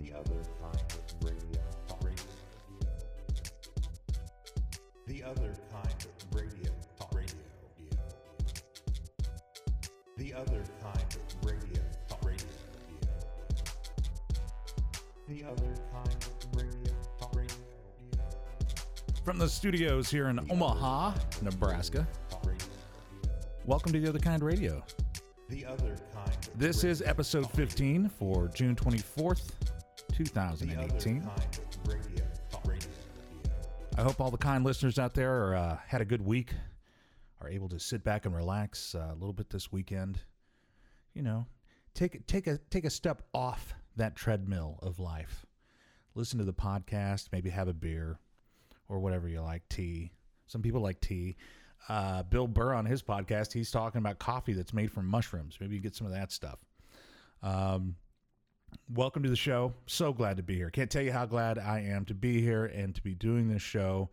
The 0.00 0.14
other 0.14 0.42
kind 0.60 0.82
of 0.90 1.24
radio. 1.24 1.60
radio. 2.02 2.32
The 5.06 5.22
other 5.22 5.54
kind 5.70 6.06
of 6.06 6.34
radio. 6.34 6.72
Radio. 7.12 7.44
The 10.16 10.34
other 10.34 10.62
kind 10.82 11.16
of 11.16 11.44
radio. 11.44 11.82
Radio. 12.24 12.46
The 15.28 15.44
other 15.44 15.74
From 19.24 19.36
the 19.38 19.48
studios 19.48 20.10
here 20.10 20.28
in 20.28 20.38
Omaha, 20.50 21.12
Nebraska. 21.42 22.08
Welcome 23.66 23.92
to 23.92 24.00
the 24.00 24.08
Other 24.08 24.18
Kind 24.18 24.42
Radio. 24.42 24.82
The 25.48 25.66
other 25.66 25.94
kind 26.14 26.48
This 26.56 26.84
is 26.84 27.02
episode 27.02 27.50
15 27.50 28.08
for 28.08 28.48
June 28.48 28.74
24th, 28.74 29.50
the 30.08 30.14
other 30.14 30.14
2018. 30.14 31.20
kind 31.20 31.60
radio. 31.86 32.24
Radio. 32.64 32.88
I 33.98 34.02
hope 34.02 34.22
all 34.22 34.30
the 34.30 34.38
kind 34.38 34.64
listeners 34.64 34.98
out 34.98 35.12
there 35.12 35.48
are, 35.48 35.54
uh, 35.54 35.78
had 35.86 36.00
a 36.00 36.06
good 36.06 36.24
week, 36.24 36.54
are 37.42 37.48
able 37.48 37.68
to 37.68 37.78
sit 37.78 38.02
back 38.02 38.24
and 38.24 38.34
relax 38.34 38.94
uh, 38.94 39.08
a 39.10 39.14
little 39.14 39.34
bit 39.34 39.50
this 39.50 39.70
weekend. 39.70 40.20
You 41.12 41.22
know, 41.22 41.46
take 41.94 42.26
take 42.26 42.46
a 42.46 42.56
take 42.70 42.86
a 42.86 42.90
step 42.90 43.22
off 43.34 43.74
that 43.96 44.16
treadmill 44.16 44.78
of 44.82 44.98
life. 44.98 45.44
Listen 46.14 46.38
to 46.38 46.44
the 46.44 46.54
podcast, 46.54 47.28
maybe 47.32 47.50
have 47.50 47.68
a 47.68 47.74
beer 47.74 48.18
or 48.90 48.98
whatever 48.98 49.28
you 49.28 49.40
like, 49.40 49.66
tea. 49.68 50.10
Some 50.46 50.60
people 50.60 50.82
like 50.82 51.00
tea. 51.00 51.36
Uh, 51.88 52.24
Bill 52.24 52.46
Burr 52.46 52.74
on 52.74 52.84
his 52.84 53.02
podcast, 53.02 53.52
he's 53.52 53.70
talking 53.70 54.00
about 54.00 54.18
coffee 54.18 54.52
that's 54.52 54.74
made 54.74 54.92
from 54.92 55.06
mushrooms. 55.06 55.56
Maybe 55.60 55.76
you 55.76 55.80
get 55.80 55.94
some 55.94 56.06
of 56.06 56.12
that 56.12 56.32
stuff. 56.32 56.58
Um, 57.42 57.94
welcome 58.92 59.22
to 59.22 59.30
the 59.30 59.36
show. 59.36 59.72
So 59.86 60.12
glad 60.12 60.36
to 60.36 60.42
be 60.42 60.56
here. 60.56 60.68
Can't 60.70 60.90
tell 60.90 61.02
you 61.02 61.12
how 61.12 61.24
glad 61.24 61.58
I 61.58 61.80
am 61.80 62.04
to 62.06 62.14
be 62.14 62.42
here 62.42 62.66
and 62.66 62.94
to 62.94 63.02
be 63.02 63.14
doing 63.14 63.48
this 63.48 63.62
show. 63.62 64.10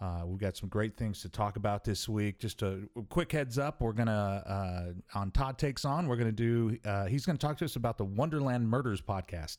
Uh, 0.00 0.22
we've 0.26 0.38
got 0.38 0.56
some 0.56 0.68
great 0.68 0.96
things 0.96 1.22
to 1.22 1.28
talk 1.28 1.56
about 1.56 1.84
this 1.84 2.08
week. 2.08 2.38
Just 2.38 2.62
a 2.62 2.80
quick 3.08 3.30
heads 3.30 3.56
up: 3.56 3.80
we're 3.80 3.92
gonna 3.92 4.12
uh, 4.12 5.18
on 5.18 5.30
Todd 5.30 5.58
takes 5.58 5.84
on. 5.84 6.08
We're 6.08 6.16
gonna 6.16 6.32
do. 6.32 6.76
Uh, 6.84 7.06
he's 7.06 7.24
gonna 7.24 7.38
talk 7.38 7.56
to 7.58 7.64
us 7.64 7.76
about 7.76 7.98
the 7.98 8.04
Wonderland 8.04 8.68
Murders 8.68 9.00
podcast. 9.00 9.58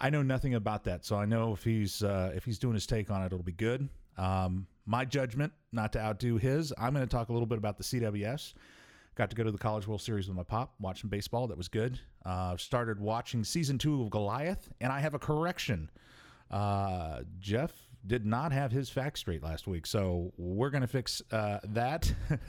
I 0.00 0.10
know 0.10 0.22
nothing 0.22 0.54
about 0.54 0.84
that, 0.84 1.04
so 1.04 1.16
I 1.16 1.26
know 1.26 1.52
if 1.52 1.62
he's 1.62 2.02
uh, 2.02 2.32
if 2.34 2.44
he's 2.44 2.58
doing 2.58 2.74
his 2.74 2.86
take 2.86 3.10
on 3.10 3.22
it, 3.22 3.26
it'll 3.26 3.42
be 3.42 3.52
good. 3.52 3.88
Um, 4.16 4.66
my 4.86 5.04
judgment, 5.04 5.52
not 5.72 5.92
to 5.92 6.00
outdo 6.00 6.36
his, 6.36 6.72
I'm 6.78 6.94
going 6.94 7.06
to 7.06 7.10
talk 7.10 7.28
a 7.28 7.32
little 7.32 7.46
bit 7.46 7.58
about 7.58 7.78
the 7.78 7.84
CWS. 7.84 8.54
Got 9.14 9.30
to 9.30 9.36
go 9.36 9.44
to 9.44 9.52
the 9.52 9.58
College 9.58 9.86
World 9.86 10.00
Series 10.00 10.28
with 10.28 10.36
my 10.36 10.42
pop, 10.42 10.74
watch 10.80 11.02
some 11.02 11.10
baseball. 11.10 11.46
That 11.48 11.58
was 11.58 11.68
good. 11.68 12.00
Uh, 12.24 12.56
started 12.56 13.00
watching 13.00 13.44
season 13.44 13.78
two 13.78 14.02
of 14.02 14.10
Goliath, 14.10 14.68
and 14.80 14.92
I 14.92 15.00
have 15.00 15.14
a 15.14 15.18
correction. 15.18 15.90
Uh, 16.50 17.20
Jeff 17.38 17.72
did 18.06 18.24
not 18.24 18.52
have 18.52 18.72
his 18.72 18.88
facts 18.88 19.20
straight 19.20 19.42
last 19.42 19.66
week, 19.66 19.86
so 19.86 20.32
we're 20.38 20.70
going 20.70 20.82
to 20.82 20.88
fix 20.88 21.22
uh, 21.30 21.58
that. 21.64 22.12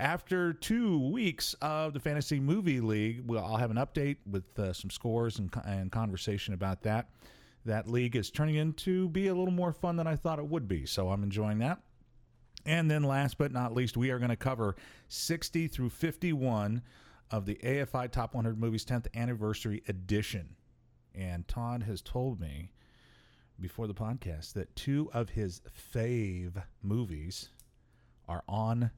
After 0.00 0.54
two 0.54 1.10
weeks 1.10 1.54
of 1.60 1.92
the 1.92 2.00
Fantasy 2.00 2.40
Movie 2.40 2.80
League, 2.80 3.22
well, 3.26 3.44
I'll 3.44 3.58
have 3.58 3.70
an 3.70 3.76
update 3.76 4.16
with 4.24 4.58
uh, 4.58 4.72
some 4.72 4.88
scores 4.88 5.38
and, 5.38 5.54
and 5.66 5.92
conversation 5.92 6.54
about 6.54 6.80
that. 6.84 7.10
That 7.66 7.86
league 7.86 8.16
is 8.16 8.30
turning 8.30 8.54
into 8.54 9.10
be 9.10 9.26
a 9.26 9.34
little 9.34 9.52
more 9.52 9.74
fun 9.74 9.96
than 9.96 10.06
I 10.06 10.16
thought 10.16 10.38
it 10.38 10.46
would 10.46 10.66
be, 10.66 10.86
so 10.86 11.10
I'm 11.10 11.22
enjoying 11.22 11.58
that. 11.58 11.82
And 12.64 12.90
then 12.90 13.02
last 13.02 13.36
but 13.36 13.52
not 13.52 13.74
least, 13.74 13.98
we 13.98 14.08
are 14.08 14.18
going 14.18 14.30
to 14.30 14.36
cover 14.36 14.74
60 15.08 15.68
through 15.68 15.90
51 15.90 16.80
of 17.30 17.44
the 17.44 17.56
AFI 17.56 18.10
Top 18.10 18.34
100 18.34 18.58
Movies 18.58 18.86
10th 18.86 19.06
Anniversary 19.14 19.82
Edition. 19.86 20.56
And 21.14 21.46
Todd 21.46 21.82
has 21.82 22.00
told 22.00 22.40
me 22.40 22.70
before 23.60 23.86
the 23.86 23.92
podcast 23.92 24.54
that 24.54 24.74
two 24.74 25.10
of 25.12 25.28
his 25.28 25.60
fave 25.94 26.62
movies 26.82 27.50
are 28.26 28.44
on 28.48 28.92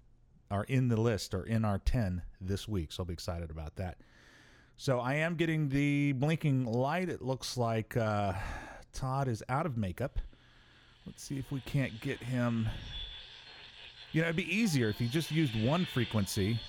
are 0.53 0.65
in 0.65 0.89
the 0.89 1.01
list 1.01 1.33
or 1.33 1.45
in 1.45 1.65
our 1.65 1.79
10 1.79 2.21
this 2.41 2.69
week. 2.69 2.93
So 2.93 3.03
I'll 3.03 3.07
be 3.07 3.15
excited 3.15 3.51
about 3.51 3.75
that. 3.77 3.97
So 4.77 5.01
I 5.01 5.15
am 5.15 5.35
getting 5.35 5.69
the 5.71 6.13
blinking 6.13 6.67
light. 6.67 7.09
It 7.09 7.23
looks 7.23 7.57
like 7.57 7.97
uh, 7.97 8.35
Todd 8.93 9.29
is 9.29 9.43
out 9.49 9.65
of 9.65 9.79
makeup. 9.79 10.19
Let's 11.07 11.23
see 11.23 11.39
if 11.39 11.51
we 11.51 11.61
can't 11.61 11.99
get 12.01 12.19
him. 12.19 12.69
You 14.13 14.21
know, 14.21 14.29
it'd 14.29 14.37
be 14.37 14.55
easier 14.55 14.91
if 14.91 14.99
he 14.99 15.09
just 15.09 15.31
used 15.31 15.55
one 15.65 15.87
frequency, 15.87 16.61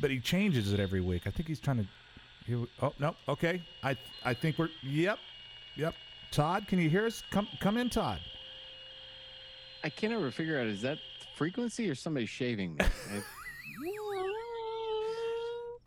but 0.00 0.10
he 0.10 0.18
changes 0.18 0.72
it 0.72 0.80
every 0.80 1.00
week. 1.00 1.22
I 1.26 1.30
think 1.30 1.48
he's 1.48 1.60
trying 1.60 1.86
to. 2.48 2.66
Oh 2.82 2.92
no, 2.98 3.14
okay. 3.28 3.62
I 3.84 3.96
I 4.24 4.34
think 4.34 4.58
we're. 4.58 4.70
Yep, 4.82 5.18
yep. 5.76 5.94
Todd, 6.32 6.66
can 6.66 6.80
you 6.80 6.90
hear 6.90 7.06
us? 7.06 7.22
Come 7.30 7.46
come 7.60 7.76
in, 7.76 7.90
Todd. 7.90 8.18
I 9.84 9.88
can't 9.88 10.12
ever 10.12 10.30
figure 10.30 10.58
out 10.58 10.66
is 10.66 10.82
that 10.82 10.98
frequency 11.44 11.88
or 11.88 11.94
somebody 11.94 12.26
shaving 12.26 12.74
me? 12.74 12.84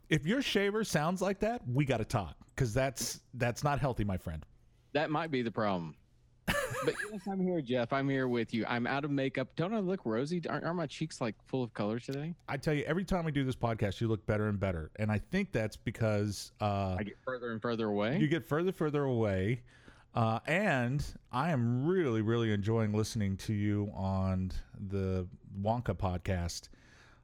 If 0.09 0.28
your 0.28 0.41
shaver 0.44 0.84
sounds 0.84 1.22
like 1.22 1.40
that, 1.40 1.62
we 1.68 1.86
got 1.86 1.97
to 1.97 2.06
talk 2.06 2.36
because 2.53 2.72
that's 2.72 3.22
that's 3.36 3.63
not 3.63 3.80
healthy, 3.80 4.03
my 4.03 4.18
friend. 4.18 4.46
that 4.94 5.09
might 5.09 5.31
be 5.31 5.42
the 5.42 5.50
problem. 5.50 5.96
but 6.46 6.94
yes, 7.12 7.22
I'm 7.31 7.40
here, 7.42 7.62
Jeff. 7.62 7.92
I'm 7.94 8.08
here 8.08 8.28
with 8.28 8.53
you. 8.53 8.63
I'm 8.68 8.86
out 8.86 9.06
of 9.06 9.12
makeup. 9.12 9.47
Don't 9.56 9.74
I 9.74 9.80
look 9.80 10.02
rosy? 10.06 10.42
Aren't, 10.47 10.66
aren't 10.66 10.78
my 10.78 10.86
cheeks 10.86 11.19
like 11.19 11.34
full 11.47 11.63
of 11.63 11.74
color 11.74 11.97
today? 12.00 12.36
I 12.47 12.58
tell 12.58 12.75
you, 12.75 12.84
every 12.84 13.06
time 13.06 13.25
we 13.25 13.31
do 13.31 13.44
this 13.44 13.56
podcast, 13.56 14.02
you 14.02 14.08
look 14.08 14.24
better 14.28 14.50
and 14.50 14.59
better, 14.59 14.92
and 14.97 15.12
I 15.12 15.18
think 15.31 15.52
that's 15.52 15.78
because 15.78 16.52
uh, 16.62 16.97
I 17.00 17.03
get 17.03 17.16
further 17.25 17.52
and 17.52 17.62
further 17.62 17.88
away. 17.88 18.19
you 18.19 18.28
get 18.28 18.46
further 18.46 18.72
further 18.72 19.06
away 19.06 19.62
uh, 20.16 20.40
and 20.46 21.03
i 21.31 21.50
am 21.50 21.88
really 21.88 22.22
really 22.22 22.52
enjoying 22.53 22.94
listening 22.94 23.36
to 23.36 23.52
you 23.52 23.92
on 23.96 24.52
the 24.90 25.25
wonka 25.62 25.96
podcast 25.96 26.69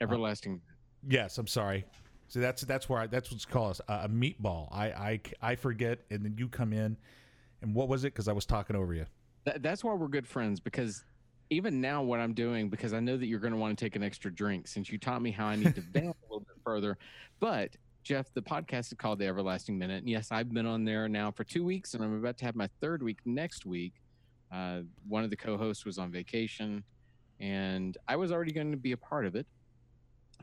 Everlasting. 0.02 0.62
yes 1.08 1.38
i'm 1.38 1.48
sorry 1.48 1.86
so 2.28 2.40
that's 2.40 2.62
that's 2.64 2.88
where 2.88 3.02
I, 3.02 3.08
that's 3.08 3.32
what's 3.32 3.46
called 3.46 3.80
a, 3.88 3.94
a 4.04 4.10
meatball 4.10 4.68
I, 4.72 4.86
I 4.88 5.20
i 5.42 5.56
forget 5.56 6.00
and 6.10 6.24
then 6.24 6.36
you 6.38 6.48
come 6.48 6.74
in 6.74 6.98
and 7.62 7.74
what 7.74 7.88
was 7.88 8.04
it 8.04 8.14
because 8.14 8.28
i 8.28 8.34
was 8.34 8.46
talking 8.46 8.76
over 8.76 8.94
you 8.94 9.06
That, 9.46 9.64
that's 9.64 9.84
why 9.84 9.94
we're 9.94 10.08
good 10.08 10.28
friends 10.28 10.60
because 10.60 11.04
even 11.50 11.82
now, 11.82 12.04
what 12.04 12.20
I'm 12.20 12.34
doing, 12.34 12.70
because 12.70 12.94
I 12.94 13.00
know 13.00 13.18
that 13.18 13.26
you're 13.26 13.40
going 13.40 13.54
to 13.54 13.58
want 13.58 13.78
to 13.78 13.84
take 13.84 13.96
an 13.96 14.04
extra 14.04 14.32
drink 14.32 14.68
since 14.68 14.92
you 14.92 14.98
taught 14.98 15.22
me 15.22 15.32
how 15.32 15.48
I 15.48 15.56
need 15.56 15.74
to 15.76 15.82
vamp 15.94 16.16
a 16.22 16.26
little 16.26 16.42
bit 16.42 16.58
further. 16.64 16.98
But 17.40 17.76
Jeff, 18.04 18.32
the 18.34 18.42
podcast 18.42 18.92
is 18.92 18.94
called 18.98 19.20
The 19.20 19.26
Everlasting 19.26 19.78
Minute. 19.78 20.00
And 20.00 20.10
yes, 20.10 20.32
I've 20.32 20.54
been 20.54 20.66
on 20.66 20.86
there 20.86 21.10
now 21.10 21.32
for 21.32 21.44
two 21.44 21.64
weeks, 21.64 21.94
and 21.96 22.04
I'm 22.04 22.16
about 22.18 22.38
to 22.38 22.46
have 22.46 22.56
my 22.56 22.70
third 22.82 23.02
week 23.02 23.20
next 23.26 23.66
week. 23.66 23.94
Uh, 24.52 24.82
one 25.08 25.24
of 25.24 25.30
the 25.30 25.36
co-hosts 25.36 25.86
was 25.86 25.98
on 25.98 26.12
vacation, 26.12 26.84
and 27.40 27.98
I 28.08 28.16
was 28.16 28.32
already 28.32 28.52
going 28.52 28.72
to 28.72 28.78
be 28.78 28.92
a 28.92 28.98
part 28.98 29.26
of 29.26 29.36
it 29.36 29.48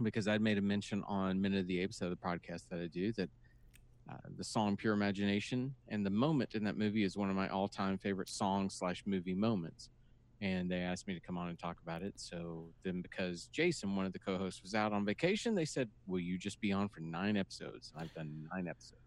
because 0.02 0.28
I'd 0.28 0.40
made 0.40 0.58
a 0.58 0.62
mention 0.62 1.02
on 1.06 1.40
Minute 1.40 1.60
of 1.60 1.66
the 1.66 1.80
Apes, 1.80 2.00
of 2.02 2.10
the 2.10 2.16
podcast 2.16 2.68
that 2.70 2.80
I 2.80 2.86
do, 2.86 3.12
that 3.12 3.30
uh, 4.10 4.16
the 4.36 4.44
song 4.44 4.76
"Pure 4.76 4.94
Imagination" 4.94 5.74
and 5.88 6.04
the 6.04 6.10
moment 6.10 6.54
in 6.54 6.64
that 6.64 6.76
movie 6.76 7.02
is 7.02 7.16
one 7.16 7.30
of 7.30 7.36
my 7.36 7.48
all-time 7.48 7.98
favorite 7.98 8.28
song 8.28 8.70
slash 8.70 9.02
movie 9.06 9.34
moments. 9.34 9.90
And 10.42 10.70
they 10.70 10.80
asked 10.80 11.08
me 11.08 11.14
to 11.14 11.20
come 11.20 11.38
on 11.38 11.48
and 11.48 11.58
talk 11.58 11.78
about 11.82 12.02
it. 12.02 12.12
So 12.16 12.66
then, 12.84 13.00
because 13.00 13.48
Jason, 13.52 13.96
one 13.96 14.04
of 14.04 14.12
the 14.12 14.18
co-hosts, 14.18 14.62
was 14.62 14.74
out 14.74 14.92
on 14.92 15.04
vacation, 15.04 15.54
they 15.54 15.64
said, 15.64 15.88
"Will 16.06 16.20
you 16.20 16.36
just 16.38 16.60
be 16.60 16.72
on 16.72 16.88
for 16.88 17.00
nine 17.00 17.36
episodes?" 17.36 17.90
And 17.94 18.04
I've 18.04 18.14
done 18.14 18.46
nine 18.52 18.68
episodes. 18.68 19.05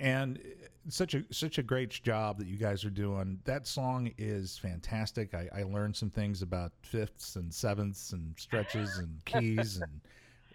And 0.00 0.38
uh, 0.38 0.66
such 0.88 1.14
a 1.14 1.22
such 1.30 1.58
a 1.58 1.62
great 1.62 1.90
job 1.90 2.38
that 2.38 2.46
you 2.46 2.56
guys 2.56 2.84
are 2.84 2.90
doing. 2.90 3.38
That 3.44 3.66
song 3.66 4.12
is 4.18 4.58
fantastic. 4.58 5.34
I, 5.34 5.48
I 5.54 5.62
learned 5.62 5.94
some 5.94 6.10
things 6.10 6.42
about 6.42 6.72
fifths 6.82 7.36
and 7.36 7.52
sevenths 7.52 8.12
and 8.12 8.34
stretches 8.38 8.98
and 8.98 9.24
keys 9.24 9.76
and 9.80 10.00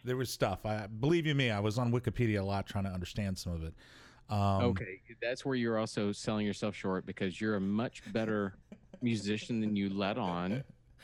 there 0.03 0.17
was 0.17 0.29
stuff. 0.29 0.65
I 0.65 0.87
believe 0.87 1.25
you 1.25 1.35
me, 1.35 1.49
I 1.51 1.59
was 1.59 1.77
on 1.77 1.91
Wikipedia 1.91 2.39
a 2.39 2.43
lot 2.43 2.67
trying 2.67 2.83
to 2.83 2.91
understand 2.91 3.37
some 3.37 3.53
of 3.53 3.63
it. 3.63 3.73
Um, 4.29 4.63
okay, 4.65 5.01
that's 5.21 5.45
where 5.45 5.55
you're 5.55 5.77
also 5.77 6.11
selling 6.11 6.45
yourself 6.45 6.75
short 6.75 7.05
because 7.05 7.39
you're 7.39 7.55
a 7.55 7.61
much 7.61 8.01
better 8.11 8.55
musician 9.01 9.61
than 9.61 9.75
you 9.75 9.89
let 9.89 10.17
on. 10.17 10.63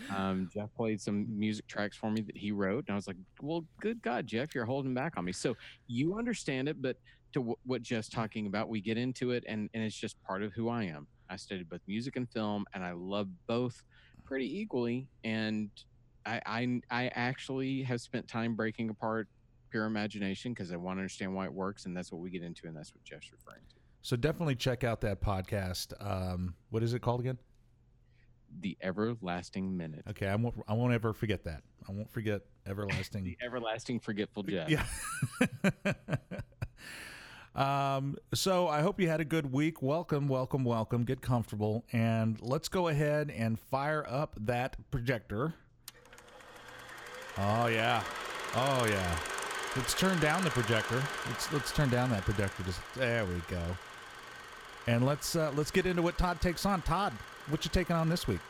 Um, 0.09 0.49
Jeff 0.51 0.73
played 0.75 0.99
some 0.99 1.27
music 1.29 1.67
tracks 1.67 1.95
for 1.95 2.09
me 2.09 2.21
that 2.21 2.35
he 2.35 2.51
wrote, 2.51 2.85
and 2.87 2.93
I 2.93 2.95
was 2.95 3.07
like, 3.07 3.17
"Well, 3.41 3.65
good 3.79 4.01
God, 4.01 4.25
Jeff, 4.25 4.55
you're 4.55 4.65
holding 4.65 4.93
back 4.93 5.17
on 5.17 5.25
me." 5.25 5.31
So 5.31 5.55
you 5.87 6.17
understand 6.17 6.67
it, 6.67 6.81
but 6.81 6.97
to 7.33 7.39
w- 7.39 7.55
what 7.65 7.81
Jeff's 7.81 8.09
talking 8.09 8.47
about, 8.47 8.69
we 8.69 8.81
get 8.81 8.97
into 8.97 9.31
it, 9.31 9.43
and 9.47 9.69
and 9.73 9.83
it's 9.83 9.95
just 9.95 10.21
part 10.23 10.43
of 10.43 10.53
who 10.53 10.69
I 10.69 10.83
am. 10.83 11.07
I 11.29 11.35
studied 11.37 11.69
both 11.69 11.81
music 11.87 12.15
and 12.15 12.29
film, 12.29 12.65
and 12.73 12.83
I 12.83 12.91
love 12.91 13.27
both 13.47 13.83
pretty 14.23 14.59
equally. 14.59 15.07
And 15.23 15.69
I 16.25 16.41
I, 16.45 16.81
I 16.89 17.11
actually 17.15 17.83
have 17.83 18.01
spent 18.01 18.27
time 18.27 18.55
breaking 18.55 18.89
apart 18.89 19.27
pure 19.69 19.85
imagination 19.85 20.53
because 20.53 20.71
I 20.71 20.75
want 20.75 20.97
to 20.97 21.01
understand 21.01 21.33
why 21.33 21.45
it 21.45 21.53
works, 21.53 21.85
and 21.85 21.95
that's 21.95 22.11
what 22.11 22.21
we 22.21 22.29
get 22.29 22.43
into, 22.43 22.67
and 22.67 22.75
that's 22.75 22.93
what 22.93 23.03
Jeff's 23.03 23.31
referring 23.31 23.63
to. 23.69 23.75
So 24.01 24.15
definitely 24.15 24.55
check 24.55 24.83
out 24.83 25.01
that 25.01 25.21
podcast. 25.21 25.93
Um, 25.99 26.55
what 26.69 26.83
is 26.83 26.93
it 26.93 27.01
called 27.01 27.21
again? 27.21 27.37
The 28.59 28.77
Everlasting 28.81 29.77
Minute. 29.77 30.03
Okay, 30.09 30.27
I 30.27 30.35
won't. 30.35 30.55
I 30.67 30.73
won't 30.73 30.93
ever 30.93 31.13
forget 31.13 31.45
that. 31.45 31.63
I 31.87 31.91
won't 31.93 32.11
forget 32.11 32.41
everlasting. 32.67 33.23
The 33.23 33.37
Everlasting 33.43 33.99
Forgetful 33.99 34.43
Jeff. 34.43 34.69
Yeah. 34.69 34.85
um, 37.55 38.17
so 38.33 38.67
I 38.67 38.81
hope 38.81 38.99
you 38.99 39.09
had 39.09 39.19
a 39.19 39.25
good 39.25 39.51
week. 39.51 39.81
Welcome, 39.81 40.27
welcome, 40.27 40.63
welcome. 40.63 41.03
Get 41.03 41.21
comfortable, 41.21 41.83
and 41.91 42.39
let's 42.41 42.69
go 42.69 42.87
ahead 42.87 43.29
and 43.29 43.59
fire 43.59 44.05
up 44.07 44.35
that 44.39 44.77
projector. 44.89 45.53
Oh 47.37 47.67
yeah, 47.67 48.03
oh 48.55 48.85
yeah. 48.85 49.19
Let's 49.75 49.93
turn 49.93 50.19
down 50.19 50.43
the 50.43 50.49
projector. 50.49 51.01
Let's 51.27 51.51
let's 51.53 51.71
turn 51.71 51.89
down 51.89 52.09
that 52.11 52.23
projector. 52.23 52.63
Just 52.63 52.79
there 52.95 53.25
we 53.25 53.41
go. 53.47 53.61
And 54.87 55.05
let's 55.05 55.35
uh, 55.35 55.51
let's 55.55 55.71
get 55.71 55.85
into 55.85 56.01
what 56.01 56.17
Todd 56.17 56.41
takes 56.41 56.65
on. 56.65 56.81
Todd, 56.81 57.13
what 57.49 57.63
you 57.63 57.71
taking 57.71 57.95
on 57.95 58.09
this 58.09 58.27
week? 58.27 58.41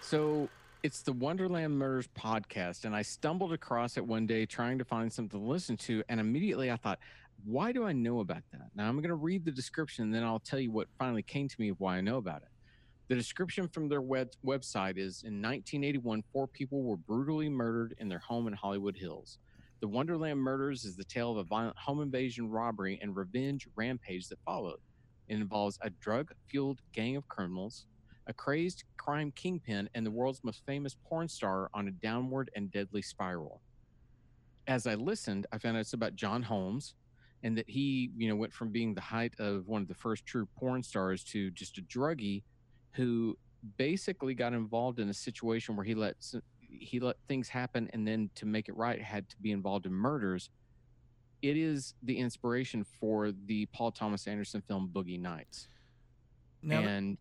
So 0.00 0.48
it's 0.82 1.00
the 1.00 1.12
Wonderland 1.12 1.78
Murders 1.78 2.08
podcast, 2.18 2.84
and 2.84 2.94
I 2.94 3.00
stumbled 3.00 3.54
across 3.54 3.96
it 3.96 4.04
one 4.04 4.26
day 4.26 4.44
trying 4.44 4.76
to 4.76 4.84
find 4.84 5.10
something 5.10 5.40
to 5.40 5.46
listen 5.46 5.78
to, 5.78 6.02
and 6.10 6.20
immediately 6.20 6.70
I 6.70 6.76
thought, 6.76 6.98
why 7.44 7.72
do 7.72 7.84
I 7.84 7.92
know 7.92 8.20
about 8.20 8.42
that? 8.52 8.70
Now 8.74 8.88
I'm 8.88 8.96
going 8.96 9.08
to 9.08 9.14
read 9.14 9.44
the 9.44 9.50
description, 9.50 10.04
and 10.04 10.14
then 10.14 10.22
I'll 10.22 10.38
tell 10.38 10.58
you 10.58 10.70
what 10.70 10.88
finally 10.98 11.22
came 11.22 11.48
to 11.48 11.56
me 11.58 11.68
of 11.68 11.80
why 11.80 11.96
I 11.96 12.00
know 12.00 12.16
about 12.16 12.42
it. 12.42 12.48
The 13.08 13.14
description 13.14 13.68
from 13.68 13.88
their 13.88 14.00
web- 14.00 14.32
website 14.44 14.96
is 14.96 15.24
in 15.24 15.42
1981, 15.42 16.24
four 16.32 16.46
people 16.48 16.82
were 16.82 16.96
brutally 16.96 17.50
murdered 17.50 17.94
in 17.98 18.08
their 18.08 18.18
home 18.18 18.46
in 18.46 18.54
Hollywood 18.54 18.96
Hills. 18.96 19.38
The 19.80 19.88
Wonderland 19.88 20.40
Murders 20.40 20.86
is 20.86 20.96
the 20.96 21.04
tale 21.04 21.32
of 21.32 21.36
a 21.36 21.44
violent 21.44 21.76
home 21.76 22.00
invasion, 22.00 22.48
robbery, 22.48 22.98
and 23.02 23.14
revenge 23.14 23.68
rampage 23.76 24.28
that 24.28 24.38
followed. 24.44 24.80
It 25.28 25.34
involves 25.34 25.78
a 25.82 25.90
drug 25.90 26.32
fueled 26.48 26.80
gang 26.92 27.16
of 27.16 27.28
criminals, 27.28 27.84
a 28.26 28.32
crazed 28.32 28.84
crime 28.96 29.30
kingpin, 29.32 29.90
and 29.94 30.06
the 30.06 30.10
world's 30.10 30.42
most 30.42 30.62
famous 30.64 30.96
porn 31.04 31.28
star 31.28 31.68
on 31.74 31.88
a 31.88 31.90
downward 31.90 32.50
and 32.56 32.70
deadly 32.70 33.02
spiral. 33.02 33.60
As 34.66 34.86
I 34.86 34.94
listened, 34.94 35.46
I 35.52 35.58
found 35.58 35.76
out 35.76 35.80
it's 35.80 35.92
about 35.92 36.16
John 36.16 36.42
Holmes 36.42 36.94
and 37.44 37.58
that 37.58 37.68
he, 37.68 38.10
you 38.16 38.26
know, 38.26 38.34
went 38.34 38.52
from 38.52 38.70
being 38.70 38.94
the 38.94 39.00
height 39.02 39.34
of 39.38 39.68
one 39.68 39.82
of 39.82 39.86
the 39.86 39.94
first 39.94 40.24
true 40.24 40.48
porn 40.56 40.82
stars 40.82 41.22
to 41.22 41.50
just 41.50 41.78
a 41.78 41.82
druggie 41.82 42.42
who 42.92 43.36
basically 43.76 44.34
got 44.34 44.54
involved 44.54 44.98
in 44.98 45.10
a 45.10 45.14
situation 45.14 45.76
where 45.76 45.84
he 45.84 45.94
let 45.94 46.16
he 46.66 46.98
let 46.98 47.16
things 47.28 47.48
happen 47.48 47.88
and 47.92 48.08
then 48.08 48.30
to 48.34 48.46
make 48.46 48.68
it 48.68 48.76
right 48.76 49.00
had 49.00 49.28
to 49.28 49.36
be 49.36 49.52
involved 49.52 49.84
in 49.86 49.92
murders. 49.92 50.50
It 51.42 51.58
is 51.58 51.94
the 52.02 52.16
inspiration 52.16 52.84
for 52.98 53.30
the 53.46 53.66
Paul 53.66 53.92
Thomas 53.92 54.26
Anderson 54.26 54.62
film 54.66 54.90
Boogie 54.92 55.20
Nights. 55.20 55.68
Now, 56.62 56.80
and 56.80 57.18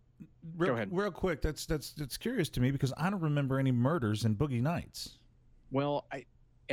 real, 0.56 0.70
go 0.70 0.76
ahead. 0.76 0.90
real 0.90 1.12
quick, 1.12 1.42
that's 1.42 1.66
that's 1.66 1.92
that's 1.92 2.16
curious 2.16 2.48
to 2.50 2.62
me 2.62 2.72
because 2.72 2.94
I 2.96 3.10
don't 3.10 3.22
remember 3.22 3.60
any 3.60 3.74
murders 3.74 4.24
in 4.24 4.38
Boogie 4.38 4.62
Nights. 4.62 5.20
Well, 5.70 6.06
I, 6.14 6.24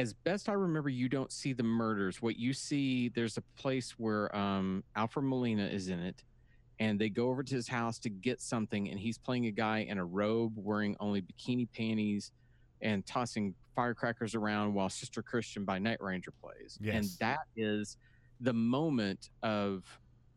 as 0.01 0.15
best 0.15 0.49
I 0.49 0.55
remember, 0.55 0.89
you 0.89 1.11
don't 1.11 1.31
see 1.31 1.53
the 1.53 1.63
murders. 1.63 2.23
What 2.23 2.39
you 2.39 2.55
see, 2.55 3.11
there's 3.11 3.37
a 3.37 3.43
place 3.59 3.93
where 3.99 4.35
um, 4.35 4.83
Alfred 4.97 5.27
Molina 5.27 5.67
is 5.67 5.89
in 5.89 6.01
it, 6.01 6.25
and 6.79 6.99
they 6.99 7.11
go 7.11 7.29
over 7.29 7.43
to 7.43 7.55
his 7.55 7.69
house 7.69 7.99
to 8.01 8.09
get 8.09 8.41
something, 8.41 8.89
and 8.89 8.99
he's 8.99 9.19
playing 9.19 9.45
a 9.47 9.51
guy 9.51 9.81
in 9.81 9.99
a 9.99 10.05
robe, 10.05 10.55
wearing 10.57 10.97
only 11.01 11.21
bikini 11.21 11.69
panties, 11.77 12.33
and 12.81 13.05
tossing 13.05 13.55
firecrackers 13.77 14.35
around 14.35 14.73
while 14.73 14.89
Sister 14.89 15.21
Christian 15.23 15.67
by 15.67 15.79
Night 15.79 16.01
Ranger 16.01 16.33
plays. 16.43 16.79
And 16.97 17.05
that 17.21 17.41
is 17.55 17.99
the 18.41 18.55
moment 18.55 19.29
of 19.43 19.85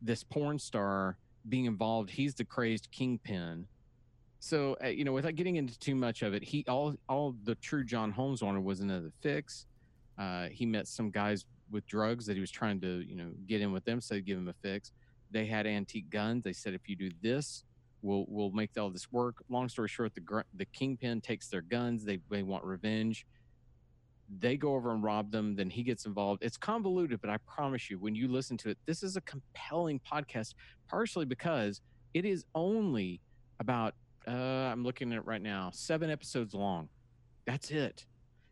this 0.02 0.26
porn 0.26 0.60
star 0.60 1.16
being 1.48 1.66
involved. 1.66 2.10
He's 2.10 2.36
the 2.36 2.44
crazed 2.44 2.92
kingpin 2.92 3.66
so 4.44 4.76
uh, 4.84 4.88
you 4.88 5.06
know 5.06 5.14
without 5.14 5.36
getting 5.36 5.56
into 5.56 5.80
too 5.80 5.96
much 5.96 6.22
of 6.22 6.34
it 6.34 6.44
he 6.44 6.66
all 6.68 6.94
all 7.08 7.34
the 7.46 7.56
true 7.56 7.82
john 7.82 8.12
holmes 8.12 8.44
wanted 8.44 8.62
was 8.62 8.82
another 8.82 9.10
fix. 9.22 9.68
Uh, 10.20 10.48
he 10.50 10.66
met 10.66 10.86
some 10.88 11.10
guys 11.10 11.46
with 11.72 11.88
drugs 11.88 12.26
that 12.26 12.36
he 12.36 12.42
was 12.42 12.52
trying 12.52 12.80
to 12.82 13.02
you 13.08 13.16
know 13.16 13.32
get 13.48 13.62
in 13.62 13.72
with 13.72 13.86
them 13.86 14.02
so 14.02 14.16
they 14.16 14.22
give 14.22 14.38
him 14.38 14.50
a 14.50 14.54
fix. 14.62 14.92
They 15.32 15.46
had 15.46 15.66
antique 15.66 16.10
guns. 16.10 16.44
They 16.44 16.52
said 16.52 16.74
if 16.74 16.90
you 16.90 16.96
do 16.98 17.10
this 17.22 17.64
we'll 18.02 18.26
we'll 18.28 18.52
make 18.52 18.72
all 18.78 18.90
this 18.90 19.10
work. 19.14 19.38
Long 19.48 19.70
story 19.70 19.88
short 19.88 20.14
the 20.14 20.44
the 20.56 20.66
kingpin 20.66 21.22
takes 21.22 21.48
their 21.48 21.62
guns. 21.62 22.04
They 22.04 22.20
they 22.30 22.44
want 22.44 22.66
revenge. 22.66 23.26
They 24.40 24.58
go 24.58 24.76
over 24.76 24.92
and 24.92 25.02
rob 25.02 25.32
them. 25.32 25.56
Then 25.56 25.70
he 25.70 25.84
gets 25.84 26.06
involved. 26.06 26.44
It's 26.44 26.58
convoluted 26.58 27.22
but 27.22 27.30
i 27.30 27.38
promise 27.48 27.90
you 27.90 27.98
when 27.98 28.14
you 28.14 28.28
listen 28.28 28.58
to 28.58 28.70
it 28.70 28.78
this 28.86 29.04
is 29.04 29.16
a 29.16 29.22
compelling 29.22 30.02
podcast 30.02 30.54
partially 30.90 31.26
because 31.26 31.80
it 32.14 32.26
is 32.26 32.44
only 32.54 33.22
about 33.60 33.96
uh, 34.28 34.32
I'm 34.32 34.84
looking 34.84 35.12
at 35.12 35.18
it 35.18 35.26
right 35.26 35.42
now, 35.42 35.72
seven 35.74 36.10
episodes 36.10 36.54
long. 36.54 36.90
That's 37.46 37.72
it. 37.72 38.06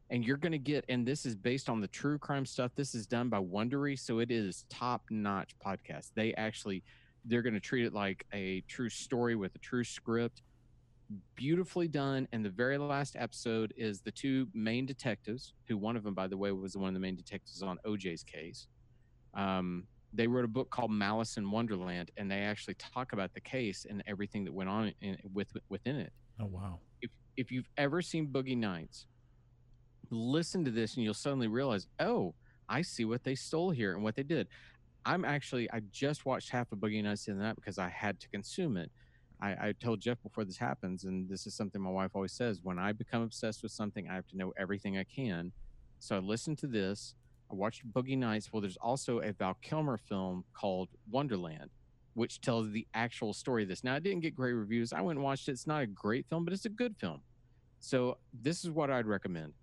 And 0.10 0.26
you're 0.26 0.38
going 0.38 0.52
to 0.52 0.58
get, 0.58 0.84
and 0.90 1.08
this 1.08 1.26
is 1.26 1.36
based 1.36 1.70
on 1.70 1.80
the 1.80 1.88
true 1.88 2.18
crime 2.18 2.46
stuff. 2.46 2.72
This 2.76 2.94
is 2.94 3.08
done 3.08 3.30
by 3.30 3.40
Wondery. 3.40 3.98
So 3.98 4.20
it 4.20 4.30
is 4.30 4.66
top 4.70 5.04
notch 5.10 5.56
podcast. 5.66 6.12
They 6.16 6.34
actually, 6.34 6.84
they're 7.24 7.42
going 7.42 7.54
to 7.54 7.62
treat 7.62 7.86
it 7.86 7.94
like 7.94 8.26
a 8.34 8.62
true 8.68 8.90
story 8.90 9.36
with 9.36 9.56
a 9.56 9.60
true 9.60 9.86
script. 9.86 10.42
Beautifully 11.36 11.88
done. 11.88 12.28
And 12.34 12.44
the 12.44 12.50
very 12.50 12.78
last 12.78 13.16
episode 13.18 13.74
is 13.78 14.02
the 14.02 14.12
two 14.12 14.48
main 14.54 14.86
detectives, 14.86 15.54
who 15.70 15.78
one 15.78 15.96
of 15.96 16.04
them, 16.04 16.14
by 16.14 16.28
the 16.28 16.38
way, 16.38 16.52
was 16.52 16.76
one 16.76 16.90
of 16.90 16.94
the 16.94 17.00
main 17.00 17.16
detectives 17.16 17.64
on 17.64 17.80
OJ's 17.86 18.24
case. 18.24 18.68
Um, 19.34 19.86
they 20.14 20.28
wrote 20.28 20.46
a 20.46 20.50
book 20.50 20.70
called 20.70 20.92
Malice 20.92 21.38
in 21.38 21.50
Wonderland, 21.50 22.12
and 22.18 22.30
they 22.30 22.40
actually 22.40 22.76
talk 22.76 23.14
about 23.14 23.34
the 23.34 23.42
case 23.42 23.86
and 23.90 24.04
everything 24.08 24.44
that 24.46 24.54
went 24.54 24.70
on 24.70 24.94
in, 25.02 25.18
with 25.34 25.50
within 25.70 25.96
it. 25.96 26.12
Oh 26.40 26.48
wow. 26.48 26.80
If 27.02 27.12
if 27.38 27.52
you've 27.52 27.70
ever 27.78 28.02
seen 28.02 28.28
Boogie 28.28 28.58
Nights, 28.58 29.08
listen 30.10 30.66
to 30.66 30.72
this 30.72 30.96
and 30.96 31.04
you'll 31.04 31.14
suddenly 31.14 31.48
realize, 31.48 31.88
oh, 32.00 32.36
I 32.68 32.82
see 32.82 33.06
what 33.06 33.24
they 33.24 33.36
stole 33.36 33.72
here 33.72 33.94
and 33.94 34.04
what 34.04 34.16
they 34.16 34.24
did. 34.24 34.48
I'm 35.06 35.26
actually 35.26 35.72
I 35.72 35.82
just 35.92 36.26
watched 36.26 36.50
half 36.50 36.72
of 36.72 36.80
Boogie 36.80 37.04
Nights 37.04 37.26
the 37.26 37.32
other 37.32 37.42
night 37.42 37.56
because 37.56 37.78
I 37.78 37.90
had 37.90 38.20
to 38.20 38.30
consume 38.30 38.78
it. 38.78 38.92
I, 39.42 39.50
I 39.50 39.74
told 39.82 40.02
Jeff 40.02 40.22
before 40.22 40.46
this 40.46 40.58
happens, 40.58 41.06
and 41.06 41.28
this 41.28 41.48
is 41.48 41.56
something 41.56 41.82
my 41.82 41.90
wife 41.90 42.12
always 42.14 42.34
says: 42.34 42.60
when 42.62 42.78
I 42.78 42.92
become 42.92 43.24
obsessed 43.24 43.64
with 43.64 43.72
something, 43.72 44.08
I 44.10 44.14
have 44.16 44.28
to 44.28 44.38
know 44.38 44.54
everything 44.58 44.98
I 44.98 45.04
can. 45.04 45.52
So 46.00 46.16
I 46.16 46.20
listened 46.20 46.58
to 46.60 46.68
this. 46.68 47.16
I 47.52 47.56
watched 47.56 47.88
Boogie 47.92 48.18
Nights. 48.18 48.52
Well, 48.52 48.62
there's 48.62 48.78
also 48.78 49.20
a 49.20 49.34
Val 49.34 49.58
Kilmer 49.62 49.98
film 49.98 50.46
called 50.54 50.90
Wonderland, 51.10 51.70
which 52.14 52.40
tells 52.40 52.72
the 52.72 52.88
actual 52.94 53.34
story 53.34 53.64
of 53.64 53.70
this. 53.70 53.84
Now, 53.84 53.96
I 53.96 54.00
didn't 54.00 54.22
get 54.22 54.36
great 54.36 54.54
reviews. 54.54 54.94
I 54.94 55.02
went 55.02 55.18
and 55.18 55.24
watched 55.24 55.50
it. 55.50 55.52
It's 55.52 55.68
not 55.68 55.82
a 55.82 55.88
great 55.88 56.26
film, 56.30 56.46
but 56.46 56.54
it's 56.54 56.66
a 56.66 56.70
good 56.70 56.96
film. 56.98 57.22
So 57.80 58.18
this 58.42 58.64
is 58.64 58.70
what 58.70 58.90
I'd 58.90 59.06
recommend. 59.06 59.54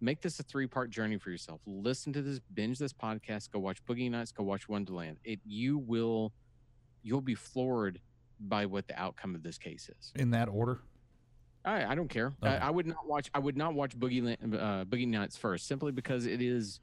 Make 0.00 0.20
this 0.20 0.40
a 0.40 0.42
three-part 0.42 0.90
journey 0.90 1.16
for 1.16 1.30
yourself. 1.30 1.60
Listen 1.66 2.12
to 2.12 2.22
this, 2.22 2.40
binge 2.52 2.78
this 2.78 2.92
podcast, 2.92 3.50
go 3.50 3.60
watch 3.60 3.84
Boogie 3.86 4.10
Nights, 4.10 4.32
go 4.32 4.42
watch 4.42 4.68
Wonderland. 4.68 5.18
It 5.24 5.40
you 5.46 5.78
will 5.78 6.32
you'll 7.02 7.22
be 7.22 7.34
floored 7.34 8.00
by 8.40 8.66
what 8.66 8.86
the 8.88 9.00
outcome 9.00 9.34
of 9.34 9.42
this 9.42 9.56
case 9.56 9.88
is. 9.98 10.12
In 10.16 10.30
that 10.32 10.48
order. 10.48 10.80
I, 11.64 11.84
I 11.84 11.94
don't 11.94 12.08
care. 12.08 12.34
Okay. 12.42 12.54
I, 12.54 12.68
I 12.68 12.70
would 12.70 12.86
not 12.86 13.06
watch. 13.06 13.30
I 13.34 13.38
would 13.38 13.56
not 13.56 13.74
watch 13.74 13.98
Boogie 13.98 14.34
uh, 14.34 14.84
Boogie 14.84 15.08
Nights 15.08 15.36
first, 15.36 15.66
simply 15.66 15.92
because 15.92 16.26
it 16.26 16.40
is 16.40 16.80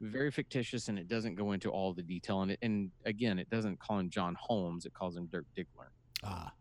very 0.00 0.30
fictitious 0.30 0.88
and 0.88 0.98
it 0.98 1.08
doesn't 1.08 1.34
go 1.34 1.52
into 1.52 1.70
all 1.70 1.92
the 1.92 2.02
detail. 2.02 2.42
And 2.42 2.52
it, 2.52 2.58
and 2.62 2.90
again, 3.04 3.38
it 3.38 3.50
doesn't 3.50 3.78
call 3.78 3.98
him 3.98 4.10
John 4.10 4.36
Holmes. 4.38 4.86
It 4.86 4.94
calls 4.94 5.16
him 5.16 5.26
Dirk 5.26 5.46
Diggler. 5.56 5.88
Ah, 6.24 6.52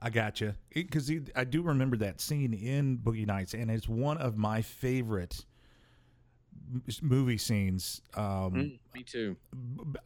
I 0.00 0.10
gotcha. 0.10 0.56
Because 0.72 1.10
I 1.34 1.44
do 1.44 1.62
remember 1.62 1.96
that 1.98 2.20
scene 2.20 2.52
in 2.52 2.98
Boogie 2.98 3.26
Nights, 3.26 3.54
and 3.54 3.70
it's 3.70 3.88
one 3.88 4.18
of 4.18 4.36
my 4.36 4.62
favorite 4.62 5.44
movie 7.00 7.38
scenes. 7.38 8.02
Um, 8.14 8.78
Me 8.94 9.02
too. 9.02 9.36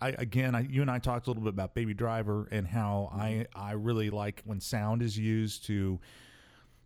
I, 0.01 0.11
again, 0.11 0.55
I, 0.55 0.61
you 0.61 0.83
and 0.83 0.91
I 0.91 0.99
talked 0.99 1.27
a 1.27 1.31
little 1.31 1.43
bit 1.43 1.51
about 1.53 1.75
Baby 1.75 1.95
Driver 1.95 2.49
and 2.51 2.67
how 2.67 3.11
I 3.13 3.47
I 3.55 3.73
really 3.73 4.11
like 4.11 4.43
when 4.45 4.61
sound 4.61 5.03
is 5.03 5.19
used 5.19 5.67
to 5.67 5.99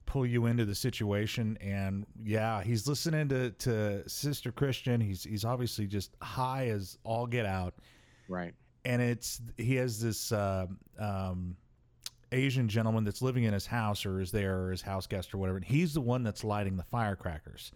pull 0.06 0.24
you 0.24 0.46
into 0.46 0.64
the 0.64 0.74
situation. 0.74 1.58
And 1.60 2.06
yeah, 2.24 2.62
he's 2.62 2.86
listening 2.88 3.28
to, 3.28 3.50
to 3.50 4.08
Sister 4.08 4.52
Christian. 4.52 5.00
He's 5.00 5.24
he's 5.24 5.44
obviously 5.44 5.86
just 5.86 6.16
high 6.22 6.68
as 6.68 6.96
all 7.04 7.26
get 7.26 7.44
out 7.46 7.74
Right. 8.28 8.54
and 8.84 9.02
it's 9.02 9.40
he 9.56 9.74
has 9.76 10.00
this 10.00 10.32
uh, 10.32 10.66
um, 10.98 11.56
Asian 12.32 12.68
gentleman 12.68 13.04
that's 13.04 13.22
living 13.22 13.44
in 13.44 13.52
his 13.52 13.66
house 13.66 14.04
or 14.06 14.20
is 14.20 14.30
there 14.32 14.64
or 14.64 14.70
his 14.70 14.82
house 14.82 15.06
guest 15.06 15.32
or 15.34 15.38
whatever, 15.38 15.56
and 15.58 15.64
he's 15.66 15.94
the 15.94 16.00
one 16.00 16.22
that's 16.22 16.42
lighting 16.44 16.76
the 16.76 16.82
firecrackers. 16.84 17.72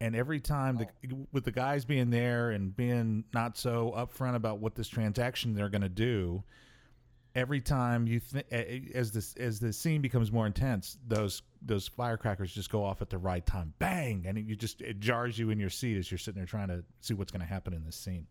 And 0.00 0.16
every 0.16 0.40
time 0.40 0.78
the, 0.78 0.88
with 1.30 1.44
the 1.44 1.52
guys 1.52 1.84
being 1.84 2.10
there 2.10 2.50
and 2.50 2.74
being 2.76 3.22
not 3.32 3.56
so 3.56 3.94
upfront 3.96 4.34
about 4.34 4.58
what 4.58 4.74
this 4.74 4.88
transaction 4.88 5.54
they're 5.54 5.68
going 5.68 5.82
to 5.82 5.88
do, 5.88 6.42
every 7.34 7.60
time 7.60 8.06
you 8.06 8.20
think 8.20 8.46
as 8.94 9.12
this 9.12 9.34
as 9.36 9.60
the 9.60 9.72
scene 9.72 10.00
becomes 10.00 10.30
more 10.30 10.46
intense, 10.46 10.98
those 11.06 11.42
those 11.62 11.88
firecrackers 11.88 12.52
just 12.52 12.70
go 12.70 12.84
off 12.84 13.02
at 13.02 13.10
the 13.10 13.18
right 13.18 13.44
time, 13.44 13.72
bang, 13.78 14.24
and 14.26 14.38
you 14.38 14.56
just 14.56 14.80
it 14.80 15.00
jars 15.00 15.38
you 15.38 15.50
in 15.50 15.58
your 15.58 15.70
seat 15.70 15.96
as 15.96 16.10
you're 16.10 16.18
sitting 16.18 16.38
there 16.38 16.46
trying 16.46 16.68
to 16.68 16.84
see 17.00 17.14
what's 17.14 17.32
going 17.32 17.40
to 17.40 17.46
happen 17.46 17.72
in 17.72 17.84
this 17.84 17.96
scene. 17.96 18.26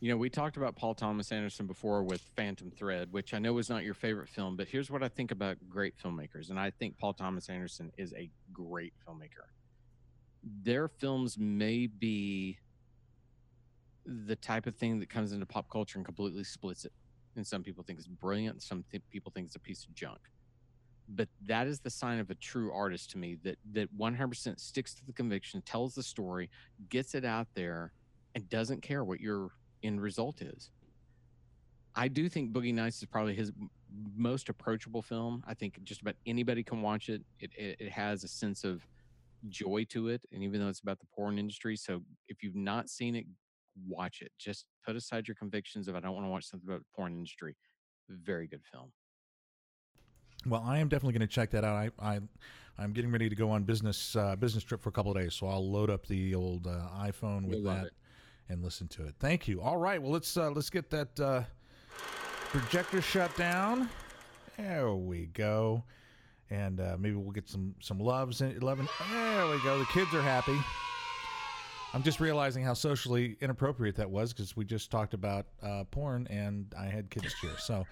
You 0.00 0.10
know, 0.10 0.16
we 0.16 0.28
talked 0.28 0.56
about 0.56 0.76
Paul 0.76 0.94
Thomas 0.94 1.32
Anderson 1.32 1.66
before 1.66 2.02
with 2.02 2.20
Phantom 2.36 2.70
Thread, 2.70 3.12
which 3.12 3.32
I 3.32 3.38
know 3.38 3.54
was 3.54 3.70
not 3.70 3.84
your 3.84 3.94
favorite 3.94 4.28
film, 4.28 4.56
but 4.56 4.68
here's 4.68 4.90
what 4.90 5.02
I 5.02 5.08
think 5.08 5.30
about 5.30 5.56
great 5.70 5.94
filmmakers. 5.96 6.50
And 6.50 6.58
I 6.58 6.70
think 6.70 6.98
Paul 6.98 7.14
Thomas 7.14 7.48
Anderson 7.48 7.90
is 7.96 8.12
a 8.12 8.28
great 8.52 8.92
filmmaker. 9.06 9.46
Their 10.62 10.88
films 10.88 11.38
may 11.38 11.86
be 11.86 12.58
the 14.04 14.36
type 14.36 14.66
of 14.66 14.76
thing 14.76 15.00
that 15.00 15.08
comes 15.08 15.32
into 15.32 15.46
pop 15.46 15.70
culture 15.70 15.98
and 15.98 16.04
completely 16.04 16.44
splits 16.44 16.84
it. 16.84 16.92
And 17.36 17.46
some 17.46 17.62
people 17.62 17.82
think 17.84 17.98
it's 17.98 18.08
brilliant, 18.08 18.62
some 18.62 18.84
th- 18.90 19.02
people 19.10 19.32
think 19.34 19.46
it's 19.46 19.56
a 19.56 19.60
piece 19.60 19.84
of 19.84 19.94
junk. 19.94 20.18
But 21.08 21.28
that 21.46 21.66
is 21.66 21.80
the 21.80 21.90
sign 21.90 22.18
of 22.18 22.30
a 22.30 22.34
true 22.34 22.72
artist 22.72 23.10
to 23.10 23.18
me 23.18 23.36
that 23.42 23.58
that 23.72 23.94
100% 23.96 24.60
sticks 24.60 24.94
to 24.94 25.04
the 25.04 25.12
conviction, 25.12 25.60
tells 25.62 25.94
the 25.94 26.02
story, 26.02 26.48
gets 26.88 27.14
it 27.14 27.24
out 27.24 27.48
there, 27.54 27.92
and 28.34 28.48
doesn't 28.48 28.82
care 28.82 29.04
what 29.04 29.20
your 29.20 29.50
end 29.82 30.00
result 30.00 30.40
is. 30.40 30.70
I 31.94 32.08
do 32.08 32.28
think 32.28 32.52
Boogie 32.52 32.74
Nights 32.74 32.98
is 32.98 33.06
probably 33.06 33.34
his 33.34 33.52
most 34.16 34.48
approachable 34.48 35.02
film. 35.02 35.44
I 35.46 35.54
think 35.54 35.82
just 35.84 36.00
about 36.00 36.16
anybody 36.26 36.62
can 36.62 36.82
watch 36.82 37.08
it. 37.08 37.22
It, 37.38 37.50
it. 37.56 37.76
it 37.78 37.92
has 37.92 38.24
a 38.24 38.28
sense 38.28 38.64
of 38.64 38.86
joy 39.48 39.84
to 39.90 40.08
it, 40.08 40.22
and 40.32 40.42
even 40.42 40.60
though 40.60 40.68
it's 40.68 40.80
about 40.80 40.98
the 40.98 41.06
porn 41.14 41.38
industry, 41.38 41.76
so 41.76 42.02
if 42.28 42.42
you've 42.42 42.56
not 42.56 42.88
seen 42.88 43.14
it, 43.14 43.26
watch 43.88 44.22
it. 44.22 44.32
Just 44.38 44.66
put 44.86 44.96
aside 44.96 45.26
your 45.28 45.34
convictions 45.34 45.88
of 45.88 45.96
I 45.96 46.00
don't 46.00 46.14
want 46.14 46.26
to 46.26 46.30
watch 46.30 46.48
something 46.48 46.68
about 46.68 46.80
the 46.80 46.86
porn 46.94 47.12
industry. 47.12 47.56
Very 48.08 48.46
good 48.46 48.62
film. 48.72 48.92
Well, 50.46 50.62
I 50.64 50.78
am 50.78 50.88
definitely 50.88 51.18
going 51.18 51.28
to 51.28 51.34
check 51.34 51.50
that 51.52 51.64
out. 51.64 51.76
I, 51.76 51.90
I, 51.98 52.20
I'm 52.78 52.92
getting 52.92 53.10
ready 53.10 53.28
to 53.28 53.34
go 53.34 53.50
on 53.50 53.62
business 53.64 54.14
uh, 54.16 54.36
business 54.36 54.64
trip 54.64 54.82
for 54.82 54.90
a 54.90 54.92
couple 54.92 55.10
of 55.10 55.16
days, 55.16 55.34
so 55.34 55.46
I'll 55.46 55.70
load 55.70 55.90
up 55.90 56.06
the 56.06 56.34
old 56.34 56.66
uh, 56.66 56.88
iPhone 56.98 57.46
with 57.46 57.64
that 57.64 57.86
it. 57.86 57.92
and 58.48 58.62
listen 58.62 58.88
to 58.88 59.06
it. 59.06 59.14
Thank 59.18 59.48
you. 59.48 59.62
All 59.62 59.78
right, 59.78 60.00
well 60.02 60.12
let's 60.12 60.36
uh, 60.36 60.50
let's 60.50 60.70
get 60.70 60.90
that 60.90 61.18
uh, 61.20 61.42
projector 62.48 63.00
shut 63.00 63.34
down. 63.36 63.88
There 64.58 64.92
we 64.94 65.26
go, 65.26 65.82
and 66.50 66.80
uh, 66.80 66.96
maybe 66.98 67.14
we'll 67.14 67.32
get 67.32 67.48
some 67.48 67.74
some 67.80 67.98
loves 67.98 68.40
in 68.40 68.50
eleven. 68.50 68.88
There 69.10 69.46
we 69.46 69.62
go. 69.62 69.78
The 69.78 69.86
kids 69.86 70.12
are 70.14 70.22
happy. 70.22 70.58
I'm 71.94 72.02
just 72.02 72.18
realizing 72.18 72.64
how 72.64 72.74
socially 72.74 73.36
inappropriate 73.40 73.94
that 73.96 74.10
was 74.10 74.32
because 74.32 74.56
we 74.56 74.64
just 74.64 74.90
talked 74.90 75.14
about 75.14 75.46
uh, 75.62 75.84
porn 75.92 76.26
and 76.28 76.74
I 76.76 76.86
had 76.86 77.08
kids 77.08 77.32
cheer. 77.40 77.52
So. 77.56 77.86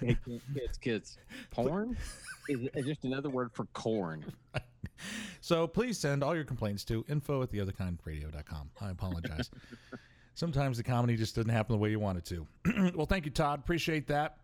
kids, 0.00 0.78
kids. 0.80 1.18
Porn 1.50 1.98
is 2.48 2.60
is 2.74 2.86
just 2.86 3.04
another 3.04 3.28
word 3.28 3.50
for 3.52 3.66
corn. 3.66 4.24
So 5.42 5.66
please 5.66 5.98
send 5.98 6.24
all 6.24 6.34
your 6.34 6.44
complaints 6.44 6.82
to 6.84 7.04
info 7.10 7.42
at 7.42 7.52
theotherkindradio.com. 7.52 8.70
I 8.80 8.90
apologize. 8.90 9.50
Sometimes 10.34 10.78
the 10.78 10.82
comedy 10.82 11.16
just 11.16 11.36
doesn't 11.36 11.50
happen 11.50 11.74
the 11.74 11.78
way 11.78 11.90
you 11.90 12.00
want 12.00 12.16
it 12.16 12.24
to. 12.26 12.46
well, 12.94 13.06
thank 13.06 13.26
you, 13.26 13.30
Todd. 13.30 13.58
Appreciate 13.58 14.06
that. 14.08 14.38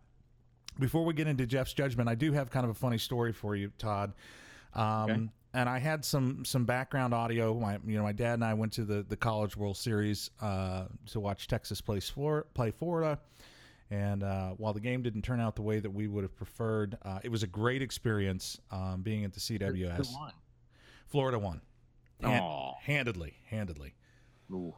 Before 0.79 1.03
we 1.03 1.15
get 1.15 1.27
into 1.27 1.47
Jeff's 1.47 1.73
judgment, 1.73 2.09
I 2.09 2.15
do 2.15 2.31
have 2.31 2.51
kind 2.51 2.63
of 2.63 2.69
a 2.69 2.75
funny 2.75 2.99
story 2.99 3.33
for 3.33 3.55
you, 3.55 3.71
Todd. 3.79 4.13
Um, 4.75 5.09
Okay. 5.09 5.29
And 5.53 5.69
I 5.69 5.77
had 5.77 6.03
some 6.03 6.43
some 6.45 6.65
background 6.65 7.13
audio. 7.13 7.53
My 7.59 7.77
you 7.85 7.95
know 7.97 8.03
my 8.03 8.11
dad 8.11 8.35
and 8.35 8.43
I 8.43 8.53
went 8.53 8.73
to 8.73 8.83
the 8.83 9.03
the 9.03 9.15
College 9.15 9.55
World 9.55 9.77
Series 9.77 10.31
uh, 10.41 10.85
to 11.07 11.19
watch 11.19 11.47
Texas 11.47 11.79
play 11.79 11.99
Florida, 11.99 12.47
play 12.53 12.71
Florida. 12.71 13.19
And 13.91 14.23
uh, 14.23 14.51
while 14.51 14.73
the 14.73 14.79
game 14.79 15.03
didn't 15.03 15.21
turn 15.21 15.39
out 15.39 15.55
the 15.55 15.61
way 15.61 15.79
that 15.79 15.91
we 15.91 16.07
would 16.07 16.23
have 16.23 16.35
preferred, 16.35 16.97
uh, 17.03 17.19
it 17.23 17.29
was 17.29 17.43
a 17.43 17.47
great 17.47 17.83
experience 17.83 18.59
um, 18.71 19.01
being 19.03 19.23
at 19.23 19.33
the 19.33 19.39
CWS. 19.39 20.11
Won? 20.15 20.31
Florida 21.07 21.37
won. 21.37 21.61
Han- 22.23 22.73
handedly, 22.81 23.35
handedly. 23.45 23.93
Ooh. 24.51 24.73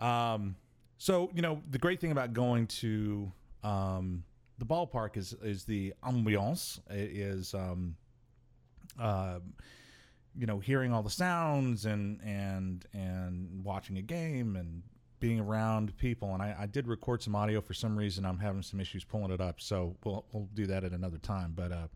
Um, 0.00 0.56
so 0.98 1.30
you 1.34 1.42
know 1.42 1.62
the 1.70 1.78
great 1.78 2.00
thing 2.00 2.10
about 2.10 2.32
going 2.32 2.66
to 2.66 3.30
um, 3.62 4.24
the 4.58 4.64
ballpark 4.64 5.16
is 5.16 5.34
is 5.42 5.64
the 5.64 5.94
ambiance. 6.04 6.80
It 6.90 7.16
is 7.16 7.54
um, 7.54 7.96
uh, 9.00 9.40
you 10.38 10.46
know 10.46 10.58
hearing 10.58 10.92
all 10.92 11.02
the 11.02 11.10
sounds 11.10 11.86
and 11.86 12.20
and 12.22 12.84
and 12.92 13.64
watching 13.64 13.98
a 13.98 14.02
game 14.02 14.56
and 14.56 14.82
being 15.18 15.40
around 15.40 15.96
people. 15.96 16.32
And 16.34 16.42
I, 16.42 16.54
I 16.60 16.66
did 16.66 16.86
record 16.86 17.22
some 17.22 17.34
audio 17.34 17.60
for 17.60 17.74
some 17.74 17.96
reason. 17.96 18.24
I'm 18.24 18.38
having 18.38 18.62
some 18.62 18.80
issues 18.80 19.04
pulling 19.04 19.32
it 19.32 19.40
up, 19.40 19.60
so 19.60 19.96
we'll 20.04 20.24
we'll 20.32 20.48
do 20.54 20.66
that 20.66 20.84
at 20.84 20.92
another 20.92 21.18
time. 21.18 21.52
But 21.54 21.72
uh, 21.72 21.88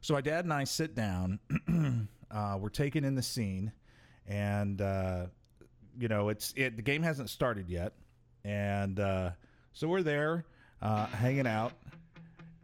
so 0.00 0.14
my 0.14 0.20
dad 0.20 0.44
and 0.44 0.52
I 0.52 0.64
sit 0.64 0.94
down. 0.94 1.38
uh, 2.30 2.58
we're 2.60 2.68
taking 2.68 3.04
in 3.04 3.14
the 3.14 3.22
scene, 3.22 3.72
and 4.26 4.80
uh, 4.80 5.26
you 5.98 6.08
know 6.08 6.28
it's 6.28 6.52
it. 6.56 6.76
The 6.76 6.82
game 6.82 7.02
hasn't 7.02 7.30
started 7.30 7.68
yet, 7.68 7.92
and 8.44 8.98
uh, 8.98 9.30
so 9.72 9.88
we're 9.88 10.02
there 10.02 10.44
uh, 10.80 11.06
hanging 11.06 11.46
out, 11.46 11.72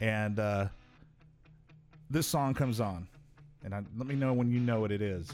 and 0.00 0.38
uh, 0.38 0.66
this 2.10 2.26
song 2.26 2.54
comes 2.54 2.80
on, 2.80 3.08
and 3.64 3.74
I, 3.74 3.82
let 3.96 4.06
me 4.06 4.14
know 4.14 4.32
when 4.32 4.50
you 4.50 4.60
know 4.60 4.80
what 4.80 4.92
it 4.92 5.02
is. 5.02 5.32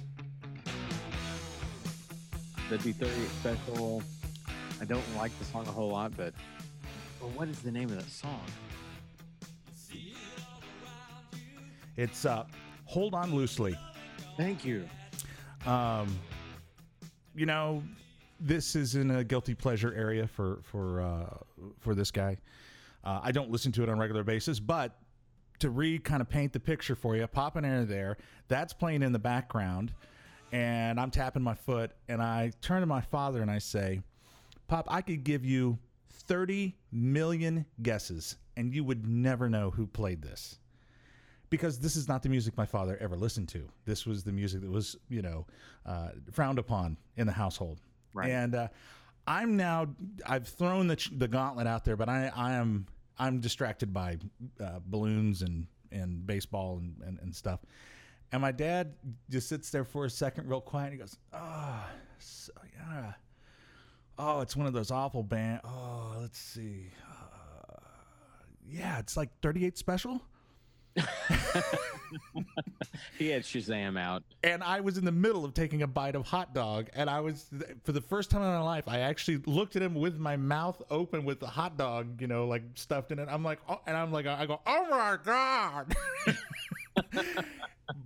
Be 2.85 2.93
38 2.93 3.29
special. 3.41 4.01
I 4.81 4.85
don't 4.85 5.03
like 5.17 5.37
the 5.41 5.45
song 5.45 5.67
a 5.67 5.73
whole 5.73 5.91
lot, 5.91 6.17
but 6.17 6.33
well, 7.21 7.31
what 7.31 7.49
is 7.49 7.59
the 7.61 7.73
name 7.73 7.89
of 7.89 7.97
that 7.97 8.09
song? 8.09 8.45
It's 11.97 12.25
uh, 12.25 12.45
"Hold 12.85 13.15
On 13.15 13.35
Loosely." 13.35 13.77
Thank 14.37 14.65
you. 14.65 14.89
Um, 15.67 16.17
you 17.35 17.45
know, 17.45 17.83
this 18.39 18.77
is 18.77 18.95
in 18.95 19.11
a 19.11 19.25
guilty 19.25 19.55
pleasure 19.55 19.93
area 19.95 20.29
for 20.29 20.61
for 20.63 21.01
uh, 21.01 21.37
for 21.81 21.97
this 21.97 22.13
guy. 22.13 22.37
Uh, 23.03 23.19
I 23.21 23.33
don't 23.33 23.51
listen 23.51 23.73
to 23.73 23.83
it 23.83 23.89
on 23.89 23.99
a 23.99 24.01
regular 24.01 24.23
basis, 24.23 24.61
but 24.61 24.97
to 25.61 25.71
re 25.71 25.99
kind 25.99 26.21
of 26.21 26.29
paint 26.29 26.53
the 26.53 26.61
picture 26.61 26.95
for 26.95 27.17
you, 27.17 27.27
Pop 27.27 27.57
and 27.57 27.65
Air 27.67 27.85
there, 27.85 28.17
that's 28.49 28.73
playing 28.73 29.03
in 29.03 29.13
the 29.13 29.19
background, 29.19 29.93
and 30.53 30.99
I'm 30.99 31.11
tapping 31.11 31.43
my 31.43 31.55
foot, 31.55 31.93
and 32.09 32.23
I 32.23 32.53
turn 32.61 32.81
to 32.81 32.87
my 32.87 33.01
father 33.01 33.43
and 33.43 33.51
I 33.51 33.59
say, 33.59 34.03
"Pop, 34.69 34.87
I 34.89 35.03
could 35.03 35.25
give 35.25 35.45
you 35.45 35.79
30 36.11 36.77
million 36.93 37.67
guesses, 37.83 38.37
and 38.57 38.75
you 38.75 38.85
would 38.85 39.07
never 39.07 39.49
know 39.49 39.71
who 39.71 39.87
played 39.87 40.23
this." 40.23 40.59
because 41.51 41.81
this 41.81 41.97
is 41.97 42.09
not 42.09 42.23
the 42.23 42.29
music 42.29 42.57
my 42.57 42.65
father 42.65 42.97
ever 43.01 43.17
listened 43.17 43.49
to. 43.49 43.69
This 43.85 44.07
was 44.07 44.23
the 44.23 44.33
music 44.33 44.61
that 44.61 44.71
was, 44.71 44.97
you 45.09 45.21
know, 45.21 45.47
uh, 45.85 46.11
frowned 46.33 46.61
upon 46.61 46.97
in 47.17 47.27
the 47.27 47.33
household. 47.33 47.81
Right. 48.15 48.31
And 48.31 48.55
uh, 48.55 48.69
I'm 49.27 49.57
now 49.57 49.89
I've 50.27 50.49
thrown 50.49 50.87
the 50.87 51.09
the 51.17 51.29
gauntlet 51.29 51.67
out 51.67 51.85
there, 51.85 51.97
but 51.97 52.09
I 52.09 52.33
I 52.35 52.53
am 52.53 52.87
I'm 53.21 53.39
distracted 53.39 53.93
by 53.93 54.17
uh, 54.59 54.81
balloons 54.87 55.43
and 55.43 55.67
and 55.93 56.27
baseball 56.27 56.79
and, 56.79 56.97
and 57.07 57.19
and 57.21 57.35
stuff. 57.35 57.61
And 58.33 58.41
my 58.41 58.53
dad 58.53 58.95
just 59.29 59.49
sits 59.49 59.71
there 59.71 59.85
for 59.85 60.07
a 60.07 60.11
second, 60.11 60.49
real 60.49 60.61
quiet. 60.61 60.87
And 60.87 60.93
he 60.95 60.99
goes, 60.99 61.17
"Oh, 61.33 61.85
so, 62.19 62.53
yeah. 62.75 63.13
Oh, 64.19 64.41
it's 64.41 64.57
one 64.57 64.67
of 64.67 64.73
those 64.73 64.91
awful 64.91 65.23
band. 65.23 65.61
Oh, 65.65 66.17
let's 66.21 66.39
see. 66.39 66.93
Uh, 67.07 67.77
yeah, 68.67 68.99
it's 68.99 69.17
like 69.17 69.29
38 69.43 69.77
special." 69.77 70.23
He 73.19 73.29
had 73.29 73.43
Shazam 73.43 73.99
out. 73.99 74.23
and 74.43 74.63
I 74.65 74.81
was 74.81 74.97
in 74.99 75.05
the 75.05 75.13
middle 75.13 75.45
of 75.45 75.55
taking 75.55 75.83
a 75.83 75.87
bite 75.87 76.15
of 76.15 76.27
hot 76.27 76.55
dog, 76.55 76.89
and 76.95 77.09
I 77.11 77.21
was 77.21 77.51
for 77.85 77.93
the 77.93 78.01
first 78.01 78.31
time 78.31 78.43
in 78.43 78.49
my 78.49 78.61
life, 78.61 78.85
I 78.87 79.01
actually 79.01 79.39
looked 79.47 79.77
at 79.77 79.83
him 79.83 79.95
with 79.95 80.19
my 80.19 80.37
mouth 80.37 80.81
open 80.91 81.25
with 81.25 81.39
the 81.39 81.47
hot 81.47 81.77
dog, 81.77 82.21
you 82.21 82.27
know, 82.27 82.47
like 82.47 82.63
stuffed 82.75 83.13
in 83.13 83.19
it. 83.19 83.29
I'm 83.31 83.45
like, 83.45 83.59
oh, 83.69 83.81
and 83.87 83.97
I'm 83.97 84.11
like, 84.11 84.27
I 84.27 84.47
go, 84.47 84.61
oh 84.67 84.87
my 84.89 85.19
god, 85.23 85.95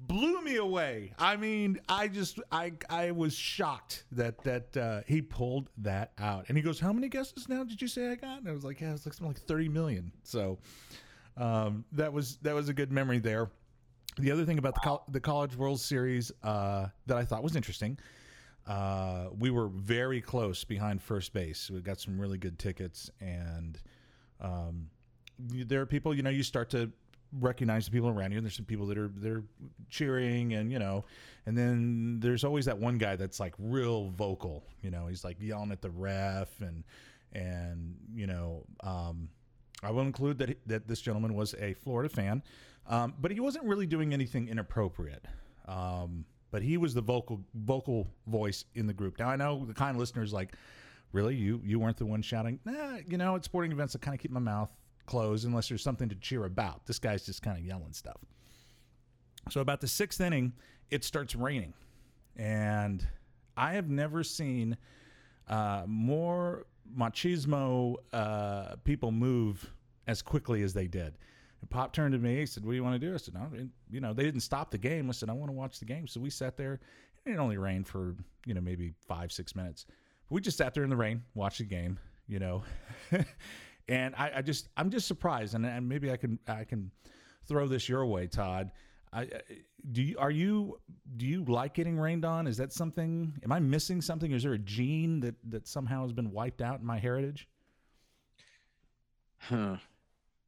blew 0.09 0.43
me 0.43 0.57
away. 0.57 1.13
I 1.19 1.37
mean, 1.37 1.81
I 1.89 2.09
just, 2.09 2.41
I, 2.51 2.73
I 2.91 3.13
was 3.13 3.35
shocked 3.35 4.05
that 4.13 4.43
that 4.43 4.77
uh, 4.77 5.01
he 5.07 5.23
pulled 5.23 5.71
that 5.79 6.13
out, 6.19 6.47
and 6.49 6.57
he 6.59 6.63
goes, 6.63 6.81
how 6.81 6.93
many 6.93 7.09
guesses 7.09 7.49
now 7.49 7.63
did 7.63 7.81
you 7.81 7.89
say 7.89 8.11
I 8.11 8.17
got? 8.17 8.41
And 8.41 8.49
I 8.49 8.53
was 8.53 8.65
like, 8.65 8.81
yeah, 8.81 8.95
it's 8.95 9.07
like 9.07 9.15
something 9.15 9.35
like 9.35 9.43
30 9.43 9.69
million. 9.69 10.13
So. 10.25 10.59
Um, 11.37 11.85
that 11.93 12.13
was 12.13 12.37
that 12.43 12.55
was 12.55 12.69
a 12.69 12.75
good 12.75 12.93
memory 12.93 13.19
there. 13.19 13.51
The 14.19 14.31
other 14.31 14.45
thing 14.45 14.59
about 14.59 14.75
the 14.83 14.99
the 15.09 15.21
College 15.21 15.57
World 15.57 15.81
Series 15.81 16.31
uh, 16.43 16.87
that 17.07 17.17
I 17.17 17.25
thought 17.25 17.43
was 17.43 17.57
interesting, 17.57 17.99
uh, 18.67 19.27
we 19.39 19.51
were 19.51 19.69
very 19.69 20.21
close 20.21 20.65
behind 20.65 21.03
first 21.03 21.33
base. 21.33 21.71
We 21.71 21.81
got 21.81 22.01
some 22.01 22.21
really 22.21 22.39
good 22.39 22.59
tickets, 22.59 23.11
and 23.21 23.81
um, 24.41 24.89
there 25.39 25.81
are 25.81 25.87
people. 25.87 26.15
You 26.15 26.23
know, 26.23 26.31
you 26.31 26.45
start 26.45 26.71
to 26.71 26.91
recognize 27.41 27.87
the 27.87 27.91
people 27.91 28.09
around 28.09 28.31
you. 28.31 28.39
And 28.39 28.47
there's 28.47 28.57
some 28.57 28.65
people 28.65 28.87
that 28.87 28.99
are 28.99 29.11
they're 29.17 29.43
cheering, 29.91 30.55
and 30.55 30.71
you 30.71 30.79
know, 30.79 31.05
and 31.47 31.57
then 31.57 32.21
there's 32.21 32.45
always 32.45 32.65
that 32.67 32.79
one 32.79 32.99
guy 32.99 33.17
that's 33.17 33.41
like 33.41 33.55
real 33.59 34.11
vocal. 34.11 34.65
You 34.83 34.91
know, 34.91 35.09
he's 35.09 35.25
like 35.25 35.37
yelling 35.41 35.73
at 35.73 35.83
the 35.83 35.91
ref, 35.91 36.61
and 36.61 36.85
and 37.33 37.97
you 38.15 38.27
know. 38.27 38.65
Um, 38.83 39.29
I 39.87 39.91
will 39.91 40.03
include 40.03 40.39
that 40.39 40.59
that 40.67 40.89
this 40.89 41.01
gentleman 41.01 41.35
was 41.35 41.55
a 41.55 41.75
Florida 41.75 42.09
fan, 42.09 42.43
um, 42.87 43.15
but 43.21 43.31
he 43.31 43.41
wasn't 43.41 43.65
really 43.65 43.87
doing 43.87 44.13
anything 44.13 44.49
inappropriate. 44.49 45.25
Um, 45.67 46.25
but 46.51 46.63
he 46.63 46.77
was 46.77 46.95
the 46.95 47.01
vocal 47.01 47.41
vocal 47.55 48.07
voice 48.27 48.65
in 48.75 48.87
the 48.87 48.95
group. 48.95 49.19
Now 49.19 49.29
I 49.29 49.37
know 49.37 49.65
the 49.65 49.75
kind 49.75 49.97
of 49.97 50.01
listeners 50.01 50.33
like, 50.33 50.55
Really, 51.15 51.37
you 51.37 51.61
you 51.65 51.79
weren't 51.79 51.97
the 51.97 52.07
one 52.07 52.23
shouting? 52.23 52.59
Nah, 52.65 52.99
you 53.07 53.17
know, 53.17 53.37
at 53.37 53.45
sporting 53.45 53.71
events, 53.71 53.95
I 53.95 54.01
kind 54.01 54.17
of 54.17 54.21
keep 54.21 54.33
my 54.33 54.41
mouth 54.41 54.69
closed 55.07 55.47
unless 55.47 55.69
there's 55.69 55.83
something 55.83 56.09
to 56.09 56.17
cheer 56.17 56.45
about. 56.45 56.87
This 56.87 56.99
guy's 56.99 57.25
just 57.25 57.41
kind 57.41 57.57
of 57.57 57.65
yelling 57.65 57.93
stuff. 57.93 58.17
So 59.49 59.61
about 59.61 59.81
the 59.81 59.87
sixth 59.87 60.21
inning, 60.21 60.55
it 60.91 61.05
starts 61.05 61.37
raining, 61.37 61.73
and 62.35 63.07
I 63.57 63.75
have 63.75 63.89
never 63.89 64.25
seen 64.25 64.77
uh, 65.47 65.85
more 65.87 66.67
machismo 66.97 67.97
uh, 68.13 68.77
people 68.85 69.11
move 69.11 69.73
as 70.07 70.23
quickly 70.23 70.63
as 70.63 70.75
they 70.75 70.87
did. 70.87 71.17
And 71.61 71.71
Pop 71.71 71.93
turned 71.93 72.13
to 72.13 72.19
me. 72.19 72.37
He 72.37 72.47
said, 72.47 72.65
"What 72.65 72.73
do 72.73 72.77
you 72.77 72.85
want 72.85 73.01
to 73.01 73.07
do?" 73.07 73.15
I 73.15 73.17
said, 73.17 73.35
"No, 73.35 73.49
and, 73.53 73.71
you 73.91 74.01
know, 74.01 74.13
they 74.13 74.25
didn't 74.25 74.41
stop 74.41 74.71
the 74.71 74.79
game." 74.79 75.09
I 75.09 75.13
said, 75.13 75.31
"I 75.31 75.33
want 75.33 75.49
to 75.49 75.57
watch 75.57 75.79
the 75.79 75.85
game." 75.85 76.07
So 76.07 76.21
we 76.21 76.31
sat 76.31 76.57
there. 76.57 76.81
It 77.25 77.39
only 77.39 77.57
rained 77.57 77.87
for 77.87 78.15
you 78.45 78.55
know 78.55 78.61
maybe 78.61 78.93
five 79.09 79.33
six 79.33 79.57
minutes. 79.57 79.87
But 80.29 80.35
we 80.35 80.41
just 80.41 80.59
sat 80.59 80.75
there 80.75 80.85
in 80.85 80.91
the 80.91 80.97
rain, 80.97 81.23
watched 81.35 81.59
the 81.59 81.65
game. 81.65 81.99
You 82.27 82.39
know, 82.39 82.63
and 83.89 84.15
I, 84.17 84.33
I 84.37 84.43
just 84.43 84.69
I'm 84.77 84.91
just 84.91 85.07
surprised, 85.07 85.55
and, 85.55 85.65
and 85.65 85.89
maybe 85.89 86.11
I 86.11 86.17
can 86.17 86.39
I 86.47 86.65
can 86.65 86.91
throw 87.47 87.67
this 87.67 87.89
your 87.89 88.05
way, 88.07 88.27
Todd. 88.27 88.71
I, 89.15 89.21
I- 89.23 89.29
do 89.93 90.03
you 90.03 90.17
are 90.19 90.31
you 90.31 90.79
do 91.17 91.27
you 91.27 91.45
like 91.45 91.75
getting 91.75 91.99
rained 91.99 92.25
on? 92.25 92.47
Is 92.47 92.57
that 92.57 92.73
something? 92.73 93.35
Am 93.45 93.53
I 93.53 93.61
missing 93.61 94.01
something? 94.01 94.33
Is 94.33 94.43
there 94.43 94.55
a 94.55 94.59
gene 94.59 95.21
that 95.21 95.35
that 95.51 95.69
somehow 95.69 96.03
has 96.03 96.13
been 96.13 96.31
wiped 96.33 96.63
out 96.63 96.81
in 96.81 96.87
my 96.87 96.99
heritage? 96.99 97.47
Huh. 99.39 99.77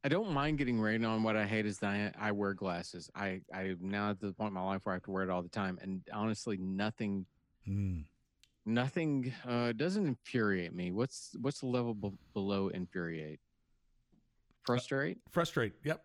I 0.03 0.09
don't 0.09 0.31
mind 0.31 0.57
getting 0.57 0.79
rained 0.79 1.05
on. 1.05 1.21
What 1.23 1.35
I 1.35 1.45
hate 1.45 1.65
is 1.65 1.79
that 1.79 2.15
I, 2.19 2.29
I 2.29 2.31
wear 2.31 2.53
glasses. 2.53 3.09
I 3.15 3.41
I'm 3.53 3.77
now 3.81 4.09
at 4.11 4.19
the 4.19 4.33
point 4.33 4.49
in 4.49 4.53
my 4.53 4.63
life 4.63 4.81
where 4.85 4.93
I 4.93 4.95
have 4.95 5.03
to 5.03 5.11
wear 5.11 5.23
it 5.23 5.29
all 5.29 5.41
the 5.43 5.49
time, 5.49 5.77
and 5.81 6.01
honestly, 6.13 6.57
nothing 6.57 7.25
Hmm. 7.65 7.99
nothing 8.65 9.33
uh, 9.47 9.73
doesn't 9.73 10.05
infuriate 10.07 10.73
me. 10.73 10.91
What's 10.91 11.35
what's 11.41 11.59
the 11.59 11.67
level 11.67 11.93
b- 11.93 12.11
below 12.33 12.69
infuriate? 12.69 13.39
Frustrate. 14.65 15.17
Frustrate. 15.31 15.73
Yep. 15.83 16.03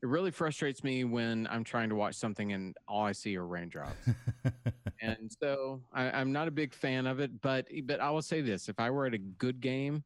It 0.00 0.06
really 0.06 0.30
frustrates 0.30 0.84
me 0.84 1.04
when 1.04 1.48
I'm 1.50 1.64
trying 1.64 1.88
to 1.88 1.96
watch 1.96 2.14
something 2.14 2.52
and 2.52 2.76
all 2.86 3.04
I 3.04 3.12
see 3.12 3.36
are 3.36 3.46
raindrops. 3.46 3.96
and 5.00 5.30
so 5.40 5.82
I, 5.92 6.10
I'm 6.10 6.32
not 6.32 6.46
a 6.46 6.52
big 6.52 6.72
fan 6.72 7.06
of 7.06 7.18
it. 7.20 7.40
But 7.40 7.66
but 7.84 8.00
I 8.00 8.10
will 8.10 8.22
say 8.22 8.40
this: 8.40 8.68
if 8.68 8.78
I 8.78 8.90
were 8.90 9.06
at 9.06 9.14
a 9.14 9.18
good 9.18 9.60
game, 9.60 10.04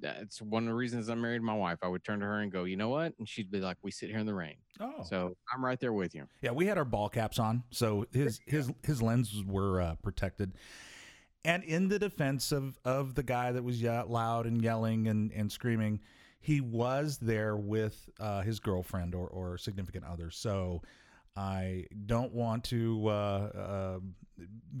that's 0.00 0.42
one 0.42 0.64
of 0.64 0.68
the 0.68 0.74
reasons 0.74 1.08
I'm 1.08 1.20
married 1.20 1.42
my 1.42 1.54
wife. 1.54 1.78
I 1.82 1.88
would 1.88 2.04
turn 2.04 2.20
to 2.20 2.26
her 2.26 2.40
and 2.40 2.50
go, 2.50 2.64
"You 2.64 2.76
know 2.76 2.88
what?" 2.88 3.14
And 3.18 3.28
she'd 3.28 3.50
be 3.50 3.60
like, 3.60 3.76
"We 3.82 3.90
sit 3.90 4.10
here 4.10 4.18
in 4.18 4.26
the 4.26 4.34
rain." 4.34 4.56
oh. 4.80 5.04
So 5.04 5.36
I'm 5.52 5.64
right 5.64 5.78
there 5.78 5.92
with 5.92 6.14
you. 6.14 6.26
Yeah, 6.42 6.50
we 6.50 6.66
had 6.66 6.78
our 6.78 6.84
ball 6.84 7.08
caps 7.08 7.38
on, 7.38 7.62
so 7.70 8.06
his 8.12 8.40
his 8.46 8.70
his 8.82 9.00
lenses 9.00 9.44
were 9.44 9.80
uh, 9.80 9.94
protected. 10.02 10.52
And 11.44 11.62
in 11.62 11.88
the 11.88 11.98
defense 11.98 12.52
of 12.52 12.78
of 12.84 13.14
the 13.14 13.22
guy 13.22 13.52
that 13.52 13.62
was 13.62 13.82
loud 13.82 14.46
and 14.46 14.62
yelling 14.62 15.08
and 15.08 15.30
and 15.32 15.50
screaming, 15.52 16.00
he 16.44 16.60
was 16.60 17.16
there 17.16 17.56
with 17.56 18.06
uh, 18.20 18.42
his 18.42 18.60
girlfriend 18.60 19.14
or 19.14 19.28
or 19.28 19.56
significant 19.56 20.04
other. 20.04 20.30
So 20.30 20.82
I 21.36 21.86
don't 22.04 22.32
want 22.34 22.64
to 22.64 23.08
uh, 23.08 23.10
uh, 23.10 23.98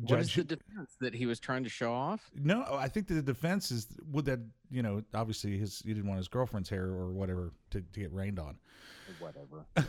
What 0.02 0.20
is 0.20 0.28
judge. 0.28 0.46
the 0.46 0.56
defense 0.56 0.96
that 1.00 1.14
he 1.14 1.24
was 1.24 1.40
trying 1.40 1.64
to 1.64 1.70
show 1.70 1.90
off? 1.90 2.30
no, 2.34 2.66
I 2.70 2.88
think 2.88 3.08
the 3.08 3.22
defense 3.22 3.70
is 3.70 3.86
would 4.12 4.26
that 4.26 4.40
you 4.70 4.82
know 4.82 5.02
obviously 5.14 5.56
his 5.56 5.80
he 5.86 5.94
didn't 5.94 6.06
want 6.06 6.18
his 6.18 6.28
girlfriend's 6.28 6.68
hair 6.68 6.84
or 6.84 7.12
whatever 7.12 7.52
to, 7.70 7.80
to 7.80 8.00
get 8.00 8.12
rained 8.12 8.38
on. 8.38 8.58
Whatever. 9.18 9.64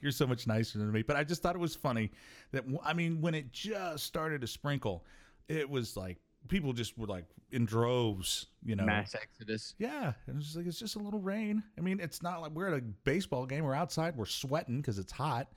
You're 0.00 0.10
so 0.12 0.26
much 0.26 0.46
nicer 0.48 0.78
than 0.78 0.90
me. 0.90 1.02
But 1.02 1.16
I 1.16 1.22
just 1.24 1.40
thought 1.40 1.54
it 1.54 1.60
was 1.60 1.76
funny 1.76 2.10
that 2.50 2.64
I 2.84 2.94
mean, 2.94 3.20
when 3.20 3.34
it 3.36 3.52
just 3.52 4.04
started 4.04 4.40
to 4.40 4.48
sprinkle, 4.48 5.04
it 5.48 5.70
was 5.70 5.96
like 5.96 6.18
people 6.48 6.72
just 6.72 6.96
were 6.98 7.06
like 7.06 7.24
in 7.50 7.64
droves, 7.64 8.46
you 8.64 8.76
know. 8.76 8.84
Mass 8.84 9.14
exodus. 9.14 9.74
Yeah, 9.78 10.12
and 10.26 10.36
it's 10.36 10.46
just 10.46 10.56
like 10.56 10.66
it's 10.66 10.78
just 10.78 10.96
a 10.96 10.98
little 10.98 11.20
rain. 11.20 11.62
I 11.78 11.80
mean, 11.80 12.00
it's 12.00 12.22
not 12.22 12.40
like 12.40 12.52
we're 12.52 12.68
at 12.68 12.78
a 12.78 12.82
baseball 12.82 13.46
game. 13.46 13.64
We're 13.64 13.74
outside. 13.74 14.16
We're 14.16 14.26
sweating 14.26 14.80
because 14.80 14.98
it's 14.98 15.12
hot, 15.12 15.48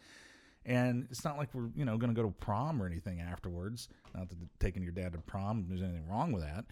and 0.66 1.08
it's 1.10 1.24
not 1.24 1.38
like 1.38 1.54
we're 1.54 1.70
you 1.76 1.86
know 1.86 1.98
going 1.98 2.14
to 2.14 2.20
go 2.22 2.28
to 2.28 2.34
prom 2.34 2.82
or 2.82 2.86
anything 2.86 3.20
afterwards. 3.22 3.90
Not 4.16 4.30
that 4.30 4.38
taking 4.60 4.84
your 4.84 4.92
dad 4.92 5.14
to 5.14 5.20
prom 5.20 5.66
there's 5.68 5.82
anything 5.82 6.08
wrong 6.10 6.32
with 6.32 6.44
that. 6.44 6.66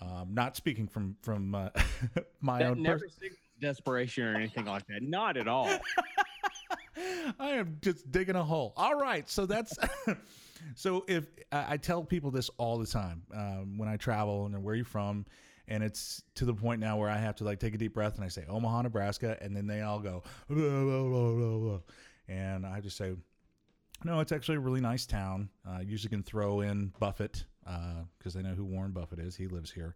Um, 0.00 0.28
not 0.32 0.56
speaking 0.56 0.86
from 0.86 1.16
from 1.22 1.54
uh, 1.54 1.70
my 2.40 2.58
That 2.58 2.70
own. 2.72 2.82
never 2.82 3.00
pers- 3.00 3.18
desperation 3.60 4.24
or 4.24 4.36
anything 4.36 4.64
like 4.66 4.86
that. 4.86 5.02
Not 5.02 5.36
at 5.36 5.48
all. 5.48 5.68
I 7.38 7.50
am 7.50 7.78
just 7.80 8.10
digging 8.10 8.36
a 8.36 8.44
hole. 8.44 8.72
All 8.76 8.94
right, 8.94 9.28
so 9.28 9.46
that's 9.46 9.76
so 10.74 11.04
if 11.08 11.26
I 11.52 11.74
I 11.74 11.76
tell 11.76 12.02
people 12.04 12.30
this 12.30 12.50
all 12.58 12.78
the 12.78 12.86
time 12.86 13.22
um, 13.34 13.78
when 13.78 13.88
I 13.88 13.96
travel 13.96 14.46
and 14.46 14.62
where 14.62 14.72
are 14.72 14.76
you 14.76 14.84
from, 14.84 15.26
and 15.68 15.82
it's 15.82 16.22
to 16.36 16.44
the 16.44 16.54
point 16.54 16.80
now 16.80 16.96
where 16.96 17.10
I 17.10 17.18
have 17.18 17.36
to 17.36 17.44
like 17.44 17.60
take 17.60 17.74
a 17.74 17.78
deep 17.78 17.94
breath 17.94 18.16
and 18.16 18.24
I 18.24 18.28
say 18.28 18.44
Omaha, 18.48 18.82
Nebraska, 18.82 19.36
and 19.40 19.56
then 19.56 19.66
they 19.66 19.82
all 19.82 20.00
go, 20.00 20.22
"Blah, 20.48 20.56
blah, 20.58 21.02
blah, 21.02 21.32
blah, 21.32 21.58
blah." 21.58 21.78
and 22.28 22.66
I 22.66 22.80
just 22.80 22.96
say, 22.96 23.14
no, 24.04 24.20
it's 24.20 24.32
actually 24.32 24.56
a 24.58 24.60
really 24.60 24.80
nice 24.82 25.06
town. 25.06 25.48
Uh, 25.66 25.80
usually 25.80 26.10
can 26.10 26.22
throw 26.22 26.60
in 26.60 26.92
Buffett 26.98 27.44
because 28.18 28.36
I 28.36 28.42
know 28.42 28.54
who 28.54 28.64
Warren 28.64 28.92
Buffett 28.92 29.18
is. 29.18 29.34
He 29.36 29.46
lives 29.46 29.70
here 29.70 29.94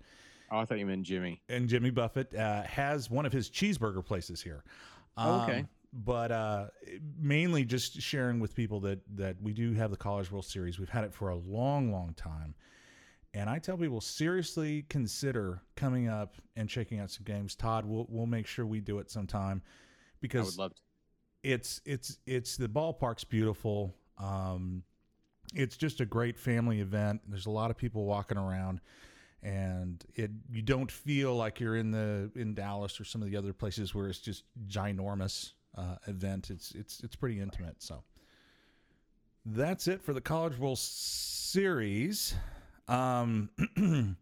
Oh, 0.52 0.58
I 0.58 0.66
thought 0.66 0.78
you 0.78 0.84
meant 0.84 1.04
Jimmy. 1.04 1.40
and 1.48 1.66
Jimmy 1.66 1.88
Buffett 1.88 2.34
uh, 2.34 2.62
has 2.64 3.08
one 3.10 3.24
of 3.24 3.32
his 3.32 3.48
cheeseburger 3.48 4.04
places 4.04 4.42
here. 4.42 4.62
Oh, 5.16 5.42
okay. 5.44 5.64
But 5.92 6.33
uh, 6.33 6.66
mainly 7.18 7.64
just 7.64 8.00
sharing 8.00 8.40
with 8.40 8.55
people 8.55 8.81
that 8.81 9.00
that 9.16 9.37
we 9.42 9.52
do 9.52 9.74
have 9.74 9.90
the 9.90 9.96
College 9.96 10.31
World 10.31 10.46
Series. 10.46 10.78
We've 10.78 10.88
had 10.88 11.05
it 11.05 11.12
for 11.12 11.28
a 11.28 11.37
long, 11.37 11.92
long 11.92 12.14
time, 12.14 12.55
and 13.35 13.50
I 13.50 13.59
tell 13.59 13.76
people 13.76 14.00
seriously 14.00 14.85
consider 14.88 15.62
coming 15.76 16.09
up 16.09 16.37
and 16.57 16.68
checking 16.68 16.98
out 16.98 17.11
some 17.11 17.24
games. 17.24 17.55
Todd, 17.55 17.85
we'll 17.85 18.07
we'll 18.09 18.26
make 18.26 18.46
sure 18.46 18.64
we 18.64 18.81
do 18.81 18.98
it 19.00 19.11
sometime 19.11 19.62
because 20.20 20.40
I 20.40 20.44
would 20.44 20.59
love 20.59 20.74
to. 20.74 20.81
it's 21.42 21.81
it's 21.85 22.18
it's 22.26 22.57
the 22.57 22.68
ballpark's 22.68 23.24
beautiful. 23.24 23.94
Um, 24.18 24.85
it's 25.55 25.76
just 25.76 26.00
a 26.00 26.07
great 26.07 26.38
family 26.38 26.81
event. 26.81 27.20
There's 27.28 27.46
a 27.46 27.50
lot 27.50 27.70
of 27.70 27.76
people 27.76 28.07
walking 28.07 28.38
around, 28.38 28.81
and 29.42 30.02
it 30.14 30.31
you 30.50 30.62
don't 30.62 30.90
feel 30.90 31.37
like 31.37 31.61
you're 31.61 31.76
in 31.76 31.90
the 31.90 32.31
in 32.35 32.55
Dallas 32.55 33.00
or 33.00 33.05
some 33.05 33.22
of 33.22 33.31
the 33.31 33.37
other 33.37 33.52
places 33.52 33.94
where 33.94 34.09
it's 34.09 34.20
just 34.20 34.44
ginormous 34.66 35.52
uh, 35.76 35.96
event. 36.06 36.50
It's 36.50 36.72
it's 36.72 37.00
it's 37.00 37.16
pretty 37.16 37.40
intimate. 37.40 37.82
So 37.82 38.02
that's 39.44 39.88
it 39.88 40.02
for 40.02 40.12
the 40.12 40.20
College 40.20 40.58
World 40.58 40.78
Series. 40.78 42.35
Um, 42.88 43.50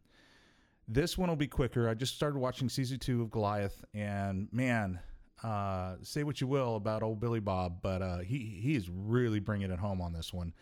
this 0.88 1.18
one 1.18 1.28
will 1.28 1.36
be 1.36 1.48
quicker. 1.48 1.88
I 1.88 1.94
just 1.94 2.14
started 2.14 2.38
watching 2.38 2.68
season 2.68 2.98
two 2.98 3.22
of 3.22 3.30
Goliath, 3.30 3.84
and 3.94 4.48
man, 4.52 5.00
uh, 5.42 5.96
say 6.02 6.24
what 6.24 6.40
you 6.40 6.46
will 6.46 6.76
about 6.76 7.02
old 7.02 7.20
Billy 7.20 7.40
Bob, 7.40 7.80
but 7.82 8.02
uh, 8.02 8.18
he 8.18 8.38
he 8.60 8.74
is 8.76 8.88
really 8.88 9.40
bringing 9.40 9.70
it 9.70 9.78
home 9.78 10.00
on 10.00 10.12
this 10.12 10.32
one. 10.32 10.52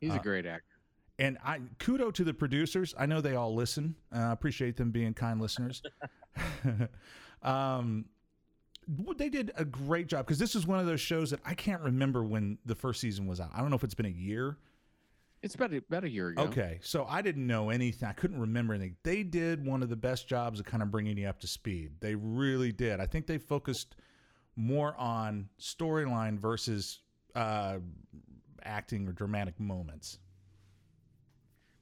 He's 0.00 0.12
uh, 0.12 0.16
a 0.16 0.20
great 0.20 0.46
actor. 0.46 0.64
And 1.20 1.36
I 1.44 1.60
kudo 1.78 2.12
to 2.14 2.24
the 2.24 2.32
producers. 2.32 2.94
I 2.96 3.06
know 3.06 3.20
they 3.20 3.34
all 3.34 3.54
listen. 3.54 3.96
Uh, 4.14 4.18
I 4.18 4.32
appreciate 4.32 4.76
them 4.76 4.92
being 4.92 5.14
kind 5.14 5.40
listeners. 5.40 5.82
um, 7.42 8.04
they 8.88 9.28
did 9.28 9.52
a 9.56 9.64
great 9.64 10.06
job 10.06 10.26
because 10.26 10.38
this 10.38 10.54
is 10.54 10.66
one 10.66 10.78
of 10.78 10.86
those 10.86 11.00
shows 11.00 11.30
that 11.30 11.40
I 11.44 11.54
can't 11.54 11.82
remember 11.82 12.24
when 12.24 12.58
the 12.64 12.74
first 12.74 13.00
season 13.00 13.26
was 13.26 13.40
out. 13.40 13.50
I 13.54 13.60
don't 13.60 13.70
know 13.70 13.76
if 13.76 13.84
it's 13.84 13.94
been 13.94 14.06
a 14.06 14.08
year. 14.08 14.56
It's 15.42 15.54
about 15.54 15.72
a, 15.72 15.76
about 15.76 16.04
a 16.04 16.08
year 16.10 16.28
ago. 16.28 16.42
Okay, 16.44 16.78
so 16.82 17.06
I 17.08 17.22
didn't 17.22 17.46
know 17.46 17.70
anything. 17.70 18.08
I 18.08 18.12
couldn't 18.12 18.40
remember 18.40 18.74
anything. 18.74 18.96
They 19.04 19.22
did 19.22 19.64
one 19.64 19.82
of 19.82 19.88
the 19.88 19.96
best 19.96 20.26
jobs 20.26 20.58
of 20.58 20.66
kind 20.66 20.82
of 20.82 20.90
bringing 20.90 21.16
you 21.16 21.28
up 21.28 21.38
to 21.40 21.46
speed. 21.46 21.92
They 22.00 22.14
really 22.14 22.72
did. 22.72 22.98
I 22.98 23.06
think 23.06 23.26
they 23.26 23.38
focused 23.38 23.94
more 24.56 24.96
on 24.98 25.48
storyline 25.60 26.38
versus 26.38 27.00
uh, 27.36 27.78
acting 28.64 29.06
or 29.06 29.12
dramatic 29.12 29.60
moments. 29.60 30.18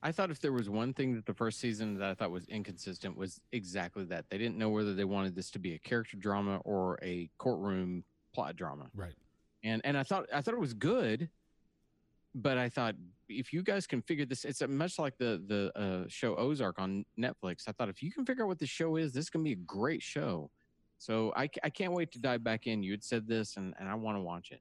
I 0.02 0.12
thought 0.12 0.30
if 0.30 0.40
there 0.40 0.52
was 0.52 0.68
one 0.68 0.92
thing 0.92 1.14
that 1.14 1.26
the 1.26 1.34
first 1.34 1.58
season 1.58 1.98
that 1.98 2.08
I 2.08 2.14
thought 2.14 2.30
was 2.30 2.46
inconsistent 2.46 3.16
was 3.16 3.40
exactly 3.52 4.04
that. 4.04 4.26
They 4.30 4.38
didn't 4.38 4.58
know 4.58 4.68
whether 4.68 4.94
they 4.94 5.04
wanted 5.04 5.34
this 5.34 5.50
to 5.52 5.58
be 5.58 5.74
a 5.74 5.78
character 5.78 6.16
drama 6.16 6.58
or 6.64 6.98
a 7.02 7.30
courtroom 7.38 8.04
plot 8.34 8.56
drama. 8.56 8.86
Right. 8.94 9.14
And 9.64 9.80
and 9.84 9.96
I 9.96 10.02
thought 10.02 10.26
I 10.32 10.42
thought 10.42 10.54
it 10.54 10.60
was 10.60 10.74
good, 10.74 11.28
but 12.34 12.58
I 12.58 12.68
thought 12.68 12.94
if 13.28 13.52
you 13.52 13.62
guys 13.62 13.86
can 13.86 14.02
figure 14.02 14.26
this, 14.26 14.44
it's 14.44 14.62
much 14.68 14.98
like 14.98 15.16
the 15.18 15.42
the 15.46 15.72
uh, 15.78 16.04
show 16.08 16.36
Ozark 16.36 16.78
on 16.78 17.04
Netflix. 17.18 17.64
I 17.66 17.72
thought 17.72 17.88
if 17.88 18.02
you 18.02 18.12
can 18.12 18.24
figure 18.24 18.44
out 18.44 18.48
what 18.48 18.58
the 18.58 18.66
show 18.66 18.96
is, 18.96 19.12
this 19.12 19.30
can 19.30 19.42
be 19.42 19.52
a 19.52 19.56
great 19.56 20.02
show. 20.02 20.50
So 20.98 21.32
I, 21.36 21.48
I 21.62 21.70
can't 21.70 21.92
wait 21.92 22.10
to 22.12 22.18
dive 22.18 22.42
back 22.42 22.66
in. 22.66 22.82
You 22.82 22.92
had 22.92 23.04
said 23.04 23.26
this, 23.28 23.56
and, 23.56 23.74
and 23.78 23.88
I 23.88 23.94
want 23.94 24.16
to 24.16 24.22
watch 24.22 24.50
it. 24.50 24.60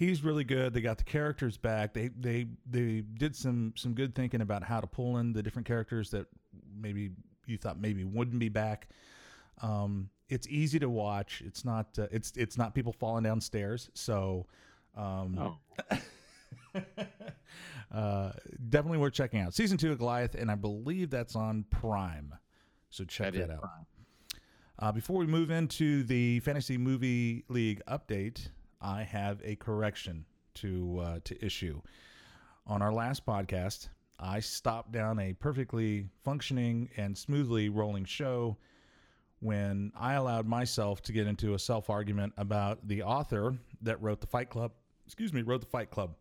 He's 0.00 0.24
really 0.24 0.44
good. 0.44 0.72
They 0.72 0.80
got 0.80 0.96
the 0.96 1.04
characters 1.04 1.58
back. 1.58 1.92
They 1.92 2.08
they 2.08 2.46
they 2.64 3.02
did 3.02 3.36
some 3.36 3.74
some 3.76 3.92
good 3.92 4.14
thinking 4.14 4.40
about 4.40 4.62
how 4.64 4.80
to 4.80 4.86
pull 4.86 5.18
in 5.18 5.34
the 5.34 5.42
different 5.42 5.68
characters 5.68 6.08
that 6.12 6.26
maybe 6.74 7.10
you 7.44 7.58
thought 7.58 7.78
maybe 7.78 8.04
wouldn't 8.04 8.38
be 8.38 8.48
back. 8.48 8.88
Um, 9.60 10.08
it's 10.30 10.48
easy 10.48 10.78
to 10.78 10.88
watch. 10.88 11.42
It's 11.44 11.66
not 11.66 11.98
uh, 11.98 12.06
it's 12.10 12.32
it's 12.34 12.56
not 12.56 12.74
people 12.74 12.94
falling 12.94 13.24
downstairs. 13.24 13.90
So 13.92 14.46
um, 14.96 15.58
Oh, 15.92 15.98
uh, 17.92 18.32
definitely 18.70 18.96
worth 18.96 19.12
checking 19.12 19.40
out. 19.40 19.52
Season 19.52 19.76
two 19.76 19.92
of 19.92 19.98
Goliath, 19.98 20.34
and 20.34 20.50
I 20.50 20.54
believe 20.54 21.10
that's 21.10 21.36
on 21.36 21.64
Prime. 21.68 22.34
So 22.88 23.04
check 23.04 23.34
That 23.34 23.48
that, 23.48 23.50
out. 23.50 23.68
Uh, 24.78 24.92
before 24.92 25.18
we 25.18 25.26
move 25.26 25.50
into 25.50 26.04
the 26.04 26.40
Fantasy 26.40 26.78
Movie 26.78 27.44
League 27.48 27.82
update, 27.86 28.48
I 28.80 29.02
have 29.02 29.40
a 29.44 29.56
correction 29.56 30.24
to 30.54 31.00
uh, 31.02 31.18
to 31.24 31.44
issue. 31.44 31.80
On 32.66 32.82
our 32.82 32.92
last 32.92 33.26
podcast, 33.26 33.88
I 34.18 34.40
stopped 34.40 34.92
down 34.92 35.18
a 35.18 35.32
perfectly 35.32 36.08
functioning 36.24 36.88
and 36.96 37.16
smoothly 37.16 37.68
rolling 37.68 38.04
show 38.04 38.56
when 39.40 39.92
I 39.98 40.14
allowed 40.14 40.46
myself 40.46 41.02
to 41.02 41.12
get 41.12 41.26
into 41.26 41.54
a 41.54 41.58
self 41.58 41.90
argument 41.90 42.34
about 42.36 42.86
the 42.86 43.02
author 43.02 43.56
that 43.82 44.00
wrote 44.02 44.20
the 44.20 44.26
Fight 44.26 44.50
Club. 44.50 44.72
Excuse 45.06 45.32
me, 45.32 45.42
wrote 45.42 45.60
the 45.60 45.66
Fight 45.66 45.90
Club. 45.90 46.14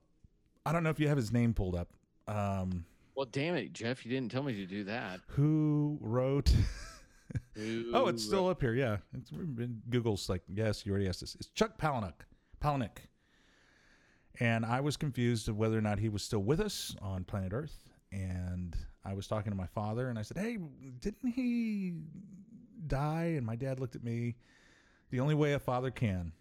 I 0.65 0.72
don't 0.72 0.84
know 0.84 0.89
if 0.89 1.00
you 1.00 1.08
have 1.08 1.17
his 1.17 1.32
name 1.32 1.54
pulled 1.54 1.76
up. 1.76 1.89
Um, 2.28 2.86
Well, 3.15 3.28
damn 3.32 3.56
it, 3.56 3.74
Jeff, 3.74 4.06
you 4.06 4.12
didn't 4.12 4.32
tell 4.32 4.43
me 4.43 4.54
to 4.56 4.65
do 4.65 4.84
that. 4.86 5.19
who 5.28 5.98
wrote? 6.02 6.52
Oh, 7.93 8.08
it's 8.08 8.24
still 8.24 8.48
up 8.48 8.62
here. 8.62 8.74
Yeah, 8.74 8.98
it's 9.13 9.32
Google's 9.89 10.30
like, 10.30 10.41
yes, 10.48 10.86
you 10.86 10.91
already 10.91 11.08
asked 11.08 11.19
this. 11.19 11.36
It's 11.36 11.50
Chuck 11.50 11.78
Palahniuk. 11.78 12.13
Palahniuk. 12.60 12.98
And 14.39 14.65
I 14.65 14.80
was 14.82 14.95
confused 14.95 15.50
of 15.50 15.58
whether 15.58 15.78
or 15.78 15.82
not 15.82 16.00
he 16.00 16.10
was 16.10 16.24
still 16.24 16.43
with 16.43 16.60
us 16.60 16.95
on 17.02 17.24
planet 17.24 17.52
Earth. 17.54 17.89
And 18.12 18.76
I 19.04 19.13
was 19.13 19.28
talking 19.28 19.52
to 19.52 19.58
my 19.58 19.67
father, 19.67 20.10
and 20.10 20.17
I 20.17 20.22
said, 20.24 20.38
"Hey, 20.38 20.58
didn't 21.00 21.32
he 21.32 21.95
die?" 22.88 23.34
And 23.38 23.45
my 23.45 23.56
dad 23.56 23.80
looked 23.80 23.95
at 23.95 24.04
me, 24.04 24.36
the 25.10 25.19
only 25.19 25.36
way 25.36 25.54
a 25.54 25.60
father 25.60 25.91
can, 25.91 26.32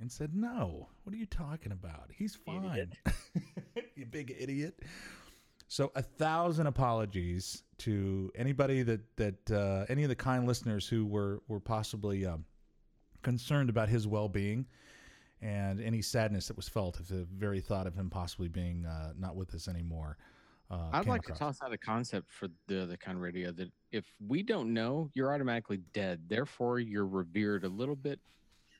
and 0.00 0.10
said, 0.10 0.34
"No. 0.34 0.88
What 1.04 1.14
are 1.14 1.18
you 1.18 1.26
talking 1.26 1.72
about? 1.72 2.10
He's 2.12 2.34
fine. 2.34 2.92
You 3.96 4.06
big 4.06 4.34
idiot." 4.36 4.80
So 5.68 5.92
a 5.94 6.02
thousand 6.02 6.66
apologies 6.66 7.62
to 7.78 8.30
anybody 8.34 8.82
that 8.82 9.16
that 9.16 9.50
uh, 9.50 9.86
any 9.88 10.02
of 10.02 10.08
the 10.08 10.16
kind 10.16 10.46
listeners 10.46 10.88
who 10.88 11.06
were 11.06 11.42
were 11.48 11.60
possibly 11.60 12.26
um, 12.26 12.44
concerned 13.22 13.70
about 13.70 13.88
his 13.88 14.06
well 14.06 14.28
being 14.28 14.66
and 15.44 15.78
any 15.82 16.00
sadness 16.00 16.48
that 16.48 16.56
was 16.56 16.68
felt 16.68 16.98
at 16.98 17.06
the 17.06 17.26
very 17.36 17.60
thought 17.60 17.86
of 17.86 17.94
him 17.94 18.08
possibly 18.08 18.48
being 18.48 18.86
uh, 18.86 19.12
not 19.18 19.36
with 19.36 19.54
us 19.54 19.68
anymore. 19.68 20.16
Uh, 20.70 20.88
I'd 20.90 21.06
like 21.06 21.20
across. 21.20 21.38
to 21.38 21.44
toss 21.44 21.62
out 21.62 21.72
a 21.74 21.78
concept 21.78 22.32
for 22.32 22.48
the 22.66 22.82
other 22.82 22.96
kind 22.96 23.18
of 23.18 23.22
radio 23.22 23.52
that 23.52 23.70
if 23.92 24.06
we 24.26 24.42
don't 24.42 24.72
know, 24.72 25.10
you're 25.12 25.34
automatically 25.34 25.80
dead. 25.92 26.22
Therefore, 26.28 26.80
you're 26.80 27.06
revered 27.06 27.64
a 27.64 27.68
little 27.68 27.94
bit 27.94 28.18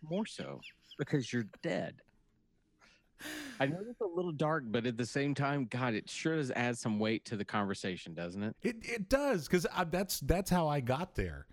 more 0.02 0.24
so 0.24 0.58
because 0.96 1.30
you're 1.32 1.46
dead. 1.62 1.96
I 3.60 3.66
know 3.66 3.78
it's 3.88 4.00
a 4.00 4.06
little 4.06 4.32
dark, 4.32 4.64
but 4.66 4.86
at 4.86 4.96
the 4.96 5.06
same 5.06 5.34
time, 5.34 5.66
God, 5.70 5.92
it 5.92 6.08
sure 6.08 6.36
does 6.36 6.50
add 6.50 6.78
some 6.78 6.98
weight 6.98 7.26
to 7.26 7.36
the 7.36 7.44
conversation, 7.44 8.14
doesn't 8.14 8.42
it? 8.42 8.56
It 8.62 8.76
it 8.82 9.08
does 9.10 9.46
because 9.46 9.66
that's 9.90 10.20
that's 10.20 10.50
how 10.50 10.66
I 10.66 10.80
got 10.80 11.14
there. 11.14 11.46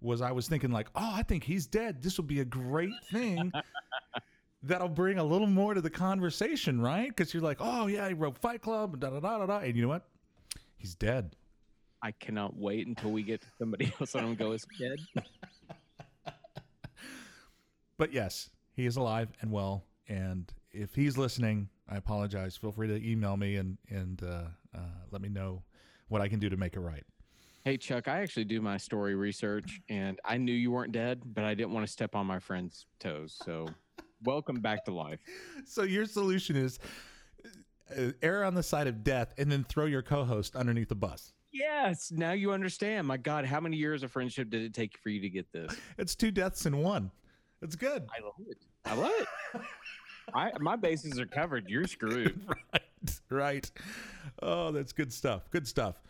Was 0.00 0.20
I 0.20 0.32
was 0.32 0.48
thinking 0.48 0.72
like, 0.72 0.88
oh, 0.96 1.12
I 1.14 1.22
think 1.22 1.44
he's 1.44 1.66
dead. 1.66 2.02
This 2.02 2.16
will 2.18 2.26
be 2.26 2.40
a 2.40 2.44
great 2.44 2.92
thing. 3.12 3.52
That'll 4.66 4.88
bring 4.88 5.18
a 5.18 5.24
little 5.24 5.46
more 5.46 5.74
to 5.74 5.80
the 5.80 5.90
conversation, 5.90 6.80
right? 6.80 7.08
Because 7.08 7.32
you're 7.32 7.42
like, 7.42 7.58
oh 7.60 7.86
yeah, 7.86 8.08
he 8.08 8.14
wrote 8.14 8.36
Fight 8.36 8.62
Club, 8.62 8.94
and 8.94 9.00
da 9.00 9.10
da 9.10 9.20
da 9.20 9.38
da 9.38 9.46
da, 9.46 9.58
and 9.58 9.76
you 9.76 9.82
know 9.82 9.88
what? 9.88 10.06
He's 10.76 10.94
dead. 10.94 11.36
I 12.02 12.12
cannot 12.12 12.56
wait 12.56 12.86
until 12.86 13.10
we 13.10 13.22
get 13.22 13.40
to 13.42 13.46
somebody 13.58 13.92
else 14.00 14.14
on 14.14 14.24
and 14.24 14.38
go, 14.38 14.52
is 14.52 14.66
dead? 14.78 14.98
But 17.98 18.12
yes, 18.12 18.50
he 18.72 18.86
is 18.86 18.96
alive 18.96 19.28
and 19.40 19.50
well. 19.50 19.84
And 20.08 20.52
if 20.70 20.94
he's 20.94 21.16
listening, 21.16 21.68
I 21.88 21.96
apologize. 21.96 22.56
Feel 22.56 22.72
free 22.72 22.88
to 22.88 23.10
email 23.10 23.36
me 23.36 23.56
and 23.56 23.78
and 23.88 24.22
uh, 24.22 24.42
uh, 24.74 24.80
let 25.10 25.22
me 25.22 25.28
know 25.28 25.62
what 26.08 26.20
I 26.20 26.28
can 26.28 26.38
do 26.38 26.48
to 26.48 26.56
make 26.56 26.76
it 26.76 26.80
right. 26.80 27.04
Hey, 27.64 27.76
Chuck, 27.76 28.06
I 28.06 28.20
actually 28.20 28.44
do 28.44 28.60
my 28.60 28.76
story 28.76 29.16
research 29.16 29.80
and 29.88 30.20
I 30.24 30.36
knew 30.36 30.52
you 30.52 30.70
weren't 30.70 30.92
dead, 30.92 31.22
but 31.24 31.42
I 31.42 31.54
didn't 31.54 31.72
want 31.72 31.84
to 31.84 31.92
step 31.92 32.14
on 32.14 32.24
my 32.24 32.38
friend's 32.38 32.86
toes. 33.00 33.36
So, 33.44 33.66
welcome 34.26 34.60
back 34.60 34.84
to 34.84 34.92
life. 34.92 35.20
So 35.64 35.82
your 35.82 36.04
solution 36.04 36.56
is 36.56 36.78
uh, 37.96 38.10
err 38.22 38.44
on 38.44 38.54
the 38.54 38.62
side 38.62 38.86
of 38.86 39.04
death 39.04 39.32
and 39.38 39.50
then 39.50 39.64
throw 39.64 39.86
your 39.86 40.02
co-host 40.02 40.56
underneath 40.56 40.88
the 40.88 40.96
bus. 40.96 41.32
Yes, 41.52 42.12
now 42.14 42.32
you 42.32 42.52
understand. 42.52 43.06
My 43.06 43.16
God, 43.16 43.46
how 43.46 43.60
many 43.60 43.76
years 43.76 44.02
of 44.02 44.10
friendship 44.12 44.50
did 44.50 44.62
it 44.62 44.74
take 44.74 44.98
for 44.98 45.08
you 45.08 45.20
to 45.22 45.30
get 45.30 45.50
this? 45.52 45.74
It's 45.96 46.14
two 46.14 46.30
deaths 46.30 46.66
in 46.66 46.78
one. 46.78 47.10
It's 47.62 47.76
good. 47.76 48.06
I 48.14 48.22
love 48.22 48.34
it. 48.50 48.58
I 48.84 48.94
love 48.94 49.12
it. 49.18 49.60
I 50.34 50.50
my 50.60 50.76
bases 50.76 51.18
are 51.18 51.26
covered. 51.26 51.64
You're 51.68 51.86
screwed. 51.86 52.46
right. 52.72 52.82
Right. 53.30 53.70
Oh, 54.42 54.72
that's 54.72 54.92
good 54.92 55.12
stuff. 55.12 55.48
Good 55.50 55.66
stuff. 55.66 56.02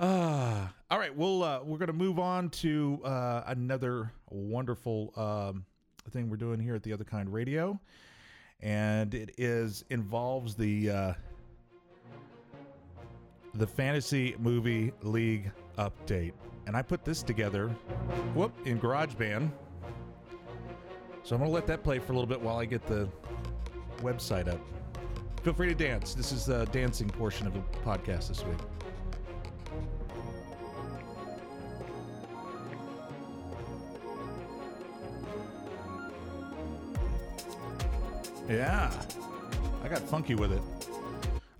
Ah, 0.00 0.72
all 0.90 0.98
right. 0.98 1.14
We'll 1.14 1.42
uh, 1.42 1.60
we're 1.64 1.78
gonna 1.78 1.92
move 1.92 2.18
on 2.18 2.50
to 2.50 3.00
uh, 3.04 3.42
another 3.46 4.12
wonderful 4.30 5.12
um, 5.16 5.66
thing 6.08 6.30
we're 6.30 6.36
doing 6.36 6.60
here 6.60 6.74
at 6.74 6.82
the 6.82 6.92
Other 6.92 7.04
Kind 7.04 7.32
Radio, 7.32 7.78
and 8.60 9.14
it 9.14 9.34
is 9.38 9.84
involves 9.90 10.54
the 10.54 10.90
uh, 10.90 11.12
the 13.54 13.66
Fantasy 13.66 14.34
Movie 14.38 14.92
League 15.02 15.50
update. 15.78 16.32
And 16.66 16.76
I 16.76 16.82
put 16.82 17.04
this 17.04 17.22
together, 17.22 17.68
whoop, 18.34 18.52
in 18.66 18.78
GarageBand. 18.78 19.50
So 21.22 21.34
I'm 21.34 21.40
gonna 21.40 21.50
let 21.50 21.66
that 21.66 21.82
play 21.82 21.98
for 21.98 22.12
a 22.12 22.14
little 22.14 22.26
bit 22.26 22.40
while 22.40 22.58
I 22.58 22.64
get 22.64 22.86
the 22.86 23.08
website 23.98 24.48
up. 24.48 24.60
Feel 25.42 25.54
free 25.54 25.68
to 25.68 25.74
dance. 25.74 26.14
This 26.14 26.32
is 26.32 26.46
the 26.46 26.64
dancing 26.66 27.08
portion 27.08 27.46
of 27.46 27.54
the 27.54 27.60
podcast 27.84 28.28
this 28.28 28.44
week. 28.44 28.58
Yeah, 38.48 38.90
I 39.84 39.88
got 39.88 40.00
funky 40.00 40.34
with 40.34 40.52
it. 40.52 40.62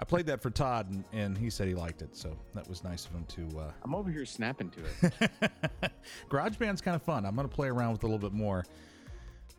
I 0.01 0.05
played 0.05 0.27
that 0.27 0.41
for 0.41 0.49
Todd, 0.49 0.91
and, 0.91 1.05
and 1.13 1.37
he 1.37 1.51
said 1.51 1.69
he 1.69 1.75
liked 1.75 2.03
it, 2.03 2.17
so 2.17 2.35
that 2.55 2.67
was 2.69 2.83
nice 2.83 3.05
of 3.05 3.13
him 3.13 3.25
to. 3.29 3.59
Uh, 3.59 3.73
I'm 3.83 3.95
over 3.95 4.11
here 4.11 4.25
snapping 4.25 4.71
to 4.71 4.81
it. 5.03 5.93
GarageBand's 6.31 6.81
kind 6.81 6.95
of 6.95 7.03
fun. 7.03 7.27
I'm 7.27 7.35
going 7.35 7.49
to 7.49 7.55
play 7.55 7.69
around 7.69 7.93
with 7.93 8.05
it 8.05 8.07
a 8.07 8.11
little 8.11 8.19
bit 8.31 8.33
more 8.33 8.65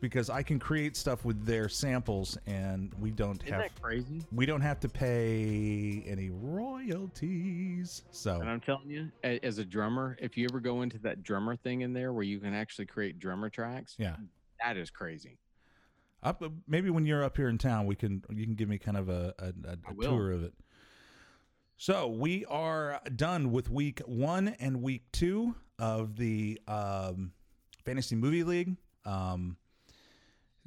because 0.00 0.30
I 0.30 0.42
can 0.42 0.58
create 0.58 0.96
stuff 0.96 1.24
with 1.24 1.44
their 1.44 1.68
samples, 1.68 2.36
and 2.46 2.92
we 2.98 3.10
don't 3.10 3.40
Isn't 3.44 3.52
have 3.52 3.62
that 3.62 3.80
crazy? 3.80 4.22
we 4.32 4.46
don't 4.46 4.62
have 4.62 4.80
to 4.80 4.88
pay 4.88 6.02
any 6.08 6.30
royalties. 6.30 8.02
So 8.10 8.40
And 8.40 8.48
I'm 8.48 8.60
telling 8.60 8.88
you, 8.88 9.10
as 9.22 9.58
a 9.58 9.64
drummer, 9.64 10.16
if 10.20 10.36
you 10.36 10.48
ever 10.50 10.58
go 10.58 10.82
into 10.82 10.98
that 11.00 11.22
drummer 11.22 11.54
thing 11.54 11.82
in 11.82 11.92
there 11.92 12.12
where 12.12 12.24
you 12.24 12.40
can 12.40 12.54
actually 12.54 12.86
create 12.86 13.20
drummer 13.20 13.50
tracks, 13.50 13.94
yeah, 13.98 14.16
that 14.64 14.76
is 14.76 14.90
crazy. 14.90 15.38
Up, 16.22 16.42
maybe 16.66 16.90
when 16.90 17.06
you're 17.06 17.24
up 17.24 17.36
here 17.36 17.48
in 17.48 17.58
town, 17.58 17.86
we 17.86 17.94
can 17.94 18.22
you 18.30 18.44
can 18.44 18.54
give 18.54 18.68
me 18.68 18.78
kind 18.78 18.96
of 18.96 19.08
a 19.08 19.34
will. 19.94 20.10
tour 20.10 20.32
of 20.32 20.42
it. 20.44 20.54
So 21.76 22.08
we 22.08 22.44
are 22.44 23.00
done 23.16 23.52
with 23.52 23.70
week 23.70 24.00
one 24.00 24.48
and 24.60 24.82
week 24.82 25.10
two 25.12 25.54
of 25.78 26.16
the 26.16 26.60
um, 26.68 27.32
fantasy 27.86 28.16
movie 28.16 28.44
league. 28.44 28.76
Um, 29.06 29.56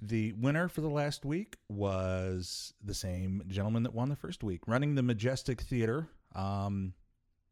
the 0.01 0.33
winner 0.33 0.67
for 0.67 0.81
the 0.81 0.89
last 0.89 1.23
week 1.23 1.57
was 1.69 2.73
the 2.83 2.95
same 2.95 3.43
gentleman 3.47 3.83
that 3.83 3.93
won 3.93 4.09
the 4.09 4.15
first 4.15 4.43
week. 4.43 4.61
Running 4.67 4.95
the 4.95 5.03
Majestic 5.03 5.61
Theater 5.61 6.09
um, 6.33 6.93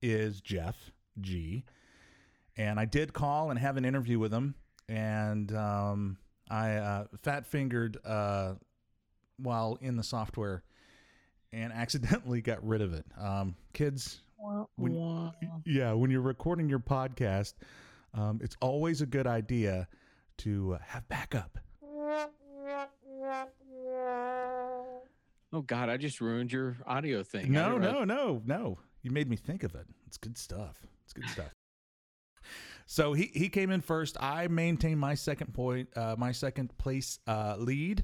is 0.02 0.42
Jeff 0.42 0.92
G. 1.20 1.64
And 2.58 2.80
I 2.80 2.86
did 2.86 3.14
call 3.14 3.52
and 3.52 3.60
have 3.60 3.78
an 3.78 3.86
interview 3.86 4.20
with 4.20 4.34
him. 4.34 4.56
And 4.90 5.56
um, 5.56 6.18
I 6.52 6.76
uh, 6.76 7.06
fat 7.22 7.46
fingered 7.48 7.98
uh, 8.06 8.56
while 9.38 9.78
in 9.82 9.96
the 9.96 10.04
software 10.04 10.64
and 11.54 11.72
accidentally 11.74 12.42
got 12.42 12.66
rid 12.68 12.82
of 12.82 12.94
it. 12.94 13.06
Um, 13.18 13.56
kids, 13.74 14.22
When- 14.76 14.94
yeah, 15.66 15.94
when 15.94 16.12
you're 16.12 16.22
recording 16.22 16.68
your 16.68 16.80
podcast, 16.80 17.54
um, 18.14 18.40
it's 18.44 18.58
always 18.60 19.02
a 19.02 19.06
good 19.06 19.28
idea 19.28 19.88
to 20.40 20.74
uh, 20.74 20.80
have 20.86 21.08
backup. 21.08 21.58
Oh 25.54 25.62
God, 25.62 25.90
I 25.90 25.98
just 25.98 26.22
ruined 26.22 26.52
your 26.52 26.78
audio 26.86 27.24
thing. 27.24 27.52
No, 27.52 27.78
no, 27.78 28.04
no, 28.04 28.42
no. 28.46 28.80
You 29.04 29.12
made 29.12 29.30
me 29.30 29.36
think 29.36 29.64
of 29.64 29.76
it. 29.76 29.86
It's 30.08 30.18
good 30.18 30.38
stuff. 30.38 30.78
It's 31.04 31.14
good 31.14 31.28
stuff. 31.30 31.54
So 32.92 33.14
he, 33.14 33.32
he 33.34 33.48
came 33.48 33.72
in 33.72 33.80
first. 33.80 34.18
I 34.20 34.50
maintained 34.50 35.00
my 35.00 35.16
second 35.16 35.54
point, 35.54 35.88
uh, 35.96 36.16
my 36.18 36.34
second 36.34 36.78
place 36.78 37.20
uh, 37.26 37.56
lead. 37.58 38.04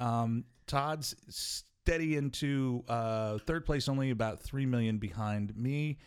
Um, 0.00 0.42
Todd's 0.66 1.14
steady 1.28 2.16
into 2.16 2.82
uh, 2.88 3.38
third 3.46 3.64
place, 3.64 3.88
only 3.88 4.10
about 4.10 4.40
three 4.40 4.66
million 4.66 4.98
behind 4.98 5.56
me, 5.56 5.98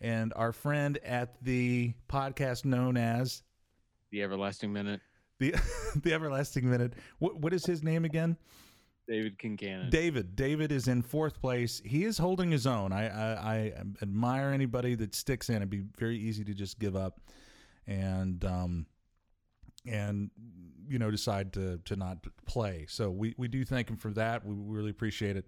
and 0.00 0.32
our 0.34 0.54
friend 0.54 0.96
at 1.04 1.44
the 1.44 1.92
podcast 2.08 2.64
known 2.64 2.96
as 2.96 3.42
The 4.12 4.22
everlasting 4.22 4.72
minute, 4.72 5.02
the 5.38 5.54
the 6.02 6.14
Everlasting 6.14 6.70
Minute. 6.70 6.94
What 7.18 7.38
what 7.38 7.52
is 7.52 7.66
his 7.66 7.82
name 7.82 8.06
again? 8.06 8.38
David 9.06 9.38
Kincannon. 9.38 9.90
David. 9.90 10.36
David 10.36 10.72
is 10.72 10.88
in 10.88 11.02
fourth 11.02 11.38
place. 11.38 11.82
He 11.84 12.06
is 12.06 12.16
holding 12.16 12.50
his 12.50 12.66
own. 12.66 12.94
I, 12.94 13.08
I, 13.08 13.54
I 13.54 13.72
admire 14.00 14.52
anybody 14.52 14.94
that 14.94 15.14
sticks 15.14 15.50
in. 15.50 15.56
It'd 15.56 15.68
be 15.68 15.84
very 15.98 16.18
easy 16.18 16.44
to 16.44 16.54
just 16.54 16.78
give 16.78 16.96
up. 16.96 17.20
And 17.88 18.44
um, 18.44 18.86
and 19.86 20.30
you 20.86 20.98
know 20.98 21.10
decide 21.10 21.52
to 21.54 21.80
to 21.86 21.96
not 21.96 22.18
play. 22.46 22.86
So 22.88 23.10
we 23.10 23.34
we 23.36 23.48
do 23.48 23.64
thank 23.64 23.90
him 23.90 23.96
for 23.96 24.12
that. 24.12 24.44
We 24.44 24.54
really 24.54 24.90
appreciate 24.90 25.36
it, 25.36 25.46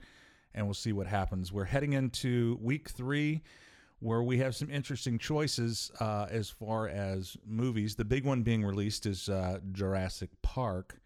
and 0.54 0.66
we'll 0.66 0.74
see 0.74 0.92
what 0.92 1.06
happens. 1.06 1.52
We're 1.52 1.64
heading 1.64 1.92
into 1.92 2.58
week 2.60 2.88
three. 2.88 3.42
Where 4.02 4.22
we 4.22 4.38
have 4.38 4.56
some 4.56 4.70
interesting 4.70 5.18
choices 5.18 5.92
uh, 6.00 6.26
as 6.30 6.48
far 6.48 6.88
as 6.88 7.36
movies. 7.46 7.96
The 7.96 8.04
big 8.06 8.24
one 8.24 8.42
being 8.42 8.64
released 8.64 9.04
is 9.04 9.28
uh, 9.28 9.58
Jurassic 9.72 10.30
Park. 10.40 10.98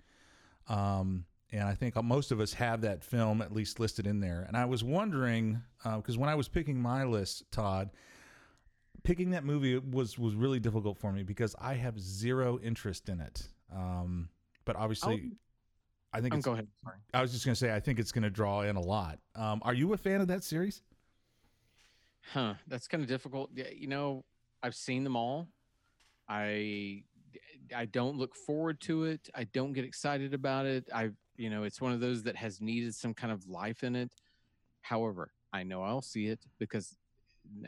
Um, 0.68 1.24
and 1.50 1.64
I 1.64 1.74
think 1.74 2.00
most 2.04 2.30
of 2.30 2.38
us 2.38 2.52
have 2.52 2.82
that 2.82 3.02
film 3.02 3.42
at 3.42 3.52
least 3.52 3.80
listed 3.80 4.06
in 4.06 4.20
there. 4.20 4.44
And 4.46 4.56
I 4.56 4.66
was 4.66 4.84
wondering 4.84 5.60
because 5.82 6.16
uh, 6.16 6.20
when 6.20 6.28
I 6.28 6.36
was 6.36 6.46
picking 6.46 6.80
my 6.80 7.02
list, 7.02 7.50
Todd, 7.50 7.90
picking 9.04 9.30
that 9.30 9.44
movie 9.44 9.78
was 9.78 10.18
was 10.18 10.34
really 10.34 10.58
difficult 10.58 10.98
for 10.98 11.12
me 11.12 11.22
because 11.22 11.54
I 11.60 11.74
have 11.74 12.00
zero 12.00 12.58
interest 12.58 13.08
in 13.08 13.20
it. 13.20 13.48
Um, 13.72 14.28
but 14.64 14.76
obviously, 14.76 15.32
I 16.12 16.20
think 16.20 16.32
Um, 16.32 16.38
it's, 16.38 16.44
go 16.44 16.52
ahead. 16.52 16.68
Sorry. 16.82 16.96
I 17.12 17.22
was 17.22 17.32
just 17.32 17.44
going 17.44 17.54
to 17.54 17.58
say 17.58 17.72
I 17.74 17.80
think 17.80 17.98
it's 17.98 18.12
going 18.12 18.22
to 18.24 18.30
draw 18.30 18.62
in 18.62 18.76
a 18.76 18.80
lot. 18.80 19.18
Um, 19.34 19.60
are 19.64 19.74
you 19.74 19.92
a 19.92 19.96
fan 19.96 20.20
of 20.20 20.28
that 20.28 20.42
series? 20.42 20.82
Huh. 22.32 22.54
That's 22.66 22.88
kind 22.88 23.02
of 23.02 23.08
difficult. 23.08 23.50
Yeah, 23.54 23.68
You 23.74 23.86
know, 23.88 24.24
I've 24.62 24.74
seen 24.74 25.04
them 25.04 25.16
all. 25.16 25.48
I 26.28 27.04
I 27.74 27.84
don't 27.86 28.16
look 28.16 28.34
forward 28.34 28.80
to 28.82 29.04
it. 29.04 29.28
I 29.34 29.44
don't 29.44 29.72
get 29.74 29.84
excited 29.84 30.32
about 30.34 30.66
it. 30.66 30.88
I 30.92 31.10
you 31.36 31.50
know, 31.50 31.64
it's 31.64 31.80
one 31.80 31.92
of 31.92 32.00
those 32.00 32.22
that 32.22 32.36
has 32.36 32.60
needed 32.60 32.94
some 32.94 33.12
kind 33.12 33.32
of 33.32 33.46
life 33.48 33.82
in 33.82 33.96
it. 33.96 34.12
However, 34.82 35.32
I 35.52 35.64
know 35.64 35.82
I'll 35.82 36.00
see 36.02 36.26
it 36.28 36.40
because 36.58 36.96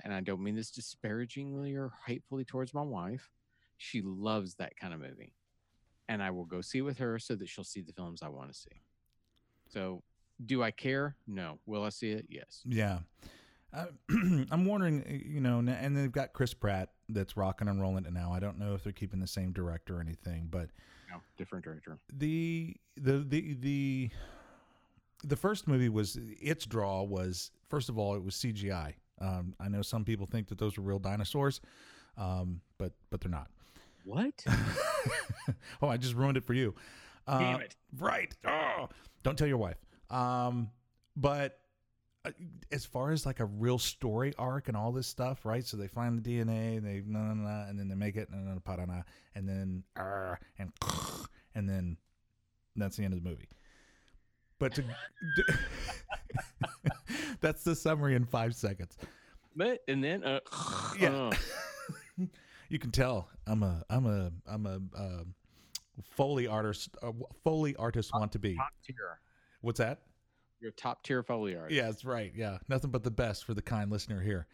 and 0.04 0.12
I 0.14 0.20
don't 0.20 0.42
mean 0.42 0.54
this 0.56 0.70
disparagingly 0.70 1.74
or 1.74 1.92
hatefully 2.06 2.44
towards 2.44 2.72
my 2.74 2.82
wife. 2.82 3.30
She 3.78 4.02
loves 4.02 4.54
that 4.54 4.76
kind 4.76 4.94
of 4.94 5.00
movie. 5.00 5.34
And 6.08 6.22
I 6.22 6.30
will 6.30 6.44
go 6.44 6.60
see 6.60 6.78
it 6.78 6.82
with 6.82 6.98
her 6.98 7.18
so 7.18 7.34
that 7.36 7.48
she'll 7.48 7.64
see 7.64 7.80
the 7.80 7.92
films 7.92 8.22
I 8.22 8.28
want 8.28 8.52
to 8.52 8.58
see. 8.58 8.82
So, 9.68 10.02
do 10.44 10.62
I 10.62 10.70
care? 10.70 11.16
No. 11.26 11.58
Will 11.66 11.82
I 11.82 11.88
see 11.88 12.10
it? 12.12 12.26
Yes. 12.28 12.62
Yeah. 12.64 13.00
Uh, 13.72 13.86
I'm 14.50 14.64
wondering, 14.66 15.22
you 15.26 15.40
know, 15.40 15.58
and 15.58 15.96
they've 15.96 16.12
got 16.12 16.32
Chris 16.32 16.54
Pratt 16.54 16.90
that's 17.08 17.36
rocking 17.36 17.68
and 17.68 17.80
rolling 17.80 18.04
it 18.06 18.12
now. 18.12 18.32
I 18.32 18.38
don't 18.38 18.58
know 18.58 18.74
if 18.74 18.84
they're 18.84 18.92
keeping 18.92 19.18
the 19.20 19.26
same 19.26 19.52
director 19.52 19.96
or 19.98 20.00
anything, 20.00 20.46
but 20.50 20.70
No, 21.10 21.20
different 21.36 21.64
director. 21.64 21.98
the 22.12 22.76
the 22.96 23.18
the 23.28 23.54
the 23.54 24.10
the 25.24 25.36
first 25.36 25.66
movie 25.66 25.88
was 25.88 26.18
its 26.40 26.66
draw 26.66 27.02
was 27.02 27.50
first 27.68 27.88
of 27.88 27.98
all 27.98 28.14
it 28.14 28.22
was 28.22 28.34
CGI. 28.36 28.94
Um, 29.20 29.54
I 29.58 29.68
know 29.68 29.82
some 29.82 30.04
people 30.04 30.26
think 30.26 30.48
that 30.48 30.58
those 30.58 30.76
were 30.76 30.82
real 30.82 30.98
dinosaurs, 30.98 31.60
um, 32.16 32.60
but 32.78 32.92
but 33.10 33.20
they're 33.20 33.30
not. 33.30 33.48
What? 34.04 34.44
oh, 35.82 35.88
I 35.88 35.96
just 35.96 36.14
ruined 36.14 36.36
it 36.36 36.44
for 36.44 36.54
you. 36.54 36.74
Uh, 37.26 37.38
Damn 37.38 37.60
it. 37.60 37.74
Right. 37.98 38.34
Oh, 38.46 38.88
don't 39.22 39.36
tell 39.36 39.48
your 39.48 39.58
wife. 39.58 39.78
Um, 40.10 40.70
but 41.16 41.58
uh, 42.24 42.30
as 42.70 42.84
far 42.84 43.10
as 43.10 43.26
like 43.26 43.40
a 43.40 43.44
real 43.44 43.78
story 43.78 44.32
arc 44.38 44.68
and 44.68 44.76
all 44.76 44.92
this 44.92 45.06
stuff, 45.06 45.44
right? 45.44 45.64
So 45.64 45.76
they 45.76 45.88
find 45.88 46.22
the 46.22 46.30
DNA, 46.38 46.76
and 46.76 46.86
they 46.86 47.02
na 47.06 47.32
na 47.32 47.34
na, 47.34 47.68
and 47.68 47.78
then 47.78 47.88
they 47.88 47.94
make 47.94 48.16
it, 48.16 48.30
da, 48.30 48.84
na, 48.84 49.02
and 49.34 49.48
then 49.48 49.82
and 50.58 50.72
and 51.54 51.68
then 51.68 51.96
that's 52.76 52.96
the 52.96 53.04
end 53.04 53.14
of 53.14 53.22
the 53.22 53.28
movie. 53.28 53.48
But 54.58 54.74
to, 54.74 54.84
that's 57.40 57.62
the 57.64 57.74
summary 57.76 58.14
in 58.14 58.24
five 58.24 58.54
seconds. 58.54 58.96
But 59.54 59.80
and 59.88 60.02
then 60.02 60.24
uh, 60.24 60.40
Yeah. 61.00 61.30
uh, 61.30 61.36
You 62.68 62.80
can 62.80 62.90
tell 62.90 63.28
I'm 63.46 63.62
a 63.62 63.84
I'm 63.88 64.06
a 64.06 64.32
I'm 64.46 64.66
a 64.66 64.80
uh, 64.98 65.22
foley 66.10 66.46
artist. 66.48 66.88
Uh, 67.00 67.12
foley 67.44 67.76
artist 67.76 68.10
want 68.12 68.32
to 68.32 68.40
be. 68.40 68.56
top 68.56 68.72
tier. 68.84 69.20
What's 69.60 69.78
that? 69.78 70.00
Your 70.60 70.72
top 70.72 71.04
tier 71.04 71.22
foley 71.22 71.54
art. 71.54 71.70
Yeah, 71.70 71.84
that's 71.84 72.04
right. 72.04 72.32
Yeah, 72.34 72.58
nothing 72.68 72.90
but 72.90 73.04
the 73.04 73.10
best 73.10 73.44
for 73.44 73.54
the 73.54 73.62
kind 73.62 73.90
listener 73.92 74.20
here. 74.20 74.46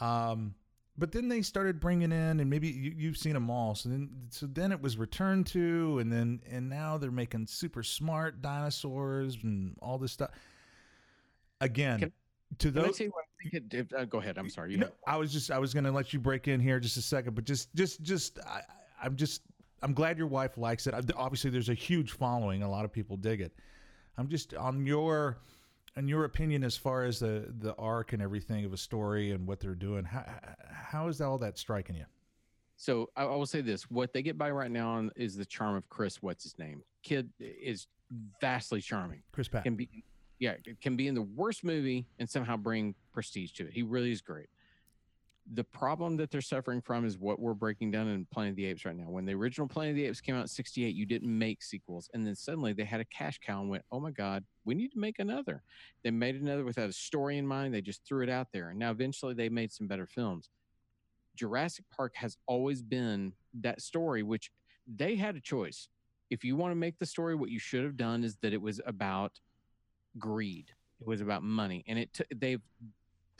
Um, 0.00 0.54
but 1.00 1.10
then 1.12 1.28
they 1.28 1.42
started 1.42 1.80
bringing 1.80 2.12
in, 2.12 2.38
and 2.40 2.48
maybe 2.48 2.68
you, 2.68 2.94
you've 2.96 3.16
seen 3.16 3.32
them 3.32 3.50
all. 3.50 3.74
So 3.74 3.88
then, 3.88 4.10
so 4.28 4.46
then 4.46 4.70
it 4.70 4.80
was 4.80 4.96
returned 4.98 5.46
to, 5.48 5.98
and 5.98 6.12
then 6.12 6.40
and 6.48 6.68
now 6.68 6.98
they're 6.98 7.10
making 7.10 7.46
super 7.48 7.82
smart 7.82 8.40
dinosaurs 8.42 9.36
and 9.42 9.74
all 9.82 9.98
this 9.98 10.12
stuff. 10.12 10.30
Again, 11.60 11.98
Can- 11.98 12.12
to 12.58 12.70
those. 12.70 12.96
tell 12.98 13.06
you 13.06 13.12
what 13.12 13.24
I 13.24 13.48
think 13.50 13.74
it, 13.74 13.92
uh, 13.96 14.04
go 14.04 14.18
ahead. 14.18 14.38
I'm 14.38 14.48
sorry. 14.50 14.72
You 14.72 14.78
No, 14.78 14.86
know, 14.86 14.92
I 15.06 15.16
was 15.16 15.32
just 15.32 15.50
I 15.50 15.58
was 15.58 15.72
gonna 15.74 15.92
let 15.92 16.12
you 16.12 16.20
break 16.20 16.48
in 16.48 16.60
here 16.60 16.80
just 16.80 16.96
a 16.96 17.02
second, 17.02 17.34
but 17.34 17.44
just 17.44 17.74
just 17.74 18.02
just 18.02 18.38
I- 18.46 18.62
I'm 19.02 19.16
just 19.16 19.42
I'm 19.82 19.94
glad 19.94 20.18
your 20.18 20.26
wife 20.26 20.58
likes 20.58 20.86
it. 20.86 20.94
Obviously, 21.16 21.50
there's 21.50 21.68
a 21.70 21.74
huge 21.74 22.12
following. 22.12 22.62
A 22.62 22.70
lot 22.70 22.84
of 22.84 22.92
people 22.92 23.16
dig 23.16 23.40
it. 23.40 23.52
I'm 24.18 24.28
just 24.28 24.52
on 24.54 24.84
your 24.84 25.38
on 25.96 26.08
your 26.08 26.24
opinion 26.24 26.64
as 26.64 26.76
far 26.76 27.04
as 27.04 27.20
the 27.20 27.52
the 27.58 27.74
arc 27.76 28.12
and 28.12 28.22
everything 28.22 28.64
of 28.64 28.72
a 28.72 28.76
story 28.76 29.32
and 29.32 29.46
what 29.46 29.60
they're 29.60 29.74
doing. 29.74 30.04
How 30.04 30.24
how 30.70 31.08
is 31.08 31.20
all 31.20 31.38
that 31.38 31.58
striking 31.58 31.96
you? 31.96 32.06
so 32.80 33.10
I, 33.14 33.24
I 33.24 33.36
will 33.36 33.44
say 33.44 33.60
this: 33.60 33.90
what 33.90 34.14
they 34.14 34.22
get 34.22 34.38
by 34.38 34.50
right 34.50 34.70
now 34.70 34.92
on 34.92 35.10
is 35.14 35.36
the 35.36 35.44
charm 35.44 35.76
of 35.76 35.86
Chris. 35.90 36.22
What's 36.22 36.44
his 36.44 36.58
name? 36.58 36.82
Kid 37.02 37.28
is 37.38 37.86
vastly 38.40 38.80
charming. 38.80 39.22
Chris 39.32 39.48
Pratt. 39.48 39.64
Can 39.64 39.76
be, 39.76 40.02
yeah, 40.38 40.54
can 40.80 40.96
be 40.96 41.06
in 41.06 41.14
the 41.14 41.22
worst 41.22 41.62
movie 41.62 42.06
and 42.18 42.28
somehow 42.28 42.56
bring 42.56 42.94
prestige 43.12 43.52
to 43.52 43.66
it. 43.66 43.74
He 43.74 43.82
really 43.82 44.12
is 44.12 44.22
great. 44.22 44.46
The 45.52 45.64
problem 45.64 46.16
that 46.18 46.30
they're 46.30 46.40
suffering 46.40 46.80
from 46.80 47.04
is 47.04 47.18
what 47.18 47.40
we're 47.40 47.54
breaking 47.54 47.90
down 47.90 48.06
in 48.08 48.24
Planet 48.26 48.50
of 48.50 48.56
the 48.56 48.66
Apes 48.66 48.84
right 48.84 48.96
now. 48.96 49.10
When 49.10 49.24
the 49.24 49.34
original 49.34 49.66
Planet 49.66 49.90
of 49.90 49.96
the 49.96 50.06
Apes 50.06 50.20
came 50.20 50.36
out 50.36 50.42
in 50.42 50.48
68, 50.48 50.94
you 50.94 51.06
didn't 51.06 51.36
make 51.36 51.62
sequels. 51.62 52.08
And 52.14 52.24
then 52.24 52.36
suddenly 52.36 52.72
they 52.72 52.84
had 52.84 53.00
a 53.00 53.04
cash 53.06 53.40
cow 53.44 53.60
and 53.60 53.68
went, 53.68 53.84
oh 53.90 53.98
my 53.98 54.12
God, 54.12 54.44
we 54.64 54.74
need 54.74 54.92
to 54.92 54.98
make 54.98 55.18
another. 55.18 55.62
They 56.04 56.12
made 56.12 56.36
another 56.36 56.64
without 56.64 56.88
a 56.88 56.92
story 56.92 57.36
in 57.36 57.46
mind. 57.46 57.74
They 57.74 57.80
just 57.80 58.04
threw 58.04 58.22
it 58.22 58.30
out 58.30 58.48
there. 58.52 58.70
And 58.70 58.78
now 58.78 58.92
eventually 58.92 59.34
they 59.34 59.48
made 59.48 59.72
some 59.72 59.88
better 59.88 60.06
films. 60.06 60.50
Jurassic 61.34 61.84
Park 61.94 62.14
has 62.16 62.36
always 62.46 62.82
been 62.82 63.32
that 63.60 63.80
story, 63.80 64.22
which 64.22 64.50
they 64.86 65.16
had 65.16 65.36
a 65.36 65.40
choice. 65.40 65.88
If 66.30 66.44
you 66.44 66.54
want 66.54 66.70
to 66.72 66.76
make 66.76 66.98
the 66.98 67.06
story, 67.06 67.34
what 67.34 67.50
you 67.50 67.58
should 67.58 67.82
have 67.82 67.96
done 67.96 68.22
is 68.22 68.36
that 68.42 68.52
it 68.52 68.62
was 68.62 68.80
about 68.86 69.40
greed. 70.18 70.66
It 71.00 71.06
was 71.06 71.20
about 71.20 71.42
money, 71.42 71.82
and 71.88 71.98
it 71.98 72.12
t- 72.12 72.24
they've 72.36 72.60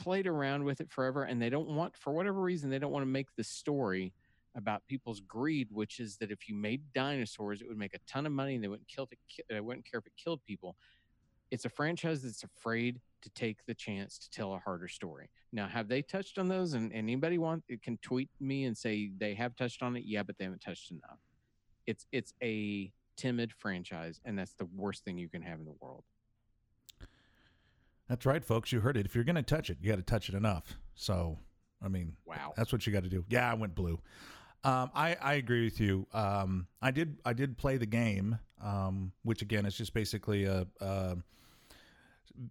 played 0.01 0.27
around 0.27 0.63
with 0.63 0.81
it 0.81 0.89
forever, 0.89 1.23
and 1.23 1.41
they 1.41 1.49
don't 1.49 1.67
want, 1.67 1.95
for 1.95 2.11
whatever 2.11 2.41
reason, 2.41 2.69
they 2.69 2.79
don't 2.79 2.91
want 2.91 3.03
to 3.03 3.07
make 3.07 3.27
the 3.37 3.43
story 3.43 4.13
about 4.55 4.81
people's 4.87 5.21
greed, 5.21 5.67
which 5.71 5.99
is 5.99 6.17
that 6.17 6.31
if 6.31 6.49
you 6.49 6.55
made 6.55 6.81
dinosaurs, 6.93 7.61
it 7.61 7.67
would 7.67 7.77
make 7.77 7.93
a 7.93 7.99
ton 8.07 8.25
of 8.25 8.31
money, 8.31 8.55
and 8.55 8.63
they 8.63 8.67
wouldn't 8.67 8.87
kill 8.87 9.07
ki- 9.07 9.43
they 9.49 9.61
wouldn't 9.61 9.89
care 9.89 9.99
if 9.99 10.07
it 10.07 10.13
killed 10.21 10.41
people. 10.45 10.75
It's 11.51 11.65
a 11.65 11.69
franchise 11.69 12.23
that's 12.23 12.43
afraid 12.43 12.99
to 13.21 13.29
take 13.31 13.65
the 13.67 13.73
chance 13.73 14.17
to 14.17 14.29
tell 14.31 14.53
a 14.53 14.59
harder 14.59 14.87
story. 14.87 15.29
Now, 15.51 15.67
have 15.67 15.87
they 15.87 16.01
touched 16.01 16.39
on 16.39 16.47
those? 16.47 16.73
And, 16.73 16.91
and 16.91 17.03
anybody 17.03 17.37
want 17.37 17.63
it 17.69 17.83
can 17.83 17.97
tweet 17.97 18.29
me 18.39 18.63
and 18.63 18.75
say 18.75 19.11
they 19.17 19.35
have 19.35 19.55
touched 19.55 19.83
on 19.83 19.95
it? 19.95 20.03
Yeah, 20.05 20.23
but 20.23 20.37
they 20.37 20.45
haven't 20.45 20.61
touched 20.61 20.91
enough. 20.91 21.19
It's 21.85 22.05
it's 22.11 22.33
a 22.41 22.91
timid 23.17 23.53
franchise, 23.53 24.19
and 24.25 24.37
that's 24.39 24.53
the 24.53 24.67
worst 24.75 25.03
thing 25.03 25.17
you 25.17 25.29
can 25.29 25.41
have 25.43 25.59
in 25.59 25.65
the 25.65 25.75
world. 25.79 26.03
That's 28.11 28.25
right, 28.25 28.43
folks. 28.43 28.73
You 28.73 28.81
heard 28.81 28.97
it. 28.97 29.05
If 29.05 29.15
you're 29.15 29.23
gonna 29.23 29.41
touch 29.41 29.69
it, 29.69 29.77
you 29.79 29.89
got 29.89 29.95
to 29.95 30.01
touch 30.01 30.27
it 30.27 30.35
enough. 30.35 30.75
So, 30.95 31.39
I 31.81 31.87
mean, 31.87 32.17
Wow. 32.25 32.51
That's 32.57 32.73
what 32.73 32.85
you 32.85 32.91
got 32.91 33.03
to 33.03 33.09
do. 33.09 33.23
Yeah, 33.29 33.49
I 33.49 33.53
went 33.53 33.73
blue. 33.73 34.01
Um, 34.65 34.91
I, 34.93 35.15
I 35.21 35.33
agree 35.35 35.63
with 35.63 35.79
you. 35.79 36.05
Um, 36.13 36.67
I 36.81 36.91
did 36.91 37.19
I 37.23 37.31
did 37.31 37.57
play 37.57 37.77
the 37.77 37.85
game, 37.85 38.37
um, 38.61 39.13
which 39.23 39.41
again 39.41 39.65
is 39.65 39.77
just 39.77 39.93
basically 39.93 40.43
a, 40.43 40.67
a 40.81 41.19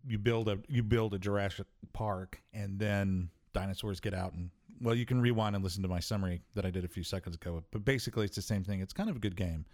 you 0.07 0.17
build 0.17 0.49
a 0.49 0.59
you 0.67 0.83
build 0.83 1.13
a 1.13 1.19
Jurassic 1.19 1.67
Park 1.93 2.41
and 2.55 2.79
then 2.79 3.29
dinosaurs 3.53 4.01
get 4.01 4.15
out 4.15 4.33
and 4.33 4.49
well 4.81 4.95
you 4.95 5.05
can 5.05 5.21
rewind 5.21 5.55
and 5.55 5.63
listen 5.63 5.83
to 5.83 5.89
my 5.91 6.01
summary 6.01 6.41
that 6.55 6.65
I 6.65 6.71
did 6.71 6.87
a 6.87 6.89
few 6.89 7.05
seconds 7.05 7.37
ago. 7.37 7.63
But 7.71 7.85
basically 7.85 8.25
it's 8.25 8.37
the 8.37 8.41
same 8.41 8.65
thing. 8.65 8.81
It's 8.81 8.95
kind 8.95 9.11
of 9.11 9.17
a 9.17 9.21
good 9.21 9.37
game. 9.37 9.67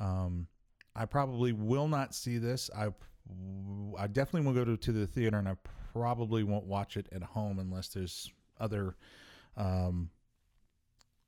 Um, 0.00 0.46
I 0.96 1.04
probably 1.04 1.52
will 1.52 1.88
not 1.88 2.14
see 2.14 2.38
this. 2.38 2.70
I 2.74 2.88
I 3.98 4.06
definitely 4.06 4.46
will 4.46 4.54
go 4.54 4.64
to, 4.64 4.76
to 4.76 4.92
the 4.92 5.06
theater 5.06 5.38
and 5.38 5.48
I 5.48 5.56
probably 5.92 6.42
won't 6.42 6.66
watch 6.66 6.96
it 6.96 7.08
at 7.12 7.22
home 7.22 7.58
unless 7.58 7.88
there's 7.88 8.30
other 8.58 8.96
um, 9.56 10.10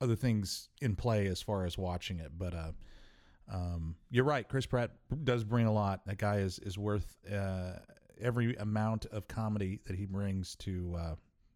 other 0.01 0.17
things 0.17 0.69
in 0.81 0.97
play 0.97 1.27
as 1.27 1.41
far 1.41 1.65
as 1.65 1.79
watching 1.79 2.19
it. 2.19 2.33
But 2.37 2.55
uh, 2.55 2.73
um, 3.51 3.97
you're 4.11 4.25
right. 4.25 4.49
Chris 4.49 4.67
Pratt 4.67 4.91
does 5.25 5.45
bring 5.45 5.67
a 5.67 5.73
lot. 5.73 6.01
That 6.07 6.19
guy 6.19 6.39
is 6.39 6.59
is 6.61 6.79
worth 6.79 7.17
uh, 7.33 7.75
every 8.21 8.57
amount 8.57 9.07
of 9.07 9.29
comedy 9.29 9.81
that 9.87 9.97
he 9.97 10.07
brings 10.07 10.57
to 10.57 10.95
uh, 10.99 11.15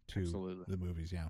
to 0.09 0.19
Absolutely. 0.19 0.65
the 0.67 0.77
movies. 0.77 1.11
Yeah. 1.11 1.27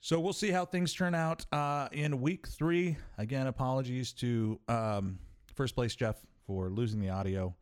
So 0.00 0.20
we'll 0.20 0.32
see 0.32 0.50
how 0.50 0.64
things 0.64 0.92
turn 0.92 1.14
out 1.14 1.44
uh, 1.50 1.88
in 1.90 2.20
week 2.20 2.46
three. 2.46 2.96
Again, 3.18 3.48
apologies 3.48 4.12
to 4.14 4.60
um, 4.68 5.18
first 5.54 5.74
place 5.74 5.96
Jeff 5.96 6.16
for 6.46 6.70
losing 6.70 7.00
the 7.00 7.10
audio, 7.10 7.54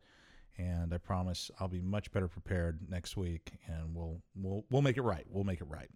and 0.57 0.93
I 0.93 0.97
promise 0.97 1.49
I'll 1.59 1.67
be 1.67 1.81
much 1.81 2.11
better 2.11 2.27
prepared 2.27 2.79
next 2.89 3.17
week, 3.17 3.53
and 3.67 3.93
we'll 3.93 4.21
we'll 4.35 4.63
we'll 4.69 4.81
make 4.81 4.97
it 4.97 5.01
right. 5.01 5.25
We'll 5.29 5.43
make 5.43 5.61
it 5.61 5.67
right. 5.67 5.89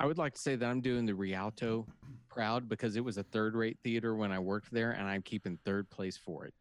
I 0.00 0.06
would 0.06 0.18
like 0.18 0.34
to 0.34 0.40
say 0.40 0.56
that 0.56 0.66
I'm 0.66 0.80
doing 0.80 1.06
the 1.06 1.14
Rialto 1.14 1.86
proud 2.28 2.68
because 2.68 2.96
it 2.96 3.04
was 3.04 3.16
a 3.16 3.22
third 3.22 3.54
rate 3.54 3.78
theater 3.84 4.14
when 4.16 4.32
I 4.32 4.38
worked 4.38 4.72
there, 4.72 4.90
and 4.90 5.06
I'm 5.06 5.22
keeping 5.22 5.58
third 5.64 5.88
place 5.88 6.16
for 6.16 6.46
it. 6.46 6.54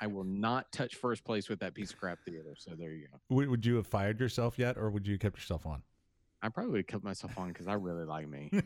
I 0.00 0.06
will 0.06 0.24
not 0.24 0.70
touch 0.72 0.94
first 0.94 1.24
place 1.24 1.48
with 1.48 1.58
that 1.60 1.74
piece 1.74 1.90
of 1.90 1.98
crap 1.98 2.18
theater. 2.24 2.54
So 2.56 2.72
there 2.78 2.92
you 2.92 3.08
go. 3.08 3.18
Would, 3.30 3.48
would 3.48 3.66
you 3.66 3.76
have 3.76 3.86
fired 3.86 4.20
yourself 4.20 4.58
yet, 4.58 4.76
or 4.76 4.90
would 4.90 5.06
you 5.06 5.14
have 5.14 5.20
kept 5.20 5.38
yourself 5.38 5.66
on? 5.66 5.82
I 6.42 6.48
probably 6.48 6.72
would 6.72 6.78
have 6.80 6.86
kept 6.86 7.02
myself 7.02 7.36
on 7.38 7.48
because 7.48 7.66
I 7.66 7.72
really 7.74 8.04
like 8.04 8.28
me. 8.28 8.50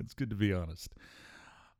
it's 0.00 0.14
good 0.14 0.30
to 0.30 0.36
be 0.36 0.52
honest. 0.52 0.94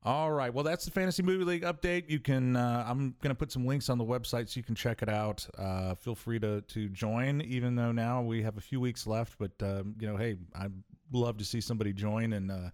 All 0.03 0.33
right. 0.33 0.53
Well, 0.53 0.65
that's 0.65 0.87
the 0.87 0.91
Fantasy 0.91 1.23
Movie 1.23 1.45
League 1.45 1.63
update. 1.63 2.09
You 2.09 2.21
can. 2.21 2.57
Uh, 2.57 2.87
I'm 2.89 3.15
going 3.21 3.29
to 3.29 3.35
put 3.35 3.53
some 3.53 3.67
links 3.67 3.91
on 3.91 3.99
the 3.99 4.05
website 4.05 4.49
so 4.49 4.57
you 4.57 4.65
can 4.65 4.75
check 4.75 5.03
it 5.03 5.11
out. 5.11 5.47
Uh, 5.59 5.95
feel 5.95 6.15
free 6.15 6.39
to 6.41 6.63
to 6.63 6.89
join, 6.89 7.43
even 7.43 7.75
though 7.75 7.93
now 7.93 8.23
we 8.23 8.43
have 8.43 8.57
a 8.57 8.63
few 8.63 8.81
weeks 8.81 9.07
left. 9.07 9.37
But 9.39 9.53
um, 9.63 9.95
you 10.01 10.07
know, 10.07 10.17
hey, 10.17 10.37
I'd 10.55 10.73
love 11.13 11.37
to 11.37 11.45
see 11.45 11.61
somebody 11.61 11.93
join 11.93 12.33
and 12.33 12.51
uh, 12.51 12.71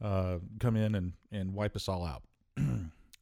uh, 0.00 0.38
come 0.60 0.76
in 0.76 0.94
and 0.94 1.12
and 1.32 1.54
wipe 1.54 1.74
us 1.74 1.88
all 1.88 2.06
out. 2.06 2.22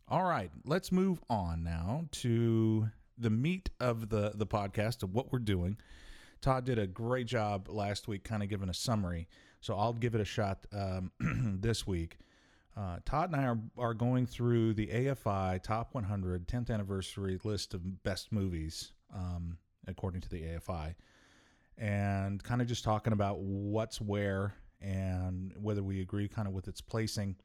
all 0.09 0.25
right. 0.25 0.51
Let's 0.67 0.93
move 0.93 1.23
on 1.31 1.65
now 1.65 2.05
to 2.13 2.91
the 3.17 3.31
meat 3.31 3.71
of 3.81 4.11
the 4.11 4.33
the 4.35 4.47
podcast 4.47 5.03
of 5.03 5.15
what 5.15 5.33
we're 5.33 5.39
doing. 5.39 5.79
Todd 6.43 6.67
did 6.67 6.79
a 6.79 6.87
great 6.87 7.29
job 7.29 7.69
last 7.71 8.09
week, 8.09 8.25
kind 8.25 8.43
of 8.43 8.51
giving 8.51 8.69
a 8.69 8.75
summary. 8.75 9.27
So 9.61 9.75
I'll 9.75 9.95
give 9.95 10.15
it 10.15 10.21
a 10.21 10.25
shot 10.27 10.67
um, 10.73 11.13
this 11.61 11.87
week. 11.87 12.19
Uh, 12.77 12.99
Todd 13.05 13.33
and 13.33 13.41
I 13.41 13.45
are, 13.45 13.59
are 13.77 13.95
going 13.95 14.27
through 14.27 14.75
the 14.75 14.87
AFI 14.87 15.63
Top 15.63 15.95
100 15.95 16.49
10th 16.49 16.71
anniversary 16.71 17.39
list 17.45 17.75
of 17.75 18.03
best 18.03 18.33
movies, 18.33 18.93
um, 19.15 19.59
according 19.87 20.23
to 20.23 20.29
the 20.29 20.43
AFI, 20.43 20.95
and 21.77 22.43
kind 22.43 22.63
of 22.63 22.67
just 22.67 22.83
talking 22.83 23.13
about 23.13 23.41
what's 23.41 24.01
where 24.01 24.55
and 24.81 25.53
whether 25.61 25.83
we 25.83 26.01
agree 26.01 26.29
kind 26.29 26.49
of 26.49 26.55
with 26.55 26.67
its 26.67 26.81
placing, 26.81 27.37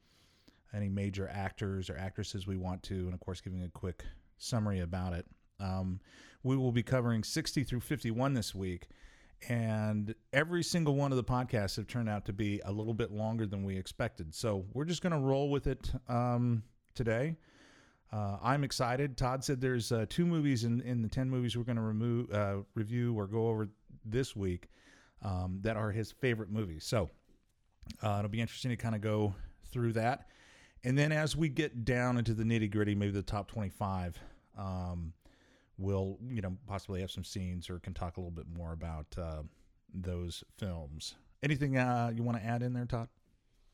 any 0.72 0.88
major 0.88 1.28
actors 1.30 1.90
or 1.90 1.96
actresses 1.98 2.46
we 2.46 2.56
want 2.56 2.82
to, 2.84 2.94
and 2.94 3.14
of 3.14 3.20
course, 3.20 3.40
giving 3.40 3.62
a 3.62 3.68
quick 3.68 4.04
summary 4.38 4.80
about 4.80 5.12
it. 5.12 5.26
Um, 5.60 6.00
we 6.42 6.56
will 6.56 6.72
be 6.72 6.82
covering 6.82 7.22
60 7.22 7.64
through 7.64 7.80
51 7.80 8.32
this 8.32 8.54
week 8.54 8.88
and 9.48 10.14
every 10.32 10.62
single 10.62 10.94
one 10.96 11.12
of 11.12 11.16
the 11.16 11.24
podcasts 11.24 11.76
have 11.76 11.86
turned 11.86 12.08
out 12.08 12.24
to 12.26 12.32
be 12.32 12.60
a 12.64 12.72
little 12.72 12.94
bit 12.94 13.12
longer 13.12 13.46
than 13.46 13.62
we 13.62 13.76
expected. 13.76 14.34
So 14.34 14.64
we're 14.72 14.84
just 14.84 15.02
going 15.02 15.12
to 15.12 15.18
roll 15.18 15.50
with 15.50 15.66
it 15.66 15.92
um, 16.08 16.62
today. 16.94 17.36
Uh, 18.12 18.38
I'm 18.42 18.64
excited. 18.64 19.16
Todd 19.16 19.44
said 19.44 19.60
there's 19.60 19.92
uh, 19.92 20.06
two 20.08 20.26
movies 20.26 20.64
in, 20.64 20.80
in 20.80 21.02
the 21.02 21.08
10 21.08 21.28
movies 21.28 21.56
we're 21.56 21.64
going 21.64 21.76
to 21.76 21.82
remove, 21.82 22.32
uh, 22.32 22.56
review 22.74 23.14
or 23.14 23.26
go 23.26 23.48
over 23.48 23.68
this 24.04 24.34
week 24.34 24.68
um, 25.22 25.58
that 25.62 25.76
are 25.76 25.90
his 25.90 26.10
favorite 26.10 26.50
movies. 26.50 26.84
So 26.84 27.10
uh, 28.02 28.16
it'll 28.18 28.30
be 28.30 28.40
interesting 28.40 28.70
to 28.70 28.76
kind 28.76 28.94
of 28.94 29.00
go 29.00 29.34
through 29.70 29.92
that. 29.94 30.28
And 30.84 30.96
then 30.96 31.12
as 31.12 31.36
we 31.36 31.48
get 31.48 31.84
down 31.84 32.18
into 32.18 32.34
the 32.34 32.44
nitty 32.44 32.70
gritty, 32.70 32.94
maybe 32.94 33.12
the 33.12 33.22
top 33.22 33.48
25, 33.48 34.18
um, 34.56 35.12
we'll 35.78 36.18
you 36.28 36.42
know 36.42 36.56
possibly 36.66 37.00
have 37.00 37.10
some 37.10 37.24
scenes 37.24 37.70
or 37.70 37.78
can 37.78 37.94
talk 37.94 38.16
a 38.16 38.20
little 38.20 38.30
bit 38.30 38.46
more 38.54 38.72
about 38.72 39.06
uh, 39.16 39.42
those 39.94 40.44
films. 40.58 41.14
Anything 41.42 41.78
uh, 41.78 42.10
you 42.14 42.22
want 42.22 42.36
to 42.38 42.44
add 42.44 42.62
in 42.62 42.72
there, 42.72 42.84
Todd? 42.84 43.08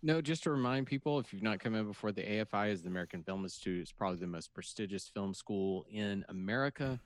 No, 0.03 0.21
just 0.21 0.43
to 0.43 0.51
remind 0.51 0.87
people, 0.87 1.19
if 1.19 1.33
you've 1.33 1.43
not 1.43 1.61
come 1.61 1.75
in 1.75 1.87
before, 1.87 2.13
the 2.13 2.23
AFI 2.23 2.71
is 2.71 2.83
the 2.83 2.89
American 2.89 3.23
Film 3.23 3.43
Institute. 3.43 3.81
It's 3.81 3.91
probably 3.91 4.19
the 4.19 4.27
most 4.27 4.53
prestigious 4.53 5.09
film 5.09 5.33
school 5.33 5.87
in 5.91 6.27
America, 6.29 7.01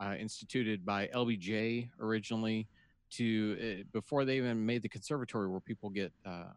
uh, 0.00 0.16
instituted 0.18 0.84
by 0.84 1.08
LBJ 1.14 1.90
originally. 2.00 2.66
To 3.12 3.56
uh, 3.60 3.82
before 3.92 4.24
they 4.24 4.36
even 4.36 4.64
made 4.64 4.82
the 4.82 4.88
conservatory 4.88 5.48
where 5.48 5.60
people 5.60 5.90
get 5.90 6.12
uh, 6.24 6.50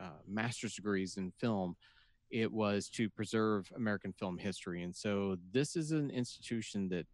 uh, 0.00 0.18
master's 0.26 0.74
degrees 0.74 1.16
in 1.16 1.30
film, 1.38 1.76
it 2.30 2.50
was 2.50 2.88
to 2.90 3.08
preserve 3.08 3.70
American 3.76 4.12
film 4.12 4.38
history. 4.38 4.82
And 4.82 4.94
so 4.94 5.36
this 5.52 5.76
is 5.76 5.92
an 5.92 6.10
institution 6.10 6.88
that 6.90 7.06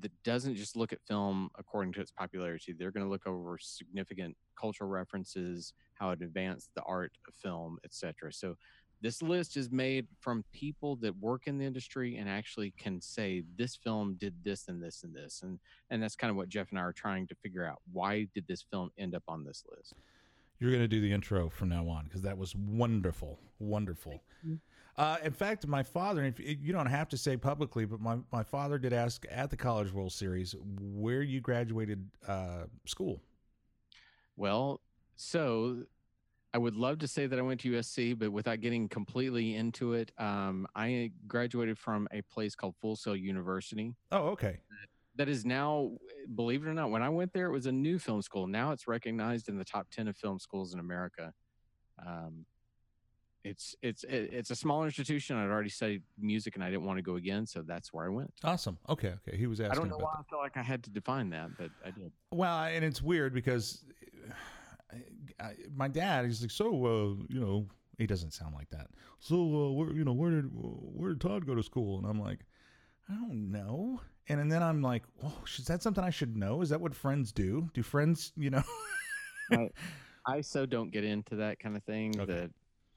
that 0.00 0.12
doesn't 0.22 0.56
just 0.56 0.76
look 0.76 0.92
at 0.92 1.00
film 1.06 1.50
according 1.58 1.92
to 1.94 2.00
its 2.00 2.10
popularity. 2.10 2.72
They're 2.72 2.90
going 2.90 3.06
to 3.06 3.10
look 3.10 3.26
over 3.26 3.58
significant 3.60 4.36
cultural 4.58 4.90
references, 4.90 5.72
how 5.94 6.10
it 6.10 6.20
advanced 6.20 6.70
the 6.74 6.82
art 6.82 7.12
of 7.26 7.34
film, 7.34 7.78
etc. 7.84 8.32
So 8.32 8.56
this 9.00 9.22
list 9.22 9.56
is 9.56 9.70
made 9.70 10.06
from 10.20 10.44
people 10.52 10.96
that 10.96 11.16
work 11.18 11.46
in 11.46 11.58
the 11.58 11.64
industry 11.64 12.16
and 12.16 12.28
actually 12.28 12.72
can 12.76 13.00
say 13.00 13.44
this 13.56 13.76
film 13.76 14.16
did 14.18 14.34
this 14.42 14.66
and 14.68 14.82
this 14.82 15.04
and 15.04 15.14
this 15.14 15.42
and 15.42 15.60
and 15.90 16.02
that's 16.02 16.16
kind 16.16 16.30
of 16.30 16.36
what 16.36 16.48
Jeff 16.48 16.70
and 16.70 16.78
I 16.78 16.82
are 16.82 16.92
trying 16.92 17.26
to 17.28 17.34
figure 17.36 17.64
out. 17.64 17.80
Why 17.92 18.26
did 18.34 18.46
this 18.48 18.64
film 18.70 18.90
end 18.98 19.14
up 19.14 19.22
on 19.28 19.44
this 19.44 19.64
list? 19.70 19.94
You're 20.58 20.72
going 20.72 20.82
to 20.82 20.88
do 20.88 21.00
the 21.00 21.12
intro 21.12 21.48
from 21.48 21.68
now 21.68 21.88
on 21.88 22.04
because 22.04 22.22
that 22.22 22.36
was 22.36 22.54
wonderful, 22.56 23.38
wonderful. 23.60 24.20
Uh, 24.98 25.16
in 25.22 25.32
fact, 25.32 25.64
my 25.64 25.82
father, 25.82 26.24
if 26.24 26.40
you 26.40 26.72
don't 26.72 26.86
have 26.86 27.08
to 27.08 27.16
say 27.16 27.36
publicly, 27.36 27.84
but 27.84 28.00
my, 28.00 28.18
my 28.32 28.42
father 28.42 28.78
did 28.78 28.92
ask 28.92 29.24
at 29.30 29.48
the 29.48 29.56
College 29.56 29.92
World 29.92 30.12
Series 30.12 30.56
where 30.80 31.22
you 31.22 31.40
graduated 31.40 32.04
uh, 32.26 32.64
school. 32.84 33.22
Well, 34.36 34.80
so 35.14 35.84
I 36.52 36.58
would 36.58 36.74
love 36.74 36.98
to 36.98 37.06
say 37.06 37.28
that 37.28 37.38
I 37.38 37.42
went 37.42 37.60
to 37.60 37.70
USC, 37.70 38.18
but 38.18 38.32
without 38.32 38.60
getting 38.60 38.88
completely 38.88 39.54
into 39.54 39.92
it, 39.92 40.10
um, 40.18 40.66
I 40.74 41.12
graduated 41.28 41.78
from 41.78 42.08
a 42.10 42.22
place 42.22 42.56
called 42.56 42.74
Full 42.80 42.96
Sail 42.96 43.14
University. 43.14 43.94
Oh, 44.10 44.30
okay. 44.30 44.58
That 45.14 45.28
is 45.28 45.44
now, 45.44 45.92
believe 46.34 46.64
it 46.66 46.68
or 46.68 46.74
not, 46.74 46.90
when 46.90 47.02
I 47.02 47.08
went 47.08 47.32
there, 47.32 47.46
it 47.46 47.52
was 47.52 47.66
a 47.66 47.72
new 47.72 48.00
film 48.00 48.20
school. 48.20 48.48
Now 48.48 48.72
it's 48.72 48.88
recognized 48.88 49.48
in 49.48 49.58
the 49.58 49.64
top 49.64 49.88
10 49.92 50.08
of 50.08 50.16
film 50.16 50.40
schools 50.40 50.74
in 50.74 50.80
America. 50.80 51.32
Um, 52.04 52.46
it's 53.44 53.74
it's 53.82 54.04
it's 54.08 54.50
a 54.50 54.56
small 54.56 54.84
institution. 54.84 55.36
I'd 55.36 55.48
already 55.48 55.68
studied 55.68 56.02
music 56.18 56.54
and 56.56 56.64
I 56.64 56.70
didn't 56.70 56.84
want 56.84 56.98
to 56.98 57.02
go 57.02 57.16
again, 57.16 57.46
so 57.46 57.62
that's 57.62 57.92
where 57.92 58.06
I 58.06 58.08
went. 58.08 58.32
Awesome. 58.44 58.78
Okay, 58.88 59.14
okay. 59.26 59.36
He 59.36 59.46
was 59.46 59.60
asking. 59.60 59.72
I 59.72 59.74
don't 59.76 59.88
know 59.88 59.96
about 59.96 60.06
why 60.06 60.12
that. 60.18 60.24
I 60.26 60.30
felt 60.30 60.42
like 60.42 60.56
I 60.56 60.62
had 60.62 60.82
to 60.84 60.90
define 60.90 61.30
that, 61.30 61.56
but 61.56 61.70
I 61.84 61.90
did. 61.90 62.12
Well, 62.32 62.64
and 62.64 62.84
it's 62.84 63.00
weird 63.00 63.32
because 63.32 63.84
I, 64.92 65.44
I, 65.44 65.54
my 65.74 65.88
dad, 65.88 66.26
he's 66.26 66.40
like, 66.42 66.50
so 66.50 66.66
uh, 66.66 67.24
you 67.28 67.40
know, 67.40 67.66
he 67.96 68.06
doesn't 68.06 68.32
sound 68.32 68.54
like 68.54 68.70
that. 68.70 68.88
So 69.20 69.36
uh, 69.36 69.70
where 69.72 69.92
you 69.92 70.04
know 70.04 70.12
where 70.12 70.30
did 70.30 70.50
where 70.52 71.10
did 71.10 71.20
Todd 71.20 71.46
go 71.46 71.54
to 71.54 71.62
school? 71.62 71.98
And 71.98 72.06
I'm 72.06 72.20
like, 72.20 72.40
I 73.08 73.14
don't 73.14 73.50
know. 73.50 74.00
And, 74.28 74.40
and 74.40 74.52
then 74.52 74.62
I'm 74.62 74.82
like, 74.82 75.04
oh, 75.24 75.32
is 75.58 75.64
that 75.66 75.82
something 75.82 76.04
I 76.04 76.10
should 76.10 76.36
know? 76.36 76.60
Is 76.60 76.68
that 76.68 76.80
what 76.80 76.94
friends 76.94 77.32
do? 77.32 77.70
Do 77.72 77.82
friends, 77.82 78.32
you 78.36 78.50
know? 78.50 78.62
I, 79.52 79.70
I 80.26 80.40
so 80.42 80.66
don't 80.66 80.90
get 80.90 81.04
into 81.04 81.36
that 81.36 81.58
kind 81.58 81.76
of 81.76 81.82
thing 81.84 82.20
Okay. 82.20 82.32
that 82.32 82.50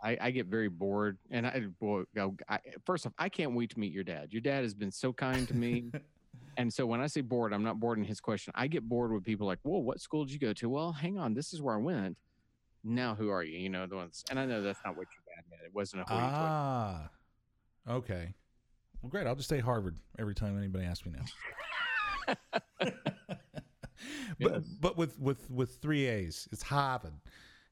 I, 0.03 0.17
I 0.19 0.31
get 0.31 0.47
very 0.47 0.69
bored. 0.69 1.17
And 1.29 1.45
I, 1.45 1.59
boy, 1.79 2.03
go- 2.15 2.35
I, 2.49 2.59
first 2.85 3.05
off, 3.05 3.13
I 3.17 3.29
can't 3.29 3.53
wait 3.53 3.69
to 3.71 3.79
meet 3.79 3.91
your 3.91 4.03
dad. 4.03 4.31
Your 4.31 4.41
dad 4.41 4.63
has 4.63 4.73
been 4.73 4.91
so 4.91 5.13
kind 5.13 5.47
to 5.47 5.53
me. 5.53 5.85
and 6.57 6.73
so 6.73 6.85
when 6.85 7.01
I 7.01 7.07
say 7.07 7.21
bored, 7.21 7.53
I'm 7.53 7.63
not 7.63 7.79
bored 7.79 7.97
in 7.97 8.03
his 8.03 8.19
question. 8.19 8.53
I 8.55 8.67
get 8.67 8.87
bored 8.87 9.11
with 9.11 9.23
people 9.23 9.47
like, 9.47 9.59
whoa, 9.63 9.79
what 9.79 9.99
school 10.01 10.25
did 10.25 10.33
you 10.33 10.39
go 10.39 10.53
to? 10.53 10.69
Well, 10.69 10.91
hang 10.91 11.17
on, 11.17 11.33
this 11.33 11.53
is 11.53 11.61
where 11.61 11.75
I 11.75 11.79
went. 11.79 12.17
Now, 12.83 13.13
who 13.13 13.29
are 13.29 13.43
you? 13.43 13.59
You 13.59 13.69
know, 13.69 13.85
the 13.85 13.95
ones, 13.95 14.23
and 14.31 14.39
I 14.39 14.45
know 14.45 14.61
that's 14.63 14.79
not 14.83 14.97
what 14.97 15.05
your 15.13 15.35
dad 15.35 15.43
meant. 15.51 15.61
It 15.63 15.73
wasn't 15.73 16.01
a 16.01 16.05
ah, 16.09 17.09
okay. 17.87 18.33
Well, 19.01 19.09
great. 19.11 19.27
I'll 19.27 19.35
just 19.35 19.49
say 19.49 19.59
Harvard 19.59 19.97
every 20.17 20.33
time 20.33 20.57
anybody 20.57 20.85
asks 20.85 21.05
me 21.05 21.13
now. 21.15 22.35
but 22.79 22.93
Yes. 24.39 24.63
but 24.79 24.97
with 24.97 25.19
with 25.19 25.49
with 25.51 25.75
three 25.75 26.07
A's, 26.07 26.47
it's 26.51 26.63
Harvard. 26.63 27.13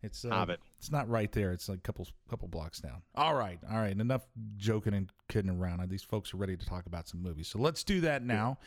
It's 0.01 0.23
uh, 0.23 0.29
Harvard. 0.29 0.59
It's 0.77 0.91
not 0.91 1.09
right 1.09 1.31
there. 1.31 1.51
It's 1.51 1.67
like 1.67 1.79
a 1.79 1.81
couple 1.81 2.07
couple 2.29 2.47
blocks 2.47 2.79
down. 2.79 3.01
All 3.15 3.35
right, 3.35 3.59
all 3.69 3.79
right. 3.79 3.97
Enough 3.97 4.25
joking 4.57 4.93
and 4.93 5.12
kidding 5.27 5.51
around. 5.51 5.88
These 5.89 6.03
folks 6.03 6.33
are 6.33 6.38
ready 6.38 6.55
to 6.55 6.65
talk 6.65 6.85
about 6.85 7.07
some 7.07 7.21
movies. 7.21 7.47
So 7.47 7.59
let's 7.59 7.83
do 7.83 8.01
that 8.01 8.23
now. 8.23 8.60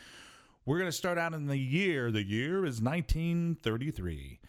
We're 0.65 0.77
going 0.77 0.91
to 0.91 0.95
start 0.97 1.17
out 1.17 1.33
in 1.33 1.47
the 1.47 1.57
year. 1.57 2.11
The 2.11 2.23
year 2.23 2.59
is 2.65 2.81
1933. 2.81 4.39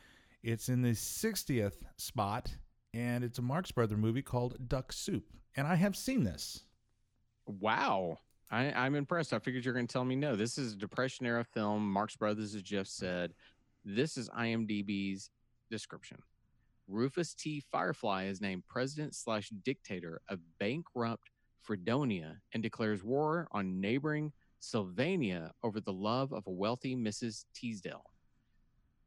It's 0.44 0.68
in 0.68 0.82
the 0.82 0.90
60th 0.90 1.82
spot, 1.96 2.54
and 2.92 3.24
it's 3.24 3.38
a 3.38 3.42
Marx 3.42 3.72
Brother 3.72 3.96
movie 3.96 4.22
called 4.22 4.68
Duck 4.68 4.92
Soup. 4.92 5.24
And 5.56 5.66
I 5.66 5.74
have 5.74 5.96
seen 5.96 6.22
this. 6.22 6.64
Wow. 7.46 8.18
I, 8.50 8.70
I'm 8.72 8.94
impressed. 8.94 9.32
I 9.32 9.40
figured 9.40 9.64
you're 9.64 9.74
going 9.74 9.86
to 9.86 9.92
tell 9.92 10.04
me 10.04 10.14
no. 10.14 10.36
This 10.36 10.58
is 10.58 10.74
a 10.74 10.76
Depression 10.76 11.26
era 11.26 11.44
film. 11.44 11.90
Marx 11.90 12.14
Brothers, 12.14 12.54
as 12.54 12.62
Jeff 12.62 12.86
said. 12.86 13.34
This 13.84 14.16
is 14.16 14.28
IMDb's 14.30 15.30
description. 15.70 16.18
Rufus 16.88 17.34
T. 17.34 17.62
Firefly 17.72 18.24
is 18.24 18.40
named 18.40 18.64
president 18.68 19.14
slash 19.14 19.50
dictator 19.64 20.20
of 20.28 20.40
bankrupt 20.58 21.30
Fredonia 21.62 22.40
and 22.52 22.62
declares 22.62 23.02
war 23.02 23.48
on 23.52 23.80
neighboring 23.80 24.32
Sylvania 24.60 25.52
over 25.62 25.80
the 25.80 25.92
love 25.92 26.32
of 26.32 26.46
a 26.46 26.50
wealthy 26.50 26.94
Mrs. 26.96 27.44
Teasdale. 27.54 28.10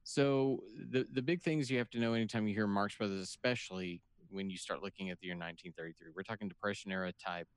So 0.03 0.63
the 0.89 1.05
the 1.11 1.21
big 1.21 1.41
things 1.41 1.69
you 1.69 1.77
have 1.79 1.89
to 1.91 1.99
know 1.99 2.13
anytime 2.13 2.47
you 2.47 2.53
hear 2.53 2.67
Marx 2.67 2.95
Brothers, 2.95 3.21
especially 3.21 4.01
when 4.29 4.49
you 4.49 4.57
start 4.57 4.81
looking 4.81 5.09
at 5.09 5.19
the 5.19 5.27
year 5.27 5.35
1933, 5.35 6.11
we're 6.15 6.23
talking 6.23 6.47
Depression 6.47 6.91
era 6.91 7.11
type 7.13 7.47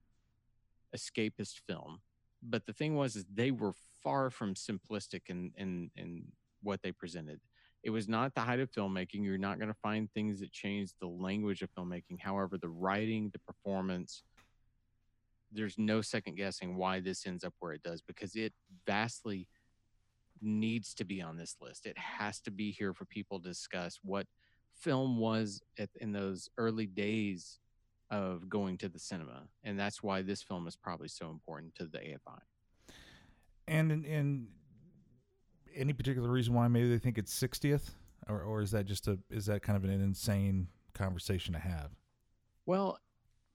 escapist 0.96 1.60
film. 1.66 2.00
But 2.42 2.66
the 2.66 2.72
thing 2.72 2.96
was, 2.96 3.16
is 3.16 3.24
they 3.32 3.50
were 3.50 3.72
far 4.02 4.30
from 4.30 4.54
simplistic 4.54 5.22
in 5.28 5.52
in 5.56 5.90
in 5.94 6.24
what 6.62 6.82
they 6.82 6.92
presented. 6.92 7.40
It 7.82 7.90
was 7.90 8.08
not 8.08 8.34
the 8.34 8.42
height 8.42 8.60
of 8.60 8.70
filmmaking. 8.70 9.24
You're 9.24 9.38
not 9.38 9.58
going 9.58 9.72
to 9.72 9.78
find 9.82 10.10
things 10.12 10.40
that 10.40 10.52
change 10.52 10.90
the 11.00 11.06
language 11.06 11.62
of 11.62 11.70
filmmaking. 11.74 12.20
However, 12.20 12.58
the 12.58 12.68
writing, 12.68 13.30
the 13.32 13.38
performance, 13.38 14.22
there's 15.50 15.78
no 15.78 16.00
second 16.00 16.36
guessing 16.36 16.76
why 16.76 17.00
this 17.00 17.26
ends 17.26 17.42
up 17.42 17.54
where 17.58 17.72
it 17.72 17.82
does 17.82 18.02
because 18.02 18.36
it 18.36 18.52
vastly 18.86 19.48
needs 20.42 20.94
to 20.94 21.04
be 21.04 21.20
on 21.20 21.36
this 21.36 21.56
list. 21.60 21.86
It 21.86 21.98
has 21.98 22.40
to 22.40 22.50
be 22.50 22.70
here 22.70 22.92
for 22.92 23.04
people 23.06 23.40
to 23.40 23.48
discuss 23.48 23.98
what 24.02 24.26
film 24.72 25.18
was 25.18 25.60
at, 25.78 25.90
in 26.00 26.12
those 26.12 26.48
early 26.58 26.86
days 26.86 27.58
of 28.10 28.48
going 28.48 28.76
to 28.78 28.88
the 28.88 28.98
cinema, 28.98 29.42
and 29.62 29.78
that's 29.78 30.02
why 30.02 30.22
this 30.22 30.42
film 30.42 30.66
is 30.66 30.76
probably 30.76 31.08
so 31.08 31.30
important 31.30 31.74
to 31.76 31.84
the 31.84 31.98
AFI. 31.98 32.40
And 33.68 33.92
in, 33.92 34.04
in 34.04 34.48
any 35.74 35.92
particular 35.92 36.28
reason 36.28 36.54
why 36.54 36.68
maybe 36.68 36.88
they 36.88 36.98
think 36.98 37.18
it's 37.18 37.38
60th, 37.38 37.90
or 38.28 38.42
or 38.42 38.60
is 38.60 38.70
that 38.72 38.86
just 38.86 39.08
a 39.08 39.18
is 39.30 39.46
that 39.46 39.62
kind 39.62 39.76
of 39.76 39.84
an 39.84 39.90
insane 39.90 40.68
conversation 40.94 41.52
to 41.54 41.60
have? 41.60 41.90
Well, 42.66 42.98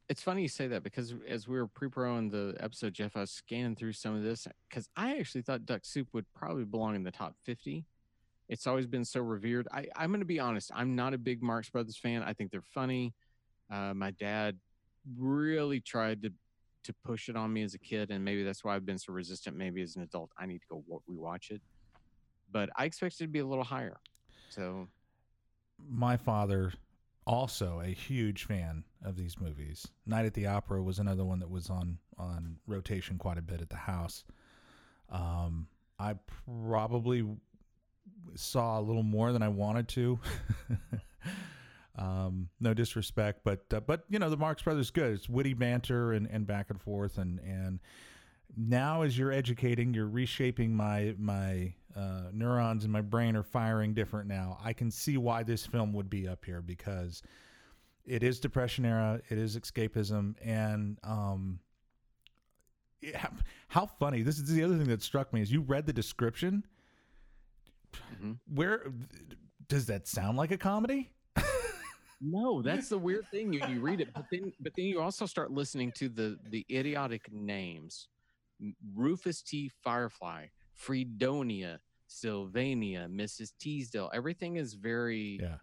it's 0.10 0.22
funny 0.22 0.44
you 0.44 0.48
say 0.48 0.68
that 0.68 0.84
because 0.84 1.16
as 1.28 1.48
we 1.48 1.58
were 1.58 1.68
pre-proing 1.68 2.30
the 2.32 2.56
episode, 2.60 2.94
Jeff, 2.94 3.16
I 3.16 3.22
was 3.22 3.32
scanning 3.32 3.76
through 3.76 3.94
some 3.94 4.16
of 4.16 4.24
this 4.24 4.48
because 4.70 4.88
I 4.96 5.18
actually 5.18 5.42
thought 5.42 5.66
Duck 5.66 5.82
Soup 5.84 6.08
would 6.14 6.26
probably 6.36 6.66
belong 6.66 6.96
in 6.96 7.04
the 7.04 7.12
top 7.12 7.36
50. 7.44 7.86
It's 8.48 8.68
always 8.68 8.86
been 8.86 9.06
so 9.06 9.22
revered. 9.22 9.68
I, 9.72 9.88
I'm 9.96 10.10
going 10.10 10.20
to 10.20 10.26
be 10.26 10.40
honest. 10.40 10.72
I'm 10.76 10.96
not 10.96 11.16
a 11.16 11.18
big 11.18 11.42
Marx 11.42 11.70
Brothers 11.70 11.98
fan. 11.98 12.22
I 12.22 12.34
think 12.34 12.52
they're 12.52 12.62
funny. 12.62 13.16
Uh, 13.72 13.94
my 13.96 14.12
dad 14.12 14.58
really 15.18 15.80
tried 15.80 16.22
to 16.24 16.32
to 16.84 16.94
push 17.04 17.30
it 17.30 17.36
on 17.36 17.52
me 17.52 17.64
as 17.64 17.74
a 17.74 17.80
kid, 17.80 18.12
and 18.12 18.24
maybe 18.24 18.44
that's 18.44 18.64
why 18.64 18.76
I've 18.76 18.86
been 18.86 19.00
so 19.00 19.12
resistant. 19.12 19.58
Maybe 19.58 19.82
as 19.82 19.96
an 19.96 20.04
adult, 20.04 20.30
I 20.38 20.46
need 20.46 20.60
to 20.60 20.68
go 20.70 20.84
wa- 20.86 21.00
rewatch 21.10 21.50
it. 21.50 21.60
But 22.56 22.70
I 22.78 22.86
expected 22.86 23.20
it 23.20 23.26
to 23.26 23.28
be 23.28 23.40
a 23.40 23.46
little 23.46 23.66
higher. 23.66 23.98
So 24.48 24.88
My 25.90 26.16
father, 26.16 26.72
also 27.28 27.82
a 27.84 27.90
huge 27.90 28.46
fan 28.46 28.86
of 29.04 29.18
these 29.18 29.38
movies. 29.42 29.86
Night 30.06 30.26
at 30.26 30.34
the 30.34 30.46
Opera 30.46 30.82
was 30.82 31.00
another 31.00 31.26
one 31.26 31.40
that 31.40 31.50
was 31.50 31.70
on 31.70 31.98
on 32.18 32.56
rotation 32.66 33.18
quite 33.18 33.38
a 33.38 33.42
bit 33.42 33.60
at 33.60 33.70
the 33.70 33.76
house. 33.76 34.24
Um, 35.10 35.68
I 36.00 36.16
probably 36.46 37.26
saw 38.36 38.80
a 38.80 38.84
little 38.84 39.04
more 39.04 39.34
than 39.34 39.44
I 39.44 39.50
wanted 39.50 39.90
to. 39.90 40.18
um, 41.98 42.48
no 42.62 42.74
disrespect, 42.74 43.42
but 43.44 43.66
uh, 43.74 43.82
but 43.82 44.06
you 44.08 44.18
know 44.18 44.30
the 44.30 44.38
Marx 44.38 44.62
Brothers 44.62 44.92
good. 44.92 45.12
It's 45.12 45.28
witty 45.28 45.56
banter 45.56 46.14
and, 46.14 46.26
and 46.32 46.48
back 46.48 46.70
and 46.70 46.82
forth 46.82 47.18
and 47.18 47.38
and 47.40 47.82
now 48.56 49.02
as 49.02 49.18
you're 49.18 49.34
educating, 49.34 49.94
you're 49.94 50.08
reshaping 50.08 50.74
my 50.74 51.16
my 51.18 51.74
uh, 51.96 52.30
neurons 52.34 52.84
in 52.86 52.92
my 52.92 53.02
brain 53.02 53.36
are 53.36 53.44
firing 53.44 53.94
different 53.94 54.28
now. 54.28 54.58
I 54.64 54.74
can 54.74 54.92
see 54.92 55.18
why 55.18 55.44
this 55.44 55.66
film 55.66 55.94
would 55.94 56.10
be 56.10 56.28
up 56.28 56.44
here 56.46 56.62
because 56.62 57.22
it 58.06 58.22
is 58.24 58.40
depression 58.40 58.86
era, 58.86 59.22
it 59.30 59.38
is 59.38 59.58
escapism, 59.58 60.36
and 60.44 60.98
um, 61.04 61.60
it- 63.02 63.16
how, 63.68 63.86
funny. 63.86 64.22
This 64.22 64.38
is 64.40 64.48
the 64.52 64.64
other 64.64 64.78
thing 64.78 64.88
that 64.88 65.02
struck 65.02 65.34
me 65.34 65.42
is 65.42 65.52
you 65.52 65.62
read 65.62 65.86
the 65.86 65.94
description. 65.94 66.64
Mhm. 68.22 68.38
Where 68.54 68.92
does 69.68 69.86
that 69.88 70.08
sound 70.08 70.38
like 70.38 70.52
a 70.52 70.58
comedy? 70.58 71.12
No, 72.22 72.62
that's 72.62 72.88
the 72.90 72.98
weird 72.98 73.28
thing. 73.30 73.52
You 73.52 73.62
you 73.68 73.82
read 73.82 74.00
it, 74.00 74.14
but 74.14 74.26
then 74.32 74.52
but 74.62 74.72
then 74.78 74.86
you 74.86 75.02
also 75.02 75.26
start 75.26 75.52
listening 75.52 75.92
to 75.98 76.08
the 76.10 76.40
the 76.50 76.66
idiotic 76.72 77.32
names: 77.32 78.08
Rufus 78.96 79.42
T. 79.42 79.70
Firefly, 79.84 80.48
Fredonia, 80.74 81.82
Sylvania, 82.08 83.08
Mrs. 83.10 83.54
Teasdale. 83.60 84.10
Everything 84.14 84.56
is 84.58 84.74
very 84.74 85.40
Yeah. 85.42 85.58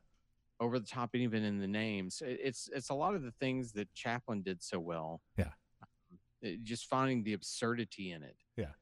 over 0.61 0.79
the 0.79 0.87
top, 0.87 1.15
even 1.15 1.43
in 1.43 1.59
the 1.59 1.67
names, 1.67 2.23
it's 2.25 2.69
it's 2.69 2.91
a 2.91 2.95
lot 2.95 3.15
of 3.15 3.23
the 3.23 3.33
things 3.33 3.73
that 3.73 3.93
Chaplin 3.95 4.43
did 4.43 4.63
so 4.63 4.79
well. 4.79 5.23
Yeah. 5.37 5.53
Um, 5.83 6.19
it- 6.41 6.63
just 6.65 6.87
finding 6.87 7.23
the 7.25 7.33
absurdity 7.33 8.13
in 8.13 8.23
it. 8.23 8.37
Yeah. 8.57 8.73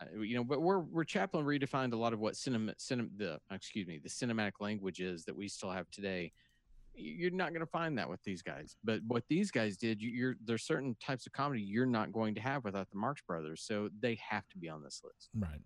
Uh, 0.00 0.20
you 0.20 0.36
know, 0.36 0.44
but 0.44 0.60
we're 0.62 0.78
we're 0.80 1.04
Chaplin 1.04 1.44
redefined 1.44 1.92
a 1.92 1.96
lot 1.96 2.12
of 2.12 2.20
what 2.20 2.36
cinema, 2.36 2.74
cinema 2.78 3.08
the 3.16 3.40
excuse 3.50 3.86
me 3.86 3.98
the 3.98 4.08
cinematic 4.08 4.60
language 4.60 5.00
is 5.00 5.24
that 5.24 5.34
we 5.36 5.48
still 5.48 5.70
have 5.70 5.88
today 5.90 6.32
you're 7.00 7.30
not 7.30 7.50
going 7.50 7.60
to 7.60 7.66
find 7.70 7.96
that 7.96 8.08
with 8.10 8.20
these 8.24 8.42
guys. 8.42 8.74
But 8.82 9.02
what 9.06 9.22
these 9.28 9.52
guys 9.52 9.76
did, 9.76 10.02
you're 10.02 10.34
there's 10.44 10.64
certain 10.64 10.96
types 11.00 11.26
of 11.28 11.32
comedy 11.32 11.62
you're 11.62 11.86
not 11.86 12.10
going 12.10 12.34
to 12.34 12.40
have 12.40 12.64
without 12.64 12.90
the 12.90 12.96
Marx 12.96 13.22
Brothers, 13.22 13.62
so 13.62 13.88
they 14.00 14.16
have 14.16 14.48
to 14.48 14.58
be 14.58 14.68
on 14.68 14.82
this 14.82 15.00
list. 15.04 15.30
Right. 15.32 15.60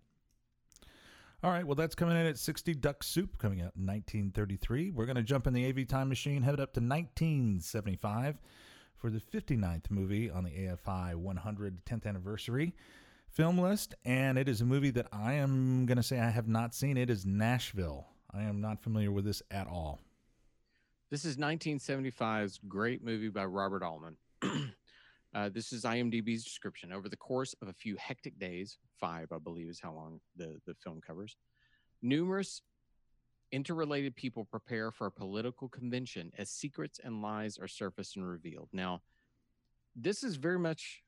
All 1.43 1.51
right. 1.51 1.67
Well, 1.67 1.75
that's 1.75 1.93
coming 1.93 2.15
in 2.15 2.25
at 2.25 2.37
60 2.37 2.73
Duck 2.75 3.03
Soup 3.03 3.37
coming 3.37 3.59
out 3.59 3.75
in 3.75 3.85
1933. 3.85 4.91
We're 4.91 5.05
going 5.05 5.17
to 5.17 5.23
jump 5.23 5.45
in 5.45 5.53
the 5.53 5.67
AV 5.67 5.85
time 5.85 6.07
machine, 6.07 6.41
head 6.41 6.53
up 6.53 6.71
to 6.73 6.79
1975 6.79 8.37
for 8.95 9.09
the 9.09 9.19
59th 9.19 9.91
movie 9.91 10.31
on 10.31 10.45
the 10.45 10.51
AFI 10.51 11.15
100 11.15 11.85
10th 11.85 12.05
anniversary 12.05 12.73
film 13.29 13.59
list. 13.59 13.93
And 14.05 14.37
it 14.37 14.47
is 14.47 14.61
a 14.61 14.65
movie 14.65 14.91
that 14.91 15.07
I 15.11 15.33
am 15.33 15.85
going 15.85 15.97
to 15.97 16.03
say 16.03 16.17
I 16.17 16.29
have 16.29 16.47
not 16.47 16.73
seen. 16.73 16.95
It 16.95 17.09
is 17.09 17.25
Nashville. 17.25 18.07
I 18.33 18.43
am 18.43 18.61
not 18.61 18.81
familiar 18.81 19.11
with 19.11 19.25
this 19.25 19.41
at 19.51 19.67
all. 19.67 19.99
This 21.09 21.25
is 21.25 21.35
1975's 21.35 22.61
great 22.69 23.03
movie 23.03 23.27
by 23.27 23.43
Robert 23.43 23.83
Altman. 23.83 24.15
uh, 25.33 25.49
this 25.49 25.73
is 25.73 25.83
IMDb's 25.83 26.43
description. 26.43 26.91
Over 26.91 27.09
the 27.09 27.17
course 27.17 27.55
of 27.61 27.67
a 27.67 27.73
few 27.73 27.95
hectic 27.97 28.37
days, 28.37 28.77
five, 28.99 29.31
I 29.31 29.39
believe, 29.39 29.67
is 29.67 29.79
how 29.79 29.93
long 29.93 30.19
the, 30.35 30.59
the 30.67 30.75
film 30.75 31.01
covers, 31.05 31.37
numerous 32.01 32.61
interrelated 33.51 34.15
people 34.15 34.45
prepare 34.45 34.91
for 34.91 35.07
a 35.07 35.11
political 35.11 35.69
convention 35.69 36.31
as 36.37 36.49
secrets 36.49 36.99
and 37.03 37.21
lies 37.21 37.57
are 37.57 37.67
surfaced 37.67 38.15
and 38.15 38.27
revealed. 38.27 38.67
Now, 38.73 39.01
this 39.95 40.23
is 40.23 40.35
very 40.35 40.57
much, 40.57 41.03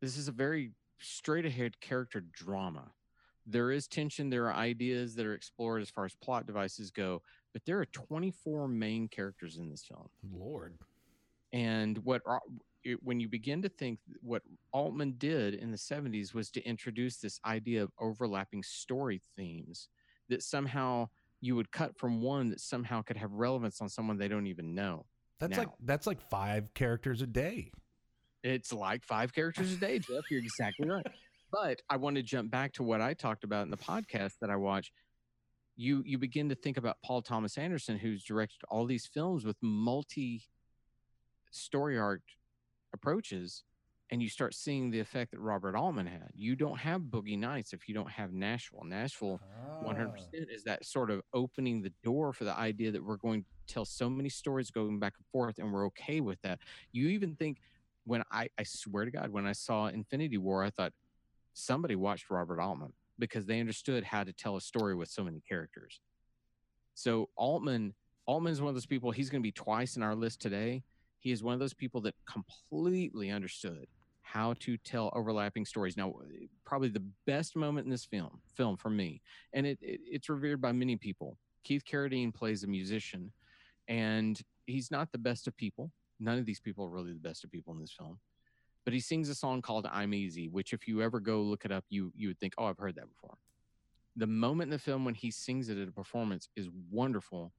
this 0.00 0.16
is 0.16 0.28
a 0.28 0.32
very 0.32 0.72
straight 0.98 1.46
ahead 1.46 1.80
character 1.80 2.20
drama. 2.20 2.90
There 3.46 3.70
is 3.70 3.86
tension, 3.86 4.28
there 4.28 4.46
are 4.46 4.54
ideas 4.54 5.14
that 5.14 5.24
are 5.24 5.34
explored 5.34 5.82
as 5.82 5.88
far 5.88 6.04
as 6.04 6.14
plot 6.16 6.46
devices 6.46 6.90
go, 6.90 7.22
but 7.52 7.62
there 7.64 7.78
are 7.78 7.86
24 7.86 8.68
main 8.68 9.08
characters 9.08 9.56
in 9.56 9.70
this 9.70 9.84
film. 9.84 10.08
Lord. 10.30 10.74
And 11.52 11.98
what 12.04 12.22
when 13.02 13.20
you 13.20 13.28
begin 13.28 13.62
to 13.62 13.68
think 13.68 13.98
what 14.20 14.42
Altman 14.72 15.14
did 15.18 15.54
in 15.54 15.70
the 15.70 15.76
70s 15.76 16.34
was 16.34 16.50
to 16.50 16.62
introduce 16.64 17.18
this 17.18 17.40
idea 17.44 17.82
of 17.82 17.90
overlapping 17.98 18.62
story 18.62 19.20
themes 19.36 19.88
that 20.28 20.42
somehow 20.42 21.08
you 21.40 21.56
would 21.56 21.70
cut 21.70 21.96
from 21.98 22.22
one 22.22 22.50
that 22.50 22.60
somehow 22.60 23.02
could 23.02 23.16
have 23.16 23.32
relevance 23.32 23.80
on 23.80 23.88
someone 23.88 24.18
they 24.18 24.28
don't 24.28 24.46
even 24.46 24.74
know. 24.74 25.06
That's 25.38 25.52
Now. 25.52 25.58
like 25.58 25.68
that's 25.84 26.06
like 26.06 26.20
five 26.30 26.72
characters 26.74 27.22
a 27.22 27.26
day. 27.26 27.70
It's 28.42 28.72
like 28.72 29.04
five 29.04 29.32
characters 29.32 29.72
a 29.72 29.76
day, 29.76 29.98
Jeff. 29.98 30.24
You're 30.30 30.40
exactly 30.40 30.88
right. 30.88 31.06
But 31.50 31.80
I 31.88 31.96
want 31.96 32.16
to 32.16 32.22
jump 32.22 32.50
back 32.50 32.72
to 32.74 32.82
what 32.82 33.00
I 33.00 33.14
talked 33.14 33.44
about 33.44 33.64
in 33.64 33.70
the 33.70 33.76
podcast 33.76 34.34
that 34.40 34.50
I 34.50 34.56
watch. 34.56 34.92
You 35.76 36.02
you 36.04 36.18
begin 36.18 36.48
to 36.48 36.54
think 36.54 36.76
about 36.76 36.96
Paul 37.04 37.22
Thomas 37.22 37.56
Anderson, 37.56 37.96
who's 37.98 38.24
directed 38.24 38.58
all 38.68 38.84
these 38.84 39.06
films 39.06 39.44
with 39.44 39.56
multi 39.62 40.42
story 41.50 41.98
arc 41.98 42.22
approaches, 42.92 43.64
and 44.10 44.22
you 44.22 44.28
start 44.28 44.54
seeing 44.54 44.90
the 44.90 45.00
effect 45.00 45.32
that 45.32 45.40
Robert 45.40 45.76
Altman 45.76 46.06
had. 46.06 46.30
You 46.34 46.56
don't 46.56 46.78
have 46.78 47.02
Boogie 47.02 47.38
Nights 47.38 47.72
if 47.72 47.88
you 47.88 47.94
don't 47.94 48.10
have 48.10 48.32
Nashville. 48.32 48.84
Nashville 48.84 49.40
ah. 49.42 49.86
hundred 49.86 50.12
percent 50.12 50.48
is 50.50 50.64
that 50.64 50.84
sort 50.84 51.10
of 51.10 51.22
opening 51.34 51.82
the 51.82 51.92
door 52.02 52.32
for 52.32 52.44
the 52.44 52.56
idea 52.56 52.90
that 52.90 53.04
we're 53.04 53.16
going 53.16 53.42
to 53.42 53.74
tell 53.74 53.84
so 53.84 54.08
many 54.08 54.28
stories 54.28 54.70
going 54.70 54.98
back 54.98 55.14
and 55.18 55.26
forth, 55.26 55.58
and 55.58 55.72
we're 55.72 55.86
okay 55.86 56.20
with 56.20 56.40
that. 56.42 56.58
You 56.92 57.08
even 57.08 57.34
think 57.34 57.58
when 58.04 58.22
I 58.30 58.48
I 58.58 58.62
swear 58.62 59.04
to 59.04 59.10
God, 59.10 59.30
when 59.30 59.46
I 59.46 59.52
saw 59.52 59.86
Infinity 59.86 60.38
War, 60.38 60.64
I 60.64 60.70
thought 60.70 60.92
somebody 61.52 61.96
watched 61.96 62.30
Robert 62.30 62.60
Altman 62.60 62.92
because 63.18 63.46
they 63.46 63.60
understood 63.60 64.04
how 64.04 64.24
to 64.24 64.32
tell 64.32 64.56
a 64.56 64.60
story 64.60 64.94
with 64.94 65.08
so 65.08 65.24
many 65.24 65.42
characters. 65.46 66.00
So 66.94 67.28
Altman 67.36 67.94
Altman's 68.26 68.60
one 68.60 68.68
of 68.68 68.74
those 68.74 68.86
people. 68.86 69.10
He's 69.10 69.30
going 69.30 69.42
to 69.42 69.46
be 69.46 69.52
twice 69.52 69.96
in 69.96 70.02
our 70.02 70.14
list 70.14 70.40
today. 70.40 70.82
He 71.18 71.32
is 71.32 71.42
one 71.42 71.54
of 71.54 71.60
those 71.60 71.74
people 71.74 72.00
that 72.02 72.14
completely 72.26 73.30
understood 73.30 73.88
how 74.22 74.54
to 74.60 74.76
tell 74.76 75.10
overlapping 75.14 75.64
stories. 75.64 75.96
Now, 75.96 76.10
eh, 76.10 76.46
probably 76.64 76.90
the 76.90 77.04
best 77.26 77.56
moment 77.56 77.86
in 77.86 77.90
this 77.90 78.04
film, 78.04 78.40
film 78.54 78.76
for 78.76 78.90
me, 78.90 79.22
and 79.52 79.66
it, 79.66 79.78
it 79.80 80.00
it's 80.04 80.28
revered 80.28 80.60
by 80.60 80.72
many 80.72 80.96
people. 80.96 81.38
Keith 81.64 81.82
Carradine 81.84 82.32
plays 82.32 82.62
a 82.62 82.66
musician, 82.66 83.32
and 83.88 84.40
he's 84.66 84.90
not 84.90 85.10
the 85.12 85.18
best 85.18 85.46
of 85.48 85.56
people. 85.56 85.90
None 86.20 86.38
of 86.38 86.44
these 86.44 86.60
people 86.60 86.84
are 86.84 86.90
really 86.90 87.12
the 87.12 87.18
best 87.18 87.42
of 87.42 87.50
people 87.50 87.72
in 87.72 87.80
this 87.80 87.92
film. 87.92 88.18
But 88.84 88.92
he 88.92 89.00
sings 89.00 89.28
a 89.28 89.34
song 89.34 89.62
called 89.62 89.86
"I'm 89.90 90.12
Easy," 90.14 90.48
which, 90.48 90.72
if 90.72 90.86
you 90.86 91.02
ever 91.02 91.20
go 91.20 91.40
look 91.42 91.64
it 91.64 91.72
up, 91.72 91.84
you 91.88 92.12
you 92.14 92.28
would 92.28 92.38
think, 92.38 92.54
"Oh, 92.58 92.66
I've 92.66 92.78
heard 92.78 92.96
that 92.96 93.08
before." 93.08 93.38
The 94.16 94.26
moment 94.26 94.68
in 94.68 94.72
the 94.72 94.78
film 94.78 95.04
when 95.04 95.14
he 95.14 95.30
sings 95.30 95.68
it 95.68 95.78
at 95.78 95.88
a 95.88 95.92
performance 95.92 96.48
is 96.54 96.68
wonderful 96.90 97.52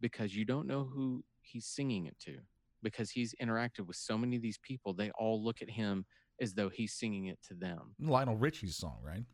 because 0.00 0.34
you 0.34 0.44
don't 0.44 0.66
know 0.66 0.84
who 0.84 1.24
he's 1.40 1.66
singing 1.66 2.06
it 2.06 2.18
to 2.20 2.38
because 2.82 3.10
he's 3.10 3.34
interacted 3.42 3.86
with 3.86 3.96
so 3.96 4.16
many 4.16 4.36
of 4.36 4.42
these 4.42 4.58
people. 4.58 4.92
They 4.92 5.10
all 5.18 5.42
look 5.42 5.62
at 5.62 5.70
him 5.70 6.06
as 6.40 6.54
though 6.54 6.68
he's 6.68 6.94
singing 6.94 7.26
it 7.26 7.38
to 7.48 7.54
them. 7.54 7.94
Lionel 8.00 8.36
Richie's 8.36 8.76
song, 8.76 8.98
right? 9.02 9.24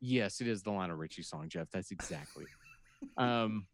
Yes, 0.00 0.40
it 0.40 0.48
is 0.48 0.62
the 0.62 0.70
Lionel 0.70 0.96
Richie 0.96 1.22
song, 1.22 1.48
Jeff. 1.48 1.68
That's 1.72 1.90
exactly. 1.90 2.46
Um, 3.16 3.66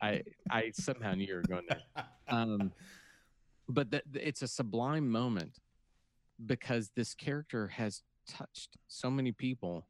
I 0.00 0.22
I 0.50 0.70
somehow 0.72 1.14
knew 1.14 1.26
you 1.26 1.34
were 1.34 1.42
going 1.42 1.66
there. 1.68 2.04
Um, 2.28 2.72
but 3.68 3.90
that 3.90 4.04
it's 4.14 4.42
a 4.42 4.48
sublime 4.48 5.08
moment 5.08 5.58
because 6.44 6.90
this 6.94 7.14
character 7.14 7.68
has 7.68 8.02
touched 8.28 8.76
so 8.86 9.10
many 9.10 9.32
people, 9.32 9.86